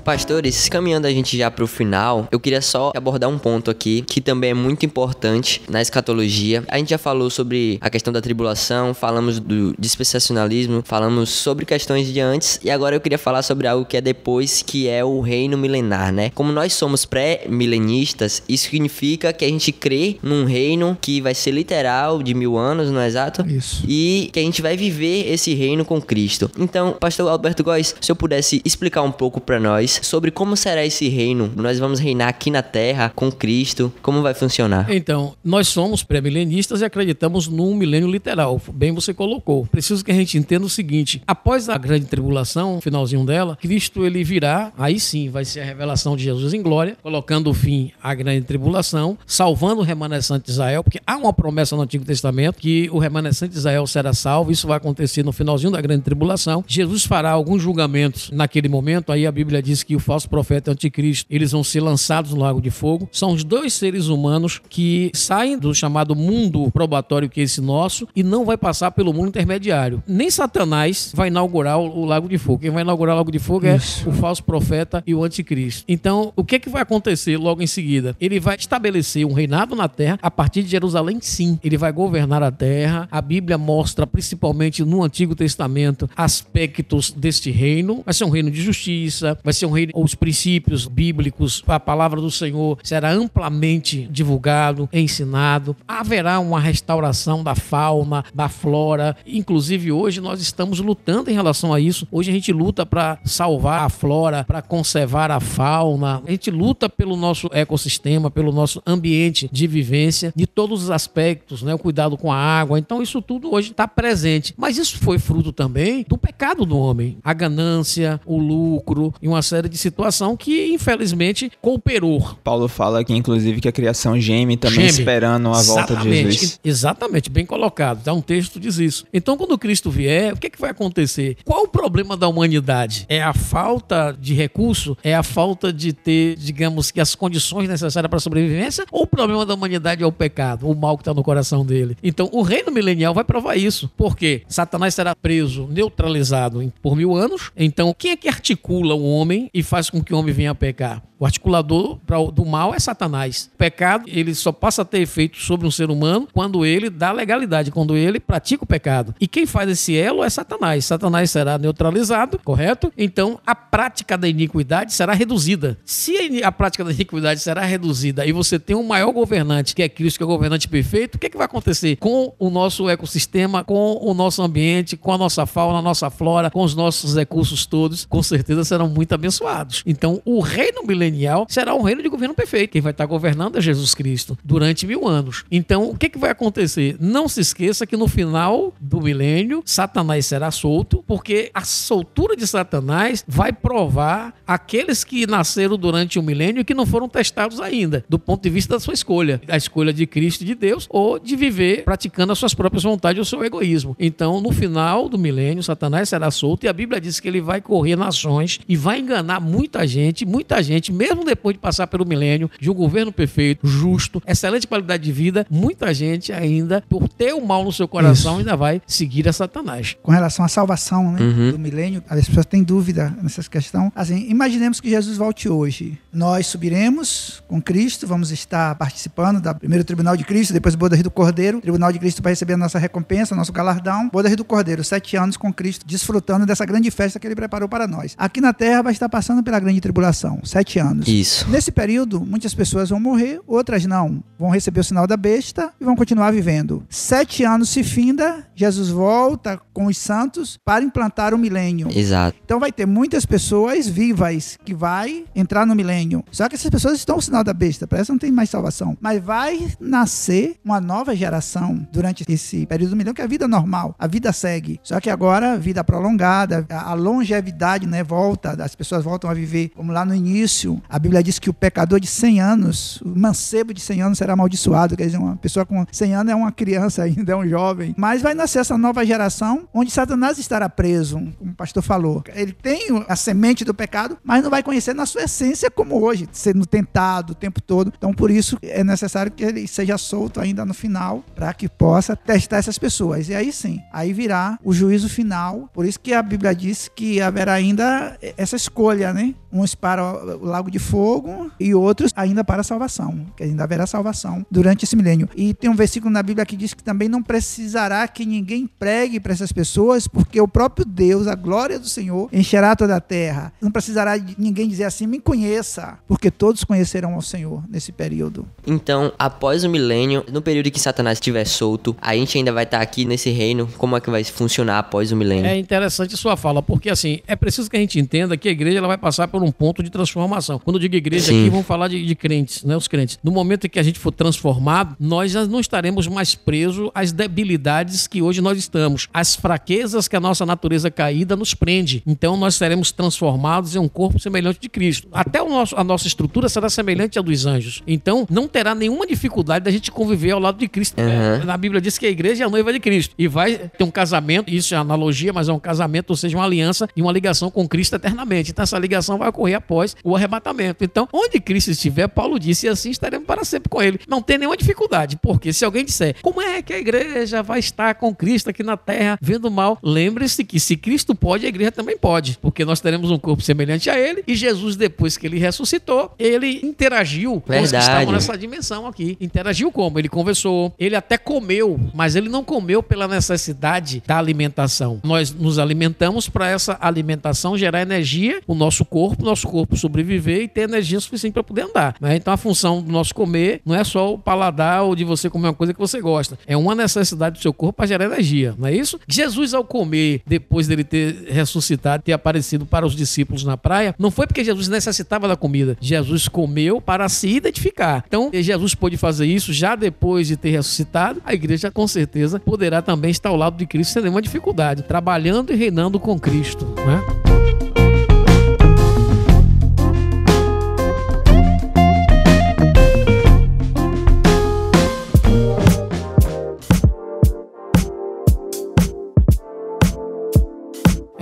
Pastores, 0.08 0.70
caminhando 0.70 1.06
a 1.06 1.12
gente 1.12 1.38
já 1.38 1.52
para 1.52 1.66
o 1.66 1.68
final, 1.68 2.30
eu 2.32 2.40
queria 2.40 2.62
só 2.62 2.94
abordar 2.96 3.30
um 3.30 3.38
ponto 3.38 3.70
aqui 3.70 4.06
que 4.08 4.22
também 4.22 4.52
é 4.52 4.54
muito 4.54 4.86
importante 4.86 5.62
na 5.68 5.82
escatologia. 5.82 6.64
A 6.70 6.78
gente 6.78 6.92
já 6.92 6.98
falou 6.98 7.30
sobre 7.30 7.78
a 7.82 7.90
questão 7.90 8.14
da 8.14 8.22
tribulação, 8.22 8.94
falamos 8.94 9.38
do 9.38 9.76
dispensacionalismo, 9.78 10.82
falamos 10.86 11.28
sobre 11.28 11.66
questões 11.66 12.08
de 12.08 12.22
antes 12.22 12.58
e 12.64 12.72
agora 12.72 12.96
eu 12.96 13.02
queria 13.02 13.18
falar 13.18 13.42
sobre 13.42 13.68
algo 13.68 13.84
que 13.84 13.98
é 13.98 14.02
depois, 14.02 14.62
que 14.62 14.88
é 14.88 15.04
o 15.04 15.20
reino 15.20 15.58
milenar, 15.58 16.14
né? 16.14 16.32
Como 16.34 16.54
nós 16.54 16.72
somos 16.72 17.04
pré-milenistas, 17.04 18.42
isso 18.48 18.70
significa 18.70 19.34
que 19.34 19.44
a 19.44 19.50
gente 19.50 19.74
crê 19.74 20.20
num 20.24 20.46
reino 20.46 20.98
que 21.02 21.20
vai 21.20 21.36
ser 21.36 21.52
literal 21.52 22.24
de 22.24 22.34
mil 22.34 22.58
anos, 22.58 22.90
não 22.90 23.02
é 23.02 23.08
exato? 23.08 23.46
Isso. 23.46 23.84
E 23.86 24.30
que 24.32 24.40
a 24.40 24.44
gente 24.44 24.62
vai 24.62 24.78
viver 24.78 25.30
esse 25.30 25.54
reino 25.54 25.84
com 25.84 26.02
Cristo. 26.02 26.50
Então, 26.58 26.96
Pastor 26.98 27.30
Alberto 27.30 27.62
Góes, 27.62 27.94
se 28.00 28.10
eu 28.10 28.16
pudesse 28.16 28.62
explicar 28.64 29.02
um 29.02 29.12
pouco 29.12 29.42
para 29.42 29.60
nós 29.60 29.97
sobre 30.04 30.32
como 30.32 30.56
será 30.56 30.86
esse 30.86 31.08
reino. 31.08 31.52
Nós 31.56 31.80
vamos 31.80 32.00
reinar 32.00 32.28
aqui 32.28 32.50
na 32.52 32.62
terra 32.62 33.12
com 33.16 33.32
Cristo. 33.32 33.92
Como 34.02 34.22
vai 34.22 34.34
funcionar? 34.34 34.88
Então, 34.90 35.36
nós 35.44 35.68
somos 35.68 36.04
pré-milenistas 36.04 36.82
e 36.82 36.86
acreditamos 36.86 37.48
num 37.48 37.76
milênio 37.76 38.10
literal. 38.10 38.62
Bem 38.74 38.94
você 38.94 39.14
colocou. 39.14 39.66
Preciso 39.68 40.04
que 40.04 40.12
a 40.12 40.16
gente 40.16 40.38
entenda 40.38 40.66
o 40.66 40.70
seguinte: 40.70 41.22
após 41.28 41.70
a 41.70 41.78
grande 41.78 42.06
tribulação, 42.06 42.82
finalzinho 42.82 43.26
dela, 43.26 43.58
Cristo 43.62 44.06
ele 44.06 44.24
virá, 44.24 44.72
aí 44.78 45.00
sim 45.00 45.30
vai 45.30 45.46
ser 45.46 45.62
a 45.62 45.66
revelação 45.66 46.16
de 46.16 46.24
Jesus 46.24 46.54
em 46.54 46.62
glória, 46.62 46.98
colocando 47.02 47.54
fim 47.54 47.92
à 48.02 48.14
grande 48.14 48.46
tribulação, 48.46 49.18
salvando 49.26 49.82
o 49.82 49.84
remanescente 49.84 50.46
de 50.46 50.52
Israel, 50.52 50.84
porque 50.84 51.00
há 51.06 51.18
uma 51.18 51.34
promessa 51.34 51.76
no 51.76 51.82
Antigo 51.82 52.06
Testamento 52.06 52.60
que 52.60 52.90
o 52.92 53.00
remanescente 53.00 53.52
de 53.52 53.58
Israel 53.58 53.86
será 53.88 54.14
salvo. 54.14 54.52
Isso 54.52 54.68
vai 54.68 54.78
acontecer 54.78 55.24
no 55.24 55.32
finalzinho 55.32 55.72
da 55.72 55.82
grande 55.82 56.04
tribulação. 56.04 56.64
Jesus 56.68 57.06
fará 57.06 57.32
alguns 57.32 57.62
julgamentos 57.62 58.30
naquele 58.32 58.68
momento. 58.68 59.12
Aí 59.12 59.26
a 59.26 59.32
Bíblia 59.32 59.62
diz 59.62 59.84
que 59.88 59.96
o 59.96 60.00
falso 60.00 60.30
profeta 60.30 60.70
e 60.70 60.72
o 60.72 60.74
anticristo, 60.74 61.26
eles 61.30 61.54
vão 61.54 61.64
ser 61.64 61.80
lançados 61.80 62.34
no 62.34 62.42
lago 62.42 62.62
de 62.62 62.70
fogo. 62.70 63.08
São 63.10 63.32
os 63.32 63.46
dois 63.46 63.72
seres 63.72 64.08
humanos 64.08 64.62
que 64.70 65.10
saem 65.14 65.58
do 65.58 65.74
chamado 65.74 66.14
mundo 66.14 66.70
probatório 66.72 67.30
que 67.30 67.40
é 67.40 67.44
esse 67.44 67.62
nosso 67.62 68.06
e 68.14 68.22
não 68.22 68.44
vai 68.44 68.58
passar 68.58 68.92
pelo 68.92 69.14
mundo 69.14 69.30
intermediário. 69.30 70.04
Nem 70.06 70.30
Satanás 70.30 71.14
vai 71.16 71.30
inaugurar 71.30 71.80
o, 71.80 72.00
o 72.00 72.06
lago 72.06 72.28
de 72.28 72.38
fogo. 72.38 72.60
Quem 72.60 72.70
vai 72.70 72.84
inaugurar 72.84 73.16
o 73.16 73.18
lago 73.20 73.32
de 73.32 73.40
fogo 73.40 73.66
Isso. 73.66 74.06
é 74.06 74.10
o 74.10 74.14
falso 74.14 74.44
profeta 74.44 75.02
e 75.08 75.16
o 75.16 75.24
anticristo. 75.24 75.86
Então, 75.88 76.34
o 76.36 76.44
que, 76.44 76.56
é 76.56 76.60
que 76.60 76.70
vai 76.70 76.82
acontecer 76.82 77.38
logo 77.38 77.62
em 77.62 77.68
seguida? 77.68 78.14
Ele 78.20 78.42
vai 78.42 78.58
estabelecer 78.58 79.26
um 79.26 79.32
reinado 79.32 79.74
na 79.74 79.88
terra 79.88 80.20
a 80.22 80.30
partir 80.30 80.64
de 80.64 80.70
Jerusalém, 80.70 81.20
sim. 81.22 81.58
Ele 81.64 81.78
vai 81.78 81.94
governar 81.94 82.44
a 82.44 82.52
terra. 82.52 83.08
A 83.10 83.22
Bíblia 83.22 83.58
mostra, 83.58 84.06
principalmente 84.06 84.84
no 84.84 85.02
Antigo 85.02 85.34
Testamento, 85.34 86.10
aspectos 86.16 87.12
deste 87.12 87.52
reino. 87.52 88.02
Vai 88.04 88.14
ser 88.14 88.26
um 88.26 88.30
reino 88.30 88.52
de 88.52 88.62
justiça, 88.62 89.38
vai 89.44 89.54
ser 89.54 89.66
reino, 89.72 89.92
os 89.96 90.16
princípios 90.16 90.86
bíblicos, 90.86 91.64
a 91.68 91.80
palavra 91.80 92.20
do 92.22 92.32
Senhor 92.32 92.78
será 92.84 93.12
amplamente 93.12 94.08
divulgado, 94.12 94.90
ensinado. 94.92 95.76
Haverá 95.88 96.40
uma 96.40 96.60
restauração 96.60 97.44
da 97.44 97.56
fauna, 97.56 98.24
da 98.34 98.50
flora. 98.50 99.16
Inclusive, 99.26 99.92
hoje 99.92 100.22
nós 100.22 100.42
estamos 100.42 100.80
lutando 100.80 101.30
em 101.30 101.34
relação 101.34 101.74
a 101.74 101.80
isso. 101.80 102.08
Hoje 102.12 102.30
a 102.30 102.34
gente 102.34 102.52
luta 102.52 102.86
para 102.86 103.20
salvar 103.24 103.84
a 103.84 103.90
flora, 103.90 104.44
para 104.44 104.62
conservar 104.62 105.32
a 105.32 105.40
fauna. 105.40 106.22
A 106.26 106.32
gente 106.32 106.52
luta 106.52 106.90
pelo 106.90 107.16
nosso 107.16 107.50
ecossistema, 107.52 108.30
pelo 108.30 108.52
nosso 108.52 108.82
ambiente 108.86 109.50
de 109.52 109.68
vivência, 109.68 110.32
de 110.36 110.46
todos 110.46 110.84
os 110.84 110.92
aspectos, 110.92 111.64
né? 111.64 111.74
O 111.74 111.80
cuidado 111.80 112.18
com 112.18 112.32
a 112.32 112.38
água. 112.38 112.78
Então, 112.78 113.02
isso 113.02 113.22
tudo 113.22 113.54
hoje 113.54 113.72
está 113.72 113.88
presente. 113.88 114.54
Mas 114.58 114.78
isso 114.78 114.98
foi 114.98 115.18
fruto 115.18 115.52
também 115.52 116.06
do 116.08 116.18
pecado 116.18 116.66
do 116.66 116.78
homem. 116.78 117.18
A 117.24 117.34
ganância, 117.34 118.20
o 118.26 118.38
lucro 118.38 119.14
e 119.22 119.28
uma 119.28 119.42
série 119.42 119.57
de 119.64 119.78
situação 119.78 120.36
que, 120.36 120.74
infelizmente, 120.74 121.52
cooperou. 121.62 122.36
Paulo 122.44 122.68
fala 122.68 123.00
aqui, 123.00 123.14
inclusive, 123.14 123.62
que 123.62 123.68
a 123.68 123.72
criação 123.72 124.20
geme 124.20 124.58
também 124.58 124.88
Geme. 124.88 124.90
esperando 124.90 125.50
a 125.50 125.62
volta 125.62 125.96
de 125.96 126.08
Exatamente, 126.08 126.32
Jesus. 126.32 126.60
Exatamente, 126.64 127.30
bem 127.30 127.46
colocado. 127.46 128.04
Tá 128.04 128.14
um 128.14 128.22
texto 128.22 128.60
diz 128.60 128.78
isso. 128.78 129.06
Então, 129.14 129.38
quando 129.38 129.58
Cristo 129.58 129.90
vier, 129.90 130.34
o 130.34 130.38
que, 130.38 130.48
é 130.48 130.50
que 130.50 130.60
vai 130.60 130.72
acontecer? 130.72 131.38
Qual 131.46 131.64
o 131.64 131.68
problema 131.68 132.18
da 132.18 132.28
humanidade? 132.28 133.06
É 133.10 133.22
a 133.22 133.34
falta 133.34 134.16
de 134.20 134.34
recurso? 134.34 134.98
É 135.04 135.16
a 135.16 135.24
falta 135.24 135.72
de 135.72 135.94
ter, 135.94 136.36
digamos 136.36 136.92
que, 136.92 137.00
as 137.00 137.16
condições 137.16 137.68
necessárias 137.68 138.10
para 138.10 138.18
a 138.18 138.22
sobrevivência? 138.22 138.86
Ou 138.92 139.04
o 139.04 139.08
problema 139.08 139.46
da 139.46 139.54
humanidade 139.54 140.04
é 140.04 140.06
o 140.06 140.12
pecado, 140.12 140.70
o 140.70 140.76
mal 140.76 140.98
que 140.98 141.02
está 141.02 141.14
no 141.14 141.24
coração 141.24 141.66
dele? 141.66 141.98
Então, 142.04 142.30
o 142.32 142.42
reino 142.42 142.72
milenial 142.72 143.14
vai 143.14 143.24
provar 143.24 143.56
isso. 143.56 143.90
Porque 143.98 144.44
Satanás 144.48 144.94
será 144.94 145.16
preso, 145.16 145.68
neutralizado 145.70 146.72
por 146.82 146.96
mil 146.96 147.16
anos. 147.16 147.52
Então, 147.56 147.94
quem 147.98 148.12
é 148.12 148.16
que 148.16 148.28
articula 148.28 148.94
o 148.94 149.04
homem 149.04 149.47
e 149.54 149.64
faz 149.64 149.90
com 149.90 150.04
que 150.04 150.14
o 150.14 150.18
homem 150.18 150.34
venha 150.34 150.52
a 150.52 150.56
pecar? 150.56 151.02
O 151.20 151.26
articulador 151.26 151.98
do 152.32 152.46
mal 152.46 152.76
é 152.76 152.80
Satanás. 152.80 153.50
O 153.56 153.58
pecado, 153.58 154.04
ele 154.08 154.36
só 154.36 154.52
passa 154.52 154.84
a 154.84 154.86
ter 154.86 155.00
efeito 155.00 155.38
sobre 155.38 155.66
um 155.66 155.72
ser 155.72 155.90
humano 155.90 156.28
quando 156.32 156.64
ele 156.64 156.92
dá 156.92 157.12
legalidade, 157.12 157.72
quando 157.72 157.98
ele 157.98 158.20
pratica 158.20 158.64
o 158.64 158.68
pecado. 158.68 159.16
E 159.20 159.28
quem 159.28 159.48
faz 159.48 159.70
esse 159.70 159.98
elo 159.98 160.24
é 160.24 160.30
Satanás. 160.30 160.86
Satanás 160.86 161.32
será 161.32 161.58
neutralizado, 161.58 162.40
correto? 162.44 162.94
Então, 162.96 163.40
a 163.48 163.56
prática 163.56 164.16
da 164.16 164.28
iniquidade 164.28 164.94
será 164.94 165.14
reduzida. 165.14 165.78
Se 165.84 166.44
a 166.44 166.52
prática 166.52 166.84
da 166.84 166.92
iniquidade 166.92 167.40
será 167.40 167.66
reduzida 167.66 168.26
e 168.26 168.32
você 168.32 168.60
tem 168.60 168.76
um 168.76 168.84
maior 168.84 169.12
governante, 169.12 169.74
que 169.74 169.82
é 169.82 169.90
Cristo, 169.90 170.18
que 170.18 170.24
é 170.24 170.26
o 170.26 170.30
governante 170.30 170.68
perfeito, 170.68 171.16
o 171.16 171.20
que, 171.20 171.26
é 171.26 171.30
que 171.30 171.38
vai 171.38 171.46
acontecer 171.46 171.96
com 171.96 172.34
o 172.38 172.52
nosso 172.52 172.88
ecossistema, 172.90 173.64
com 173.64 173.98
o 174.00 174.14
nosso 174.14 174.44
ambiente, 174.44 174.96
com 174.96 175.12
a 175.12 175.18
nossa 175.18 175.48
fauna, 175.48 175.80
a 175.80 175.82
nossa 175.82 176.12
flora, 176.12 176.52
com 176.52 176.62
os 176.62 176.76
nossos 176.76 177.16
recursos 177.16 177.66
todos? 177.66 178.06
Com 178.06 178.22
certeza 178.22 178.64
serão 178.64 178.88
muito 178.88 179.14
abençoados. 179.14 179.37
Então, 179.86 180.22
o 180.26 180.40
reino 180.40 180.84
milenial 180.86 181.46
será 181.50 181.76
um 181.76 181.82
reino 181.82 182.02
de 182.02 182.10
governo 182.10 182.34
perfeito. 182.34 182.72
Quem 182.72 182.82
vai 182.82 182.92
estar 182.92 183.06
governando 183.06 183.58
é 183.58 183.62
Jesus 183.62 183.94
Cristo 183.94 184.38
durante 184.44 184.86
mil 184.86 185.08
anos. 185.08 185.44
Então, 185.52 185.90
o 185.90 185.98
que, 185.98 186.10
que 186.10 186.18
vai 186.18 186.32
acontecer? 186.32 186.96
Não 187.00 187.28
se 187.28 187.42
esqueça 187.42 187.86
que 187.86 187.98
no 187.98 188.08
final 188.08 188.74
do 188.80 189.02
milênio, 189.02 189.62
Satanás 189.66 190.26
será 190.26 190.52
solto, 190.52 191.04
porque 191.08 191.52
a 191.54 191.64
soltura 191.64 192.36
de 192.36 192.48
Satanás 192.48 193.24
vai 193.28 193.52
provar 193.54 194.34
aqueles 194.46 195.04
que 195.04 195.28
nasceram 195.28 195.78
durante 195.78 196.18
o 196.18 196.24
milênio 196.24 196.62
e 196.62 196.64
que 196.64 196.74
não 196.74 196.86
foram 196.86 197.08
testados 197.08 197.60
ainda, 197.60 198.04
do 198.10 198.18
ponto 198.18 198.42
de 198.44 198.50
vista 198.50 198.76
da 198.76 198.80
sua 198.80 198.94
escolha, 198.94 199.42
a 199.48 199.58
escolha 199.58 199.94
de 199.94 200.06
Cristo 200.06 200.42
e 200.42 200.46
de 200.46 200.56
Deus, 200.56 200.88
ou 200.90 201.20
de 201.20 201.36
viver 201.36 201.84
praticando 201.84 202.32
as 202.32 202.40
suas 202.40 202.54
próprias 202.54 202.84
vontades 202.84 203.20
ou 203.20 203.26
seu 203.26 203.44
egoísmo. 203.44 203.96
Então, 204.00 204.42
no 204.42 204.52
final 204.52 205.10
do 205.10 205.18
milênio, 205.18 205.64
Satanás 205.64 206.10
será 206.10 206.32
solto 206.32 206.64
e 206.64 206.68
a 206.68 206.74
Bíblia 206.74 207.02
diz 207.02 207.20
que 207.20 207.28
ele 207.28 207.42
vai 207.42 207.62
correr 207.62 207.96
nações 207.96 208.60
e 208.68 208.76
vai 208.76 209.00
enganar 209.00 209.27
muita 209.40 209.86
gente, 209.88 210.26
muita 210.26 210.62
gente, 210.64 210.92
mesmo 210.92 211.24
depois 211.24 211.54
de 211.56 211.60
passar 211.60 211.88
pelo 211.88 212.06
milênio, 212.06 212.50
de 212.60 212.70
um 212.70 212.74
governo 212.74 213.12
perfeito, 213.12 213.66
justo, 213.68 214.22
excelente 214.26 214.68
qualidade 214.68 215.04
de 215.04 215.12
vida, 215.12 215.46
muita 215.50 215.94
gente 215.94 216.32
ainda, 216.34 216.84
por 216.90 217.08
ter 217.10 217.34
o 217.34 217.46
mal 217.46 217.64
no 217.64 217.72
seu 217.72 217.88
coração, 217.88 218.38
ainda 218.38 218.56
vai 218.56 218.82
seguir 218.88 219.28
a 219.28 219.34
Satanás. 219.34 219.96
com 220.02 220.12
relação 220.12 220.44
à 220.46 220.48
salvação 220.48 221.12
né, 221.12 221.22
Uhum. 221.22 221.52
do 221.52 221.60
milênio, 221.60 222.04
as 222.10 222.28
pessoas 222.28 222.46
têm 222.46 222.64
dúvida 222.64 223.14
nessa 223.22 223.42
questão. 223.44 223.92
Assim, 223.96 224.28
imaginemos 224.30 224.80
que 224.80 224.90
Jesus 224.90 225.18
volte 225.18 225.50
hoje. 225.50 225.98
Nós 226.14 226.48
subiremos 226.48 227.44
com 227.48 227.62
Cristo, 227.62 228.06
vamos 228.08 228.32
estar 228.32 228.76
participando 228.76 229.42
da 229.42 229.54
primeiro 229.54 229.84
tribunal 229.84 230.16
de 230.16 230.24
Cristo, 230.24 230.54
depois 230.54 230.74
o 230.76 230.78
Bodas 230.78 231.02
do 231.02 231.10
Cordeiro. 231.12 231.58
O 231.58 231.62
tribunal 231.62 231.92
de 231.92 232.00
Cristo 232.00 232.22
vai 232.22 232.32
receber 232.34 232.54
a 232.54 232.58
nossa 232.58 232.78
recompensa, 232.80 233.36
nosso 233.36 233.52
galardão. 233.52 234.10
Bodas 234.10 234.36
do 234.36 234.44
Cordeiro, 234.46 234.84
sete 234.84 235.16
anos 235.18 235.36
com 235.38 235.52
Cristo, 235.52 235.86
desfrutando 235.86 236.46
dessa 236.46 236.66
grande 236.66 236.90
festa 236.92 237.20
que 237.20 237.28
ele 237.28 237.36
preparou 237.36 237.68
para 237.68 237.88
nós. 237.88 238.16
Aqui 238.18 238.40
na 238.42 238.54
terra 238.54 238.82
vai 238.84 238.94
estar 238.94 239.10
passando 239.18 239.42
pela 239.42 239.60
grande 239.60 239.82
tribulação, 239.82 240.42
sete 240.44 240.78
anos. 240.78 241.08
Isso. 241.08 241.50
Nesse 241.50 241.72
período, 241.72 242.22
muitas 242.22 242.54
pessoas 242.54 242.92
vão 242.92 243.00
morrer, 243.00 243.42
outras 243.48 243.84
não. 243.88 244.24
Vão 244.38 244.52
receber 244.52 244.82
o 244.82 244.84
sinal 244.84 245.08
da 245.08 245.18
besta 245.18 245.72
e 245.82 245.84
vão 245.84 245.96
continuar 245.96 246.30
vivendo. 246.32 246.86
Sete 246.88 247.44
anos 247.44 247.70
se 247.70 247.84
finda, 247.84 248.46
Jesus 248.54 248.90
volta 248.90 249.60
com 249.74 249.88
os 249.88 249.98
santos 249.98 250.60
para 250.64 250.84
implantar 250.84 251.34
o 251.34 251.38
milênio. 251.38 251.88
Exato. 251.92 252.38
Então 252.46 252.60
vai 252.60 252.72
ter 252.72 252.86
muitas 252.86 253.26
pessoas 253.26 253.88
vivas 253.88 254.60
que 254.64 254.76
vai 254.76 255.26
entrar 255.36 255.66
no 255.66 255.74
milênio. 255.74 256.24
Só 256.32 256.48
que 256.48 256.54
essas 256.54 256.70
pessoas 256.70 257.00
estão 257.00 257.16
no 257.16 257.22
sinal 257.24 257.44
da 257.44 257.54
besta, 257.54 257.88
para 257.88 257.98
essa 257.98 258.14
não 258.14 258.20
tem 258.20 258.32
mais 258.32 258.52
salvação. 258.52 258.96
Mas 259.02 259.20
vai 259.20 259.68
nascer 259.80 260.58
uma 260.64 260.80
nova 260.80 261.16
geração 261.16 261.88
durante 261.92 262.24
esse 262.30 262.68
período 262.68 262.92
do 262.92 262.96
milênio, 262.96 263.16
que 263.16 263.22
é 263.22 263.26
a 263.26 263.28
vida 263.28 263.48
normal, 263.48 263.96
a 263.98 264.06
vida 264.06 264.32
segue. 264.32 264.80
Só 264.84 265.00
que 265.00 265.10
agora, 265.10 265.58
vida 265.58 265.84
prolongada, 265.84 266.64
a 266.70 266.88
a 266.88 266.94
longevidade, 266.94 267.88
né, 267.88 268.04
volta, 268.04 268.64
as 268.64 268.76
pessoas 268.76 269.04
voltam 269.08 269.30
a 269.30 269.34
viver 269.34 269.70
como 269.70 269.92
lá 269.92 270.04
no 270.04 270.14
início. 270.14 270.82
A 270.90 271.00
Bíblia 271.00 271.24
diz 271.24 271.40
que 271.40 271.50
o 271.50 271.54
pecador 271.54 272.00
de 272.00 272.08
100 272.08 272.42
anos, 272.42 273.02
o 273.02 273.18
mancebo 273.18 273.74
de 273.74 273.80
100 273.80 274.02
anos 274.02 274.18
será 274.18 274.34
amaldiçoado, 274.34 274.98
quer 274.98 275.06
dizer, 275.06 275.18
uma 275.18 275.38
pessoa 275.38 275.66
com 275.66 275.86
100 275.90 276.16
anos 276.16 276.34
é 276.34 276.36
uma 276.36 276.52
criança 276.52 277.04
ainda, 277.04 277.32
é 277.32 277.36
um 277.36 277.48
jovem. 277.48 277.96
Mas 277.98 278.22
vai 278.22 278.34
nascer 278.34 278.60
essa 278.60 278.78
nova 278.78 279.06
geração 279.06 279.68
onde 279.74 279.92
Satanás 279.92 280.38
estará 280.38 280.68
preso, 280.68 281.16
como 281.38 281.52
o 281.52 281.56
pastor 281.56 281.82
falou. 281.82 282.24
Ele 282.36 282.52
tem 282.52 282.88
a 283.08 283.16
semente 283.16 283.64
do 283.64 283.74
pecado, 283.74 284.18
mas 284.24 284.44
não 284.44 284.50
vai 284.50 284.62
conhecer 284.62 284.94
na 284.94 285.06
sua 285.06 285.24
essência 285.24 285.72
como 285.72 286.04
hoje, 286.04 286.28
sendo 286.32 286.66
tentado 286.66 287.32
o 287.32 287.36
tempo 287.36 287.62
todo. 287.62 287.94
Então, 287.98 288.14
por 288.14 288.30
isso 288.30 288.58
é 288.62 288.84
necessário 288.84 289.32
que 289.32 289.44
ele 289.44 289.68
seja 289.68 289.98
solto 289.98 290.42
ainda 290.42 290.66
no 290.66 290.74
final, 290.74 291.24
para 291.34 291.54
que 291.54 291.70
possa 291.70 292.16
testar 292.16 292.58
essas 292.58 292.78
pessoas. 292.78 293.30
E 293.30 293.36
aí 293.36 293.52
sim, 293.52 293.80
aí 293.94 294.12
virá 294.12 294.60
o 294.64 294.74
juízo 294.74 295.08
final. 295.08 295.70
Por 295.74 295.86
isso 295.86 296.00
que 296.00 296.14
a 296.14 296.22
Bíblia 296.22 296.54
diz 296.54 296.90
que 296.94 297.22
haverá 297.22 297.54
ainda 297.54 298.18
essa 298.36 298.56
escolha, 298.56 298.97
né? 299.14 299.36
Uns 299.52 299.76
para 299.76 300.04
o 300.38 300.46
lago 300.46 300.70
de 300.70 300.80
fogo 300.80 301.52
e 301.60 301.74
outros 301.74 302.12
ainda 302.16 302.44
para 302.44 302.62
a 302.62 302.64
salvação. 302.64 303.26
Que 303.36 303.44
ainda 303.44 303.64
haverá 303.64 303.86
salvação 303.86 304.46
durante 304.52 304.84
esse 304.84 304.96
milênio. 304.96 305.30
E 305.36 305.54
tem 305.54 305.70
um 305.70 305.76
versículo 305.76 306.12
na 306.12 306.22
Bíblia 306.22 306.46
que 306.46 306.56
diz 306.56 306.74
que 306.74 306.84
também 306.84 307.08
não 307.08 307.22
precisará 307.22 308.08
que 308.08 308.26
ninguém 308.26 308.68
pregue 308.68 309.20
para 309.20 309.34
essas 309.34 309.52
pessoas, 309.52 310.08
porque 310.08 310.40
o 310.40 310.48
próprio 310.48 310.86
Deus, 310.86 311.28
a 311.28 311.36
glória 311.36 311.80
do 311.80 311.88
Senhor, 311.88 312.30
encherá 312.32 312.76
toda 312.76 312.96
a 312.96 313.02
terra. 313.02 313.54
Não 313.62 313.72
precisará 313.72 314.18
de 314.18 314.36
ninguém 314.38 314.68
dizer 314.68 314.86
assim, 314.86 315.08
me 315.08 315.20
conheça, 315.20 315.98
porque 316.08 316.30
todos 316.30 316.64
conhecerão 316.64 317.14
ao 317.14 317.22
Senhor 317.22 317.64
nesse 317.70 317.92
período. 317.92 318.48
Então, 318.66 319.12
após 319.18 319.64
o 319.64 319.70
milênio, 319.70 320.24
no 320.32 320.42
período 320.42 320.72
que 320.72 320.80
Satanás 320.80 321.18
estiver 321.18 321.46
solto, 321.46 321.96
a 322.02 322.16
gente 322.16 322.38
ainda 322.38 322.52
vai 322.52 322.64
estar 322.64 322.82
aqui 322.82 323.06
nesse 323.06 323.30
reino. 323.30 323.68
Como 323.78 323.96
é 323.96 324.02
que 324.02 324.10
vai 324.10 324.24
funcionar 324.24 324.80
após 324.80 325.12
o 325.12 325.16
milênio? 325.16 325.46
É 325.46 325.58
interessante 325.58 326.16
sua 326.18 326.38
fala, 326.38 326.62
porque 326.62 326.90
assim, 326.90 327.20
é 327.28 327.36
preciso 327.36 327.70
que 327.70 327.78
a 327.78 327.80
gente 327.80 328.00
entenda 328.00 328.38
que 328.38 328.48
a 328.48 328.52
igreja 328.52 328.82
ela 328.88 328.96
vai 328.96 328.98
passar 328.98 329.28
por 329.28 329.44
um 329.44 329.52
ponto 329.52 329.84
de 329.84 329.90
transformação. 329.90 330.60
Quando 330.60 330.78
eu 330.78 330.80
digo 330.80 330.96
igreja 330.96 331.28
Sim. 331.28 331.42
aqui, 331.42 331.50
vamos 331.50 331.66
falar 331.66 331.88
de, 331.90 332.04
de 332.04 332.16
crentes, 332.16 332.64
né? 332.64 332.76
Os 332.76 332.88
crentes. 332.88 333.20
No 333.24 333.32
momento 333.32 333.68
em 333.68 333.70
que 333.70 333.80
a 333.80 333.84
gente 333.84 334.00
for 334.00 334.12
transformado, 334.12 334.96
nós 335.00 335.32
já 335.32 335.46
não 335.46 335.60
estaremos 335.60 336.08
mais 336.08 336.34
presos 336.34 336.90
às 336.96 337.12
debilidades 337.12 338.08
que 338.08 338.22
hoje 338.22 338.42
nós 338.42 338.58
estamos, 338.58 339.08
às 339.14 339.36
fraquezas 339.36 340.08
que 340.08 340.16
a 340.16 340.20
nossa 340.20 340.46
natureza 340.46 340.90
caída 340.90 341.36
nos 341.36 341.54
prende. 341.54 342.02
Então 342.08 342.38
nós 342.38 342.56
seremos 342.56 342.92
transformados 342.92 343.76
em 343.76 343.80
um 343.80 343.88
corpo 343.88 344.20
semelhante 344.20 344.60
de 344.60 344.70
Cristo. 344.70 345.08
Até 345.12 345.42
o 345.42 345.50
nosso, 345.50 345.76
a 345.78 345.84
nossa 345.84 346.08
estrutura 346.08 346.48
será 346.48 346.70
semelhante 346.70 347.20
à 347.20 347.22
dos 347.22 347.46
anjos. 347.46 347.84
Então 347.86 348.26
não 348.30 348.48
terá 348.48 348.74
nenhuma 348.74 349.06
dificuldade 349.06 349.66
da 349.66 349.72
gente 349.72 349.92
conviver 349.92 350.32
ao 350.32 350.40
lado 350.40 350.58
de 350.58 350.68
Cristo. 350.68 351.00
Uhum. 351.00 351.46
Na 351.46 351.58
Bíblia 351.58 351.82
diz 351.82 351.98
que 351.98 352.06
a 352.06 352.10
igreja 352.10 352.44
é 352.44 352.48
a 352.48 352.50
noiva 352.50 352.72
de 352.72 352.80
Cristo. 352.80 353.14
E 353.18 353.28
vai 353.28 353.58
ter 353.58 353.84
um 353.84 353.92
casamento, 353.92 354.50
isso 354.50 354.74
é 354.74 354.78
analogia, 354.78 355.34
mas 355.34 355.50
é 355.50 355.54
um 355.54 355.60
casamento, 355.60 356.12
ou 356.12 356.16
seja, 356.16 356.38
uma 356.38 356.46
aliança 356.46 356.88
e 356.96 357.02
uma 357.02 357.12
ligação 357.12 357.50
com 357.50 357.68
Cristo 357.68 357.96
eternamente. 357.96 358.52
Então 358.52 358.64
essa 358.68 358.78
ligação 358.78 359.18
vai 359.18 359.30
ocorrer 359.30 359.58
após 359.58 359.96
o 360.04 360.16
arrebatamento. 360.16 360.84
Então, 360.84 361.08
onde 361.12 361.40
Cristo 361.40 361.72
estiver, 361.72 362.08
Paulo 362.08 362.40
disse, 362.40 362.68
e 362.68 362.70
assim 362.70 362.90
estaremos 362.90 363.26
para 363.26 363.44
sempre 363.44 363.70
com 363.70 363.82
ele. 363.82 364.00
Não 364.08 364.22
tem 364.22 364.38
nenhuma 364.38 364.58
dificuldade, 364.58 365.18
porque 365.22 365.52
se 365.54 365.66
alguém 365.66 365.86
disser, 365.86 366.16
como 366.22 366.42
é 366.42 366.62
que 366.62 366.74
a 366.74 366.78
igreja 366.78 367.42
vai 367.42 367.60
estar 367.60 367.96
com 367.96 368.14
Cristo 368.14 368.50
aqui 368.50 368.64
na 368.64 368.78
terra, 368.78 369.18
vendo 369.22 369.50
mal? 369.50 369.80
Lembre-se 369.82 370.44
que 370.44 370.60
se 370.60 370.76
Cristo 370.78 371.16
pode, 371.16 371.46
a 371.46 371.50
igreja 371.50 371.72
também 371.72 371.98
pode, 371.98 372.38
porque 372.42 372.66
nós 372.66 372.80
teremos 372.80 373.10
um 373.10 373.18
corpo 373.18 373.42
semelhante 373.42 373.90
a 373.90 373.98
ele, 373.98 374.24
e 374.28 374.36
Jesus, 374.36 374.76
depois 374.76 375.18
que 375.18 375.26
ele 375.26 375.40
ressuscitou, 375.40 376.14
ele 376.20 376.60
interagiu 376.64 377.32
com 377.32 377.40
os 377.40 377.44
que 377.46 377.52
Verdade. 377.52 377.84
estavam 377.84 378.14
nessa 378.14 378.38
dimensão 378.38 378.86
aqui. 378.86 379.18
Interagiu 379.20 379.72
como? 379.72 379.98
Ele 379.98 380.10
conversou, 380.10 380.74
ele 380.78 380.96
até 380.96 381.18
comeu, 381.18 381.80
mas 381.94 382.16
ele 382.16 382.30
não 382.30 382.44
comeu 382.44 382.84
pela 382.84 383.08
necessidade 383.08 384.04
da 384.06 384.18
alimentação. 384.18 385.00
Nós 385.04 385.34
nos 385.34 385.58
alimentamos 385.60 386.28
para 386.30 386.50
essa 386.50 386.78
alimentação 386.82 387.58
gerar 387.58 387.82
energia, 387.82 388.42
o 388.46 388.54
nosso 388.58 388.84
corpo, 388.84 389.24
nosso 389.24 389.48
corpo 389.48 389.78
sobreviver 389.78 390.42
e 390.42 390.48
ter 390.48 390.62
energia 390.62 391.00
suficiente 391.00 391.34
para 391.34 391.44
poder 391.44 391.64
andar. 391.64 391.96
né? 392.02 392.16
Então 392.16 392.34
a 392.34 392.38
função 392.38 392.82
do 392.82 392.92
nosso 392.92 393.14
comer 393.14 393.62
não 393.66 393.76
é 393.76 393.84
só 393.84 394.14
o 394.14 394.18
paladar 394.18 394.84
ou 394.84 394.96
de 394.96 395.04
você 395.04 395.30
comer 395.30 395.48
uma 395.48 395.54
coisa 395.54 395.74
que 395.74 395.80
você 395.80 396.02
gosta, 396.02 396.38
é 396.46 396.58
uma 396.58 396.76
necessidade 396.76 397.38
do 397.38 397.42
seu 397.42 397.54
corpo 397.54 397.78
para 397.78 397.88
gerar 397.88 398.06
energia, 398.06 398.56
não 398.58 398.68
é 398.68 398.76
isso? 398.76 399.00
Jesus 399.08 399.54
ao 399.54 399.64
comer, 399.64 400.22
depois 400.26 400.68
dele 400.68 400.84
ter 400.84 401.28
ressuscitado, 401.30 402.04
ter 402.04 402.14
aparecido 402.14 402.66
para 402.66 402.86
os 402.86 402.96
discípulos 402.96 403.44
na 403.44 403.56
praia, 403.56 403.96
não 403.98 404.12
foi 404.12 404.28
porque 404.28 404.44
Jesus 404.44 404.68
necessitava 404.68 405.28
da 405.28 405.36
comida. 405.36 405.78
Jesus 405.80 406.28
comeu 406.28 406.82
para 406.82 407.08
se 407.10 407.28
identificar. 407.30 408.04
Então, 408.08 408.30
Jesus 408.34 408.74
pôde 408.76 408.98
fazer 408.98 409.26
isso 409.26 409.54
já 409.54 409.76
depois 409.76 410.28
de 410.28 410.38
ter 410.38 410.50
ressuscitado. 410.52 411.22
A 411.24 411.34
igreja, 411.34 411.72
com 411.72 411.88
certeza, 411.88 412.40
poderá 412.40 412.82
também 412.82 413.12
estar 413.12 413.30
ao 413.30 413.36
lado 413.36 413.58
de 413.58 413.66
Cristo 413.66 413.94
sem 413.94 414.02
nenhuma 414.02 414.22
dificuldade, 414.22 414.84
trabalhando 414.84 415.54
e 415.54 415.56
reinando 415.56 416.00
com 416.00 416.20
Cristo. 416.20 416.66
Né? 416.86 417.47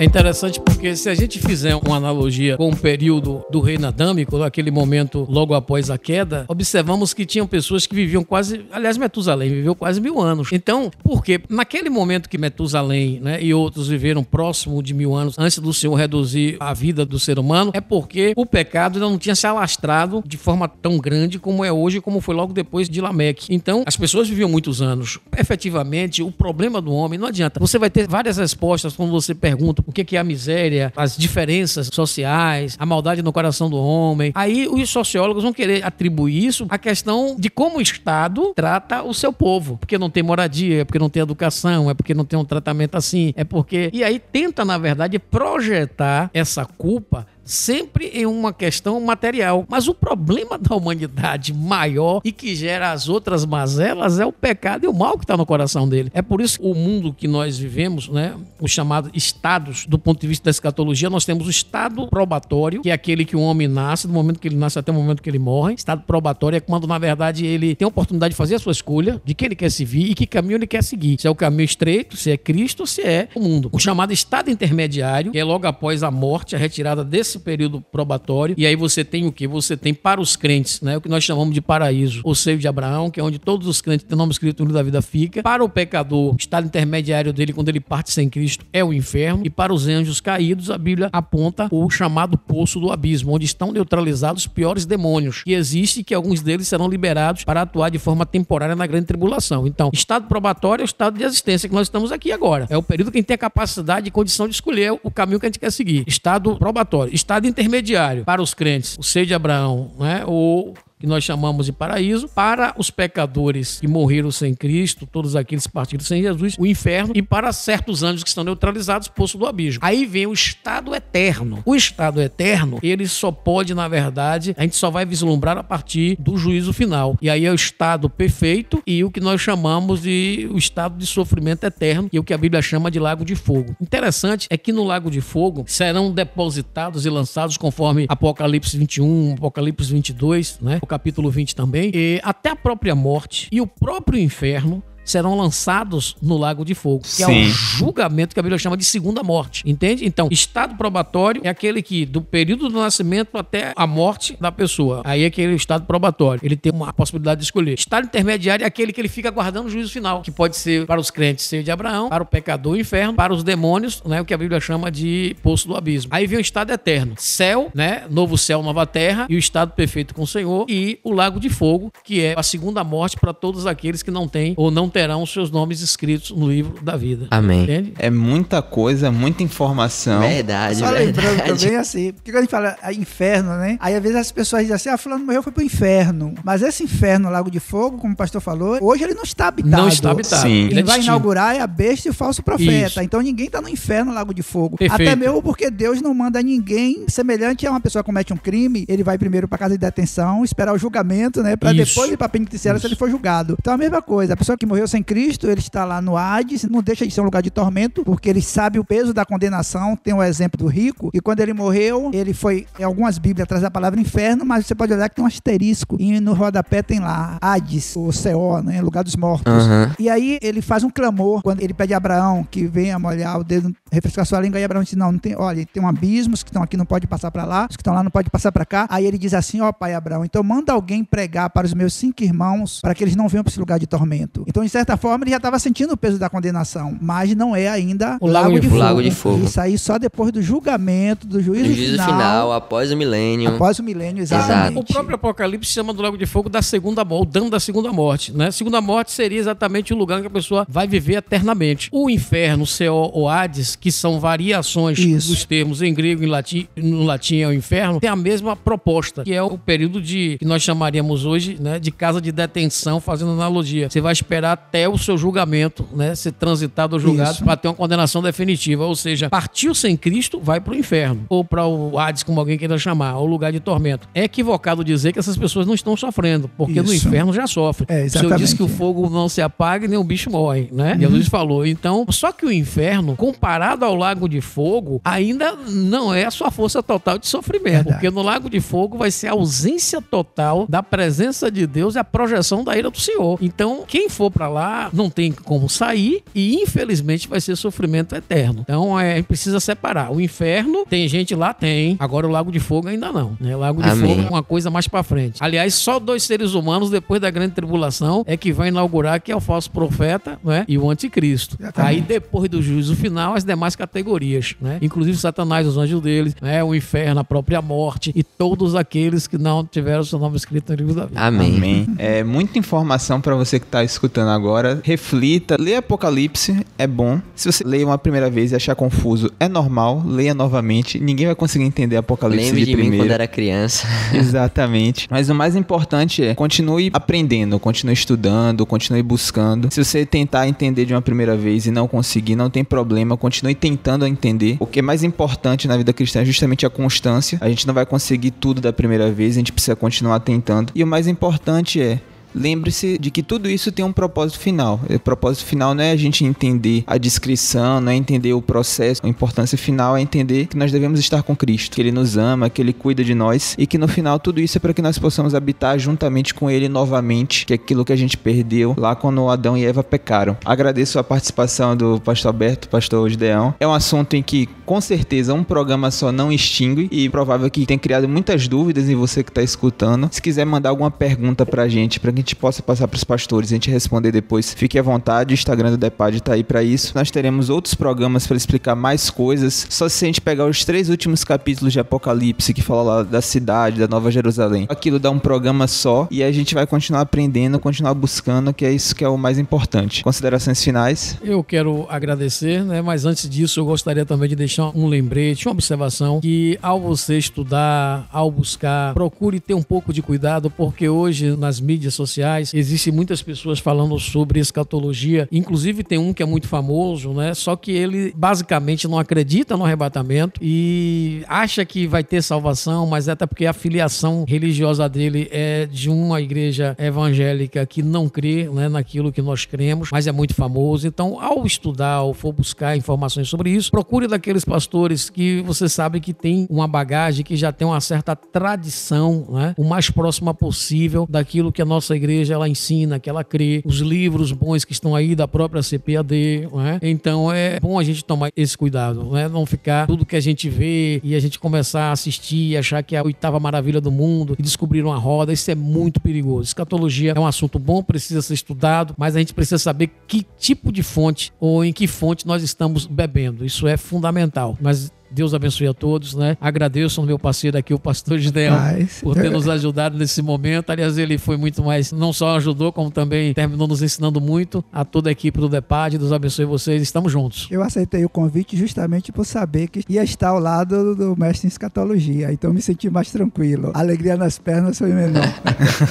É 0.05 0.07
interessante 0.07 0.61
porque 0.61 0.95
se 0.95 1.09
a 1.09 1.15
gente 1.15 1.39
fizer 1.39 1.75
uma 1.75 1.95
analogia 1.95 2.57
com 2.57 2.69
o 2.69 2.75
período 2.75 3.43
do 3.49 3.59
reino 3.59 3.87
adâmico, 3.87 4.43
aquele 4.43 4.69
momento 4.69 5.25
logo 5.27 5.55
após 5.55 5.89
a 5.89 5.97
queda, 5.97 6.45
observamos 6.47 7.11
que 7.11 7.25
tinham 7.25 7.47
pessoas 7.47 7.87
que 7.87 7.95
viviam 7.95 8.23
quase, 8.23 8.67
aliás, 8.71 8.99
Metusalém 8.99 9.49
viveu 9.49 9.73
quase 9.73 9.99
mil 9.99 10.21
anos. 10.21 10.49
Então, 10.53 10.91
por 11.03 11.23
quê? 11.23 11.41
Naquele 11.49 11.89
momento 11.89 12.29
que 12.29 12.37
Metusalém 12.37 13.19
né, 13.19 13.41
e 13.41 13.51
outros 13.51 13.87
viveram 13.87 14.23
próximo 14.23 14.83
de 14.83 14.93
mil 14.93 15.15
anos 15.15 15.39
antes 15.39 15.57
do 15.57 15.73
Senhor 15.73 15.95
reduzir 15.95 16.55
a 16.59 16.71
vida 16.71 17.03
do 17.03 17.17
ser 17.17 17.39
humano, 17.39 17.71
é 17.73 17.81
porque 17.81 18.31
o 18.35 18.45
pecado 18.45 18.97
ainda 18.97 19.09
não 19.09 19.17
tinha 19.17 19.33
se 19.33 19.47
alastrado 19.47 20.23
de 20.23 20.37
forma 20.37 20.67
tão 20.67 20.99
grande 20.99 21.39
como 21.39 21.65
é 21.65 21.71
hoje, 21.71 21.99
como 21.99 22.21
foi 22.21 22.35
logo 22.35 22.53
depois 22.53 22.87
de 22.87 23.01
Lameque. 23.01 23.47
Então, 23.49 23.83
as 23.87 23.97
pessoas 23.97 24.29
viviam 24.29 24.49
muitos 24.49 24.83
anos. 24.83 25.17
Efetivamente, 25.35 26.21
o 26.21 26.31
problema 26.31 26.79
do 26.79 26.93
homem 26.93 27.17
não 27.17 27.27
adianta. 27.27 27.59
Você 27.59 27.79
vai 27.79 27.89
ter 27.89 28.07
várias 28.07 28.37
respostas 28.37 28.95
quando 28.95 29.09
você 29.09 29.33
pergunta 29.33 29.81
que 30.03 30.17
é 30.17 30.19
a 30.19 30.23
miséria, 30.23 30.91
as 30.95 31.15
diferenças 31.15 31.89
sociais, 31.91 32.75
a 32.79 32.85
maldade 32.85 33.21
no 33.21 33.31
coração 33.31 33.69
do 33.69 33.77
homem. 33.77 34.31
Aí 34.35 34.67
os 34.67 34.89
sociólogos 34.89 35.43
vão 35.43 35.53
querer 35.53 35.85
atribuir 35.85 36.45
isso 36.45 36.65
à 36.69 36.77
questão 36.77 37.35
de 37.37 37.49
como 37.49 37.77
o 37.77 37.81
Estado 37.81 38.53
trata 38.55 39.03
o 39.03 39.13
seu 39.13 39.31
povo. 39.31 39.77
Porque 39.77 39.97
não 39.97 40.09
tem 40.09 40.23
moradia, 40.23 40.81
é 40.81 40.85
porque 40.85 40.99
não 40.99 41.09
tem 41.09 41.21
educação, 41.21 41.89
é 41.89 41.93
porque 41.93 42.13
não 42.13 42.25
tem 42.25 42.37
um 42.37 42.45
tratamento 42.45 42.95
assim, 42.95 43.33
é 43.35 43.43
porque. 43.43 43.89
E 43.93 44.03
aí 44.03 44.19
tenta, 44.19 44.65
na 44.65 44.77
verdade, 44.77 45.19
projetar 45.19 46.29
essa 46.33 46.65
culpa 46.65 47.27
sempre 47.45 48.07
em 48.07 48.25
uma 48.25 48.51
questão 48.51 48.99
material. 48.99 49.65
Mas 49.69 49.87
o 49.87 49.93
problema 49.93 50.57
da 50.57 50.75
humanidade 50.75 51.53
maior 51.53 52.21
e 52.23 52.31
que 52.31 52.55
gera 52.55 52.91
as 52.91 53.07
outras 53.07 53.45
mazelas 53.45 54.19
é 54.19 54.25
o 54.25 54.31
pecado 54.31 54.85
e 54.85 54.87
o 54.87 54.93
mal 54.93 55.17
que 55.17 55.23
está 55.23 55.37
no 55.37 55.45
coração 55.45 55.87
dele. 55.87 56.11
É 56.13 56.21
por 56.21 56.41
isso 56.41 56.59
que 56.59 56.65
o 56.65 56.73
mundo 56.73 57.13
que 57.13 57.27
nós 57.27 57.57
vivemos, 57.57 58.09
né, 58.09 58.35
os 58.59 58.71
chamados 58.71 59.11
estados, 59.13 59.85
do 59.85 59.99
ponto 59.99 60.19
de 60.19 60.27
vista 60.27 60.45
da 60.45 60.51
escatologia, 60.51 61.09
nós 61.09 61.25
temos 61.25 61.45
o 61.45 61.49
estado 61.49 62.07
probatório, 62.07 62.81
que 62.81 62.89
é 62.89 62.93
aquele 62.93 63.23
que 63.23 63.35
o 63.35 63.41
homem 63.41 63.67
nasce, 63.67 64.07
do 64.07 64.13
momento 64.13 64.39
que 64.39 64.47
ele 64.47 64.55
nasce 64.55 64.79
até 64.79 64.91
o 64.91 64.95
momento 64.95 65.21
que 65.21 65.29
ele 65.29 65.39
morre. 65.39 65.75
Estado 65.75 66.01
probatório 66.01 66.57
é 66.57 66.59
quando, 66.59 66.87
na 66.87 66.97
verdade, 66.97 67.45
ele 67.45 67.75
tem 67.75 67.85
a 67.85 67.89
oportunidade 67.89 68.31
de 68.31 68.37
fazer 68.37 68.55
a 68.55 68.59
sua 68.59 68.71
escolha 68.71 69.21
de 69.23 69.33
quem 69.33 69.47
ele 69.47 69.55
quer 69.55 69.69
seguir 69.69 70.11
e 70.11 70.15
que 70.15 70.25
caminho 70.25 70.55
ele 70.55 70.67
quer 70.67 70.83
seguir. 70.83 71.17
Se 71.19 71.27
é 71.27 71.29
o 71.29 71.35
caminho 71.35 71.65
estreito, 71.65 72.17
se 72.17 72.31
é 72.31 72.37
Cristo 72.37 72.85
se 72.87 73.01
é 73.01 73.27
o 73.35 73.39
mundo. 73.39 73.69
O 73.71 73.79
chamado 73.79 74.11
estado 74.13 74.49
intermediário, 74.49 75.31
que 75.31 75.37
é 75.37 75.43
logo 75.43 75.67
após 75.67 76.03
a 76.03 76.09
morte, 76.09 76.55
a 76.55 76.59
retirada 76.59 77.03
desse 77.03 77.34
período 77.39 77.81
probatório. 77.81 78.55
E 78.57 78.65
aí 78.65 78.75
você 78.75 79.03
tem 79.03 79.25
o 79.25 79.31
que? 79.31 79.47
Você 79.47 79.75
tem 79.75 79.93
para 79.93 80.21
os 80.21 80.35
crentes, 80.35 80.81
né? 80.81 80.97
O 80.97 81.01
que 81.01 81.09
nós 81.09 81.23
chamamos 81.23 81.53
de 81.53 81.61
paraíso, 81.61 82.21
o 82.23 82.35
seio 82.35 82.57
de 82.57 82.67
Abraão, 82.67 83.09
que 83.09 83.19
é 83.19 83.23
onde 83.23 83.39
todos 83.39 83.67
os 83.67 83.81
crentes 83.81 84.05
têm 84.05 84.17
nome 84.17 84.31
escrito 84.31 84.59
no 84.59 84.65
livro 84.65 84.77
da 84.77 84.83
vida 84.83 85.01
fica. 85.01 85.43
Para 85.43 85.63
o 85.63 85.69
pecador, 85.69 86.33
o 86.33 86.37
estado 86.37 86.65
intermediário 86.67 87.33
dele 87.33 87.53
quando 87.53 87.69
ele 87.69 87.79
parte 87.79 88.11
sem 88.11 88.29
Cristo 88.29 88.65
é 88.71 88.83
o 88.83 88.93
inferno. 88.93 89.41
E 89.45 89.49
para 89.49 89.73
os 89.73 89.87
anjos 89.87 90.21
caídos, 90.21 90.69
a 90.69 90.77
Bíblia 90.77 91.09
aponta 91.11 91.67
o 91.71 91.89
chamado 91.89 92.37
poço 92.37 92.79
do 92.79 92.91
abismo, 92.91 93.33
onde 93.33 93.45
estão 93.45 93.71
neutralizados 93.71 94.35
os 94.35 94.47
piores 94.47 94.85
demônios. 94.85 95.41
E 95.45 95.53
existe 95.53 96.03
que 96.03 96.13
alguns 96.13 96.41
deles 96.41 96.67
serão 96.67 96.87
liberados 96.87 97.43
para 97.43 97.61
atuar 97.61 97.89
de 97.89 97.97
forma 97.97 98.25
temporária 98.25 98.75
na 98.75 98.85
grande 98.85 99.07
tribulação. 99.07 99.65
Então, 99.67 99.89
estado 99.93 100.27
probatório 100.27 100.83
é 100.83 100.85
o 100.85 100.85
estado 100.85 101.17
de 101.17 101.23
existência 101.23 101.67
que 101.67 101.75
nós 101.75 101.87
estamos 101.87 102.11
aqui 102.11 102.31
agora. 102.31 102.67
É 102.69 102.77
o 102.77 102.83
período 102.83 103.11
que 103.11 103.17
a 103.17 103.19
gente 103.19 103.27
tem 103.27 103.35
a 103.35 103.37
capacidade 103.37 104.07
e 104.07 104.11
condição 104.11 104.47
de 104.47 104.53
escolher 104.53 104.97
o 105.03 105.11
caminho 105.11 105.39
que 105.39 105.45
a 105.45 105.49
gente 105.49 105.59
quer 105.59 105.71
seguir. 105.71 106.03
Estado 106.07 106.55
probatório. 106.57 107.13
Estado 107.25 107.47
intermediário 107.47 108.23
para 108.23 108.39
os 108.39 108.53
crentes, 108.53 108.95
o 108.99 109.03
seio 109.03 109.25
de 109.25 109.33
Abraão, 109.33 109.91
né? 109.97 110.21
ou 110.27 110.75
que 110.99 111.07
nós 111.07 111.23
chamamos 111.23 111.65
de 111.65 111.71
paraíso, 111.71 112.27
para 112.27 112.73
os 112.77 112.89
pecadores 112.89 113.79
que 113.79 113.87
morreram 113.87 114.31
sem 114.31 114.53
Cristo, 114.53 115.05
todos 115.05 115.35
aqueles 115.35 115.67
que 115.67 115.73
partiram 115.73 116.03
sem 116.03 116.21
Jesus, 116.21 116.55
o 116.57 116.65
inferno, 116.65 117.13
e 117.15 117.21
para 117.21 117.51
certos 117.51 118.03
anjos 118.03 118.23
que 118.23 118.29
estão 118.29 118.43
neutralizados, 118.43 119.07
poço 119.07 119.37
do 119.37 119.45
abismo. 119.45 119.79
Aí 119.83 120.05
vem 120.05 120.27
o 120.27 120.33
estado 120.33 120.95
eterno. 120.95 121.61
O 121.65 121.75
estado 121.75 122.21
eterno, 122.21 122.79
ele 122.81 123.07
só 123.07 123.31
pode, 123.31 123.73
na 123.73 123.87
verdade, 123.87 124.53
a 124.57 124.63
gente 124.63 124.75
só 124.75 124.89
vai 124.89 125.05
vislumbrar 125.05 125.57
a 125.57 125.63
partir 125.63 126.15
do 126.19 126.37
juízo 126.37 126.73
final. 126.73 127.17
E 127.21 127.29
aí 127.29 127.45
é 127.45 127.51
o 127.51 127.55
estado 127.55 128.09
perfeito 128.09 128.81
e 128.85 129.03
o 129.03 129.11
que 129.11 129.19
nós 129.19 129.41
chamamos 129.41 130.01
de 130.01 130.49
o 130.51 130.57
estado 130.57 130.97
de 130.97 131.05
sofrimento 131.05 131.63
eterno, 131.63 132.09
é 132.11 132.19
o 132.19 132.23
que 132.23 132.33
a 132.33 132.37
Bíblia 132.37 132.61
chama 132.61 132.89
de 132.89 132.99
lago 132.99 133.25
de 133.25 133.35
fogo. 133.35 133.75
Interessante 133.81 134.47
é 134.49 134.57
que 134.57 134.71
no 134.71 134.83
lago 134.83 135.11
de 135.11 135.21
fogo 135.21 135.65
serão 135.67 136.11
depositados 136.11 137.05
e 137.05 137.09
lançados 137.09 137.57
conforme 137.57 138.05
Apocalipse 138.07 138.77
21, 138.77 139.33
Apocalipse 139.33 139.91
22, 139.91 140.59
né? 140.61 140.79
Capítulo 140.85 141.29
20 141.29 141.55
também, 141.55 141.91
e 141.93 142.19
até 142.23 142.49
a 142.49 142.55
própria 142.55 142.95
morte 142.95 143.47
e 143.51 143.61
o 143.61 143.67
próprio 143.67 144.19
inferno 144.19 144.83
serão 145.05 145.37
lançados 145.37 146.17
no 146.21 146.37
lago 146.37 146.65
de 146.65 146.75
fogo, 146.75 147.03
que 147.03 147.23
é 147.23 147.27
o 147.27 147.29
Sim. 147.29 147.43
julgamento 147.45 148.33
que 148.33 148.39
a 148.39 148.43
Bíblia 148.43 148.57
chama 148.57 148.75
de 148.75 148.83
segunda 148.83 149.23
morte, 149.23 149.63
entende? 149.65 150.05
Então, 150.05 150.27
estado 150.31 150.75
probatório 150.75 151.41
é 151.43 151.49
aquele 151.49 151.81
que 151.81 152.05
do 152.05 152.21
período 152.21 152.67
do 152.69 152.79
nascimento 152.79 153.37
até 153.37 153.73
a 153.75 153.87
morte 153.87 154.35
da 154.39 154.51
pessoa. 154.51 155.01
Aí 155.05 155.23
é 155.23 155.27
aquele 155.27 155.55
estado 155.55 155.85
probatório. 155.85 156.41
Ele 156.43 156.55
tem 156.55 156.71
uma 156.71 156.91
possibilidade 156.91 157.39
de 157.39 157.45
escolher. 157.45 157.75
Estado 157.75 158.05
intermediário 158.05 158.63
é 158.63 158.67
aquele 158.67 158.91
que 158.91 158.99
ele 158.99 159.07
fica 159.07 159.29
aguardando 159.29 159.67
o 159.67 159.71
juízo 159.71 159.91
final, 159.91 160.21
que 160.21 160.31
pode 160.31 160.57
ser 160.57 160.85
para 160.85 160.99
os 160.99 161.11
crentes 161.11 161.45
ser 161.45 161.63
de 161.63 161.71
Abraão, 161.71 162.09
para 162.09 162.23
o 162.23 162.25
pecador 162.25 162.73
o 162.73 162.77
inferno, 162.77 163.13
para 163.13 163.33
os 163.33 163.43
demônios, 163.43 164.01
né, 164.05 164.21
o 164.21 164.25
que 164.25 164.33
a 164.33 164.37
Bíblia 164.37 164.59
chama 164.59 164.91
de 164.91 165.35
poço 165.41 165.67
do 165.67 165.75
abismo. 165.75 166.09
Aí 166.13 166.25
vem 166.25 166.39
o 166.39 166.41
estado 166.41 166.71
eterno, 166.71 167.13
céu, 167.17 167.69
né, 167.73 168.03
novo 168.09 168.37
céu, 168.37 168.63
nova 168.63 168.85
terra 168.85 169.27
e 169.29 169.35
o 169.35 169.39
estado 169.39 169.71
perfeito 169.73 170.13
com 170.13 170.23
o 170.23 170.27
Senhor 170.27 170.65
e 170.69 170.99
o 171.03 171.11
lago 171.11 171.39
de 171.39 171.49
fogo, 171.49 171.91
que 172.03 172.21
é 172.21 172.33
a 172.37 172.43
segunda 172.43 172.83
morte 172.83 173.17
para 173.17 173.33
todos 173.33 173.67
aqueles 173.67 174.01
que 174.01 174.11
não 174.11 174.27
têm 174.27 174.53
ou 174.57 174.71
não 174.71 174.89
terão 174.95 175.25
seus 175.25 175.51
nomes 175.51 175.81
escritos 175.81 176.31
no 176.31 176.47
livro 176.49 176.81
da 176.81 176.95
vida. 176.95 177.27
Amém. 177.29 177.63
Entende? 177.63 177.93
É 177.99 178.09
muita 178.09 178.61
coisa, 178.61 179.11
muita 179.11 179.43
informação. 179.43 180.21
Verdade, 180.21 180.79
Só 180.79 180.89
lembrando 180.89 181.35
verdade. 181.35 181.65
também 181.65 181.75
assim, 181.75 182.13
porque 182.13 182.31
quando 182.31 182.37
a 182.37 182.41
gente 182.43 182.51
fala 182.51 182.77
ah, 182.81 182.93
inferno, 182.93 183.57
né? 183.57 183.77
Aí 183.81 183.93
às 183.93 184.01
vezes 184.01 184.15
as 184.15 184.31
pessoas 184.31 184.61
dizem 184.61 184.73
assim, 184.73 184.87
ah, 184.87 184.97
fulano 184.97 185.25
morreu, 185.25 185.43
foi 185.43 185.51
pro 185.51 185.61
inferno. 185.61 186.33
Mas 186.45 186.61
esse 186.61 186.81
inferno, 186.81 187.29
Lago 187.29 187.51
de 187.51 187.59
Fogo, 187.59 187.97
como 187.97 188.13
o 188.13 188.15
pastor 188.15 188.39
falou, 188.39 188.77
hoje 188.81 189.03
ele 189.03 189.13
não 189.13 189.23
está 189.23 189.47
habitado. 189.47 189.75
Não 189.75 189.89
está 189.89 190.11
habitado. 190.11 190.43
Sim. 190.43 190.67
Ele 190.67 190.79
é 190.79 190.83
vai 190.83 190.95
distinto. 190.95 191.03
inaugurar 191.07 191.57
é 191.57 191.59
a 191.59 191.67
besta 191.67 192.07
e 192.07 192.11
o 192.11 192.13
falso 192.13 192.41
profeta. 192.41 192.87
Isso. 192.87 193.01
Então 193.01 193.19
ninguém 193.19 193.49
tá 193.49 193.59
no 193.59 193.67
inferno, 193.67 194.13
Lago 194.13 194.33
de 194.33 194.43
Fogo. 194.43 194.77
Perfeito. 194.77 195.09
Até 195.09 195.13
mesmo 195.13 195.41
porque 195.41 195.69
Deus 195.69 196.01
não 196.01 196.13
manda 196.13 196.41
ninguém 196.41 197.03
semelhante 197.09 197.67
a 197.67 197.71
uma 197.71 197.81
pessoa 197.81 198.01
que 198.01 198.05
comete 198.05 198.31
um 198.31 198.37
crime, 198.37 198.85
ele 198.87 199.03
vai 199.03 199.17
primeiro 199.17 199.45
pra 199.45 199.57
casa 199.57 199.73
de 199.73 199.79
detenção, 199.79 200.45
esperar 200.45 200.73
o 200.73 200.77
julgamento, 200.77 201.43
né? 201.43 201.57
Pra 201.57 201.73
Isso. 201.73 201.85
depois 201.85 202.13
ir 202.13 202.15
pra 202.15 202.29
penitenciária 202.29 202.79
se 202.79 202.87
ele 202.87 202.95
for 202.95 203.09
julgado. 203.09 203.57
Então 203.59 203.73
a 203.73 203.77
mesma 203.77 204.01
coisa. 204.01 204.35
A 204.35 204.37
pessoa 204.37 204.57
que 204.57 204.65
morreu 204.65 204.84
sem 204.87 205.03
Cristo, 205.03 205.47
ele 205.47 205.59
está 205.59 205.85
lá 205.85 206.01
no 206.01 206.17
Hades, 206.17 206.63
não 206.63 206.81
deixa 206.81 207.05
de 207.05 207.13
ser 207.13 207.21
um 207.21 207.25
lugar 207.25 207.41
de 207.41 207.49
tormento, 207.49 208.03
porque 208.03 208.29
ele 208.29 208.41
sabe 208.41 208.79
o 208.79 208.83
peso 208.83 209.13
da 209.13 209.25
condenação. 209.25 209.95
Tem 209.95 210.13
o 210.13 210.23
exemplo 210.23 210.57
do 210.57 210.67
rico, 210.67 211.09
e 211.13 211.19
quando 211.19 211.39
ele 211.39 211.53
morreu, 211.53 212.11
ele 212.13 212.33
foi, 212.33 212.65
em 212.79 212.83
algumas 212.83 213.17
bíblias 213.17 213.47
traz 213.47 213.63
a 213.63 213.71
palavra 213.71 213.99
inferno, 213.99 214.45
mas 214.45 214.65
você 214.65 214.75
pode 214.75 214.93
olhar 214.93 215.09
que 215.09 215.15
tem 215.15 215.23
um 215.23 215.27
asterisco, 215.27 215.97
e 215.99 216.19
no 216.19 216.33
rodapé 216.33 216.81
tem 216.81 216.99
lá 216.99 217.37
Hades, 217.41 217.95
o 217.95 218.11
Seol, 218.11 218.61
né? 218.61 218.81
Lugar 218.81 219.03
dos 219.03 219.15
mortos. 219.15 219.51
Aham. 219.51 219.95
E 219.99 220.09
aí 220.09 220.37
ele 220.41 220.61
faz 220.61 220.83
um 220.83 220.89
clamor 220.89 221.41
quando 221.41 221.61
ele 221.61 221.73
pede 221.73 221.93
a 221.93 221.97
Abraão 221.97 222.45
que 222.49 222.65
venha 222.67 222.97
molhar 222.99 223.39
o 223.39 223.43
dedo, 223.43 223.73
refrescar 223.91 224.25
sua 224.25 224.39
língua. 224.39 224.59
E 224.59 224.63
Abraão 224.63 224.83
diz: 224.83 224.93
Não, 224.93 225.11
não 225.11 225.19
tem, 225.19 225.35
olha, 225.35 225.65
tem 225.65 225.81
um 225.81 225.87
abismo, 225.87 226.33
os 226.33 226.43
que 226.43 226.49
estão 226.49 226.63
aqui 226.63 226.77
não 226.77 226.85
podem 226.85 227.07
passar 227.07 227.31
para 227.31 227.45
lá, 227.45 227.67
os 227.69 227.75
que 227.75 227.81
estão 227.81 227.93
lá 227.93 228.03
não 228.03 228.11
podem 228.11 228.29
passar 228.29 228.51
para 228.51 228.65
cá. 228.65 228.87
Aí 228.89 229.05
ele 229.05 229.17
diz 229.17 229.33
assim: 229.33 229.61
Ó, 229.61 229.71
pai 229.71 229.93
Abraão, 229.93 230.25
então 230.25 230.43
manda 230.43 230.73
alguém 230.73 231.03
pregar 231.03 231.49
para 231.49 231.65
os 231.65 231.73
meus 231.73 231.93
cinco 231.93 232.23
irmãos 232.23 232.81
para 232.81 232.93
que 232.93 233.03
eles 233.03 233.15
não 233.15 233.27
venham 233.27 233.43
para 233.43 233.51
esse 233.51 233.59
lugar 233.59 233.79
de 233.79 233.87
tormento. 233.87 234.43
Então, 234.47 234.63
certa 234.79 234.97
forma, 234.97 235.23
ele 235.23 235.31
já 235.31 235.37
estava 235.37 235.57
sentindo 235.57 235.93
o 235.93 235.97
peso 235.97 236.17
da 236.19 236.29
condenação, 236.29 236.97
mas 237.01 237.33
não 237.35 237.55
é 237.55 237.67
ainda 237.67 238.17
O 238.19 238.27
lago 238.27 238.59
de 238.59 238.67
fogo. 238.67 238.79
Lago 238.79 239.03
de 239.03 239.11
fogo. 239.11 239.45
Isso 239.45 239.61
aí 239.61 239.77
só 239.77 239.97
depois 239.97 240.31
do 240.31 240.41
julgamento, 240.41 241.25
do 241.25 241.41
juízo, 241.41 241.69
No 241.69 241.73
juízo 241.73 241.91
final, 241.93 242.07
final, 242.07 242.53
após 242.53 242.91
o 242.91 242.97
milênio. 242.97 243.49
após 243.55 243.79
o 243.79 243.83
milênio, 243.83 244.21
exatamente. 244.21 244.77
O 244.79 244.83
próprio 244.83 245.15
Apocalipse 245.15 245.71
chama 245.71 245.93
do 245.93 246.01
Lago 246.01 246.17
de 246.17 246.25
Fogo 246.25 246.49
da 246.49 246.61
segunda 246.61 247.05
morte, 247.05 247.21
o 247.29 247.31
dano 247.31 247.49
da 247.49 247.59
segunda 247.59 247.91
morte, 247.93 248.33
né? 248.33 248.51
Segunda 248.51 248.81
morte 248.81 249.11
seria 249.11 249.39
exatamente 249.39 249.93
o 249.93 249.97
lugar 249.97 250.19
em 250.19 250.21
que 250.21 250.27
a 250.27 250.31
pessoa 250.31 250.65
vai 250.69 250.87
viver 250.87 251.15
eternamente. 251.15 251.89
O 251.91 252.09
inferno, 252.09 252.65
Seol 252.65 253.11
ou 253.13 253.29
Hades, 253.29 253.75
que 253.75 253.91
são 253.91 254.19
variações 254.19 254.99
Isso. 254.99 255.29
dos 255.29 255.45
termos 255.45 255.81
em 255.81 255.93
grego 255.93 256.23
e 256.23 256.25
latim, 256.25 256.67
no 256.75 257.03
latim 257.03 257.37
é 257.37 257.47
o 257.47 257.53
inferno, 257.53 257.99
tem 257.99 258.09
a 258.09 258.15
mesma 258.15 258.55
proposta, 258.55 259.23
que 259.23 259.33
é 259.33 259.41
o 259.41 259.57
período 259.57 260.01
de 260.01 260.37
que 260.37 260.45
nós 260.45 260.61
chamaríamos 260.61 261.25
hoje, 261.25 261.57
né, 261.59 261.79
de 261.79 261.91
casa 261.91 262.19
de 262.21 262.31
detenção, 262.31 262.99
fazendo 262.99 263.31
analogia. 263.31 263.89
Você 263.89 264.01
vai 264.01 264.13
esperar 264.13 264.64
até 264.67 264.89
o 264.89 264.97
seu 264.97 265.17
julgamento, 265.17 265.87
né, 265.93 266.15
ser 266.15 266.31
transitado 266.31 266.95
ou 266.95 266.99
julgado 266.99 267.43
para 267.43 267.55
ter 267.55 267.67
uma 267.67 267.73
condenação 267.73 268.21
definitiva, 268.21 268.85
ou 268.85 268.95
seja, 268.95 269.29
partiu 269.29 269.75
sem 269.75 269.95
Cristo, 269.95 270.39
vai 270.41 270.59
para 270.59 270.73
o 270.73 270.75
inferno, 270.75 271.25
ou 271.29 271.45
para 271.45 271.65
o 271.65 271.97
Hades, 271.97 272.23
como 272.23 272.39
alguém 272.39 272.57
queira 272.57 272.77
chamar, 272.77 273.17
ou 273.17 273.25
lugar 273.25 273.51
de 273.51 273.59
tormento. 273.59 274.07
É 274.13 274.23
equivocado 274.23 274.83
dizer 274.83 275.13
que 275.13 275.19
essas 275.19 275.37
pessoas 275.37 275.67
não 275.67 275.73
estão 275.73 275.95
sofrendo, 275.95 276.49
porque 276.57 276.81
no 276.81 276.93
Isso. 276.93 277.07
inferno 277.07 277.31
já 277.31 277.47
sofre. 277.47 277.85
É, 277.87 277.93
o 277.93 277.97
Senhor 277.97 278.05
exatamente. 278.05 278.39
disse 278.39 278.55
que 278.55 278.63
o 278.63 278.67
fogo 278.67 279.09
não 279.09 279.29
se 279.29 279.41
apaga 279.41 279.85
e 279.85 279.87
nem 279.87 279.97
o 279.97 280.03
bicho 280.03 280.29
morre, 280.29 280.67
né? 280.71 280.93
Uhum. 280.93 280.99
Jesus 280.99 281.27
falou. 281.27 281.65
Então, 281.65 282.05
só 282.09 282.31
que 282.31 282.45
o 282.45 282.51
inferno, 282.51 283.15
comparado 283.15 283.85
ao 283.85 283.95
lago 283.95 284.27
de 284.27 284.41
fogo, 284.41 284.99
ainda 285.03 285.53
não 285.53 286.13
é 286.13 286.25
a 286.25 286.31
sua 286.31 286.49
força 286.49 286.81
total 286.81 287.17
de 287.17 287.27
sofrimento, 287.27 287.85
Verdade. 287.85 287.93
porque 287.95 288.09
no 288.09 288.21
lago 288.21 288.49
de 288.49 288.59
fogo 288.59 288.97
vai 288.97 289.11
ser 289.11 289.27
a 289.27 289.31
ausência 289.31 290.01
total 290.01 290.65
da 290.67 290.81
presença 290.81 291.51
de 291.51 291.67
Deus 291.67 291.95
e 291.95 291.99
a 291.99 292.03
projeção 292.03 292.63
da 292.63 292.75
ira 292.75 292.89
do 292.89 292.99
Senhor. 292.99 293.37
Então, 293.41 293.83
quem 293.87 294.09
for 294.09 294.31
para 294.31 294.44
lá 294.47 294.89
não 294.93 295.09
tem 295.09 295.31
como 295.31 295.69
sair 295.69 296.23
e 296.33 296.55
infelizmente 296.61 297.27
vai 297.27 297.41
ser 297.41 297.55
sofrimento 297.55 298.15
eterno. 298.15 298.61
Então, 298.61 298.99
é, 298.99 299.13
a 299.13 299.15
gente 299.17 299.25
precisa 299.25 299.59
separar. 299.59 300.11
O 300.11 300.19
inferno, 300.19 300.85
tem 300.89 301.07
gente 301.07 301.35
lá, 301.35 301.53
tem. 301.53 301.95
Agora 301.99 302.27
o 302.27 302.31
lago 302.31 302.51
de 302.51 302.59
fogo 302.59 302.87
ainda 302.87 303.11
não, 303.11 303.37
né? 303.39 303.55
Lago 303.55 303.81
de 303.81 303.89
Amém. 303.89 304.15
fogo 304.15 304.27
é 304.27 304.29
uma 304.29 304.43
coisa 304.43 304.69
mais 304.69 304.87
para 304.87 305.03
frente. 305.03 305.37
Aliás, 305.39 305.73
só 305.73 305.99
dois 305.99 306.23
seres 306.23 306.53
humanos 306.53 306.89
depois 306.89 307.21
da 307.21 307.29
grande 307.29 307.53
tribulação 307.53 308.23
é 308.27 308.37
que 308.37 308.51
vai 308.51 308.69
inaugurar 308.69 309.21
que 309.21 309.31
é 309.31 309.35
o 309.35 309.39
falso 309.39 309.71
profeta, 309.71 310.39
né? 310.43 310.65
E 310.67 310.77
o 310.77 310.89
anticristo. 310.89 311.57
Exatamente. 311.59 311.95
Aí 311.95 312.01
depois 312.01 312.49
do 312.49 312.61
juízo 312.61 312.95
final, 312.95 313.35
as 313.35 313.43
demais 313.43 313.75
categorias, 313.75 314.55
né? 314.59 314.77
Inclusive 314.81 315.17
Satanás, 315.17 315.67
os 315.67 315.77
anjos 315.77 316.01
deles, 316.01 316.35
né? 316.41 316.63
O 316.63 316.73
inferno, 316.75 317.19
a 317.19 317.23
própria 317.23 317.61
morte 317.61 318.11
e 318.15 318.23
todos 318.23 318.75
aqueles 318.75 319.27
que 319.27 319.37
não 319.37 319.65
tiveram 319.65 320.03
seu 320.03 320.19
nome 320.19 320.35
escrito 320.35 320.71
no 320.71 320.75
livro 320.75 320.93
da 320.93 321.05
vida. 321.05 321.19
Amém. 321.19 321.57
Amém. 321.57 321.87
É 321.97 322.23
muita 322.23 322.59
informação 322.59 323.19
para 323.21 323.35
você 323.35 323.59
que 323.59 323.65
tá 323.65 323.83
escutando 323.83 324.29
agora. 324.35 324.79
Reflita, 324.83 325.55
lê 325.59 325.75
Apocalipse, 325.75 326.65
é 326.77 326.87
bom. 326.87 327.19
Se 327.35 327.51
você 327.51 327.63
lê 327.63 327.83
uma 327.83 327.97
primeira 327.97 328.29
vez 328.29 328.51
e 328.51 328.55
achar 328.55 328.75
confuso, 328.75 329.31
é 329.39 329.47
normal, 329.47 330.03
leia 330.05 330.33
novamente. 330.33 330.99
Ninguém 330.99 331.25
vai 331.25 331.35
conseguir 331.35 331.65
entender 331.65 331.97
Apocalipse 331.97 332.45
Lembre 332.45 332.59
de, 332.61 332.65
de 332.65 332.75
mim 332.75 332.81
primeira. 332.83 333.05
quando 333.05 333.11
era 333.11 333.27
criança. 333.27 333.87
Exatamente. 334.13 335.07
Mas 335.09 335.29
o 335.29 335.35
mais 335.35 335.55
importante 335.55 336.23
é 336.23 336.35
continue 336.35 336.89
aprendendo, 336.93 337.59
continue 337.59 337.93
estudando, 337.93 338.65
continue 338.65 339.01
buscando. 339.01 339.69
Se 339.71 339.83
você 339.83 340.05
tentar 340.05 340.47
entender 340.47 340.85
de 340.85 340.93
uma 340.93 341.01
primeira 341.01 341.35
vez 341.35 341.65
e 341.65 341.71
não 341.71 341.87
conseguir, 341.87 342.35
não 342.35 342.49
tem 342.49 342.63
problema, 342.63 343.17
continue 343.17 343.55
tentando 343.55 344.05
entender. 344.05 344.57
O 344.59 344.65
que 344.65 344.79
é 344.79 344.81
mais 344.81 345.03
importante 345.03 345.67
na 345.67 345.77
vida 345.77 345.93
cristã 345.93 346.21
é 346.21 346.25
justamente 346.25 346.65
a 346.65 346.69
constância. 346.69 347.37
A 347.41 347.49
gente 347.49 347.65
não 347.65 347.73
vai 347.73 347.85
conseguir 347.85 348.31
tudo 348.31 348.61
da 348.61 348.73
primeira 348.73 349.11
vez, 349.11 349.35
a 349.35 349.39
gente 349.39 349.51
precisa 349.51 349.75
continuar 349.75 350.19
tentando. 350.19 350.71
E 350.75 350.83
o 350.83 350.87
mais 350.87 351.07
importante 351.07 351.81
é 351.81 351.99
Lembre-se 352.35 352.97
de 352.97 353.09
que 353.09 353.23
tudo 353.23 353.49
isso 353.49 353.71
tem 353.71 353.85
um 353.85 353.93
propósito 353.93 354.39
final. 354.39 354.79
O 354.89 354.99
propósito 354.99 355.45
final 355.45 355.73
não 355.73 355.83
é 355.83 355.91
a 355.91 355.95
gente 355.95 356.25
entender 356.25 356.83
a 356.85 356.97
descrição, 356.97 357.79
não 357.79 357.91
é 357.91 357.95
entender 357.95 358.33
o 358.33 358.41
processo. 358.41 359.01
A 359.05 359.09
importância 359.09 359.57
final 359.57 359.95
é 359.95 360.01
entender 360.01 360.47
que 360.47 360.57
nós 360.57 360.71
devemos 360.71 360.99
estar 360.99 361.23
com 361.23 361.35
Cristo, 361.35 361.75
que 361.75 361.81
Ele 361.81 361.91
nos 361.91 362.17
ama, 362.17 362.49
que 362.49 362.61
Ele 362.61 362.73
cuida 362.73 363.03
de 363.03 363.15
nós 363.15 363.55
e 363.57 363.65
que 363.65 363.77
no 363.77 363.87
final 363.87 364.19
tudo 364.19 364.41
isso 364.41 364.57
é 364.57 364.59
para 364.59 364.73
que 364.73 364.81
nós 364.81 364.99
possamos 364.99 365.33
habitar 365.33 365.79
juntamente 365.79 366.33
com 366.33 366.49
Ele 366.49 366.67
novamente, 366.67 367.45
que 367.45 367.53
é 367.53 367.55
aquilo 367.55 367.85
que 367.85 367.93
a 367.93 367.95
gente 367.95 368.17
perdeu 368.17 368.75
lá 368.77 368.95
quando 368.95 369.29
Adão 369.29 369.57
e 369.57 369.65
Eva 369.65 369.83
pecaram. 369.83 370.35
Agradeço 370.43 370.99
a 370.99 371.03
participação 371.03 371.75
do 371.75 372.01
pastor 372.01 372.29
Alberto, 372.29 372.67
pastor 372.67 373.09
Gideão. 373.09 373.55
É 373.59 373.67
um 373.67 373.73
assunto 373.73 374.15
em 374.15 374.21
que, 374.21 374.49
com 374.65 374.81
certeza, 374.81 375.33
um 375.33 375.43
programa 375.43 375.89
só 375.89 376.11
não 376.11 376.31
extingue 376.31 376.89
e 376.91 377.07
provável 377.07 377.49
que 377.49 377.65
tenha 377.65 377.79
criado 377.79 378.09
muitas 378.09 378.47
dúvidas 378.47 378.89
em 378.89 378.95
você 378.95 379.23
que 379.23 379.31
está 379.31 379.41
escutando. 379.41 380.09
Se 380.11 380.21
quiser 380.21 380.45
mandar 380.45 380.69
alguma 380.69 380.91
pergunta 380.91 381.45
pra 381.45 381.67
gente, 381.67 381.99
pra 381.99 382.11
que 382.11 382.19
a 382.19 382.24
gente 382.25 382.35
possa 382.35 382.63
passar 382.63 382.87
pros 382.87 383.03
pastores 383.03 383.51
e 383.51 383.53
a 383.53 383.55
gente 383.55 383.69
responder 383.69 384.11
depois, 384.11 384.51
fique 384.53 384.79
à 384.79 384.81
vontade. 384.81 385.33
O 385.33 385.35
Instagram 385.35 385.71
do 385.71 385.77
Depad 385.77 386.19
tá 386.19 386.33
aí 386.33 386.43
pra 386.43 386.63
isso. 386.63 386.91
Nós 386.95 387.11
teremos 387.11 387.49
outros 387.51 387.75
programas 387.75 388.25
para 388.25 388.35
explicar 388.35 388.75
mais 388.75 389.11
coisas. 389.11 389.67
Só 389.69 389.87
se 389.87 390.03
a 390.03 390.07
gente 390.07 390.19
pegar 390.19 390.47
os 390.47 390.65
três 390.65 390.89
últimos 390.89 391.23
capítulos 391.23 391.71
de 391.71 391.79
Apocalipse, 391.79 392.53
que 392.53 392.63
fala 392.63 392.81
lá 392.81 393.03
da 393.03 393.21
cidade, 393.21 393.79
da 393.79 393.87
Nova 393.87 394.09
Jerusalém, 394.09 394.65
aquilo 394.67 394.97
dá 394.97 395.11
um 395.11 395.19
programa 395.19 395.67
só 395.67 396.07
e 396.09 396.23
a 396.23 396.31
gente 396.31 396.55
vai 396.55 396.65
continuar 396.65 397.01
aprendendo, 397.01 397.59
continuar 397.59 397.93
buscando, 397.93 398.51
que 398.53 398.65
é 398.65 398.71
isso 398.71 398.95
que 398.95 399.03
é 399.03 399.09
o 399.09 399.17
mais 399.17 399.37
importante. 399.37 400.03
Considerações 400.03 400.63
finais? 400.63 401.17
Eu 401.21 401.43
quero 401.43 401.85
agradecer, 401.89 402.63
né? 402.63 402.81
Mas 402.81 403.05
antes 403.05 403.29
disso, 403.29 403.59
eu 403.59 403.65
gostaria 403.65 404.05
também 404.05 404.27
de 404.27 404.35
deixar 404.35 404.75
um 404.75 404.87
lembrete, 404.87 405.47
uma 405.47 405.53
observação 405.53 406.19
que 406.21 406.57
ao 406.61 406.81
você 406.81 407.17
estudar, 407.17 408.07
ao 408.11 408.31
buscar, 408.31 408.93
procure 408.95 409.39
ter 409.39 409.53
um 409.53 409.63
pouco 409.63 409.93
de 409.93 410.01
cuidado, 410.01 410.49
porque 410.49 410.89
hoje 410.89 411.35
nas 411.35 411.59
mídias 411.59 411.93
sociais 411.93 412.04
existem 412.53 412.93
muitas 412.93 413.21
pessoas 413.21 413.59
falando 413.59 413.97
sobre 413.99 414.39
escatologia. 414.39 415.27
Inclusive 415.31 415.83
tem 415.83 415.97
um 415.97 416.13
que 416.13 416.23
é 416.23 416.25
muito 416.25 416.47
famoso, 416.47 417.13
né? 417.13 417.33
Só 417.33 417.55
que 417.55 417.71
ele 417.71 418.13
basicamente 418.15 418.87
não 418.87 418.99
acredita 418.99 419.57
no 419.57 419.65
arrebatamento 419.65 420.39
e 420.41 421.23
acha 421.27 421.65
que 421.65 421.87
vai 421.87 422.03
ter 422.03 422.21
salvação, 422.21 422.85
mas 422.87 423.07
é 423.07 423.11
até 423.11 423.25
porque 423.25 423.45
a 423.45 423.53
filiação 423.53 424.25
religiosa 424.27 424.87
dele 424.87 425.27
é 425.31 425.65
de 425.65 425.89
uma 425.89 426.21
igreja 426.21 426.75
evangélica 426.77 427.65
que 427.65 427.81
não 427.81 428.07
crê 428.07 428.49
né, 428.49 428.69
naquilo 428.69 429.11
que 429.11 429.21
nós 429.21 429.45
cremos, 429.45 429.89
mas 429.91 430.07
é 430.07 430.11
muito 430.11 430.33
famoso. 430.33 430.87
Então, 430.87 431.19
ao 431.19 431.45
estudar 431.45 432.01
ou 432.01 432.13
for 432.13 432.31
buscar 432.31 432.77
informações 432.77 433.27
sobre 433.27 433.49
isso, 433.49 433.71
procure 433.71 434.07
daqueles 434.07 434.45
pastores 434.45 435.09
que 435.09 435.41
você 435.41 435.67
sabe 435.67 435.99
que 435.99 436.13
tem 436.13 436.45
uma 436.49 436.67
bagagem, 436.67 437.23
que 437.23 437.35
já 437.35 437.51
tem 437.51 437.67
uma 437.67 437.81
certa 437.81 438.15
tradição, 438.15 439.25
né, 439.29 439.53
o 439.57 439.63
mais 439.63 439.89
próxima 439.89 440.33
possível 440.33 441.07
daquilo 441.09 441.51
que 441.51 441.61
a 441.61 441.65
nossa 441.65 441.94
igreja 441.95 442.33
ela 442.33 442.47
ensina, 442.47 442.99
que 442.99 443.09
ela 443.09 443.23
crê, 443.23 443.61
os 443.65 443.79
livros 443.79 444.31
bons 444.31 444.65
que 444.65 444.73
estão 444.73 444.95
aí 444.95 445.15
da 445.15 445.27
própria 445.27 445.61
CPAD, 445.61 446.47
né? 446.53 446.79
Então 446.81 447.31
é 447.31 447.59
bom 447.59 447.79
a 447.79 447.83
gente 447.83 448.03
tomar 448.03 448.31
esse 448.35 448.57
cuidado, 448.57 449.03
né? 449.11 449.27
Não 449.27 449.45
ficar 449.45 449.87
tudo 449.87 450.05
que 450.05 450.15
a 450.15 450.19
gente 450.19 450.49
vê 450.49 450.99
e 451.03 451.15
a 451.15 451.19
gente 451.19 451.39
começar 451.39 451.89
a 451.89 451.91
assistir 451.91 452.57
achar 452.57 452.81
que 452.83 452.95
é 452.95 452.99
a 452.99 453.03
oitava 453.03 453.39
maravilha 453.39 453.79
do 453.79 453.91
mundo 453.91 454.35
e 454.37 454.43
descobrir 454.43 454.83
uma 454.83 454.97
roda, 454.97 455.33
isso 455.33 455.49
é 455.49 455.55
muito 455.55 455.99
perigoso. 455.99 456.43
Escatologia 456.43 457.13
é 457.15 457.19
um 457.19 457.27
assunto 457.27 457.59
bom, 457.59 457.83
precisa 457.83 458.21
ser 458.21 458.33
estudado, 458.33 458.93
mas 458.97 459.15
a 459.15 459.19
gente 459.19 459.33
precisa 459.33 459.57
saber 459.57 459.89
que 460.07 460.25
tipo 460.37 460.71
de 460.71 460.83
fonte 460.83 461.31
ou 461.39 461.63
em 461.63 461.71
que 461.71 461.87
fonte 461.87 462.27
nós 462.27 462.43
estamos 462.43 462.85
bebendo. 462.85 463.45
Isso 463.45 463.67
é 463.67 463.77
fundamental. 463.77 464.57
Mas 464.61 464.91
Deus 465.15 465.33
abençoe 465.33 465.65
a 465.67 465.73
todos, 465.73 466.13
né? 466.13 466.35
Agradeço 466.41 466.99
ao 466.99 467.07
meu 467.07 467.17
parceiro 467.17 467.57
aqui, 467.57 467.73
o 467.73 467.79
pastor 467.79 468.19
Gideão, 468.19 468.57
por 469.01 469.15
ter 469.15 469.31
nos 469.31 469.47
ajudado 469.47 469.97
nesse 469.97 470.21
momento. 470.21 470.71
Aliás, 470.71 470.97
ele 470.97 471.17
foi 471.17 471.37
muito 471.37 471.63
mais, 471.63 471.93
não 471.93 472.11
só 472.11 472.35
ajudou, 472.35 472.73
como 472.73 472.91
também 472.91 473.33
terminou 473.33 473.65
nos 473.65 473.81
ensinando 473.81 474.19
muito. 474.19 474.63
A 474.73 474.83
toda 474.83 475.07
a 475.07 475.13
equipe 475.13 475.39
do 475.39 475.47
DEPAD, 475.47 475.97
Deus 475.97 476.11
abençoe 476.11 476.43
vocês, 476.43 476.81
estamos 476.81 477.13
juntos. 477.13 477.47
Eu 477.49 477.63
aceitei 477.63 478.03
o 478.03 478.09
convite 478.09 478.57
justamente 478.57 479.13
por 479.13 479.25
saber 479.25 479.69
que 479.69 479.85
ia 479.87 480.03
estar 480.03 480.29
ao 480.29 480.39
lado 480.39 480.93
do 480.93 481.15
mestre 481.15 481.47
em 481.47 481.49
escatologia, 481.49 482.33
então 482.33 482.51
me 482.51 482.61
senti 482.61 482.89
mais 482.89 483.09
tranquilo. 483.09 483.71
A 483.73 483.79
alegria 483.79 484.17
nas 484.17 484.37
pernas 484.37 484.77
foi 484.77 484.91
menor. 484.91 485.23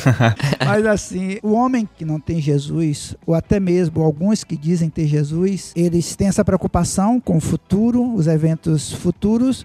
Mas 0.62 0.84
assim, 0.84 1.38
o 1.42 1.52
homem 1.52 1.88
que 1.96 2.04
não 2.04 2.20
tem 2.20 2.42
Jesus, 2.42 3.16
ou 3.26 3.34
até 3.34 3.58
mesmo 3.58 4.02
alguns 4.02 4.44
que 4.44 4.54
dizem 4.54 4.90
ter 4.90 5.06
Jesus, 5.06 5.72
eles 5.74 6.14
têm 6.14 6.28
essa 6.28 6.44
preocupação 6.44 7.18
com 7.18 7.38
o 7.38 7.40
futuro, 7.40 8.14
os 8.14 8.26
eventos 8.26 8.92
futuros, 8.92 9.13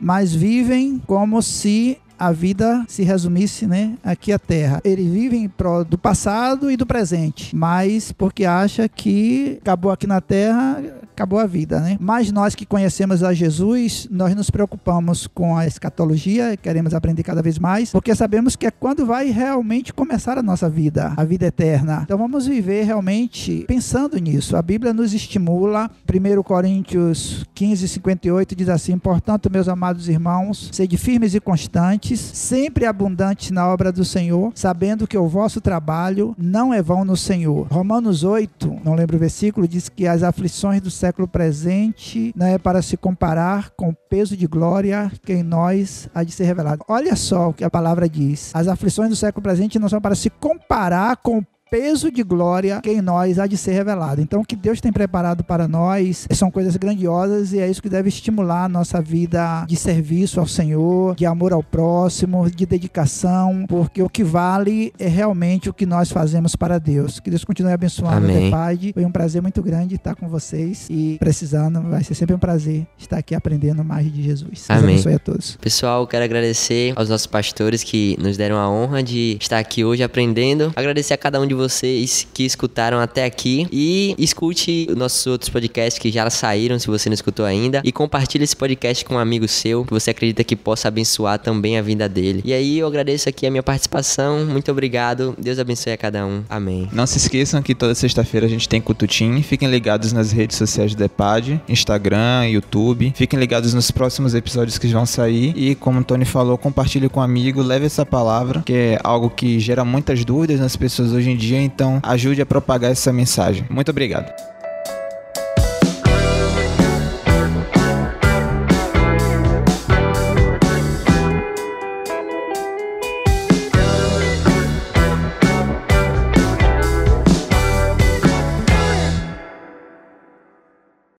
mas 0.02 0.34
vivem 0.34 1.02
como 1.06 1.42
se 1.42 1.98
a 2.20 2.34
vida 2.34 2.84
se 2.88 3.02
resumisse, 3.02 3.66
né, 3.66 3.96
aqui 4.04 4.34
a 4.34 4.38
Terra. 4.38 4.82
Eles 4.84 5.10
vivem 5.10 5.48
pro 5.48 5.86
do 5.86 5.98
passado 5.98 6.70
e 6.70 6.76
do 6.76 6.86
presente, 6.86 7.56
mas 7.56 8.12
porque 8.12 8.44
acha 8.44 8.90
que 8.90 9.58
acabou 9.62 9.90
aqui 9.90 10.06
na 10.06 10.20
Terra, 10.20 10.84
acabou 11.20 11.40
a 11.40 11.46
vida, 11.46 11.82
né? 11.82 11.98
Mas 12.00 12.32
nós 12.32 12.56
que 12.56 12.66
conhecemos 12.66 13.24
a 13.24 13.34
Jesus, 13.34 14.08
nós 14.10 14.34
nos 14.34 14.50
preocupamos 14.50 15.28
com 15.28 15.58
a 15.58 15.68
escatologia, 15.68 16.56
queremos 16.56 16.94
aprender 16.94 17.24
cada 17.24 17.42
vez 17.42 17.60
mais, 17.60 17.92
porque 17.92 18.16
sabemos 18.16 18.56
que 18.56 18.66
é 18.66 18.72
quando 18.72 19.06
vai 19.06 19.30
realmente 19.30 19.94
começar 19.94 20.38
a 20.38 20.44
nossa 20.44 20.70
vida, 20.70 21.14
a 21.18 21.24
vida 21.26 21.46
eterna. 21.46 22.04
Então 22.04 22.18
vamos 22.18 22.48
viver 22.48 22.84
realmente 22.84 23.66
pensando 23.68 24.18
nisso. 24.18 24.56
A 24.56 24.62
Bíblia 24.62 24.94
nos 24.94 25.14
estimula. 25.14 25.92
1 26.08 26.42
Coríntios 26.44 27.46
15, 27.54 27.88
58 27.90 28.56
diz 28.56 28.70
assim: 28.70 28.98
Portanto, 28.98 29.52
meus 29.52 29.68
amados 29.68 30.08
irmãos, 30.08 30.70
sede 30.72 30.96
firmes 30.96 31.36
e 31.36 31.42
constantes 31.42 32.20
sempre 32.20 32.86
abundantes 32.86 33.52
na 33.52 33.68
obra 33.68 33.92
do 33.92 34.06
Senhor, 34.06 34.54
sabendo 34.56 35.06
que 35.06 35.18
o 35.18 35.28
vosso 35.28 35.60
trabalho 35.60 36.34
não 36.38 36.74
é 36.74 36.82
vão 36.82 37.04
no 37.04 37.18
Senhor. 37.18 37.68
Romanos 37.68 38.24
8, 38.24 38.80
não 38.86 38.96
lembro 38.96 39.18
o 39.18 39.20
versículo, 39.20 39.68
diz 39.68 39.90
que 39.90 40.08
as 40.08 40.24
aflições 40.24 40.80
do 40.80 40.90
século 41.10 41.28
presente 41.28 42.32
não 42.36 42.46
é 42.46 42.60
para 42.60 42.84
se 42.84 42.96
comparar 42.96 43.72
com 43.72 43.90
o 43.90 43.96
peso 44.10 44.38
de 44.38 44.46
glória 44.46 45.12
que 45.26 45.34
em 45.34 45.42
nós 45.42 46.08
há 46.14 46.24
de 46.24 46.32
ser 46.32 46.44
revelado. 46.44 46.86
Olha 46.88 47.16
só 47.16 47.50
o 47.50 47.54
que 47.54 47.64
a 47.64 47.70
palavra 47.70 48.08
diz. 48.08 48.52
As 48.54 48.68
aflições 48.68 49.10
do 49.10 49.16
século 49.16 49.42
presente 49.42 49.80
não 49.80 49.90
são 49.90 50.00
para 50.00 50.14
se 50.14 50.30
comparar 50.30 51.18
com 51.18 51.40
o 51.40 51.46
peso 51.70 52.12
de 52.12 52.24
glória 52.24 52.80
que 52.82 52.90
em 52.90 53.02
nós 53.02 53.40
há 53.40 53.48
de 53.48 53.58
ser 53.58 53.72
revelado. 53.72 54.22
Então, 54.22 54.42
o 54.42 54.46
que 54.46 54.56
Deus 54.56 54.82
tem 54.82 54.92
preparado 54.92 55.44
para 55.44 55.68
nós 55.68 56.28
são 56.32 56.50
coisas 56.50 56.76
grandiosas 56.76 57.54
e 57.54 57.60
é 57.60 57.70
isso 57.70 57.82
que 57.82 57.90
deve 57.90 58.10
estimular 58.10 58.66
a 58.66 58.70
nossa 58.70 59.02
vida 59.02 59.66
de 59.66 59.76
serviço 59.76 60.40
ao 60.40 60.48
Senhor, 60.48 61.16
de 61.16 61.26
amor 61.26 61.54
ao 61.54 61.64
próximo, 61.64 62.50
de 62.50 62.66
dedicação, 62.66 63.66
porque 63.68 64.02
o 64.02 64.10
que 64.10 64.24
vale 64.24 64.94
é 65.00 65.08
realmente 65.08 65.70
o 65.70 65.74
que 65.74 65.86
nós 65.86 66.12
fazemos 66.12 66.56
para 66.56 66.80
Deus. 66.80 67.20
Que 67.20 67.30
Deus 67.30 67.44
continue 67.44 67.72
abençoando 67.72 68.28
o 68.28 68.52
Pai. 68.52 68.92
Foi 68.94 69.06
um 69.06 69.12
prazer 69.12 69.42
muito 69.42 69.62
grande 69.62 69.96
estar 69.96 70.16
com 70.16 70.28
vocês 70.28 70.88
e 70.90 71.18
precisando, 71.20 71.82
vai 71.82 72.04
ser 72.04 72.16
sempre 72.16 72.36
um 72.36 72.40
prazer 72.40 72.88
estar 72.98 73.18
aqui 73.18 73.36
aprendendo 73.36 73.84
mais 73.84 74.12
de 74.12 74.24
Jesus. 74.24 74.66
Deus 74.68 74.70
Amém. 74.70 74.96
abençoe 74.96 75.14
a 75.14 75.20
todos. 75.20 75.58
Pessoal, 75.58 76.08
quero 76.08 76.24
agradecer 76.24 76.94
aos 76.96 77.10
nossos 77.10 77.28
pastores 77.28 77.84
que 77.84 78.18
nos 78.20 78.38
deram 78.38 78.58
a 78.58 78.70
honra 78.70 79.04
de 79.04 79.38
estar 79.40 79.60
aqui 79.60 79.84
hoje 79.84 80.04
aprendendo. 80.04 80.72
Agradecer 80.76 81.14
a 81.14 81.18
cada 81.18 81.40
um 81.40 81.48
de 81.48 81.54
vocês 81.60 82.28
que 82.34 82.44
escutaram 82.44 83.00
até 83.00 83.26
aqui 83.26 83.68
e 83.72 84.16
escute 84.18 84.88
os 84.90 84.96
nossos 84.96 85.28
outros 85.28 85.50
podcasts 85.50 86.00
que 86.00 86.12
já 86.12 86.30
saíram, 86.30 86.80
se 86.80 86.88
você 86.88 87.10
não 87.10 87.14
escutou 87.14 87.46
ainda, 87.46 87.82
e 87.84 87.92
compartilhe 87.92 88.44
esse 88.44 88.56
podcast 88.56 89.04
com 89.06 89.16
um 89.16 89.20
amigo 89.20 89.48
seu 89.48 89.86
que 89.86 89.94
você 89.94 90.12
acredita 90.12 90.44
que 90.44 90.56
possa 90.56 90.88
abençoar 90.88 91.40
também 91.40 91.78
a 91.78 91.82
vida 91.82 92.08
dele. 92.08 92.42
E 92.46 92.54
aí 92.54 92.80
eu 92.80 92.88
agradeço 92.88 93.28
aqui 93.30 93.46
a 93.46 93.52
minha 93.52 93.64
participação. 93.64 94.46
Muito 94.46 94.72
obrigado. 94.72 95.36
Deus 95.38 95.60
abençoe 95.60 95.94
a 95.94 95.98
cada 95.98 96.26
um. 96.26 96.44
Amém. 96.50 96.88
Não 96.92 97.06
se 97.06 97.18
esqueçam 97.18 97.62
que 97.62 97.76
toda 97.76 97.94
sexta-feira 97.94 98.46
a 98.46 98.50
gente 98.50 98.68
tem 98.68 98.80
Cututim. 98.80 99.42
Fiquem 99.42 99.70
ligados 99.70 100.14
nas 100.14 100.32
redes 100.32 100.58
sociais 100.58 100.96
do 100.96 100.98
Depad, 100.98 101.60
Instagram, 101.68 102.48
YouTube. 102.50 103.14
Fiquem 103.16 103.40
ligados 103.40 103.74
nos 103.74 103.92
próximos 103.92 104.34
episódios 104.34 104.78
que 104.78 104.88
vão 104.88 105.06
sair 105.06 105.54
e 105.56 105.76
como 105.76 106.00
o 106.00 106.04
Tony 106.04 106.26
falou, 106.26 106.58
compartilhe 106.58 107.10
com 107.10 107.20
um 107.20 107.24
amigo, 107.24 107.62
leve 107.62 107.86
essa 107.86 108.06
palavra, 108.06 108.62
que 108.66 108.74
é 108.74 109.00
algo 109.04 109.30
que 109.30 109.60
gera 109.60 109.84
muitas 109.84 110.24
dúvidas 110.24 110.60
nas 110.60 110.76
pessoas 110.76 111.12
hoje 111.12 111.30
em 111.30 111.38
dia 111.38 111.49
dia, 111.50 111.62
então 111.62 112.00
ajude 112.04 112.42
a 112.42 112.46
propagar 112.46 112.92
essa 112.92 113.12
mensagem. 113.12 113.66
Muito 113.70 113.90
obrigado. 113.90 114.32